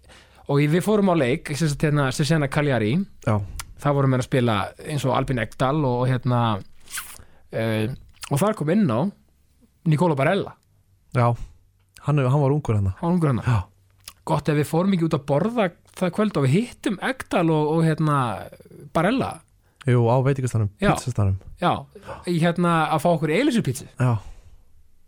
Og 0.48 0.60
við 0.60 0.84
fórum 0.84 1.12
á 1.12 1.16
leik 1.16 1.52
hérna 1.54 2.10
Sessena 2.16 2.50
Cagliari. 2.52 2.96
Já, 3.26 3.38
það 3.84 3.98
vorum 3.98 4.16
við 4.16 4.24
að 4.24 4.28
spila 4.28 4.58
eins 4.88 5.06
og 5.08 5.16
Albin 5.18 5.42
Ekdal 5.44 5.78
og 5.88 6.06
hérna 6.10 6.42
uh, 6.60 7.86
og 8.32 8.42
þar 8.42 8.58
kom 8.58 8.74
inn 8.74 8.88
á 8.90 9.00
Nicola 9.90 10.16
Barella, 10.16 10.56
já. 11.16 11.28
Hann, 12.04 12.20
hann 12.20 12.42
var 12.42 12.52
ungur 12.52 12.76
hann 12.76 12.94
hann 13.00 13.42
Já, 13.44 13.58
gott 14.28 14.50
ef 14.52 14.60
við 14.60 14.68
fórum 14.68 14.94
ekki 14.96 15.08
út 15.08 15.18
að 15.18 15.26
borða 15.28 15.70
það 15.94 16.14
kvöld 16.18 16.38
og 16.40 16.46
við 16.48 16.56
hittum 16.58 17.00
Ekdal 17.04 17.46
og, 17.52 17.72
og 17.76 17.84
hérna 17.88 18.18
Barella, 18.96 19.34
jú, 19.88 20.06
á 20.08 20.16
veitingastanum, 20.24 20.72
Já. 20.80 20.94
pizzastanum 20.94 21.38
já 21.60 21.74
í 22.28 22.38
hérna 22.44 22.90
að 22.92 23.04
fá 23.04 23.10
okkur 23.14 23.32
eilisupítsi 23.36 23.88
Já, 24.00 24.16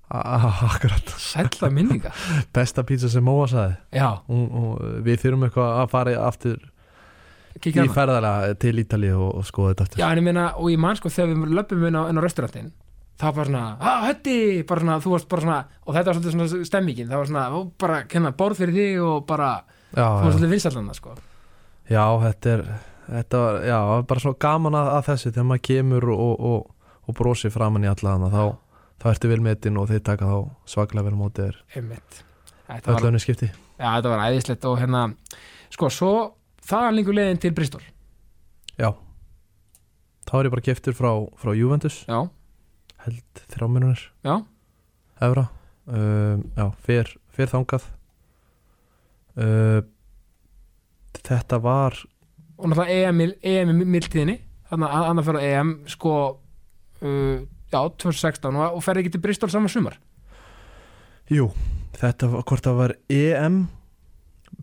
akkurat. 0.10 1.12
Sætla 1.22 1.70
minninga. 1.74 2.14
Besta 2.56 2.86
pizza 2.88 3.10
sem 3.10 3.26
Móa 3.26 3.48
sagði. 3.52 3.76
Já, 3.96 4.10
og, 4.30 4.56
og 4.62 5.04
við 5.06 5.22
þurfum 5.26 5.46
eitthvað 5.48 5.82
að 5.82 5.92
fara 5.94 6.16
aftur 6.28 6.64
kíkja 7.60 7.84
í 7.84 7.86
hana. 7.86 7.96
ferðalega 7.96 8.58
til 8.62 8.74
Ítali 8.84 9.12
og, 9.16 9.30
og 9.40 9.46
skoða 9.48 9.74
þetta 9.74 9.88
aftur. 9.88 10.02
Já, 10.04 10.08
en 10.10 10.22
ég 10.22 10.28
meina, 10.28 10.48
og 10.60 10.74
ég 10.74 10.82
man 10.82 11.00
sko 11.00 11.12
þegar 11.14 11.32
við 11.34 11.56
löpum 11.60 11.86
inn 11.90 12.00
á, 12.00 12.04
inn 12.12 12.20
á 12.20 12.26
restaurantin 12.26 12.74
það 13.16 13.38
var 13.38 13.48
svona, 13.48 13.64
að 13.80 14.02
hötti 14.10 14.40
bara 14.68 14.84
svona, 14.84 14.96
þú 15.04 15.12
varst 15.14 15.30
bara 15.32 15.44
svona, 15.46 15.60
og 15.86 15.96
þetta 15.96 16.10
var 16.10 16.18
svolítið 16.18 16.34
svona 16.34 16.68
stemmingin, 16.68 17.08
það 17.08 17.22
var 17.22 17.30
svona, 17.30 17.46
ó, 17.48 17.60
bara, 17.80 18.00
hérna, 18.12 18.32
borð 18.36 18.60
fyrir 18.60 18.76
þig 18.76 19.06
og 19.06 19.22
bara, 19.30 19.52
já, 19.94 20.02
þú 20.02 20.04
var 20.04 20.26
já, 20.28 20.34
svolítið 20.34 20.52
vinsallana, 20.52 20.96
sko. 20.98 21.16
Já, 21.88 22.04
þetta 22.26 22.52
er 22.52 22.66
þetta 23.06 23.42
var, 23.44 23.60
já, 23.70 23.80
bara 24.10 24.24
svona 24.24 24.42
gaman 24.46 24.78
að, 24.80 24.92
að 24.98 25.10
þessu 25.10 25.32
þegar 25.32 25.48
maður 25.52 25.66
kemur 25.70 26.10
og, 26.12 26.24
og, 26.26 26.46
og, 26.50 26.94
og 27.06 27.18
brosi 27.20 27.52
framan 27.54 27.86
í 27.86 27.92
alla 27.92 28.16
hana 28.16 28.32
þá, 28.34 28.44
þá 29.02 29.10
ertu 29.12 29.32
vel 29.32 29.42
metin 29.46 29.80
og 29.82 29.90
þeir 29.92 30.04
taka 30.06 30.30
þá 30.30 30.38
svaklega 30.72 31.08
vel 31.08 31.16
á 31.16 31.20
móti 31.20 31.46
þér. 31.46 31.60
Þetta 32.66 32.92
var, 32.92 33.00
öllunni 33.00 33.22
skipti 33.22 33.50
já, 33.52 33.90
þetta 33.90 34.12
var 34.14 34.24
æðislegt 34.26 34.66
og 34.70 34.80
hérna, 34.82 35.02
sko, 35.74 35.90
svo 35.94 36.14
þaðan 36.66 36.98
líkur 36.98 37.18
leiðin 37.20 37.42
til 37.44 37.52
Bristol, 37.58 37.84
já, 38.80 38.90
þá 40.26 40.34
er 40.40 40.50
ég 40.50 40.56
bara 40.56 40.66
geftur 40.66 40.98
frá, 40.98 41.12
frá 41.38 41.54
Juventus. 41.54 42.02
Já, 42.10 42.26
held 43.06 43.46
já. 44.26 44.36
Evra. 45.22 45.46
Um, 45.86 46.42
já, 46.58 46.66
fer, 46.82 47.12
fer 47.30 47.52
þangað. 47.52 47.86
Uh, 49.38 49.84
þetta 51.22 51.60
var 51.62 52.00
og 52.56 52.72
náttúrulega 52.72 53.10
EM, 53.10 53.22
EM 53.44 53.72
í 53.74 53.88
mildtíðinni. 53.96 54.38
Þannig 54.70 54.96
að 54.98 55.08
annar 55.10 55.28
fyrir 55.28 55.46
EM 55.46 55.72
sko 55.92 56.14
uh, 57.06 57.44
já, 57.74 57.80
2016 57.80 58.52
og, 58.56 58.76
og 58.78 58.84
ferði 58.86 59.06
ekki 59.06 59.16
til 59.16 59.24
Bristol 59.26 59.52
saman 59.54 59.72
sumar? 59.72 59.98
Jú, 61.32 61.50
þetta 61.98 62.30
var, 62.34 62.44
hvort 62.46 62.68
það 62.68 62.80
var 62.82 62.94
EM 63.10 63.64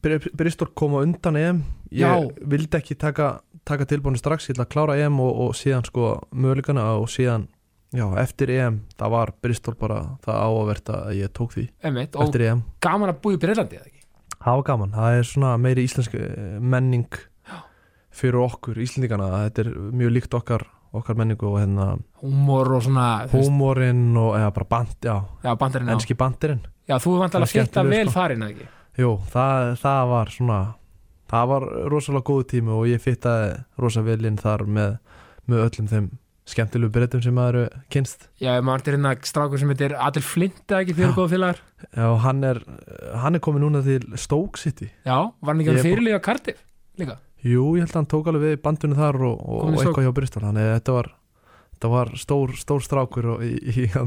Br- 0.03 0.31
Bristol 0.39 0.71
kom 0.79 0.95
á 0.97 1.03
undan 1.05 1.37
EM 1.39 1.63
ég 1.93 2.07
Já. 2.07 2.13
vildi 2.49 2.79
ekki 2.79 2.95
taka, 2.97 3.41
taka 3.69 3.85
tilbúinu 3.91 4.17
strax, 4.21 4.47
ég 4.49 4.55
ætla 4.57 4.65
að 4.69 4.73
klára 4.73 4.95
EM 5.03 5.19
og, 5.21 5.33
og 5.49 5.57
síðan 5.59 5.85
sko 5.85 6.13
möguleikana 6.33 6.87
og 7.01 7.11
síðan 7.13 7.49
já, 7.93 8.07
eftir 8.23 8.51
EM, 8.55 8.79
það 8.97 9.13
var 9.17 9.35
Bristol 9.45 9.77
bara 9.81 9.99
það 10.25 10.39
áverta 10.47 11.01
að 11.09 11.19
ég 11.21 11.35
tók 11.37 11.53
því 11.59 11.67
einmitt, 11.85 12.17
og 12.17 12.25
eftir 12.31 12.47
EM, 12.49 12.63
gaman 12.83 13.13
að 13.13 13.21
búi 13.27 13.37
í 13.37 13.43
Breitlandi 13.43 13.81
eða 13.81 13.91
ekki? 13.91 13.99
Það 14.43 14.57
var 14.59 14.65
gaman 14.71 14.95
það 14.97 15.19
er 15.19 15.29
svona 15.29 15.53
meiri 15.61 15.85
íslensk 15.87 16.17
eh, 16.19 16.57
menning 16.59 17.21
fyrir 18.13 18.41
okkur 18.43 18.81
Íslendingana 18.83 19.29
þetta 19.47 19.63
er 19.67 19.71
mjög 19.97 20.11
líkt 20.17 20.35
okkar 20.37 20.65
okkar 20.93 21.17
menningu 21.17 21.49
og 21.49 21.59
hérna 21.61 21.89
húmor 22.21 22.75
og 22.77 22.85
svona 22.85 23.07
húmórin 23.33 24.13
og 24.21 24.37
eða 24.37 24.53
bara 24.59 24.69
band, 24.75 24.95
já, 25.01 25.17
já, 25.45 25.53
bandarinn 25.57 25.89
á 25.89 25.95
enski 25.97 26.17
bandirinn. 26.19 26.63
Já, 26.89 26.99
þú 27.01 27.17
vant 27.23 27.35
alveg 27.39 27.49
að 27.49 27.55
skemmtilegur, 27.55 27.95
vel 27.97 28.09
sko. 28.11 28.15
farin 28.19 28.47
ekki? 28.49 28.71
Jú, 29.01 29.13
það, 29.33 29.69
það 29.81 30.09
var 30.13 30.33
svona 30.35 30.61
það 31.33 31.53
var 31.53 31.69
rosalega 31.93 32.29
góð 32.29 32.43
tími 32.53 32.75
og 32.77 32.89
ég 32.91 33.01
fittaði 33.01 33.55
rosa 33.81 34.03
vel 34.05 34.21
inn 34.29 34.41
þar 34.41 34.67
með, 34.69 34.99
með 35.49 35.65
öllum 35.67 35.89
þeim 35.93 36.11
skemmtilegu 36.53 36.91
breytum 36.93 37.23
sem 37.23 37.35
maður 37.39 37.71
kynst 37.93 38.27
já, 38.43 38.51
maður 38.67 38.91
er 38.91 38.97
hérna 38.99 39.13
strákur 39.25 39.63
sem 39.63 39.71
heitir 39.73 39.95
Adel 39.95 40.25
Flint 40.27 40.75
ekki 40.75 40.97
fyrir 40.99 41.15
góða 41.17 41.31
félagar. 41.37 41.63
Já, 41.95 42.09
hann 42.27 42.43
er, 42.45 42.61
hann 43.23 43.39
er 43.39 43.45
komið 43.45 43.65
núna 43.65 43.83
til 43.87 44.03
Stoke 44.21 44.61
City. 44.61 44.91
Já, 45.07 45.31
var 45.41 45.55
hann 45.55 45.63
ekki 45.63 45.77
að 45.77 45.87
fyrirlega 45.87 46.21
Cardiff 46.27 46.67
líka 47.01 47.17
Jú, 47.43 47.75
ég 47.77 47.83
held 47.83 47.91
að 47.91 47.97
hann 47.99 48.13
tók 48.13 48.27
alveg 48.31 48.45
við 48.45 48.61
bandunum 48.63 48.99
þar 48.99 49.17
og, 49.27 49.37
og, 49.43 49.75
eitthvað 49.75 50.05
hjá 50.07 50.13
Bristol. 50.15 50.45
Þannig 50.47 50.65
að 50.69 50.77
þetta 50.77 50.93
var, 50.97 51.09
þetta 51.75 51.89
var 51.95 52.09
stór, 52.23 52.49
stór 52.61 52.81
strákur 52.87 53.25
og, 53.35 53.39
í, 53.43 53.45
í 53.73 53.75
uh, 53.93 54.05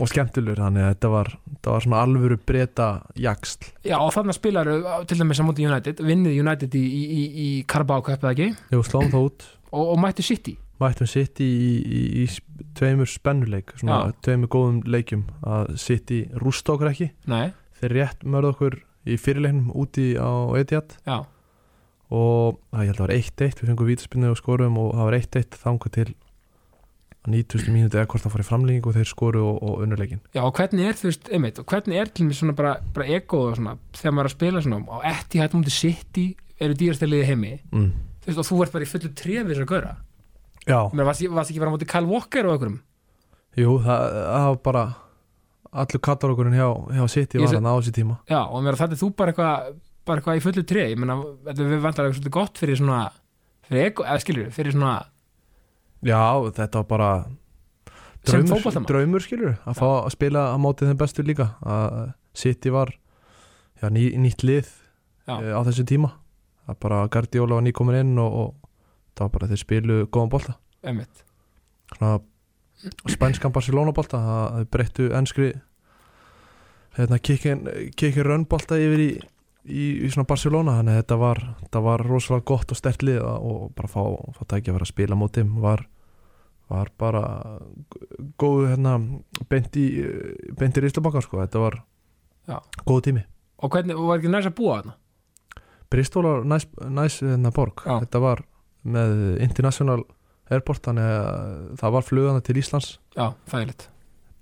og 0.00 0.06
skemmtilegur. 0.10 0.62
Þannig 0.64 0.82
að 0.86 0.92
þetta 0.94 1.08
var, 1.14 1.28
þetta 1.52 1.68
var 1.76 1.82
svona 1.86 2.02
alvöru 2.06 2.36
breyta 2.46 2.88
jaksl 3.18 3.62
Já, 3.86 3.96
og 4.00 4.12
þannig 4.16 4.34
spilaru 4.38 4.74
til 5.10 5.18
dæmis 5.20 5.42
á 5.42 5.44
móti 5.46 5.66
United 5.66 5.96
vinnið 6.02 6.34
United 6.42 6.70
í, 6.78 6.80
í, 7.20 7.22
Cup 7.70 7.90
eða 7.90 8.34
ekki? 8.34 8.48
Jú, 8.74 8.80
sláum 8.86 9.10
það 9.12 9.22
út. 9.30 9.40
Og, 9.70 9.84
og 9.94 9.98
mættu 10.02 10.22
City. 10.26 10.54
Mættum 10.80 11.06
sitt 11.10 11.36
í, 11.44 11.46
í, 11.46 12.00
í 12.22 12.24
sp- 12.24 12.64
tveimur 12.78 13.08
spennuleik 13.10 13.68
svona 13.76 13.98
Já. 14.08 14.12
tveimur 14.24 14.48
góðum 14.50 14.78
leikjum. 14.88 15.26
Að 15.44 15.74
sitt 15.82 16.08
í 16.14 16.22
rústa 16.40 16.72
okkur 16.74 16.88
ekki. 16.94 17.08
Nei, 17.28 17.52
þeir 17.82 17.92
rétt 17.98 18.20
mörðu 18.24 18.48
okkur 18.54 18.74
í 19.08 19.16
fyrirleiknum 19.20 19.70
úti 19.72 20.12
á 20.20 20.28
Etihad. 20.60 20.96
Já, 21.06 21.24
og 22.10 22.58
það 22.72 22.82
ég 22.82 22.90
held 22.90 22.96
að 22.96 22.98
það 22.98 23.06
var 23.06 23.14
1-1 23.16 23.60
við 23.60 23.70
fengum 23.70 23.88
vítaspinnu 23.88 24.32
og 24.32 24.38
skorum 24.40 24.78
og 24.82 24.90
það 24.96 25.08
var 25.08 25.16
1-1 25.20 25.58
þangað 25.62 25.94
til 25.94 26.06
að 27.20 27.34
90. 27.34 27.70
mínúti 27.70 27.98
eða 27.98 28.08
hvort 28.10 28.24
það 28.24 28.34
fór 28.34 28.42
í 28.42 28.46
framlýning 28.48 28.86
og 28.88 28.96
þeir 28.96 29.08
skoru 29.10 29.42
og, 29.44 29.58
og 29.62 29.82
unnurleikin 29.84 30.22
já, 30.34 30.40
og 30.42 30.54
hvernig 30.56 30.88
er 30.88 30.96
þú 30.98 31.10
veist, 31.10 31.28
einmitt, 31.30 31.60
og 31.60 31.66
hvernig 31.70 32.00
er 32.00 32.10
til 32.10 32.26
mér 32.26 32.38
svona 32.38 32.54
bara, 32.56 32.72
bara 32.96 33.08
ego 33.14 33.42
og 33.46 33.58
svona, 33.58 33.74
þegar 33.94 34.14
maður 34.16 34.26
er 34.26 34.30
að 34.30 34.36
spila 34.36 34.62
svona 34.64 34.80
á 34.88 34.98
etti 35.12 35.42
hættum 35.42 35.62
mútið 35.62 35.76
City 35.76 36.26
eru 36.60 36.78
dýrasteliði 36.80 37.28
heimi, 37.28 37.52
mm. 37.70 37.90
þú 38.24 38.30
veist, 38.32 38.40
og 38.40 38.48
þú 38.48 38.62
ert 38.64 38.74
bara 38.74 38.86
í 38.86 38.90
fullu 38.90 39.12
trefið 39.20 39.52
þess 39.52 39.64
að 39.66 39.70
gaura, 39.74 39.94
Já, 40.64 40.80
mér 40.96 41.10
varst 41.10 41.26
varst 41.36 41.52
ekki 41.52 41.62
bara 41.62 41.70
á 41.70 41.74
móti 41.76 41.90
Kyle 41.92 42.08
Walker 42.08 42.48
og 42.48 42.56
einhverjum, 42.56 42.80
jú, 43.60 43.76
það, 43.84 44.16
það 44.16 44.48
var 44.48 44.60
bara 44.70 44.86
allur 45.72 46.00
katalókurinn 46.02 46.56
hjá, 46.58 46.68
hjá 46.96 47.04
City 47.10 47.38
Ég 47.38 47.44
var 47.46 47.52
sé- 47.52 47.60
hann 47.60 47.70
á 47.70 47.74
þessi 47.78 47.92
tíma. 47.94 48.18
Já, 48.30 48.40
og 48.50 48.62
mér 48.64 48.74
að 48.74 48.82
þetta 48.84 48.96
er 48.96 49.02
þú 49.02 49.10
bara 49.16 49.32
eitthvað 49.32 49.74
bara 50.06 50.20
eitthvað 50.20 50.38
í 50.40 50.42
fullu 50.42 50.62
tref, 50.66 50.88
ég 50.90 50.98
þetta 51.46 51.66
við 51.70 51.80
vantar 51.84 52.04
eitthvað 52.06 52.18
svolítið 52.20 52.36
gott 52.38 52.58
fyrir 52.58 52.76
svona 52.80 53.00
fyrir 53.68 53.92
eða 54.02 54.20
skilur, 54.24 54.50
fyrir 54.50 54.72
svona 54.74 54.94
Já, 56.02 56.20
þetta 56.56 56.80
var 56.80 56.88
bara 56.88 57.10
draumur, 58.24 58.84
draumur 58.88 59.20
skilur 59.24 59.58
að 59.68 59.76
fá 59.78 59.86
að 60.06 60.10
spila 60.14 60.46
á 60.52 60.56
mótið 60.60 60.90
þeim 60.90 61.00
bestu 61.00 61.24
líka. 61.26 61.46
Að 61.60 62.12
City 62.34 62.70
var 62.72 62.92
já, 63.82 63.88
ný, 63.92 64.10
nýtt 64.16 64.44
lið 64.46 64.68
Já. 65.28 65.36
e, 65.40 65.52
á 65.52 65.60
þessu 65.66 65.84
tíma. 65.88 66.12
Að 66.68 66.78
bara 66.80 67.02
Guardiola 67.12 67.58
var 67.58 67.64
nýkomin 67.66 68.00
inn 68.00 68.18
og, 68.18 68.32
og 68.32 68.54
það 69.16 69.26
var 69.26 69.32
bara 69.36 69.50
þeir 69.52 69.62
spilu 69.64 69.98
góðan 70.08 70.32
bolta. 70.32 70.56
Einmitt, 70.84 71.24
svona 71.96 72.20
spænskan 73.10 73.52
Barcelona 73.52 73.92
bolta 73.96 74.18
að 74.20 74.54
þeir 74.60 74.68
breyttu 74.72 75.08
ennskri 75.16 75.50
hérna 76.96 77.18
kikkin 77.22 78.24
rönnbolta 78.26 78.78
yfir 78.80 79.02
í, 79.04 79.08
í, 79.70 79.84
í 80.06 80.10
svona 80.10 80.26
Barcelona 80.28 80.78
þannig 80.78 80.96
að 80.96 81.00
þetta 81.02 81.18
var, 81.20 81.40
var 81.86 82.04
rosalega 82.08 82.46
gott 82.50 82.72
og 82.74 82.78
stert 82.80 83.04
lið 83.06 83.20
og- 83.22 83.70
bara 83.76 83.88
fá, 83.92 84.02
fá 84.36 84.42
tækja 84.54 84.72
að 84.72 84.78
vera 84.78 84.88
að 84.88 84.92
spila 84.94 85.14
á 85.18 85.20
móti 85.20 85.42
þeim 85.44 85.52
var, 85.62 85.84
var 86.70 86.90
bara 86.98 87.22
góðu 88.40 88.70
hérna 88.72 88.96
beint 89.50 89.76
í, 89.76 89.86
beint 90.58 90.76
í 90.80 90.84
Ríslabanka 90.84 91.22
sko, 91.24 91.40
þetta 91.44 91.62
var 91.62 91.80
Já. 92.48 92.58
góðu 92.86 93.04
tími 93.10 93.24
og 93.60 93.70
hvernig, 93.74 93.96
var 94.00 94.18
ekki 94.18 94.32
næst 94.32 94.50
að 94.50 94.56
búa 94.58 94.78
þarna 94.80 94.96
Bristol 95.90 96.22
var 96.26 96.44
næs, 96.46 96.66
næs 96.86 97.20
hérna 97.22 97.50
borg 97.54 97.82
Já. 97.84 97.98
þetta 98.04 98.20
var 98.22 98.42
með 98.86 99.40
International 99.44 100.04
Airport 100.50 100.82
þannig 100.88 101.06
að 101.06 101.60
það 101.80 101.94
var 101.96 102.06
flugana 102.06 102.42
til 102.44 102.58
Íslands. 102.58 102.90
Já, 103.16 103.26
þægilegt. 103.50 103.86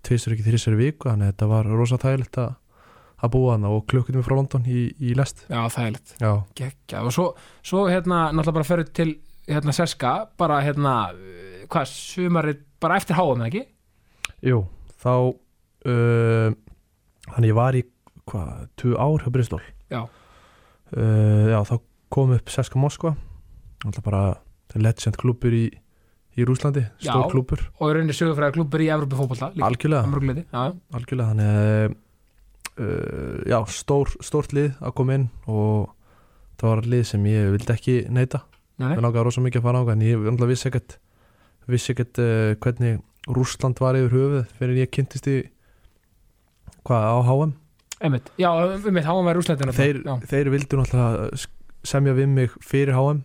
Tvisur 0.06 0.34
ekki 0.34 0.56
í 0.56 0.78
viku 0.78 1.10
þannig 1.10 1.28
að 1.28 1.32
þetta 1.34 1.50
var 1.52 1.70
rosa 1.74 1.98
þægilegt 2.00 2.40
að 2.40 2.56
að 3.18 3.32
búa 3.34 3.56
hana 3.56 3.70
og 3.74 3.86
klukkutum 3.90 4.22
frá 4.22 4.36
London 4.38 4.66
í, 4.70 4.84
í 5.02 5.14
lest. 5.18 5.44
Já, 5.50 5.64
þægilegt, 5.74 6.14
Já, 6.22 6.30
geggja 6.58 7.02
og 7.02 7.14
svo, 7.14 7.26
svo 7.66 7.86
hérna, 7.90 8.28
náttúrulega 8.30 8.58
bara 8.60 8.68
ferðu 8.68 8.92
til 8.94 9.08
hérna 9.48 9.74
Seska, 9.74 10.12
bara 10.38 10.60
hérna 10.62 10.94
hvað, 11.70 11.90
sumarið, 11.90 12.62
bara 12.82 12.98
eftir 13.00 13.18
háum 13.18 13.42
ekki? 13.48 13.64
jú, 14.46 14.60
þá 15.02 15.12
uh, 15.34 16.54
þannig 17.32 17.50
ég 17.50 17.58
var 17.58 17.78
í 17.78 17.82
hvað, 18.28 18.68
tvö 18.78 18.94
ár 19.02 19.24
hjá 19.24 19.32
Bristol. 19.34 19.62
Já. 19.90 20.04
uh, 20.94 21.44
Já, 21.50 21.58
þá 21.66 21.74
kom 22.14 22.36
upp 22.36 22.52
Seska 22.52 22.78
Moskva 22.80 23.16
alltaf 23.84 24.04
bara 24.04 24.22
legend 24.78 25.18
klúpur 25.18 25.54
í, 25.54 25.66
í 26.38 26.46
Rúslandi, 26.46 26.84
stór 27.02 27.24
Já. 27.24 27.30
klúpur 27.32 27.64
og 27.78 27.90
í 27.90 27.96
rauninni 27.96 28.16
sögufræða 28.16 28.54
klúpur 28.54 28.84
í 28.84 28.90
Evropi 28.94 29.18
fótbolta 29.18 29.50
líka, 29.54 29.66
algjörlega, 29.68 30.66
algjörlega 30.94 31.32
þannig 31.32 31.96
uh, 32.78 33.42
já, 33.48 33.58
stór, 33.74 34.14
stórt 34.24 34.54
lið 34.56 34.70
að 34.78 34.94
koma 35.00 35.18
inn 35.18 35.26
og 35.50 35.90
það 36.60 36.72
var 36.72 36.88
lið 36.94 37.04
sem 37.12 37.28
ég 37.30 37.52
vildi 37.56 37.74
ekki 37.74 37.98
neyta 38.14 38.44
Mér 38.78 39.00
langaði 39.02 39.26
rosa 39.26 39.42
mikið 39.42 39.58
að 39.58 39.64
fara 39.66 39.78
á 39.82 39.90
en 39.90 40.02
ég 40.06 40.26
vissi 40.46 40.68
ekkert 40.70 40.98
vissi 41.68 41.92
ekkert 41.92 42.20
uh, 42.22 42.52
hvernig 42.62 43.00
Rússland 43.28 43.80
var 43.82 43.98
yfir 43.98 44.14
höfuð 44.14 44.52
fyrir 44.58 44.84
ég 44.84 44.92
kynntist 44.94 45.26
í 45.28 45.40
hvað 46.86 47.08
á 47.10 47.16
HM 47.26 47.54
einmitt, 47.98 48.30
já, 48.38 48.48
einmitt, 48.54 49.06
háum 49.08 49.26
var 49.26 49.40
úslættina 49.40 49.74
þeir, 49.74 50.00
já, 50.06 50.14
þeir 50.30 50.52
vildu 50.54 50.78
náttúrulega 50.78 51.42
semja 51.86 52.14
við 52.14 52.30
mig 52.30 52.54
fyrir 52.62 52.94
HM 52.94 53.24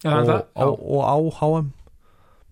já, 0.00 0.08
og, 0.08 0.16
að 0.16 0.30
það, 0.30 0.44
og, 0.64 0.84
og 0.96 1.04
á 1.04 1.16
HM 1.38 1.68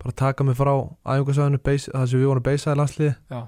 bara 0.03 0.15
taka 0.19 0.45
mig 0.47 0.57
frá 0.59 0.73
æfingarsæðinu 1.07 1.59
það 1.63 2.07
sem 2.11 2.19
við 2.19 2.29
vorum 2.29 2.45
beisaði 2.45 2.79
landsliði 2.79 3.13
Já. 3.31 3.41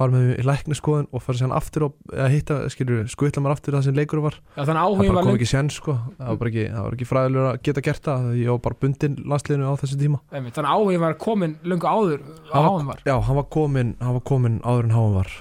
fara 0.00 0.14
með 0.14 0.24
mig 0.26 0.40
í 0.40 0.46
lækniskoðun 0.48 1.08
og 1.10 1.22
fara 1.24 1.38
síðan 1.40 1.54
aftur 1.56 1.84
og, 1.86 1.94
eða 2.14 2.28
hitta, 2.32 2.56
skilur, 2.72 3.04
skuttla 3.12 3.42
mér 3.44 3.54
aftur 3.54 3.76
það 3.76 3.86
sem 3.86 3.98
leikur 3.98 4.22
var. 4.24 4.38
Já, 4.56 4.62
að 4.62 4.72
það 4.72 5.02
bara 5.10 5.24
kom 5.26 5.38
ekki 5.38 5.50
sén 5.50 5.70
sko. 5.74 5.96
Það 6.18 6.40
var 6.40 6.50
ekki, 6.50 6.66
ekki 6.80 7.08
fræðilegur 7.10 7.48
að 7.50 7.60
geta 7.68 7.84
gert 7.86 8.08
það 8.08 8.26
ég 8.40 8.50
var 8.54 8.62
bara 8.66 8.80
bundin 8.84 9.16
landsliðinu 9.32 9.70
á 9.70 9.74
þessu 9.82 10.00
tíma. 10.00 10.22
Þannig 10.32 10.60
að 10.62 10.70
áhugin 10.74 11.04
var 11.04 11.16
komin 11.26 11.56
lungu 11.62 11.90
áður 11.90 12.26
að 12.26 12.52
Hann 12.54 12.68
háum 12.70 12.92
var. 12.92 13.02
Já, 13.06 13.14
hann 13.28 13.40
var 13.40 13.48
komin, 13.58 13.94
hann 14.00 14.18
var 14.18 14.26
komin 14.32 14.60
áður 14.64 14.88
en 14.88 14.96
HM 14.96 15.18
var. 15.20 15.34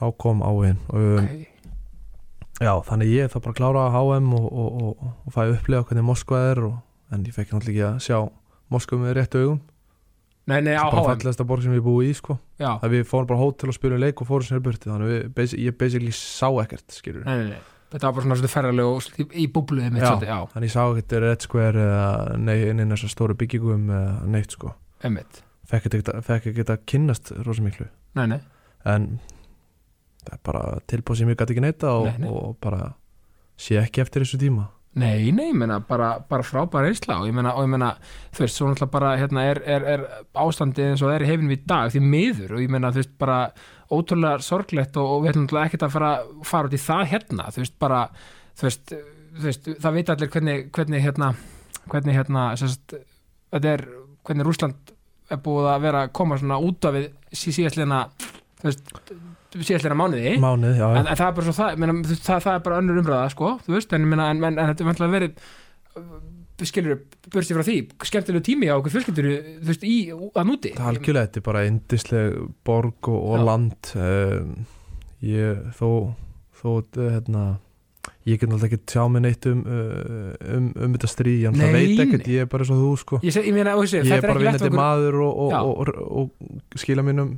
Þá 0.00 0.04
kom 0.24 0.44
áhugin 0.46 0.84
um. 0.96 1.32
Já, 2.60 2.74
þannig 2.84 3.08
ég 3.08 3.30
það 3.32 3.42
bara 3.46 3.54
að 3.54 3.58
klára 3.58 3.82
HM 3.94 4.32
og, 4.36 4.46
og, 4.52 4.80
og, 4.84 5.04
og 5.24 5.32
fæ 5.32 5.42
upplega 5.54 5.86
hvernig 5.88 6.04
Moskva 6.04 6.40
er 6.50 6.58
og, 6.66 6.74
en 7.08 7.22
ég 7.24 7.32
fekk 7.32 7.54
náttúrulega 7.54 7.72
ekki 7.72 7.86
að 7.88 8.02
sjá 8.04 8.18
Moskva 8.70 8.98
með 9.00 9.14
réttu 9.16 9.40
augum 9.40 9.62
nei, 10.50 10.60
nei, 10.66 10.74
á 10.76 10.84
bara 10.90 11.00
háum 11.00 11.08
fallegasta 11.14 11.46
borg 11.48 11.62
sem 11.64 11.74
ég 11.78 11.84
búið 11.86 12.10
í 12.10 12.14
sko. 12.18 12.36
Já, 12.60 12.70
að 12.82 12.94
við 12.96 13.04
fórum 13.10 13.28
bara 13.30 13.40
hótel 13.40 13.70
og 13.72 13.76
spilum 13.78 14.00
leik 14.02 14.20
og 14.22 14.28
fórum 14.28 14.46
sér 14.48 14.62
burti 14.64 14.90
þannig 14.90 15.06
að 15.08 15.12
við, 15.14 15.28
basi- 15.38 15.60
ég 15.64 15.76
basically 15.80 16.14
sá 16.16 16.48
ekkert 16.64 16.96
skilur 16.96 17.24
nei, 17.26 17.36
nei, 17.40 17.48
nei, 17.54 17.60
þetta 17.94 18.06
var 18.08 18.14
bara 18.18 18.24
svona 18.26 18.38
svolítið 18.40 18.54
ferðarlegu 18.54 18.94
og 18.96 19.34
í 19.34 19.46
búbluðið 19.54 19.92
mitt 19.96 20.02
Já. 20.04 20.08
svolítið, 20.12 20.32
já, 20.34 20.38
þannig 20.54 20.70
ég 20.70 20.74
sá 20.76 20.82
ekkert 20.90 21.16
Red 21.26 21.46
Square 21.48 21.84
eða 21.86 22.38
nei, 22.38 22.56
inn 22.70 22.82
í 22.84 22.88
þessar 22.94 23.14
stóru 23.16 23.36
byggingum 23.40 23.88
eða 23.90 24.14
neitt 24.36 24.56
sko. 24.58 24.74
Einmitt. 25.04 25.42
Fekk 25.70 25.86
ekkert 26.50 26.70
að 26.74 26.80
kynnast 26.90 27.30
rosa 27.46 27.62
miklu. 27.62 27.86
Nei, 28.18 28.26
nei, 28.34 28.40
en 28.90 29.06
það 30.26 30.34
er 30.36 30.40
bara 30.44 30.62
tilbúð 30.90 31.16
sem 31.22 31.30
ég 31.32 31.38
gæti 31.40 31.54
ekki 31.54 31.62
neyta 31.64 31.92
og, 31.96 32.08
Nei, 32.10 32.18
nei. 32.26 32.28
og 32.30 32.56
bara 32.60 32.90
sé 33.60 33.78
ekki 33.80 34.02
eftir 34.02 34.24
þessu 34.24 34.40
tíma 34.42 34.66
Nei, 34.98 35.30
nei, 35.30 35.52
ég 35.52 35.54
meina, 35.54 35.76
bara, 35.86 36.16
bara 36.26 36.42
frábæra 36.42 36.88
einsla 36.90 37.20
og 37.20 37.28
ég 37.28 37.34
meina, 37.36 37.92
þú 38.34 38.42
veist, 38.42 38.56
svo 38.56 38.66
náttúrulega 38.66 38.90
bara 38.90 39.12
hérna 39.20 39.44
er, 39.46 39.60
er, 39.62 39.86
er 39.92 40.02
ástandið 40.42 40.88
eins 40.88 41.04
og 41.04 41.12
það 41.12 41.14
er 41.14 41.24
í 41.24 41.28
heiminum 41.28 41.54
í 41.54 41.60
dag 41.70 41.92
því 41.94 42.02
miður 42.02 42.56
og 42.56 42.64
ég 42.64 42.72
meina, 42.74 42.90
þú 42.90 43.02
veist, 43.04 43.14
bara 43.22 43.38
ótrúlega 43.90 44.42
sorglegt 44.42 44.98
og, 44.98 45.12
og 45.14 45.22
við 45.22 45.32
ætlum 45.32 45.46
náttúrulega 45.46 45.70
ekkert 45.70 45.86
að 45.86 45.94
fara, 45.94 46.10
fara 46.50 46.70
út 46.70 46.74
í 46.74 46.82
það 46.82 47.04
hérna, 47.12 47.46
þú 47.54 47.62
veist, 47.62 47.78
bara 47.86 48.02
þú 48.58 48.66
veist, 48.66 48.94
þú 49.38 49.46
veist 49.46 49.70
það 49.86 49.96
veit 50.00 50.12
allir 50.14 50.34
hvernig, 50.34 50.68
hvernig 50.74 51.06
hérna 51.06 51.32
hvernig 51.90 52.16
hérna, 52.16 52.46
sérst, 52.58 52.94
þetta 53.54 53.74
er 53.74 53.84
hvernig 54.26 54.46
Rússland 54.46 54.94
er 55.30 55.40
búið 55.44 55.70
að 55.72 55.84
vera 55.86 56.04
að 56.06 56.14
koma 56.18 56.38
svona 56.40 56.58
út 56.62 56.86
af 56.88 56.96
við 56.96 57.08
sí, 57.30 57.54
síðastleina 57.54 58.02
þú 58.60 58.68
veist, 58.68 58.92
síðastleina 59.58 59.96
mánuði 59.98 60.34
Mánuð, 60.42 60.76
já, 60.78 60.86
en, 60.94 61.06
en 61.10 61.16
það 61.18 61.26
er 61.30 61.36
bara 61.38 61.46
svo 61.48 61.54
það, 61.58 61.78
meina, 61.82 61.94
þú 62.06 62.16
það, 62.22 62.42
það 62.46 62.52
er 62.58 62.64
bara 62.68 62.80
önnur 62.82 63.00
umræða 63.02 63.30
sko, 63.34 63.52
þú 63.66 63.74
veist, 63.76 63.94
en, 63.96 64.04
meina, 64.10 64.28
en, 64.34 64.44
en, 64.46 64.58
en 64.62 64.70
þetta 64.70 64.84
er 64.84 64.90
vantilega 64.90 65.14
verið 65.16 65.46
uh, 66.00 66.20
skilur, 66.70 66.98
bursti 67.32 67.56
frá 67.56 67.64
því 67.66 67.76
skemmtilegu 68.10 68.44
tími 68.50 68.68
á 68.68 68.74
okkur 68.76 68.92
fjölskyldur 68.96 69.30
þú 69.32 69.70
veist, 69.72 69.86
í, 69.88 69.96
að 70.12 70.44
núti 70.50 70.74
það 70.76 70.84
er 70.84 70.92
algjörlega 70.94 71.26
þetta 71.30 71.40
er 71.42 71.46
bara 71.48 71.64
indisleg 71.70 72.36
borg 72.68 73.08
og, 73.10 73.18
og 73.32 73.40
Já. 73.40 73.44
land 73.48 73.90
um, 73.96 74.54
ég 75.24 75.66
þó 75.80 75.88
þó 76.60 76.70
uh, 76.76 77.10
hérna 77.16 77.44
ég 78.28 78.36
get 78.40 78.48
náttúrulega 78.50 78.76
ekki 78.76 78.86
tjá 78.92 79.02
mig 79.12 79.22
neitt 79.24 79.46
um 79.48 79.60
uh, 79.64 80.32
um, 80.52 80.66
um 80.76 80.94
þetta 80.94 81.08
stríð, 81.10 81.38
ég 81.46 81.54
náttúrulega 81.54 81.72
Nei, 81.72 81.86
veit 81.96 82.02
ekkert 82.04 82.26
nei. 82.28 82.34
ég 82.36 82.44
er 82.44 82.50
bara 82.52 82.66
svo 82.68 82.76
þú 82.76 82.90
sko 83.00 83.20
ég, 83.24 83.32
seg- 83.34 83.48
ég 83.48 83.56
meina, 83.56 83.72
og 83.76 83.86
þessi, 83.86 83.96
ég 83.96 84.04
er 84.04 84.10
þetta 84.10 84.18
er 84.20 84.26
bara 84.28 84.36
ekki 84.36 84.44
vinnandi 84.44 84.66
vettvangur- 84.68 84.82
maður 84.84 85.18
og, 85.24 85.40
og, 85.40 85.54
Já. 85.54 85.60
og, 85.64 85.94
og, 86.20 86.50
og 86.76 86.84
skila 86.84 87.04
mínum 87.08 87.32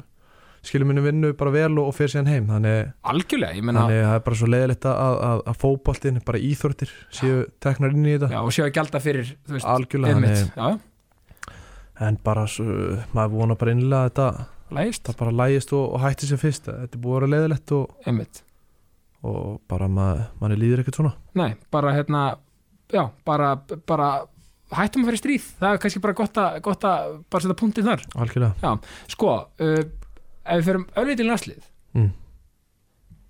skila 0.63 0.87
mínum 0.87 1.07
vinnu 1.07 1.33
bara 1.39 1.53
vel 1.55 1.73
og, 1.75 1.91
og 1.91 1.97
fyrir 1.97 2.13
síðan 2.15 2.31
heim. 2.31 2.47
Þannig, 2.51 2.93
algjörlega, 3.13 3.59
ég 3.59 3.67
meina 3.67 3.85
þannig 3.85 4.07
það 4.07 4.17
er 4.19 4.25
bara 4.29 4.39
svo 4.41 4.49
leiðilegt 4.53 4.89
að, 4.91 5.19
að, 5.29 5.43
að 5.53 5.61
fótboltinn, 5.65 6.23
bara 6.29 6.43
íþórtir 6.51 6.95
séu 7.11 7.43
teknar 7.63 7.97
inn 7.97 8.07
í 8.07 8.15
þetta. 8.15 8.31
Já, 8.35 8.41
og 8.43 8.55
séu 8.55 8.67
að 8.67 8.73
gjalda 8.79 9.03
fyrir, 9.03 9.35
þú 9.47 9.57
veist, 9.57 9.71
algjörlega 9.75 10.35
já, 10.39 10.69
en 12.03 12.19
bara 12.25 12.47
svo, 12.51 12.67
maður 13.15 13.37
vona 13.41 13.59
bara 13.59 13.75
innlega 13.77 14.07
að 14.07 14.09
þetta 14.11 14.49
lægist, 14.79 15.05
það 15.09 15.19
bara 15.21 15.35
lægist 15.43 15.75
og, 15.77 15.85
og 15.97 16.03
hætti 16.03 16.31
sér 16.31 16.41
fyrst. 16.41 16.71
Þetta 16.71 16.99
er 16.99 17.03
búið 17.05 17.17
að 17.17 17.21
vera 17.21 17.33
leiðilegt 17.35 17.75
og, 17.77 17.97
einmitt. 18.09 18.43
og 19.29 19.61
bara 19.71 19.89
maður, 19.93 20.25
manni 20.41 20.59
líður 20.61 20.83
ekkert 20.83 21.01
svona. 21.01 21.15
Nei, 21.39 21.51
bara 21.75 21.95
hérna 21.97 22.23
já, 22.93 23.05
bara, 23.27 23.55
bara 23.89 24.13
hættum 24.73 25.05
að 25.05 25.11
fara 25.11 25.19
í 25.19 25.23
stríð. 25.23 25.49
Það 25.61 25.75
er 25.75 25.83
kannski 25.83 26.03
bara 26.05 26.17
gott 26.23 26.41
að, 26.41 26.61
gott 26.65 26.87
að 26.89 27.19
bara 27.33 27.45
setja 27.45 27.59
punktið 27.61 27.91
þar. 27.91 28.07
Algjörlega. 28.25 28.75
Sko, 29.13 29.35
uh, 29.63 29.83
ef 30.43 30.61
við 30.61 30.68
ferum 30.70 30.88
öllið 31.03 31.20
til 31.20 31.28
næstlið 31.28 31.68
mm. 31.99 32.11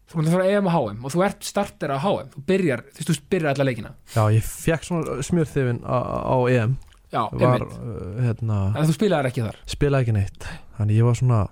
þú 0.08 0.18
múið 0.18 0.30
að 0.30 0.36
fara 0.36 0.48
EM 0.52 0.68
og 0.70 0.76
HM 0.76 1.06
og 1.06 1.14
þú 1.14 1.24
ert 1.28 1.48
starter 1.48 1.94
á 1.94 1.98
HM 2.02 2.32
þú 2.34 2.44
byrjar, 2.52 2.84
þú 2.90 3.02
veist, 3.02 3.12
þú 3.12 3.34
byrjar 3.34 3.54
alla 3.54 3.68
leikina 3.68 3.94
Já, 4.14 4.22
ég 4.36 4.48
fekk 4.48 4.88
svona 4.88 5.16
smjörþifin 5.28 5.82
á, 5.84 5.96
á 6.32 6.36
EM 6.52 6.76
já, 7.12 7.22
var, 7.32 7.66
uh, 7.66 8.20
hérna, 8.24 8.60
en 8.76 8.88
þú 8.88 8.96
spilaðir 8.96 9.32
ekki 9.32 9.48
þar 9.48 9.58
spilaði 9.74 10.06
ekki 10.06 10.16
neitt 10.16 10.46
þannig 10.78 11.00
ég 11.00 11.08
var 11.08 11.18
svona 11.20 11.42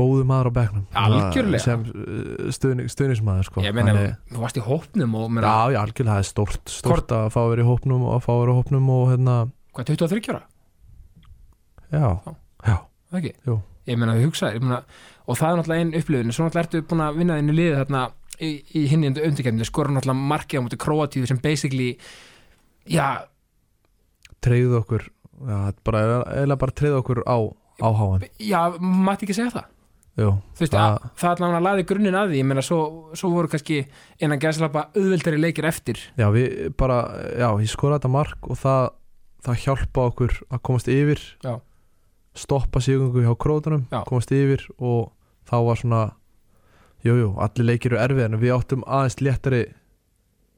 góðu 0.00 0.26
maður 0.28 0.50
á 0.54 0.62
Algjörlega. 1.02 1.62
sem 1.64 1.82
uh, 1.82 2.50
stuðning, 2.54 2.90
stuðningsmaður 2.92 3.48
sko. 3.48 3.64
ég 3.66 3.74
meina, 3.74 3.96
þú 4.30 4.44
varst 4.44 4.60
í 4.60 4.64
hópnum 4.64 5.16
og 5.18 5.32
meina, 5.34 5.50
Já, 5.50 5.74
já, 5.74 5.80
algjörlega, 5.82 6.14
það 6.14 6.22
er 6.22 6.28
stórt, 6.30 6.62
stórt 6.70 7.16
að 7.16 7.26
fá 7.34 7.40
að 7.42 7.50
vera 7.54 7.64
í 7.64 7.68
hópnum 7.70 8.06
og 8.06 8.14
að 8.16 8.22
fá 8.26 8.30
að 8.34 8.40
vera 8.44 8.54
í 8.54 8.60
hópnum 8.60 8.92
og 8.94 9.02
hérna, 9.10 9.34
hvað, 9.74 9.90
23 9.90 10.30
ára, 10.30 10.44
já, 11.90 12.06
Já. 12.06 12.36
já? 12.70 12.78
Jú. 13.48 13.58
Ég 13.88 13.98
meina, 13.98 14.16
ég 14.20 14.60
meina 14.60 14.82
og 15.30 15.38
það 15.38 15.50
er 15.52 15.60
náttúrulega 15.60 15.80
einn 15.84 15.94
upplifin, 16.00 16.32
svo 16.34 16.44
náttúrulega 16.46 16.66
ertu 16.66 16.82
búin 16.90 17.04
að 17.06 17.18
vinna 17.20 17.36
þinni 17.38 17.54
liðið 17.56 17.78
þarna 17.80 18.02
í, 18.40 18.50
í 18.74 18.84
hinni 18.90 19.10
undirkefni, 19.12 19.64
skora 19.68 19.94
náttúrulega 19.94 20.28
markið 20.34 20.60
á 20.60 20.64
mútið 20.66 20.82
Króatíu 20.84 21.26
sem 21.30 21.40
basically 21.44 21.90
já, 22.90 23.08
treyðu 24.44 24.80
okkur, 24.80 25.04
já, 25.46 25.58
bara, 25.86 26.04
eða 26.42 26.56
bara 26.60 26.76
treyðu 26.76 27.00
okkur 27.02 27.22
á, 27.28 27.36
á 27.84 27.88
háan, 28.00 28.24
já, 28.42 28.62
mætti 28.80 29.28
ekki 29.28 29.36
segja 29.38 29.54
það. 29.58 29.68
Jú, 30.20 30.30
þú 30.58 30.64
veist, 30.64 30.74
Það- 30.74 30.96
að, 30.98 31.10
það 31.20 31.30
allavega 31.30 31.60
laði 31.64 31.84
grunninn 31.88 32.16
að 32.18 32.32
því. 32.32 32.38
Ég 32.40 32.46
meina, 32.50 32.62
svo, 32.66 32.78
svo 33.16 33.28
voru 33.32 33.48
kannski 33.48 33.76
innan 34.20 34.40
gæðslapa 34.42 34.82
auðveldari 34.98 35.38
leikir 35.40 35.64
eftir. 35.70 36.00
Já, 36.18 36.26
við 36.34 36.74
bara, 36.76 36.96
já, 37.38 37.46
ég 37.62 37.70
skoraði 37.70 38.00
þetta 38.02 38.10
mark 38.12 38.48
og 38.50 38.58
það, 38.60 38.90
það 39.46 39.60
hjálpa 39.62 40.04
okkur 40.10 40.34
að 40.50 40.62
komast 40.66 40.90
yfir, 40.92 41.22
Já. 41.46 41.54
Stoppa 42.40 42.82
sigungu 42.84 43.24
hjá 43.24 43.34
krótunum, 43.40 43.86
Já. 43.92 44.02
komast 44.08 44.32
yfir 44.34 44.64
og 44.78 45.12
þá 45.50 45.56
var 45.66 45.80
svona, 45.80 46.02
jú, 47.06 47.16
jú, 47.18 47.34
allir 47.42 47.72
leikir 47.72 47.94
eru 47.94 48.02
erfið 48.04 48.26
en 48.26 48.40
við 48.40 48.56
áttum 48.56 48.86
aðeins 48.86 49.20
léttari 49.24 49.62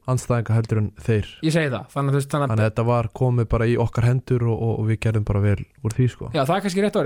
anstæðinga 0.09 0.57
heldur 0.57 0.81
en 0.81 0.89
þeir 0.99 1.29
ég 1.45 1.53
segi 1.55 1.71
það, 1.71 1.85
þannig 1.93 2.11
að 2.11 2.17
veist 2.17 2.33
þannig 2.33 2.43
að 2.43 2.51
Þannig 2.53 2.65
að 2.65 2.69
þetta 2.69 2.85
var 2.89 3.09
komið 3.19 3.47
bara 3.53 3.67
í 3.69 3.77
okkar 3.79 4.07
hendur 4.09 4.43
og, 4.49 4.57
og, 4.57 4.73
og 4.81 4.89
við 4.89 4.99
gerðum 5.05 5.27
bara 5.29 5.43
vel 5.43 5.55
úr 5.63 5.95
því 5.95 6.09
sko. 6.11 6.29
Já, 6.33 6.41
það 6.41 6.53
er 6.57 6.65
kannski 6.65 6.83
rétt 6.83 6.99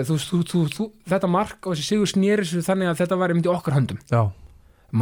þú, 0.74 0.90
þetta 1.14 1.30
mark 1.30 1.70
og 1.70 1.76
þessi 1.76 1.88
sigur 1.92 2.10
snýri 2.10 2.48
svo 2.48 2.66
þannig 2.66 2.92
að 2.92 3.00
þetta 3.04 3.22
var 3.22 3.34
einmitt 3.34 3.50
í 3.50 3.54
okkar 3.54 3.78
höndum 3.78 4.02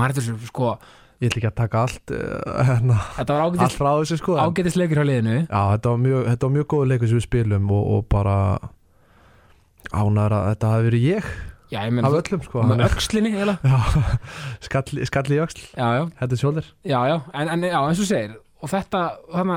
er 0.04 0.16
þessu, 0.18 0.36
sko, 0.50 0.74
ég 1.24 1.32
ætla 1.32 1.40
ekki 1.40 1.52
að 1.52 1.58
taka 1.62 1.84
allt, 1.86 2.16
uh, 2.18 2.64
hérna, 2.68 3.00
þetta 3.16 3.38
var 3.38 3.46
ágætis, 3.48 3.80
allt 3.80 4.02
þessu 4.02 4.20
sko. 4.20 4.38
ágætis 4.44 4.80
leikur 4.82 5.00
hjá 5.00 5.08
liðinu 5.08 5.38
Já, 5.46 5.62
þetta 5.78 5.94
var 5.94 6.02
mjög, 6.04 6.50
mjög 6.58 6.70
góð 6.74 6.88
leikur 6.92 7.12
sem 7.12 7.22
við 7.22 7.28
spilum 7.30 7.72
og, 7.72 7.86
og 7.96 8.08
bara 8.12 8.38
ánæður 9.92 10.36
að 10.38 10.48
þetta 10.54 10.72
hafi 10.74 10.88
verið 10.90 11.06
ég. 11.10 11.28
Já, 11.74 11.80
ég 11.82 11.92
meina, 11.98 12.08
af 12.12 12.18
öllum 12.22 12.44
sko. 12.46 12.64
með 12.70 12.82
eða? 13.42 13.56
Já, 13.66 13.78
skalli, 14.68 15.06
skalli 15.10 15.36
í 15.38 15.42
þetta 16.22 16.36
er 16.38 16.42
sjóldir. 16.42 16.68
já, 16.86 17.00
já, 17.10 17.16
en, 17.34 17.50
en 17.56 17.66
já, 17.68 17.80
eins 17.82 18.02
og 18.04 18.10
segir 18.10 18.36
og 18.66 18.70
þetta, 18.72 19.02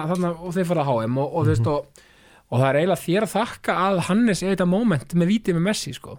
þannig, 0.08 0.40
og 0.48 0.54
þeir 0.56 0.66
fara 0.68 0.82
að 0.84 0.88
HM 0.92 1.18
og, 1.22 1.34
og 1.38 1.46
veist, 1.48 1.62
Mhm. 1.62 1.74
og, 1.74 2.04
og 2.48 2.60
það 2.62 2.68
er 2.70 2.78
eiginlega 2.80 3.04
þér 3.04 3.26
að 3.28 3.34
þakka 3.36 3.76
að 3.84 4.00
Hannes 4.08 4.42
er 4.42 4.50
þetta 4.56 4.66
moment 4.68 5.14
með 5.20 5.30
vítið 5.34 5.56
með 5.58 5.64
Messi, 5.68 5.92
sko. 5.96 6.16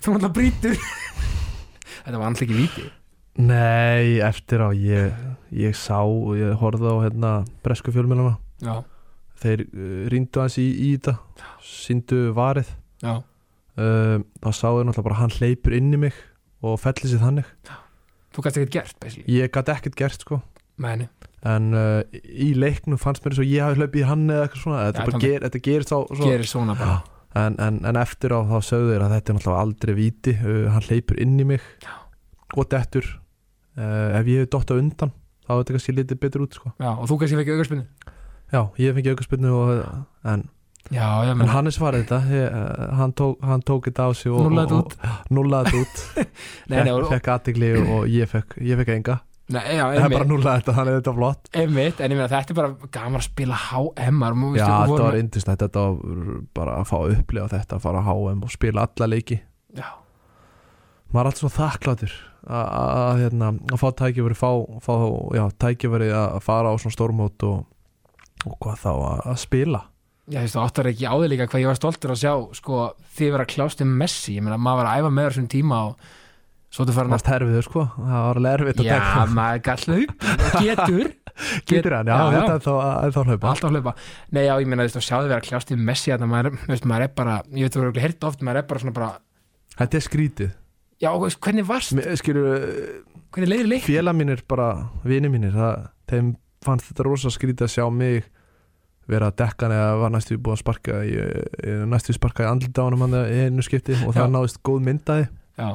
Þú 0.00 0.14
náttúrulega 0.14 0.32
brýtur. 0.36 0.78
Þetta 2.04 2.16
var 2.16 2.26
alltaf 2.30 2.44
ekki 2.46 2.56
vítið 2.56 2.88
Nei, 3.40 4.18
eftir 4.26 4.60
á 4.64 4.68
ég, 4.74 5.12
ég 5.54 5.76
sá 5.78 6.00
og 6.02 6.32
ég 6.36 6.54
horfði 6.60 6.88
á 6.92 6.96
hérna 7.04 7.30
bresku 7.64 7.92
fjölmjölana 7.94 8.34
Já, 8.64 8.80
þeir 9.40 9.62
uh, 9.68 10.08
ríndu 10.12 10.40
hans 10.42 10.56
í, 10.60 10.66
í 10.66 10.88
þetta 10.96 11.14
síndu 11.70 12.18
varið. 12.36 12.70
Já, 13.02 13.14
um, 13.80 14.24
þá 14.42 14.50
sáðu 14.56 14.84
náttúrulega 14.88 15.06
bara 15.06 15.16
að 15.16 15.22
hann 15.22 15.36
hleypur 15.38 15.76
inn 15.76 15.94
í 15.96 16.00
mig 16.06 16.18
og 16.66 16.76
fellir 16.82 17.08
sér 17.12 17.22
þannig. 17.22 17.52
Þú 18.30 18.44
gæst 18.44 18.58
ekkert 18.60 18.74
gert, 18.76 18.96
basically. 19.02 19.38
Ég 19.40 19.50
gæti 19.54 19.74
ekkert 19.74 19.98
gert 19.98 20.26
sko. 20.26 20.40
Meni. 20.80 21.08
en 21.44 21.72
uh, 21.76 22.02
í 22.12 22.50
leiknum 22.56 22.98
fannst 23.00 23.24
mér 23.24 23.32
eins 23.32 23.40
og 23.40 23.48
ég 23.48 23.64
hafi 23.64 23.80
hlaupið 23.80 24.02
í 24.02 24.08
hann 24.08 24.26
eða 24.28 24.44
eitthvað 24.46 24.62
svona. 24.64 24.82
Þetta, 24.90 25.00
Já, 25.00 25.08
þannig- 25.10 25.24
ger, 25.24 25.44
þetta 25.46 25.60
gerist 25.66 25.92
á 25.92 25.98
svo, 26.04 26.26
gerir 26.28 26.48
svona 26.50 26.76
bara. 26.76 26.98
En, 27.40 27.56
en, 27.62 27.78
en 27.88 27.96
eftir 28.00 28.34
á 28.36 28.40
þá 28.44 28.56
sögðu 28.66 28.90
þeir 28.92 29.04
að 29.06 29.14
þetta 29.14 29.32
er 29.32 29.38
náttúrulega 29.38 29.64
aldrei 29.64 29.94
víti. 29.96 30.34
Uh, 30.36 30.68
hann 30.74 30.86
hleypur 30.88 31.20
inn 31.24 31.40
í 31.40 31.46
mig 31.54 31.64
Já. 31.80 31.94
og 32.56 32.68
dettur. 32.74 33.08
Uh, 33.78 34.18
ef 34.20 34.28
ég 34.28 34.44
hef 34.44 34.50
dotta 34.52 34.76
undan 34.76 35.12
þá 35.50 35.52
er 35.54 35.60
þetta 35.62 35.76
kannski 35.76 35.94
litið 35.96 36.20
betur 36.22 36.44
út 36.44 36.56
sko. 36.58 36.72
Já, 36.78 36.90
og 36.92 37.06
þú 37.10 37.18
kannski 37.22 37.38
fekk 37.40 37.52
aukarspinnu 37.56 37.84
já, 38.50 38.60
ég 38.82 38.94
fengi 38.96 39.12
aukarspinnu 39.14 39.52
en, 40.30 40.44
Já, 40.88 41.06
en 41.22 41.38
menn. 41.38 41.50
Hann 41.52 41.68
er 41.70 41.74
svarið 41.76 42.06
þetta 42.06 42.20
ég, 42.34 42.54
uh, 42.56 42.86
hann, 42.98 43.12
tók, 43.14 43.42
hann 43.46 43.64
tók 43.66 43.86
þetta 43.90 44.08
á 44.08 44.10
sig 44.16 44.32
og, 44.32 44.48
þetta 44.48 44.78
út. 44.80 44.94
Nei, 46.70 46.78
nei, 46.80 46.92
og, 46.94 47.10
fekk 47.12 47.28
aðtigli 47.36 47.74
og 47.82 48.08
ég 48.10 48.30
fekk, 48.30 48.56
ég 48.64 48.80
fekk 48.80 48.94
enga. 48.96 49.20
Nei, 49.50 49.64
já, 49.74 49.82
það 49.82 50.04
er 50.04 50.12
bara 50.14 50.28
núllaði 50.30 50.62
þetta, 50.62 50.74
þannig 50.76 50.92
er 50.92 51.00
þetta 51.00 51.14
flott. 51.16 51.48
Einmitt 51.58 52.00
En 52.00 52.12
ég 52.12 52.18
meina, 52.18 52.30
þetta 52.30 52.54
er 52.54 52.58
bara 52.60 52.90
gaman 52.94 53.18
að 53.18 53.26
spila 53.26 53.58
HM-ar 53.66 54.36
Já, 54.54 54.66
þetta 54.86 55.06
var 55.08 55.18
indislegt, 55.18 55.64
þetta 55.64 55.86
var 55.86 56.42
bara 56.60 56.76
að 56.78 56.90
fá 56.90 56.96
að 57.00 57.14
upplifa 57.16 57.48
þetta, 57.56 57.78
að 57.78 57.86
fara 57.86 58.02
á 58.02 58.06
HM 58.06 58.44
og 58.46 58.54
spila 58.54 58.86
alla 58.86 59.10
leiki. 59.10 59.40
Já, 59.74 59.88
maður 61.10 61.24
er 61.24 61.30
alltaf 61.32 61.42
svo 61.42 61.52
þakkláttur 61.56 62.16
að, 62.46 62.66
að, 62.70 63.22
hérna, 63.24 63.52
að 63.70 63.82
fá 63.82 63.88
tækifæri 64.00 64.38
fá, 64.38 64.50
fá, 64.84 64.94
já, 65.36 65.44
tækifæri 65.62 66.10
að 66.14 66.40
fara 66.46 66.70
á 66.70 66.74
svona 66.78 66.94
stórmót 66.94 67.46
og, 67.46 67.64
og 68.46 68.58
hvað 68.62 68.84
þá 68.84 68.92
að, 68.94 69.24
að 69.32 69.40
spila 69.42 69.82
Já, 70.30 70.38
þú 70.38 70.44
veist, 70.46 70.54
þú 70.56 70.62
áttar 70.62 70.88
ekki 70.92 71.08
á 71.10 71.14
því 71.18 71.28
líka 71.32 71.46
hvað 71.50 71.62
ég 71.64 71.70
var 71.70 71.78
stoltur 71.80 72.12
að 72.14 72.20
sjá 72.22 72.32
sko, 72.60 72.80
því 73.18 73.30
vera 73.34 73.46
klást 73.50 73.80
um 73.84 73.92
Messi. 73.98 74.36
Ég 74.38 74.44
meina, 74.46 74.58
maður 74.62 74.84
var 74.84 74.90
að 74.92 75.00
æfa 75.02 75.12
með 75.16 75.28
þessum 75.30 75.48
tíma 75.50 75.78
og 75.88 76.10
svo 76.70 76.84
þú 76.86 76.94
farin 76.94 77.10
að 77.10 77.14
Mást 77.16 77.30
herfiður 77.32 77.66
sko, 77.66 77.82
það 77.98 78.20
var 78.28 78.38
alveg 78.40 78.52
erfitt 78.60 78.82
að 78.82 78.86
Já, 78.86 78.92
tekna 78.94 79.24
maður 79.40 79.62
gall 79.66 79.82
hlaup. 79.90 80.12
Getur, 80.60 81.08
Getur 81.70 81.96
hann, 81.98 82.10
já, 82.12 82.14
Já, 82.14 82.22
já. 82.30 82.38
þetta 82.38 82.54
er 82.54 82.62
þá, 82.62 82.74
þá 83.16 83.20
hlaupa 83.26 83.50
alltaf 83.50 83.74
hlaupa. 83.74 83.94
Nei, 84.30 84.42
já, 84.46 84.52
ég 84.62 84.70
meina, 84.70 84.86
þú 84.86 84.86
veist, 84.86 85.00
að 85.00 85.06
sjá 85.08 85.16
því 85.18 85.32
vera 85.34 85.46
klást 85.48 85.74
um 85.74 85.82
Messi 85.90 86.14
að 86.14 86.26
maður, 86.30 86.50
þú 86.62 86.72
veist, 86.76 86.86
maður 86.92 87.06
er 87.08 87.12
bara, 87.18 87.36
ég 87.50 87.66
veit, 87.66 87.74
þú 87.74 87.82
verður 87.84 88.04
hirt 88.06 88.26
oft 88.30 88.44
maður 88.46 88.62
er 88.62 88.68
bara 88.70 88.84
svona 88.84 88.96
bara, 89.00 89.10
Þetta 89.80 89.96
er 89.98 90.04
skrítið. 90.06 90.50
Já, 91.00 91.10
hvernig 91.16 91.64
varst 91.66 91.94
Mér- 91.96 92.16
Skilur, 92.20 92.48
hvernig 93.32 93.48
leiðir 93.50 93.68
leik 93.70 93.84
félag 93.86 94.16
mínir 94.18 94.42
bara, 94.50 94.66
vini 95.08 95.30
mínir 95.32 95.54
það, 95.56 95.86
þeim 96.12 96.32
fannst 96.66 96.90
þetta 96.90 97.06
rosa 97.06 97.30
skrítið 97.32 97.64
að 97.66 97.72
sjá 97.72 97.86
mig 97.94 98.26
vera 99.10 99.30
að 99.30 99.38
dekka 99.42 99.66
hann 99.66 99.76
eða 99.76 99.92
var 100.00 100.12
næstu 100.14 100.38
búið 100.38 100.56
að 100.56 100.62
sparka 100.62 100.98
í, 101.04 101.14
næstu 101.90 102.16
sparka 102.16 102.46
í 102.46 102.72
honum 102.80 103.06
hann 103.06 103.16
einu 103.20 103.64
skipti 103.66 103.98
og 104.06 104.14
það 104.16 104.26
Já. 104.26 104.32
náðist 104.36 104.60
góð 104.66 104.82
myndaði. 104.88 105.28
Já, 105.60 105.70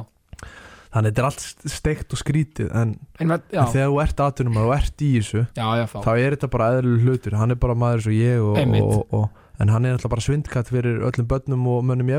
þannig 0.96 1.12
þetta 1.12 1.22
er 1.22 1.28
allt 1.28 1.72
steikt 1.76 2.14
og 2.14 2.20
skrítið 2.20 2.70
en, 2.72 2.92
en, 3.20 3.32
en 3.36 3.72
þegar 3.72 3.90
þú 3.90 3.98
ert 4.04 4.22
aðtunum 4.26 4.60
og 4.62 4.74
ert 4.76 5.02
í 5.04 5.10
þessu 5.18 5.42
já, 5.44 5.66
já, 5.80 5.84
þá 5.92 6.12
er 6.14 6.36
þetta 6.36 6.52
bara 6.54 6.68
eðlileg 6.76 7.06
hlutur. 7.06 7.36
Hann 7.40 7.52
er 7.52 7.60
bara 7.60 7.76
maður 7.78 8.00
eins 8.00 8.08
og 8.10 8.16
ég 8.16 8.44
og, 8.46 8.60
og, 8.80 9.16
og, 9.20 9.42
en 9.60 9.72
hann 9.72 9.88
er 9.88 9.96
alltaf 9.96 10.12
bara 10.12 10.24
svindkatt 10.24 10.72
fyrir 10.72 11.00
öllum 11.06 11.28
börnum 11.28 11.68
og 11.72 11.84
mönnum 11.88 12.12
í 12.12 12.16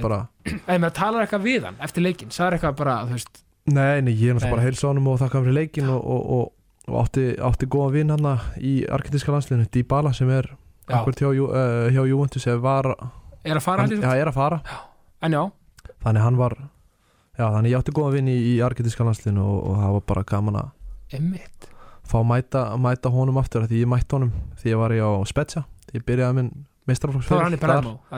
bara, 0.00 0.24
En 0.66 0.80
maður 0.80 0.96
talar 1.00 1.24
eitthvað 1.24 1.48
við 1.48 1.68
hann 1.68 1.80
eftir 1.84 2.04
leikin, 2.04 2.32
sagði 2.34 2.58
eitthvað 2.58 2.78
bara, 2.80 2.98
veist 3.10 3.44
nei, 3.64 4.00
nei, 4.04 4.12
ég 4.12 4.34
er 4.34 4.40
Nei. 4.40 4.50
bara 4.52 4.64
honum 4.88 5.08
og 5.12 5.20
þakka 5.22 5.44
fyrir 5.44 5.58
leikin 5.60 5.90
og, 5.92 6.52
og, 6.88 6.96
átti, 7.04 7.24
átti 7.40 7.68
góðan 7.70 7.94
vinn 7.94 8.12
hann 8.14 8.28
í 8.60 8.74
argentinska 8.92 9.32
landsliðinu, 9.34 9.68
Dybala 9.72 10.12
sem 10.16 10.30
er 10.30 10.50
Já. 10.88 10.98
akkurat 10.98 11.20
hjá, 11.22 11.28
uh, 11.32 11.88
hjá 11.94 12.02
Juventus 12.08 12.46
var, 12.60 12.90
Er 13.44 13.56
að 13.58 13.64
fara 13.64 13.84
hann, 13.84 14.00
ja, 14.00 14.14
er 14.16 14.30
að 14.30 14.36
fara. 14.38 14.60
En 15.24 15.32
já, 15.32 15.42
þannig 16.04 16.24
hann 16.24 16.36
var 16.40 16.56
já, 17.38 17.46
þannig 17.48 17.70
ég 17.72 17.78
átti 17.80 17.92
góðan 17.96 18.16
vinn 18.18 18.28
í, 18.32 18.36
í 18.54 18.54
argentinska 18.64 19.04
landsliðinu 19.04 19.44
og, 19.44 19.58
og 19.70 19.80
það 19.82 19.96
var 19.96 20.04
bara 20.12 20.24
gaman 20.28 20.60
að 20.60 20.70
einmitt. 21.18 21.68
fá 22.04 22.18
að 22.20 22.28
mæta, 22.30 22.64
mæta 22.80 23.12
honum 23.12 23.40
aftur 23.40 23.64
af 23.64 23.72
því 23.72 23.82
ég 23.84 23.90
mætti 23.90 24.16
honum 24.16 24.32
því 24.60 24.72
ég 24.74 24.80
var 24.80 24.94
ég 24.96 25.04
á 25.04 25.12
Spezia 25.28 25.64
ég 25.94 26.04
byrjaði 26.04 26.38
minn 26.40 26.50
í 26.84 27.58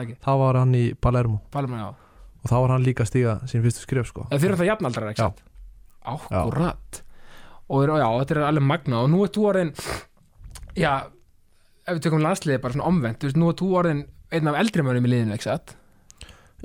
ekki? 0.01 0.15
Þá 0.19 0.31
var 0.41 0.57
hann 0.59 0.73
í 0.75 0.85
Palermo. 0.99 1.39
Palermo, 1.51 1.77
já. 1.79 1.87
Og 2.43 2.49
þá 2.51 2.55
var 2.59 2.73
hann 2.75 2.83
líka 2.83 3.05
að 3.05 3.11
stíga 3.11 3.35
sín 3.47 3.63
fyrstu 3.63 3.83
skrif 3.85 4.09
sko. 4.09 4.25
Eða 4.27 4.41
fyrir 4.43 4.59
það 4.59 4.69
jafnaldrar, 4.71 5.11
ekki 5.13 5.23
Já. 5.23 5.29
sant? 5.29 5.43
Og 7.67 7.83
já, 7.83 8.07
þetta 8.21 8.35
er 8.37 8.45
alveg 8.47 8.63
magna 8.63 9.01
og 9.03 9.09
nú 9.11 9.23
er 9.25 9.31
þú 9.35 9.47
orðin 9.49 9.73
Já, 10.77 10.91
ef 11.87 11.97
við 11.97 12.03
tökum 12.05 12.23
landsliðið 12.23 12.61
bara 12.63 12.77
svona 12.77 12.87
omvend 12.91 13.19
þú 13.19 13.27
veist, 13.27 13.39
Nú 13.41 13.49
er 13.51 13.57
þú 13.59 13.69
orðin 13.81 14.05
einn 14.31 14.51
af 14.51 14.59
eldri 14.61 14.85
mönnum 14.85 15.07
í 15.07 15.11
liðinu, 15.11 15.35
ekki 15.35 15.47
satt? 15.49 15.73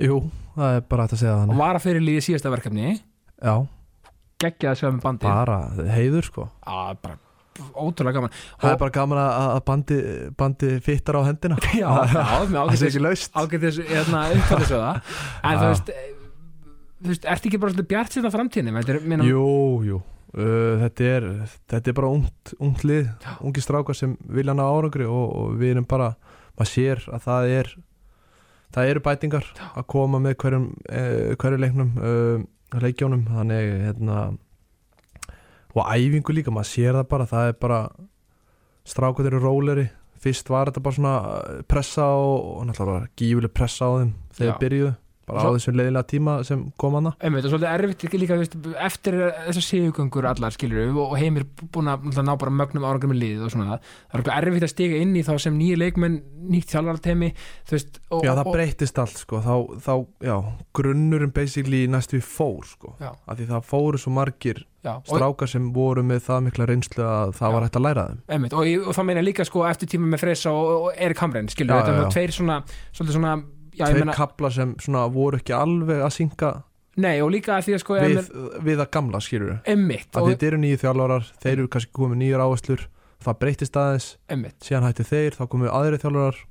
Jú, 0.03 0.21
það 0.55 0.77
er 0.77 0.85
bara 0.89 1.05
hægt 1.05 1.17
að 1.17 1.21
segja 1.23 1.33
Og 1.35 1.41
þannig. 1.43 1.59
Var 1.63 1.79
að 1.79 1.85
fyrir 1.87 2.05
liðið 2.07 2.25
síðasta 2.27 2.53
verkefni? 2.53 2.93
Já, 3.43 3.55
Geggjaði 4.43 4.71
að 4.71 4.79
sjá 4.79 4.87
með 4.89 5.03
bandi 5.03 5.27
bara 5.29 5.57
heiður 5.93 6.27
sko. 6.27 6.47
Já, 6.63 6.95
bara 7.03 7.19
ótrúlega 7.77 8.17
gaman. 8.17 8.33
Það 8.59 8.71
er 8.73 8.79
bara 8.81 8.93
gaman 8.97 9.19
að 9.21 9.35
að 9.43 9.59
bandi, 9.67 9.97
bandi 10.39 10.71
fittar 10.83 11.19
á 11.19 11.21
hendina. 11.27 11.59
Já, 11.83 11.91
Það 12.49 12.73
sé 12.81 12.89
ekki 12.89 13.03
laust. 13.03 13.35
ágætis 13.37 13.77
hérna, 13.91 14.23
uppfættisöða 14.33 14.89
En 14.97 15.59
þú 15.61 15.67
Já. 15.67 15.69
veist, 15.69 15.93
eh, 15.93 16.09
þú 17.03 17.13
veist, 17.13 17.29
ertu 17.35 17.51
ekki 17.51 17.61
bara 17.61 17.75
svolítið 17.75 17.91
bjart? 17.93 18.17
Þetta 18.17 18.95
er, 18.95 18.99
minna, 19.13 19.27
Jú, 19.29 19.45
jú 19.85 20.01
uh, 20.37 20.83
þetta, 20.83 21.09
er, 21.09 21.27
þetta 21.71 21.91
er 21.91 21.97
bara 21.97 22.11
ungt, 22.13 22.53
ungt 22.59 22.85
lið 22.87 23.07
Já. 23.07 23.33
ungi 23.41 23.63
strákar 23.63 23.97
sem 23.97 24.15
vilja 24.23 24.55
ná 24.57 24.63
árangri 24.65 25.07
og, 25.09 25.25
og 25.39 25.57
við 25.59 25.75
erum 25.75 25.89
bara, 25.89 26.13
maður 26.57 26.71
sér 26.71 27.03
að 27.13 27.27
það 27.27 27.49
er 27.57 27.73
það 28.73 28.93
eru 28.93 29.03
bætingar 29.05 29.49
Já. 29.53 29.65
að 29.73 29.89
koma 29.95 30.21
með 30.23 30.37
hverjum, 30.43 30.69
uh, 30.89 31.33
hverju 31.41 31.61
leiknum 31.61 31.93
uh, 31.99 32.47
leikjónum 32.83 33.27
þannig 33.29 33.73
hérna 33.83 34.21
og 35.73 35.89
æfingu 35.89 36.33
líka, 36.33 36.53
maður 36.53 36.71
sér 36.71 36.97
það 36.99 37.11
bara 37.11 37.29
það 37.29 37.51
er 37.51 37.59
bara 37.61 37.81
strákar 38.89 39.29
eru 39.29 39.41
róleri 39.41 39.87
fyrst 40.23 40.49
var 40.51 40.69
þetta 40.71 40.83
bara 40.83 40.97
svona 40.97 41.15
uh, 41.19 41.61
pressa 41.69 42.09
og, 42.17 42.49
og 42.57 42.67
náttúrulega 42.69 43.11
gífuleg 43.19 43.53
pressa 43.53 43.89
á 43.89 43.91
þeim 44.01 44.13
þegar 44.37 44.61
byrjuðu 44.61 44.93
bara 45.27 45.45
á 45.47 45.55
þessum 45.55 45.77
leiðilega 45.79 46.09
tíma 46.09 46.35
sem 46.47 46.63
kom 46.79 46.97
hana 46.97 47.13
Einmitt, 47.23 47.47
og 47.47 47.53
svolítið 47.53 47.69
erfitt 47.71 48.17
líka 48.17 48.37
veist, 48.39 48.57
eftir 48.87 49.19
þessar 49.47 49.65
sigugöngur 49.67 50.27
allar 50.29 50.55
skilur 50.55 50.99
og 51.05 51.15
heimir 51.19 51.45
búin 51.73 51.91
að 51.91 52.19
ná 52.23 52.33
bara 52.39 52.53
mögnum 52.53 52.87
árangur 52.87 53.13
með 53.13 53.21
liðið 53.23 53.47
og 53.47 53.55
svona 53.55 53.79
það 54.11 54.33
er 54.35 54.49
erfitt 54.49 54.67
að 54.67 54.73
stiga 54.73 54.99
inn 55.03 55.15
í 55.15 55.23
þá 55.25 55.33
sem 55.45 55.57
nýja 55.59 55.79
leikmenn 55.79 56.19
nýtt 56.53 56.75
þjálfartemi 56.75 57.31
Já, 57.33 58.33
það 58.35 58.51
breytist 58.51 58.99
allt 59.01 59.23
sko, 59.23 59.39
þá, 59.43 59.55
þá, 59.83 59.93
já, 60.27 60.35
grunnurinn 60.75 61.33
basically 61.35 61.85
næstu 61.91 62.19
við 62.19 62.27
fór 62.27 62.67
sko, 62.67 62.95
af 62.99 63.39
því 63.39 63.49
það 63.49 63.67
fóru 63.71 64.01
svo 64.01 64.13
margir 64.13 64.65
já, 64.83 64.97
strákar 65.07 65.49
sem 65.49 65.69
voru 65.73 66.03
með 66.05 66.25
það 66.27 66.45
mikla 66.47 66.67
reynslu 66.69 67.03
að 67.07 67.33
það 67.37 67.47
Já. 67.47 67.53
var 67.55 67.65
hægt 67.65 67.79
að 67.79 67.85
læra 67.85 68.05
þeim. 68.09 68.21
einmitt, 68.35 68.55
og, 68.57 68.71
og 68.83 68.97
það 68.97 69.07
meina 69.09 69.23
líka 69.23 69.45
sko 69.47 69.65
eftir 69.69 69.91
tíma 69.93 70.09
með 70.11 70.23
Freysa 70.25 70.53
og, 70.53 70.71
og 70.73 71.01
Erik 71.07 71.23
Hamren 71.23 71.49
skilur, 71.51 71.75
Já, 71.75 71.87
þetta 71.87 72.03
er 72.03 72.15
tveir 72.15 72.35
svona 72.35 72.57
svona, 72.91 73.35
já 73.77 73.85
Tveir 73.87 73.99
meina 74.03 74.13
kapla 74.17 74.49
sem 74.53 74.75
svona 74.79 75.05
voru 75.13 75.37
ekki 75.41 75.53
alveg 75.57 76.01
að 76.05 76.13
synga 76.17 76.51
nei, 76.97 77.15
og 77.25 77.31
líka 77.33 77.55
að 77.57 77.63
því 77.67 77.73
að 77.73 77.79
sko 77.81 77.95
við, 77.97 78.15
meina- 78.19 78.63
við 78.69 78.81
að 78.83 78.89
gamla 78.93 79.19
skilur 79.25 79.53
og, 80.21 80.27
þetta 80.29 80.47
eru 80.51 80.57
nýju 80.61 80.77
þjálfarar, 80.83 81.29
þeir 81.41 81.53
eru 81.57 81.67
kannski 81.73 81.91
komið 81.97 82.19
nýjur 82.21 82.43
áherslur, 82.45 82.83
það 83.23 83.37
breytist 83.39 83.77
aðeins. 83.79 84.07
Einmitt, 84.29 84.57
síðan 84.61 84.85
hætti 84.89 85.05
þeir, 85.09 85.37
þá 85.39 85.43
komið 85.49 85.71
aðri 85.73 85.97
þjálfarar 86.03 86.41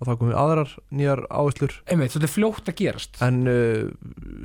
og 0.00 0.08
þá 0.08 0.12
komið 0.22 0.36
aðrar 0.40 0.70
nýjar 0.96 1.20
áherslur. 1.28 1.74
Einmitt, 1.90 2.14
svolítið 2.14 2.32
fljótt 2.38 2.70
að 2.72 2.76
gerast. 2.80 3.18
En 3.26 3.42
uh, 3.50 3.90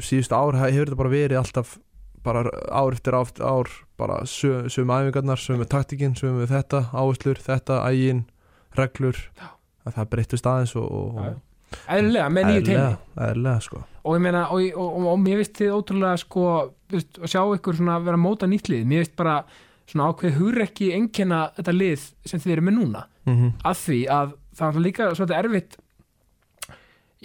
síðustu 0.04 0.36
ár 0.36 0.58
he- 0.60 0.72
hefur 0.76 0.90
þetta 0.92 1.00
bara 1.00 1.14
verið 1.16 1.40
alltaf 1.40 1.78
bara 2.26 2.42
ár 2.74 2.92
eftir 2.98 3.14
ár, 3.16 3.30
ár 3.40 3.70
bara 4.02 4.16
sö- 4.28 4.66
sömu 4.68 4.92
æfingarnar, 4.98 5.38
sömu 5.40 5.68
taktikinn 5.70 6.18
sömu 6.20 6.48
þetta, 6.50 6.90
áherslur, 6.92 7.38
þetta, 7.40 7.80
ægin 7.88 8.26
reglur, 8.76 9.16
það 9.86 10.10
breytist 10.12 10.50
aðeins 10.50 10.74
og, 10.76 10.90
og. 10.92 11.20
Eðlilega 11.96 12.32
með 12.34 12.50
nýju 12.50 12.66
teimi 12.70 13.56
sko. 13.66 13.84
Og 14.06 14.18
ég 14.18 14.26
meina, 14.26 14.48
og, 14.54 14.66
og, 14.76 14.90
og, 15.00 15.08
og 15.14 15.22
mér 15.22 15.40
finnst 15.42 15.62
þið 15.62 15.72
ótrúlega 15.76 16.18
sko, 16.22 16.44
veist, 16.94 17.22
að 17.22 17.32
sjá 17.34 17.42
ykkur 17.58 17.80
svona 17.80 18.00
vera 18.06 18.20
móta 18.22 18.50
nýtt 18.50 18.70
lið, 18.70 18.84
mér 18.90 19.04
finnst 19.04 19.16
bara 19.18 19.38
svona 19.90 20.10
ákveð 20.12 20.38
hugrekki 20.40 20.92
einkenna 20.98 21.48
þetta 21.58 21.74
lið 21.76 22.06
sem 22.26 22.44
þið 22.44 22.56
eru 22.58 22.68
með 22.68 22.78
núna, 22.80 23.06
mm 23.26 23.36
-hmm. 23.36 23.56
að 23.64 23.82
því 23.86 24.00
að 24.18 24.36
það 24.56 24.76
er 24.76 24.86
líka 24.88 25.10
svolítið 25.16 25.40
erfitt. 25.40 25.78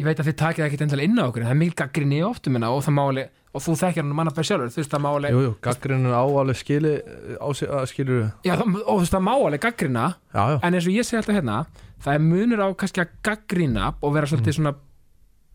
Ég 0.00 0.06
veit 0.06 0.20
að 0.20 0.26
þið 0.30 0.36
takið 0.40 0.64
ekkit 0.64 0.82
endilega 0.86 1.08
inn 1.10 1.20
á 1.20 1.28
okkur 1.28 1.44
það 1.44 1.50
er 1.50 1.60
mikil 1.60 1.76
gaggrinni 1.76 2.22
oftum 2.24 2.52
minna 2.52 2.70
og 2.72 2.84
það 2.84 2.96
máli 2.96 3.24
og 3.50 3.62
þú 3.64 3.74
þekkjar 3.80 4.04
hann 4.04 4.14
manna 4.14 4.32
bæði 4.34 4.46
sjálfur, 4.46 4.70
þú 4.70 4.80
veist 4.80 4.92
það 4.94 5.02
máli 5.04 5.30
Jú, 5.34 5.40
jú, 5.42 5.52
gaggrinin 5.64 6.14
á 6.14 6.22
alveg 6.22 6.58
skili 6.60 6.92
á, 7.34 7.48
sig- 7.50 7.70
að 7.70 7.86
skilur 7.90 8.20
já, 8.46 8.54
og 8.54 8.68
þú 8.70 8.98
veist 9.02 9.14
það 9.16 9.24
máli 9.26 9.58
gaggrina 9.64 10.04
Já, 10.30 10.42
já, 10.52 10.56
en 10.62 10.74
eins 10.78 10.86
og 10.86 10.94
ég 10.94 11.08
segi 11.08 11.18
alltaf 11.18 11.34
hérna 11.34 11.56
það 12.00 12.14
er 12.14 12.24
munur 12.24 12.64
á 12.64 12.68
kannski 12.78 13.04
að 13.04 13.16
gaggrina 13.26 13.92
og 14.00 14.14
vera 14.16 14.30
svolítið 14.30 14.58
svona 14.58 14.76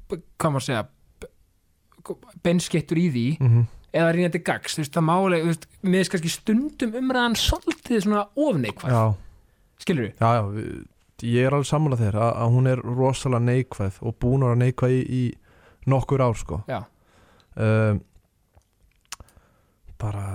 hvað 0.09 0.53
maður 0.53 0.61
að 0.61 0.67
segja 0.69 0.83
benskettur 2.45 3.01
í 3.01 3.07
því 3.09 3.27
mm 3.41 3.63
eða 3.95 4.11
reynandi 4.15 4.41
gags, 4.43 4.75
þú 4.75 4.83
veist, 4.83 4.95
það 4.95 5.05
máli 5.07 5.37
þú 5.41 5.51
veist, 5.51 5.69
finnst 5.85 6.13
kannski 6.13 6.31
stundum 6.33 6.97
umræðan 6.99 7.37
svolítið 7.39 8.01
svona 8.03 8.25
ofneikvæð, 8.45 8.95
já, 8.95 9.03
skilur 9.83 10.09
já, 10.09 10.27
já 10.35 10.41
við, 10.51 10.73
ég 11.31 11.47
er 11.47 11.55
alveg 11.55 11.69
sammála 11.69 11.99
þér 12.01 12.17
að, 12.19 12.33
að 12.43 12.57
hún 12.57 12.71
er 12.71 12.83
rosalega 12.83 13.45
neikvæð 13.45 14.01
og 14.03 14.17
búin 14.19 14.43
að 14.43 14.51
vera 14.51 14.61
neikvæð 14.65 14.95
í, 14.97 14.99
í 15.05 15.91
nokkur 15.93 16.25
ár 16.25 16.35
sko. 16.39 16.59
Já. 16.67 16.81
um, 17.55 18.01
bara 20.05 20.25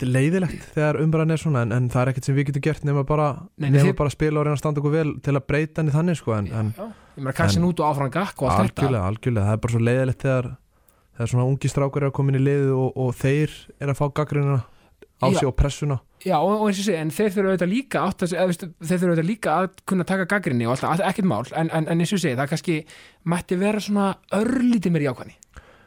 er 0.00 0.08
leiðilegt 0.10 0.64
þegar 0.74 0.98
umræðan 1.04 1.34
er 1.34 1.40
svona 1.40 1.62
en, 1.66 1.74
en 1.76 1.86
það 1.92 2.02
er 2.02 2.10
ekkert 2.12 2.28
sem 2.28 2.36
við 2.36 2.48
getum 2.50 2.64
gert 2.66 2.84
nema 2.88 3.04
bara, 3.08 3.28
Nei, 3.56 3.70
nema 3.70 3.86
þið- 3.88 3.98
bara 4.00 4.12
spila 4.14 4.40
og 4.42 4.46
reyna 4.48 4.56
að 4.58 4.62
standa 4.64 4.82
okkur 4.82 4.94
vel 4.96 5.12
til 5.24 5.36
að 5.38 5.46
breyta 5.48 5.80
henni 5.82 5.94
þannig 5.94 6.18
sko 6.20 6.34
en, 6.36 6.50
en 6.52 6.72
Já, 6.76 6.88
ég 7.16 7.22
meina 7.24 7.36
kassin 7.40 7.68
út 7.68 7.80
og 7.80 7.88
áfram 7.94 8.12
gakk 8.14 8.42
og 8.44 8.50
allt 8.50 8.74
þetta. 8.74 8.82
algjörlega, 8.88 9.06
algjörlega, 9.14 9.46
það 9.48 9.56
er 9.56 9.62
bara 9.64 9.74
svo 9.76 9.82
leiðilegt 9.88 10.26
þegar 10.26 10.50
þegar 11.20 11.32
svona 11.34 11.48
ungi 11.52 11.68
strákar 11.72 12.02
eru 12.04 12.10
að 12.12 12.16
koma 12.20 12.32
inn 12.34 12.40
í 12.40 12.44
liðið 12.46 12.74
og, 12.80 12.92
og 13.04 13.16
þeir 13.20 13.56
eru 13.80 13.94
að 13.94 13.98
fá 14.00 14.06
gaggrinina 14.20 14.60
á 15.20 15.26
Já. 15.28 15.36
sig 15.36 15.48
og 15.50 15.56
pressuna. 15.58 15.96
Já, 16.24 16.36
og, 16.40 16.62
og 16.62 16.70
eins 16.70 16.78
og 16.80 16.86
sé, 16.86 16.94
en 16.96 17.10
þeir 17.12 17.32
þurfa 17.34 17.50
auðvitað 17.50 17.68
líka 17.74 18.00
átt 18.08 18.22
að, 18.24 18.32
eða, 18.38 18.46
veist, 18.48 18.62
þeir 18.80 19.00
þurfa 19.02 19.10
auðvitað 19.10 19.28
líka 19.28 19.56
að 19.60 19.66
kunna 19.92 20.06
taka 20.08 20.24
gaggrinni 20.32 20.64
og 20.68 20.72
alltaf, 20.78 21.02
ekkert 21.10 21.28
mál 21.28 21.42
en, 21.60 21.68
en, 21.76 21.88
en 21.92 22.00
eins 22.04 22.12
og 22.16 22.22
sé, 22.22 22.32
það 22.38 22.48
kannski 22.54 22.76
mætti 23.28 23.58
vera 23.60 23.82
svona 23.84 24.06
örlítið 24.38 24.94
mér 24.96 25.04
jákvæðni 25.10 25.36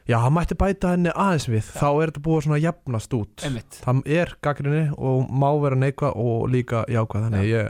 Já, 0.09 0.17
hann 0.19 0.33
mætti 0.35 0.55
bæta 0.59 0.89
henni 0.97 1.11
aðeins 1.15 1.45
við. 1.47 1.63
Þá 1.79 1.85
er 2.03 2.09
þetta 2.11 2.23
búið 2.25 2.41
svona 2.47 2.57
jafnast 2.59 3.13
út. 3.15 3.39
Einmitt, 3.47 3.77
það 3.85 4.01
er 4.17 4.33
gaggrinni 4.43 4.81
og 4.97 5.29
má 5.31 5.47
vera 5.63 5.77
neikvað 5.79 6.17
og 6.19 6.49
líka 6.51 6.81
jákvað 6.91 7.23
þannig 7.29 7.47
ég, 7.53 7.69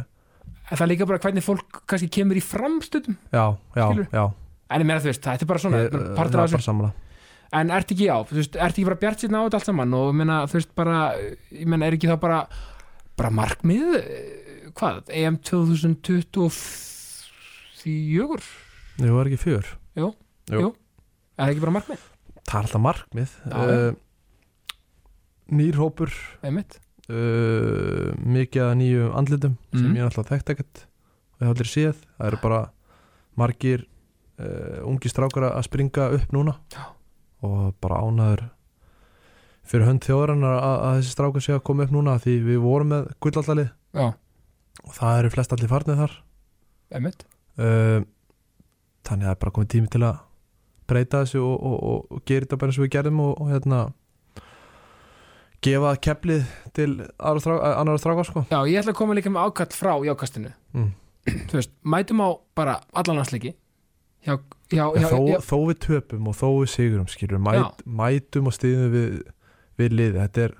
en 0.63 0.73
það 0.79 0.85
er 0.87 0.91
líka 0.93 1.05
bara 1.11 1.21
hvernig 1.21 1.43
fólk 1.45 1.69
kannski 1.91 2.07
kemur 2.15 2.39
í 2.39 2.41
framstöðum 2.41 3.15
já, 3.29 3.43
já, 3.77 3.83
Skilurðu? 3.85 4.07
já. 4.15 4.23
En 4.73 4.81
ég 4.81 4.87
meina 4.89 5.03
þú 5.03 5.09
veist, 5.11 5.21
þetta 5.27 5.43
er 5.45 5.49
bara 5.51 5.61
svona 5.61 5.77
ég, 5.83 5.85
ég, 5.85 5.91
það 5.93 6.17
partur 6.17 6.37
er 6.39 6.41
af 6.41 6.45
þessu, 6.47 6.57
bara 6.57 6.67
samla 6.69 6.89
en 7.53 7.67
ert 7.77 7.89
ekki 7.93 8.07
já 8.07 8.15
þú 8.25 8.33
veist, 8.39 8.55
ert 8.57 8.73
ekki 8.73 8.87
bara 8.87 8.97
bjart 9.03 9.19
sérna 9.21 9.37
á 9.37 9.45
þetta 9.45 9.57
allt 9.59 9.69
saman? 9.69 9.93
Og 9.99 10.05
ég 10.09 10.17
meina, 10.23 10.37
þú 10.49 10.55
veist 10.57 10.71
bara, 10.79 10.97
ég 11.53 11.67
meina, 11.69 11.85
er 11.85 11.93
ekki 11.99 12.09
þá 12.09 12.17
bara 12.23 12.39
bara 13.19 13.29
markmið 13.37 13.89
eh, 13.99 14.65
hvað, 14.73 14.95
EM 15.13 15.37
2024 15.45 18.41
Jú, 19.03 19.13
er 19.19 19.25
ekki 19.29 19.41
fjör? 19.43 19.65
Jú, 19.99 20.07
Jú. 20.49 20.57
jú. 20.63 20.69
er 21.37 21.43
það 21.43 21.51
ekki 21.53 21.63
bara 21.67 21.75
markmið, 21.77 22.01
Það 22.47 22.55
er 22.59 22.65
alltaf 22.67 22.81
markmið. 22.83 23.35
Uh, 23.51 23.93
Nýr 25.53 25.75
hópur. 25.79 26.11
Einmitt. 26.43 26.79
Uh, 27.11 28.13
mikið 28.23 28.63
að 28.63 28.75
nýju 28.79 29.07
andlitum 29.19 29.57
sem 29.73 29.89
Mhm. 29.89 29.95
ég 29.97 30.05
alltaf 30.07 30.29
þekkt 30.31 30.49
ekkert 30.53 30.83
og 31.33 31.41
ég 31.43 31.49
hafði 31.51 31.65
séð, 31.67 31.97
það 32.17 32.27
eru 32.29 32.37
bara 32.41 32.59
margir 33.35 33.83
uh, 34.39 34.79
ungi 34.87 35.09
strákar 35.11 35.49
að 35.51 35.63
springa 35.67 36.11
upp 36.15 36.31
núna. 36.31 36.57
Já. 36.71 36.85
og 37.43 37.73
bara 37.83 37.97
ánaður 37.99 38.45
fyrir 39.67 39.83
hönd 39.85 40.05
þjóðarinnar 40.05 40.61
að, 40.63 40.77
að 40.87 40.93
þessi 41.01 41.11
strákar 41.11 41.43
sé 41.43 41.53
að 41.57 41.63
koma 41.67 41.83
upp 41.83 41.91
núna 41.91 42.13
því 42.23 42.35
við 42.45 42.59
vorum 42.63 42.87
með 42.93 43.09
gullallalið 43.19 43.67
já, 43.99 44.05
og 44.87 44.93
það 44.95 45.17
eru 45.19 45.29
flest 45.33 45.51
allir 45.51 45.67
farnið 45.73 45.99
þar. 45.99 46.13
Uh, 47.59 47.99
þannig 49.03 49.25
að 49.25 49.27
það 49.27 49.33
er 49.35 49.41
bara 49.43 49.51
komið 49.57 49.71
tími 49.75 49.91
til 49.91 50.03
að 50.07 50.21
breyta 50.89 51.23
þessu 51.23 51.41
og, 51.43 51.53
og, 51.57 51.75
og, 51.91 51.99
og 52.17 52.23
gera 52.27 52.45
þetta 52.45 52.59
bara 52.61 52.73
eins 52.73 52.79
og 52.79 52.85
við 52.85 52.93
gerðum 52.97 53.21
og, 53.25 53.43
hérna 53.51 53.83
gefa 55.63 55.93
keflið 56.03 56.43
til 56.75 56.89
aðra 56.99 57.39
strá, 57.43 57.53
annara 57.79 58.01
strákar 58.01 58.27
sko. 58.27 58.43
Já, 58.51 58.59
ég 58.67 58.81
ætla 58.81 58.91
að 58.91 58.99
koma 58.99 59.15
líka 59.15 59.31
með 59.31 59.49
ákall 59.49 59.77
frá 59.77 59.93
jákastinu 60.09 60.53
Mm. 60.73 60.89
Þú 61.47 61.55
veist, 61.55 61.69
mætum 61.85 62.19
á 62.25 62.29
bara 62.57 62.71
allan 62.97 63.19
landsleiki. 63.21 63.53
Hjá, 64.25 64.39
hjá, 64.73 64.87
hjá, 64.97 65.05
þó, 65.11 65.19
þó 65.45 65.57
við 65.69 65.77
töpum 65.85 66.27
og 66.31 66.35
þó 66.35 66.47
við 66.49 66.69
sigurum 66.73 67.07
skilur, 67.11 67.39
mæt, 67.43 67.83
mætum 67.85 68.49
og 68.49 68.55
stiðum 68.55 68.89
við, 68.91 69.21
við 69.77 69.95
liði 69.95 70.17
þetta 70.17 70.45
er 70.47 70.55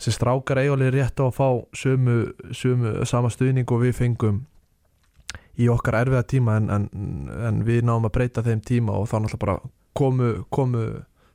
þessi 0.00 0.14
strákar 0.16 0.62
eiginlega 0.62 0.94
rétt 0.96 1.20
á 1.20 1.24
að 1.26 1.36
fá 1.36 1.48
sömu, 1.76 2.16
sömu 2.56 2.94
sama 3.10 3.30
stuðning 3.30 3.68
og 3.68 3.82
við 3.84 3.92
fengum 3.98 4.40
í 5.58 5.66
okkar 5.72 5.94
erfiða 6.04 6.22
tíma 6.30 6.56
en, 6.60 6.70
en, 6.70 6.88
en 7.48 7.62
við 7.66 7.82
náum 7.88 8.06
að 8.06 8.14
breyta 8.18 8.42
þeim 8.46 8.60
tíma 8.64 8.92
og 9.00 9.08
þá 9.10 9.16
náttúrulega 9.24 9.44
bara 9.44 9.56
komu, 9.98 10.30
komu 10.54 10.84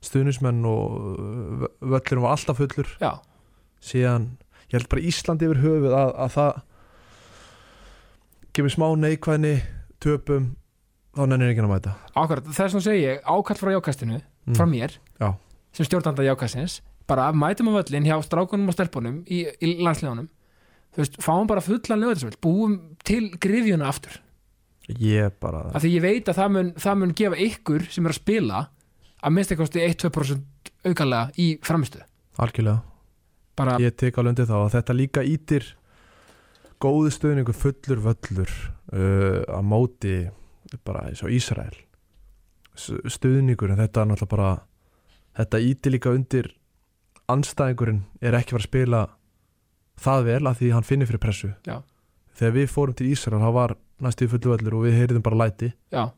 stuðnismenn 0.05 0.63
og 0.69 1.67
völlurum 1.81 2.23
var 2.25 2.35
alltaf 2.37 2.57
fullur 2.61 2.89
já, 3.01 3.11
síðan, 3.83 4.29
ég 4.69 4.77
held 4.79 4.89
bara 4.91 5.01
Íslandi 5.09 5.49
yfir 5.49 5.61
höfuð 5.65 5.95
að, 5.97 6.13
að 6.25 6.33
það 6.37 6.61
gefur 8.55 8.71
smá 8.75 8.87
neikvæðni 9.01 9.55
töpum, 10.03 10.51
þá 11.15 11.23
nennir 11.31 11.51
ekki 11.53 11.63
að 11.65 11.71
mæta 11.73 11.95
ákvært, 12.15 12.47
þess 12.51 12.75
vegna 12.75 12.85
segi 12.87 13.03
ég 13.05 13.25
ákall 13.27 13.59
frá 13.59 13.73
jákastinu, 13.75 14.21
Mm. 14.45 14.53
frá 14.53 14.65
mér 14.69 14.91
Já. 15.17 15.31
sem 15.73 15.85
stjórnanda 15.87 16.21
jákastins 16.21 16.75
bara 17.09 17.31
mætum 17.33 17.65
á 17.73 17.81
völlin 17.81 18.05
hjá 18.05 18.13
strákunum 18.21 18.67
og 18.69 18.75
stelpunum 18.77 19.23
í, 19.25 19.39
í 19.57 19.81
landslegunum 19.81 20.27
þú 20.95 21.01
veist, 21.03 21.17
fáum 21.23 21.47
bara 21.49 21.61
fullan 21.63 22.01
lögðarsvöld 22.01 22.39
búum 22.43 22.75
til 23.05 23.29
grifjuna 23.41 23.89
aftur. 23.91 24.17
Ég 24.87 25.33
bara 25.41 25.63
af 25.73 25.81
því 25.83 25.91
ég 25.95 26.03
veit 26.05 26.27
að 26.29 26.37
það 26.39 26.51
mun, 26.55 26.73
það 26.79 26.99
mun 27.01 27.13
gefa 27.17 27.39
ykkur 27.47 27.87
sem 27.91 28.05
er 28.05 28.13
að 28.13 28.19
spila 28.21 28.59
að 29.25 29.33
minnst 29.33 29.51
eitthvað 29.55 29.79
1-2% 29.81 30.69
aukalega 30.85 31.31
í 31.41 31.47
framistu 31.65 32.03
algjörlega, 32.37 32.81
bara, 33.57 33.77
ég 33.81 33.95
tek 33.97 34.17
alveg 34.19 34.35
undir 34.35 34.45
þá 34.49 34.55
að 34.59 34.73
þetta 34.75 34.95
líka 34.99 35.23
ítir 35.25 35.65
góðu 36.83 37.09
stuðningu 37.15 37.55
fullur 37.55 38.01
völlur 38.03 38.51
uh, 38.93 39.41
að 39.57 39.63
móti 39.65 40.15
bara 40.85 41.05
eins 41.09 41.23
og 41.23 41.31
Ísrael. 41.33 41.73
S- 42.75 42.91
stuðningur 43.15 43.71
en 43.73 43.79
þetta 43.79 44.03
er 44.03 44.09
náttúrulega 44.11 44.31
bara 44.35 44.49
þetta 45.39 45.61
ítir 45.65 45.95
líka 45.95 46.11
undir 46.13 46.51
anstæðingurinn 47.31 48.03
er 48.21 48.35
ekki 48.37 48.53
fara 48.53 48.61
að 48.61 48.69
spila 48.69 49.01
það 50.01 50.29
vel 50.29 50.41
að 50.49 50.61
því 50.61 50.71
hann 50.75 50.87
finnir 50.87 51.09
fyrir 51.09 51.23
pressu. 51.23 51.51
Já. 51.67 51.81
þegar 52.35 52.55
við 52.57 52.71
fórum 52.71 52.95
til 52.99 53.09
Ísrael 53.11 53.39
þá 53.39 53.51
var 53.55 53.75
næstu 54.03 54.27
fullu 54.27 54.51
völlur 54.51 54.73
og 54.75 54.87
við 54.87 54.97
heyrðum 54.99 55.23
bara 55.23 55.39
læti. 55.45 55.71
Já, 55.93 56.11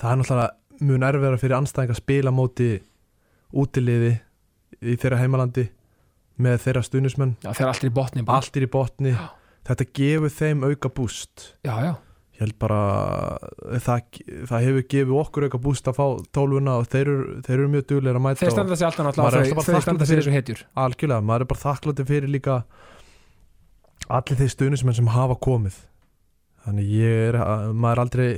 það 0.00 0.10
er 0.10 0.18
náttúrulega 0.20 0.82
mjög 0.82 0.98
nærvera 1.00 1.38
fyrir 1.40 1.56
anstæðing 1.56 1.94
að 1.94 2.00
spila 2.02 2.32
móti 2.34 2.70
útiliði 3.52 4.12
í 4.82 4.96
þeirra 4.98 5.20
heimalandi 5.22 5.68
með 6.42 6.58
þeirra 6.64 6.82
stunismenn 6.86 7.34
já, 7.44 7.52
þeir 7.54 7.68
allir 7.70 7.90
í 7.90 7.94
botni 7.94 8.24
allt 8.26 8.56
er 8.56 8.66
í 8.66 8.70
botni. 8.72 9.12
Þetta 9.62 9.84
gefur 9.94 10.32
þeim 10.34 10.64
auka 10.66 10.90
búst 10.90 11.52
já, 11.62 11.74
já, 11.86 11.92
ég 12.42 12.48
held 12.48 12.56
bara 12.62 12.80
það, 13.82 14.20
það 14.50 14.66
hefur 14.66 14.86
gefið 14.94 15.12
okkur 15.22 15.46
auka 15.48 15.60
búst 15.62 15.90
að 15.90 15.98
fá 15.98 16.06
tólfuna 16.34 16.78
og 16.80 16.88
þeir 16.90 17.02
eru, 17.04 17.36
þeir 17.46 17.54
eru 17.58 17.68
mjög 17.72 17.86
duglega 17.92 18.18
að 18.18 18.24
mæta 18.26 18.42
þeir 18.42 18.54
standa 18.56 18.78
sér 18.78 18.88
alltaf 18.90 19.08
náttúrulega 19.08 19.66
þau 19.68 19.84
standa 19.86 20.08
sér 20.08 20.22
þessu 20.22 20.34
hetjur. 20.34 20.64
Algjörlega, 20.84 21.26
maður 21.30 21.46
er 21.46 21.50
bara 21.52 21.62
þakklátti 21.62 22.08
fyrir 22.08 22.32
líka 22.32 22.58
allir 24.12 24.40
þeir 24.42 24.54
stunismenn 24.56 24.98
sem 24.98 25.12
hafa 25.14 25.38
komið. 25.46 25.78
Þannig 26.66 26.94
ég 26.98 27.28
er, 27.30 27.38
maður 27.72 27.92
er 27.92 28.02
aldrei 28.06 28.30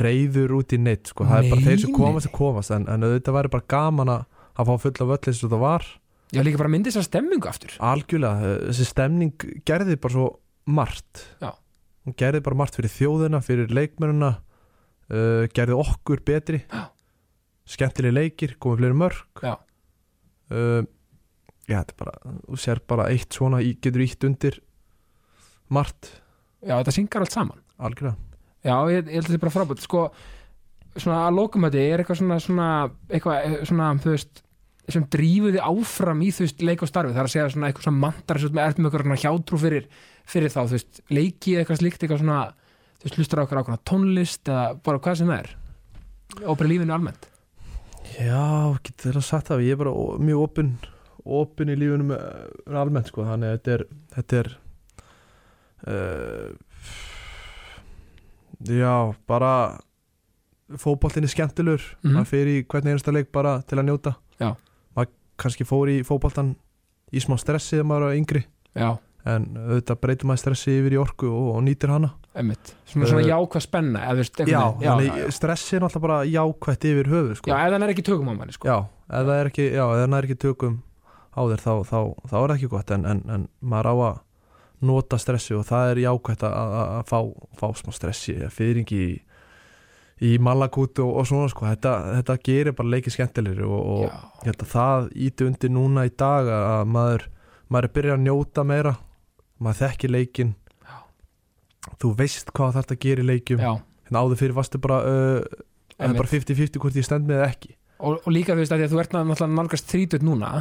reyður 0.00 0.54
út 0.60 0.72
í 0.74 0.78
neitt 0.78 1.10
sko. 1.10 1.26
það 1.26 1.44
er 1.44 1.54
bara 1.54 1.66
þeir 1.66 1.80
sem 1.84 1.94
komast 1.94 2.28
sem 2.28 2.34
komast. 2.34 2.74
En, 2.74 2.86
en 2.90 3.06
auðvitað 3.06 3.36
væri 3.36 3.52
bara 3.58 3.68
gaman 3.74 4.14
að 4.14 4.28
að 4.60 4.68
fá 4.68 4.84
fulla 4.84 5.08
völl 5.12 5.30
eins 5.30 5.42
og 5.44 5.52
það 5.52 5.64
var. 5.64 5.88
Já, 6.30 6.42
líka 6.46 6.60
bara 6.60 6.70
myndi 6.70 6.92
þess 6.92 7.02
að 7.02 7.08
stemmingu 7.08 7.50
aftur. 7.50 7.74
Algjörlega, 7.82 8.52
þessi 8.68 8.86
stemning 8.86 9.46
gerði 9.66 9.96
bara 10.00 10.14
svo 10.14 10.26
margt. 10.70 11.24
Já. 11.42 11.50
Hún 12.06 12.16
gerði 12.18 12.42
bara 12.46 12.58
margt 12.62 12.78
fyrir 12.78 12.92
þjóðina 12.94 13.42
fyrir 13.44 13.72
leikmennina 13.74 14.30
uh, 14.38 15.44
gerði 15.54 15.76
okkur 15.80 16.22
betri. 16.26 16.62
Skemmtileg 17.70 18.16
leikir, 18.16 18.56
komið 18.58 18.80
fleiri 18.82 18.98
mörg 18.98 19.44
Já. 19.44 19.52
uh, 20.50 20.82
já, 21.70 21.78
þetta 21.78 21.94
er 21.94 21.98
bara 22.00 22.34
þú 22.48 22.58
sér 22.58 22.82
bara 22.90 23.06
eitt 23.12 23.36
svona, 23.36 23.60
getur 23.62 24.02
ítt 24.02 24.26
undir 24.26 24.58
margt, 25.70 26.08
já, 26.64 26.74
þetta 26.80 26.94
syngar 26.96 27.24
allt 27.24 27.36
saman. 27.36 27.60
Algjörlega. 27.80 28.16
Já, 28.66 28.74
ég, 28.90 29.06
ég 29.06 29.20
held 29.20 29.24
að 29.24 29.28
þetta 29.30 29.38
er 29.38 29.44
bara 29.44 29.54
frábært. 29.54 29.84
Sko, 29.84 30.00
svona 30.96 31.20
að 31.28 31.36
lókum 31.38 31.66
þetta 31.68 31.84
er 31.84 32.02
eitthvað 32.02 32.18
svona, 32.20 32.38
svona 32.42 32.70
eitthvað 33.08 33.44
eh, 33.46 33.58
svona, 33.70 33.90
þú 34.02 34.14
veist 34.16 34.42
sem 34.90 35.04
drífu 35.14 35.52
þið 35.54 35.62
áfram 35.62 36.24
í 36.26 36.32
þú 36.34 36.44
veist 36.44 36.64
leik 36.66 36.82
og 36.82 36.90
starfi, 36.90 37.14
það 37.14 37.22
er 37.22 37.28
að 37.28 37.34
segja 37.36 37.50
svona 37.54 37.70
eitthvað 37.70 37.86
svona 37.86 38.02
mandar 38.02 38.40
sem 38.42 38.58
er 38.58 38.80
með 38.80 38.96
eitthvað 38.98 39.22
hjátrú 39.22 39.60
fyrir, 39.62 39.86
fyrir 40.30 40.52
þá 40.54 40.60
þú 40.62 40.76
veist, 40.76 41.00
leiki 41.10 41.56
eitthvað 41.58 41.80
slíkt 41.82 42.02
eitthvað 42.06 42.22
svona, 42.22 42.38
þú 43.00 43.08
veist, 43.08 43.18
hlustar 43.20 43.42
á 43.42 43.44
okkur 43.46 43.60
ákveðna 43.62 43.84
tónlist 43.90 44.48
eða 44.50 44.64
bara 44.86 45.02
hvað 45.02 45.18
sem 45.20 45.30
það 45.32 45.42
er? 45.44 45.52
Og 46.46 46.56
bara 46.60 46.70
lífinu 46.70 46.94
almennt? 46.94 47.28
Já, 48.16 48.76
getur 48.86 49.10
þeirra 49.10 49.22
sagt 49.26 49.50
það 49.50 49.64
ég 49.66 49.74
er 49.76 49.80
bara 49.84 49.94
mjög 50.22 50.44
opinn 50.46 50.72
opinn 51.30 51.68
í 51.68 51.76
lífunum 51.76 52.14
almennt 52.80 53.10
sko, 53.12 53.26
þannig 53.28 53.50
að 53.50 53.56
þetta 53.58 53.74
er 53.76 53.82
þetta 54.14 54.38
er 54.40 54.48
uh, 55.90 56.48
já, 58.70 58.94
bara 59.28 59.52
fótboltin 60.80 61.24
er 61.26 61.32
skemmtilegur 61.32 61.82
Mhm. 62.04 62.14
maður 62.14 62.30
fer 62.30 62.46
í 62.46 62.56
hvern 62.64 62.88
einasta 62.92 63.12
leik 63.12 63.30
bara 63.32 63.60
til 63.62 63.78
að 63.78 63.86
njóta. 63.90 64.14
Já. 64.40 64.54
maður 64.96 65.08
kannski 65.38 65.64
fór 65.64 65.88
í 65.88 66.00
fótboltan 66.04 66.54
í 67.12 67.18
smá 67.20 67.36
stressi 67.38 67.76
þegar 67.76 67.86
maður 67.90 68.06
var 68.06 68.14
yngri. 68.16 68.44
Já, 68.76 68.98
en 69.28 69.46
auðvitað 69.58 70.00
breytir 70.00 70.28
maður 70.30 70.42
stressi 70.44 70.76
yfir 70.78 70.96
í 70.96 71.00
orku 71.00 71.28
og, 71.28 71.48
og 71.56 71.64
nýtir 71.66 71.92
hana. 71.92 72.12
Emmitt 72.40 72.72
svona, 72.88 73.10
svona 73.10 73.24
Uh, 73.24 73.28
jákvað 73.28 73.64
spenna 73.66 74.04
eða, 74.08 74.24
já, 74.48 74.60
já, 74.80 75.30
stressi 75.34 75.76
er 75.76 75.84
náttúrulega 75.84 76.06
bara 76.06 76.20
jákvætt 76.30 76.86
yfir 76.88 77.10
höfuð 77.10 77.34
sko. 77.40 77.50
já, 77.50 77.58
ef 77.66 77.74
það 77.74 77.84
er 77.84 77.94
ekki 77.94 78.06
tökum 78.06 78.30
á 78.30 78.34
manni 78.38 78.56
sko. 78.56 78.70
Já, 78.70 78.78
ef 79.10 79.28
það 79.28 79.36
er 79.36 79.50
er 80.20 80.28
ekki 80.30 80.40
tökum 80.46 80.80
á 81.30 81.40
þér 81.50 81.64
þá, 81.64 81.72
þá, 81.90 81.98
þá 82.30 82.36
er 82.40 82.46
það 82.48 82.56
ekki 82.56 82.70
gott. 82.72 82.90
En, 82.96 83.06
en, 83.06 83.22
en 83.28 83.48
maður 83.60 83.90
á 83.90 83.94
að 84.10 84.20
nota 84.80 85.18
stressi 85.20 85.56
og 85.56 85.66
það 85.68 85.90
er 85.92 86.04
jákvætt 86.06 86.46
að, 86.48 87.02
fá, 87.10 87.18
fá 87.60 87.66
smá 87.76 87.92
stressi 87.92 88.36
fyrringi 88.54 89.00
í, 89.04 89.10
í 90.24 90.38
malakút 90.42 91.02
og, 91.04 91.12
og 91.20 91.28
svona 91.28 91.50
sko, 91.52 91.68
þetta, 91.68 91.92
þetta 92.20 92.38
gerir 92.48 92.76
bara 92.78 92.94
leikið 92.94 93.16
skemmtilegri 93.18 93.68
og, 93.68 94.08
og 94.46 94.64
það 94.72 95.10
íti 95.28 95.48
undir 95.48 95.74
núna 95.74 96.06
í 96.08 96.14
dag 96.16 96.48
að 96.48 96.88
maður, 96.96 97.28
maður 97.68 97.90
er 97.90 97.94
byrjað 97.98 98.18
að 98.18 98.26
njóta 98.26 98.66
meira 98.72 98.96
maður 99.60 99.80
þekkir 99.84 100.12
leikin 100.14 100.54
Já. 100.84 100.96
þú 102.02 102.12
veist 102.18 102.52
hvað 102.56 102.78
þarf 102.78 102.94
að 102.94 103.02
gera 103.06 103.24
í 103.24 103.28
leikjum. 103.30 103.60
Hérna 103.60 104.22
áður 104.24 104.40
fyrir 104.40 104.56
varstu 104.56 104.80
bara 104.82 105.00
uh, 105.04 105.40
það 105.44 106.00
er 106.00 106.06
Einmitt. 106.08 106.22
bara 106.22 106.32
50-50 106.34 106.82
hvort 106.82 106.98
ég 107.00 107.06
stend 107.06 107.28
með 107.28 107.44
ekki. 107.48 107.74
Og, 108.00 108.16
og 108.24 108.30
líka 108.32 108.54
þú 108.56 108.62
veist 108.62 108.72
að, 108.72 108.86
að 108.86 108.94
þú 108.94 109.00
ert 109.02 109.12
náttúrulega 109.16 109.56
nálgast 109.58 109.90
30 109.92 110.24
núna 110.24 110.52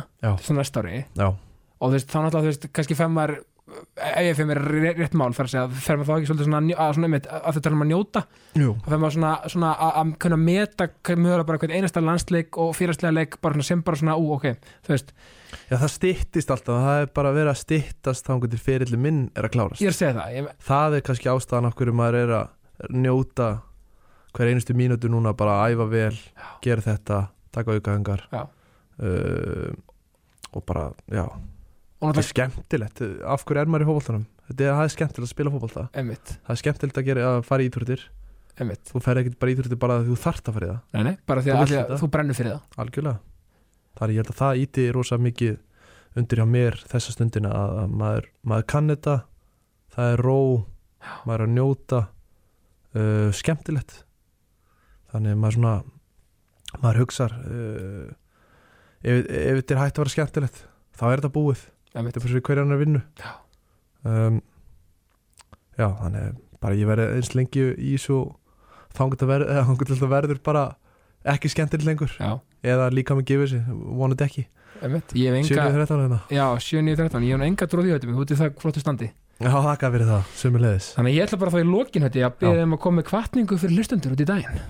svona 0.44 0.60
næsta 0.60 0.84
ári. 0.84 1.06
Já, 1.16 1.28
og 1.32 1.86
þú 1.88 1.96
veist, 1.96 2.10
þá 2.12 2.18
náttúrulega 2.26 2.44
þú 2.44 2.52
veist, 2.52 2.68
kannski 2.76 2.98
fem 3.00 3.14
maður 3.16 3.38
ef 4.10 4.28
ég 4.28 4.38
fem 4.38 4.50
mér 4.50 4.62
rétt, 4.98 5.16
mál 5.18 5.34
þar 5.36 5.48
að 5.48 5.54
segja, 5.54 5.82
fer 5.88 6.00
maður 6.00 6.10
þá 6.10 6.16
ekki 6.18 6.30
svolítið 6.30 6.48
svona, 6.50 6.62
að, 6.76 6.94
svona 6.98 7.10
einmitt, 7.10 7.30
að 7.40 7.58
þetta 7.58 7.70
er 7.70 7.76
um 7.78 7.84
að 7.86 7.92
njóta? 7.92 8.24
Þá 8.56 8.88
fer 8.90 9.02
maður 9.04 9.16
svona, 9.18 9.34
svona 9.56 9.72
að, 9.74 9.92
að 10.02 10.14
kunna 10.26 10.40
meta 10.44 10.90
mögulega 11.10 11.48
bara 11.50 11.62
hvern 11.64 11.76
einasta 11.78 12.04
landsleik 12.04 12.60
og 12.62 12.72
fyrirslega 12.78 13.16
leik 13.16 13.40
bara 13.44 13.68
sem 13.70 13.84
bara 13.86 14.02
svona, 14.02 14.18
ú, 14.20 14.32
ok 14.38 14.50
þú 14.88 14.96
veist, 14.96 15.14
Já, 15.70 15.80
það 15.82 15.92
styttist 15.96 16.52
alltaf, 16.54 16.84
það 16.84 17.00
er 17.04 17.10
bara 17.18 17.34
verið 17.34 17.52
að 17.54 17.60
styttast 17.64 18.28
þá 18.28 18.34
til 18.46 18.62
fyrirli 18.62 19.00
minn 19.02 19.24
er 19.34 19.48
að 19.48 19.56
klárast. 19.56 19.82
Ég 19.82 19.90
er 19.90 19.96
að 19.96 19.98
segja 19.98 20.16
það 20.20 20.36
ég, 20.36 20.50
Það 20.68 20.98
er 20.98 21.06
kannski 21.08 21.32
ástæðan 21.32 21.70
af 21.70 21.76
hverju 21.80 21.96
maður 21.98 22.18
er 22.20 22.34
að 22.38 22.94
njóta 22.94 23.50
hver 24.38 24.52
einustu 24.52 24.76
mínútu 24.78 25.10
núna 25.10 25.34
bara 25.38 25.58
að 25.64 25.76
æfa 25.76 25.88
vel, 25.90 26.18
gera 26.64 26.86
þetta 26.86 27.20
taka 27.56 27.78
aukahengar 27.78 28.26
Já. 28.30 28.44
uh, 29.02 29.72
og 30.54 30.66
bara, 30.66 30.90
já 31.10 31.26
það 32.00 32.22
er 32.22 32.28
skemmtilegt. 32.30 33.02
Af 33.28 33.46
hverju 33.48 33.62
er 33.62 33.72
maður 33.72 33.86
í 33.86 33.90
þetta 34.50 34.64
er, 34.64 34.74
það 34.74 34.84
er 34.86 34.94
skemmtilegt 34.96 35.28
að 35.28 35.34
spila 35.34 35.52
einmitt, 35.94 36.34
það 36.46 36.56
er 36.56 36.62
skemmtilegt 36.64 37.00
að 37.02 37.10
gera 37.10 37.28
að 37.34 37.42
fara 37.48 37.66
í 37.66 37.72
einmitt. 38.60 38.90
Þú 38.92 39.02
fer 39.04 39.20
ekkert 39.22 39.40
bara 39.40 39.52
í 39.52 39.56
íþróttir 39.56 39.80
bara 39.80 39.98
að 40.00 40.10
þú 40.10 40.16
þarft 40.20 40.50
að 40.50 40.56
fara 40.58 40.68
í 40.68 40.70
það. 40.70 40.80
Nei, 40.96 41.04
nei, 41.08 41.16
bara 41.30 41.44
því 41.44 41.52
að, 41.54 41.60
að, 41.60 41.74
þetta. 41.74 42.00
þú 42.02 42.10
brennur 42.16 42.38
fyrir 42.40 42.52
það. 42.52 42.80
Algjörlega. 42.84 43.20
Það 44.00 44.06
er 44.06 44.14
ég 44.14 44.20
held 44.20 44.32
að 44.34 44.40
það 44.40 44.64
íti 44.64 44.86
rosa 44.96 45.20
mikið 45.20 45.56
undir 46.20 46.42
hjá 46.42 46.48
mér 46.50 46.80
þessa 46.90 47.14
stundina 47.16 47.54
að, 47.56 47.78
að 47.84 47.96
maður, 48.02 48.28
maður 48.52 48.68
kann 48.74 48.92
þetta. 48.92 49.16
Það 49.96 50.14
er 50.16 50.26
ró. 50.28 50.40
Maður 51.24 51.38
er 51.38 51.46
að 51.46 51.56
njóta. 51.56 52.02
Uh, 52.90 53.30
skemmtilegt. 53.38 53.96
Þannig 55.14 55.36
að 55.36 55.42
maður 55.46 55.58
svona 55.60 55.76
maður 56.78 57.04
hugsar 57.04 57.34
uh, 57.34 58.10
ef, 59.02 59.24
ef 59.26 59.60
þetta 59.62 59.76
er 59.76 59.82
hægt 59.82 59.98
að 59.98 60.04
vera 60.04 60.14
skemmtilegt 60.14 60.60
þá 61.00 61.06
er 61.08 61.16
þetta 61.22 61.32
búið 61.34 61.64
þetta 62.08 62.24
fyrir 62.26 62.46
hverjan 62.48 62.76
er 62.76 62.80
vinnu 62.80 63.02
Já. 63.20 63.32
um, 64.08 64.42
já 65.80 65.88
þannig 66.02 66.38
bara 66.60 66.76
ég 66.76 66.90
verði 66.90 67.10
eins 67.18 67.34
lengi 67.36 67.66
í 67.76 67.96
svo 68.02 68.22
þangut 68.98 69.24
að 69.24 69.48
þangut 69.68 69.92
að 69.96 70.08
verður 70.12 70.42
bara 70.44 70.64
ekki 71.28 71.52
skemmtilegt 71.52 71.88
lengur. 71.88 72.14
Já, 72.20 72.40
eða 72.64 72.90
líka 72.94 73.18
með 73.18 73.30
gefið 73.32 73.54
sér, 73.54 73.64
vonandi 74.00 74.26
ekki. 74.26 74.46
Einmitt 74.80 75.16
ég 75.18 75.34
hef 75.34 75.40
enga, 75.42 75.66
7.13 75.74 76.04
hérna. 76.06 76.20
Já, 76.32 76.46
7.9.13 76.64 77.26
ég 77.28 77.36
hef 77.36 77.48
enga 77.50 77.68
dróði 77.72 77.96
þetta 77.96 78.10
mig, 78.10 78.20
út 78.24 78.32
í 78.32 78.38
það 78.40 78.60
flottu 78.62 78.84
standi. 78.84 79.10
Já, 79.40 79.50
þakka 79.56 79.90
fyrir 79.94 80.10
það, 80.10 80.30
sömulegis 80.36 80.90
þannig 80.98 81.16
ég 81.16 81.26
ætla 81.26 81.40
bara 81.40 81.54
þá 81.54 81.60
í 81.62 81.68
lokin 81.70 82.06
þetta 82.06 82.24
að 82.28 82.38
beða 82.42 82.66
um 82.68 82.76
að 82.76 82.82
koma 82.84 83.00
með 83.00 83.08
kvartningu 83.08 83.60
fyrir 83.60 83.80
hlustundur 83.80 84.16
út 84.16 84.24
í 84.24 84.28
daginn. 84.28 84.62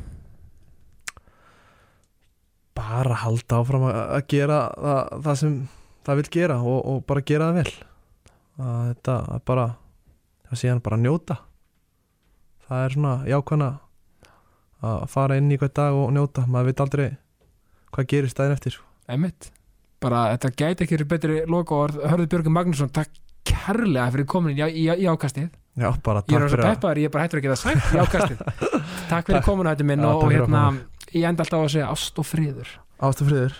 Bara 2.79 3.17
halda 3.23 3.59
áfram 3.59 3.85
að 3.89 4.21
gera 4.29 4.59
það, 4.77 5.15
það 5.25 5.39
sem 5.41 5.55
það 6.09 6.19
vil 6.21 6.31
gera 6.33 6.57
og, 6.65 6.79
og 6.89 7.05
bara 7.09 7.25
gera 7.25 7.51
það 7.51 7.61
vel. 7.61 7.75
Að 8.59 8.81
Þetta 8.89 9.15
er 9.35 9.45
bara 9.47 9.67
það 10.49 10.61
sé 10.61 10.71
hann 10.71 10.83
bara 10.83 10.97
að 10.99 11.05
njóta. 11.05 11.39
Það 12.65 12.83
er 12.85 12.97
svona 12.97 13.13
jákvæðna 13.29 13.69
að 14.89 15.07
fara 15.11 15.37
inn 15.39 15.49
í 15.51 15.57
hvern 15.59 15.75
dag 15.79 15.97
og 16.01 16.11
njóta. 16.15 16.45
Maður 16.49 16.71
veit 16.71 16.83
aldrei 16.85 17.07
hvað 17.93 18.09
gerist 18.13 18.37
daginn 18.37 18.57
eftir 18.57 18.77
einmitt, 19.09 19.47
bara 20.03 20.27
þetta 20.35 20.51
gæti 20.53 20.85
ekki 20.85 21.07
betri 21.09 21.39
loka 21.49 21.77
og 21.77 21.95
hörðu 22.11 22.27
Björgur 22.29 22.53
Magnússon 22.53 22.91
takk 22.93 23.15
kærlega 23.49 24.11
fyrir 24.13 24.27
komin 24.29 24.53
í, 24.53 24.61
í, 24.61 24.85
í 24.85 25.07
ákastið. 25.09 25.49
Já, 25.79 25.89
bara 26.05 26.21
ég 26.27 26.35
er 26.35 26.45
takk 26.45 26.53
fyrir 26.53 26.91
að 26.91 27.01
ég 27.01 27.09
er 27.09 27.13
bara 27.15 27.25
hættur 27.25 27.41
að 27.41 27.47
geta 27.47 27.57
sagt 27.57 27.95
í 27.95 28.03
ákastið. 28.03 28.43
Takk 29.09 29.31
fyrir 29.31 29.45
komin 29.45 29.69
á 29.69 29.71
þetta 29.71 29.87
minn 29.89 30.05
og, 30.05 30.19
og 30.19 30.27
að 30.27 30.35
hérna 30.35 30.63
ég 31.15 31.25
enda 31.29 31.45
alltaf 31.45 31.63
á 31.63 31.65
að 31.65 31.73
segja 31.73 31.89
ást 31.89 32.19
og 32.21 32.27
friður. 32.27 32.73
Ástu 32.99 33.25
friður 33.29 33.55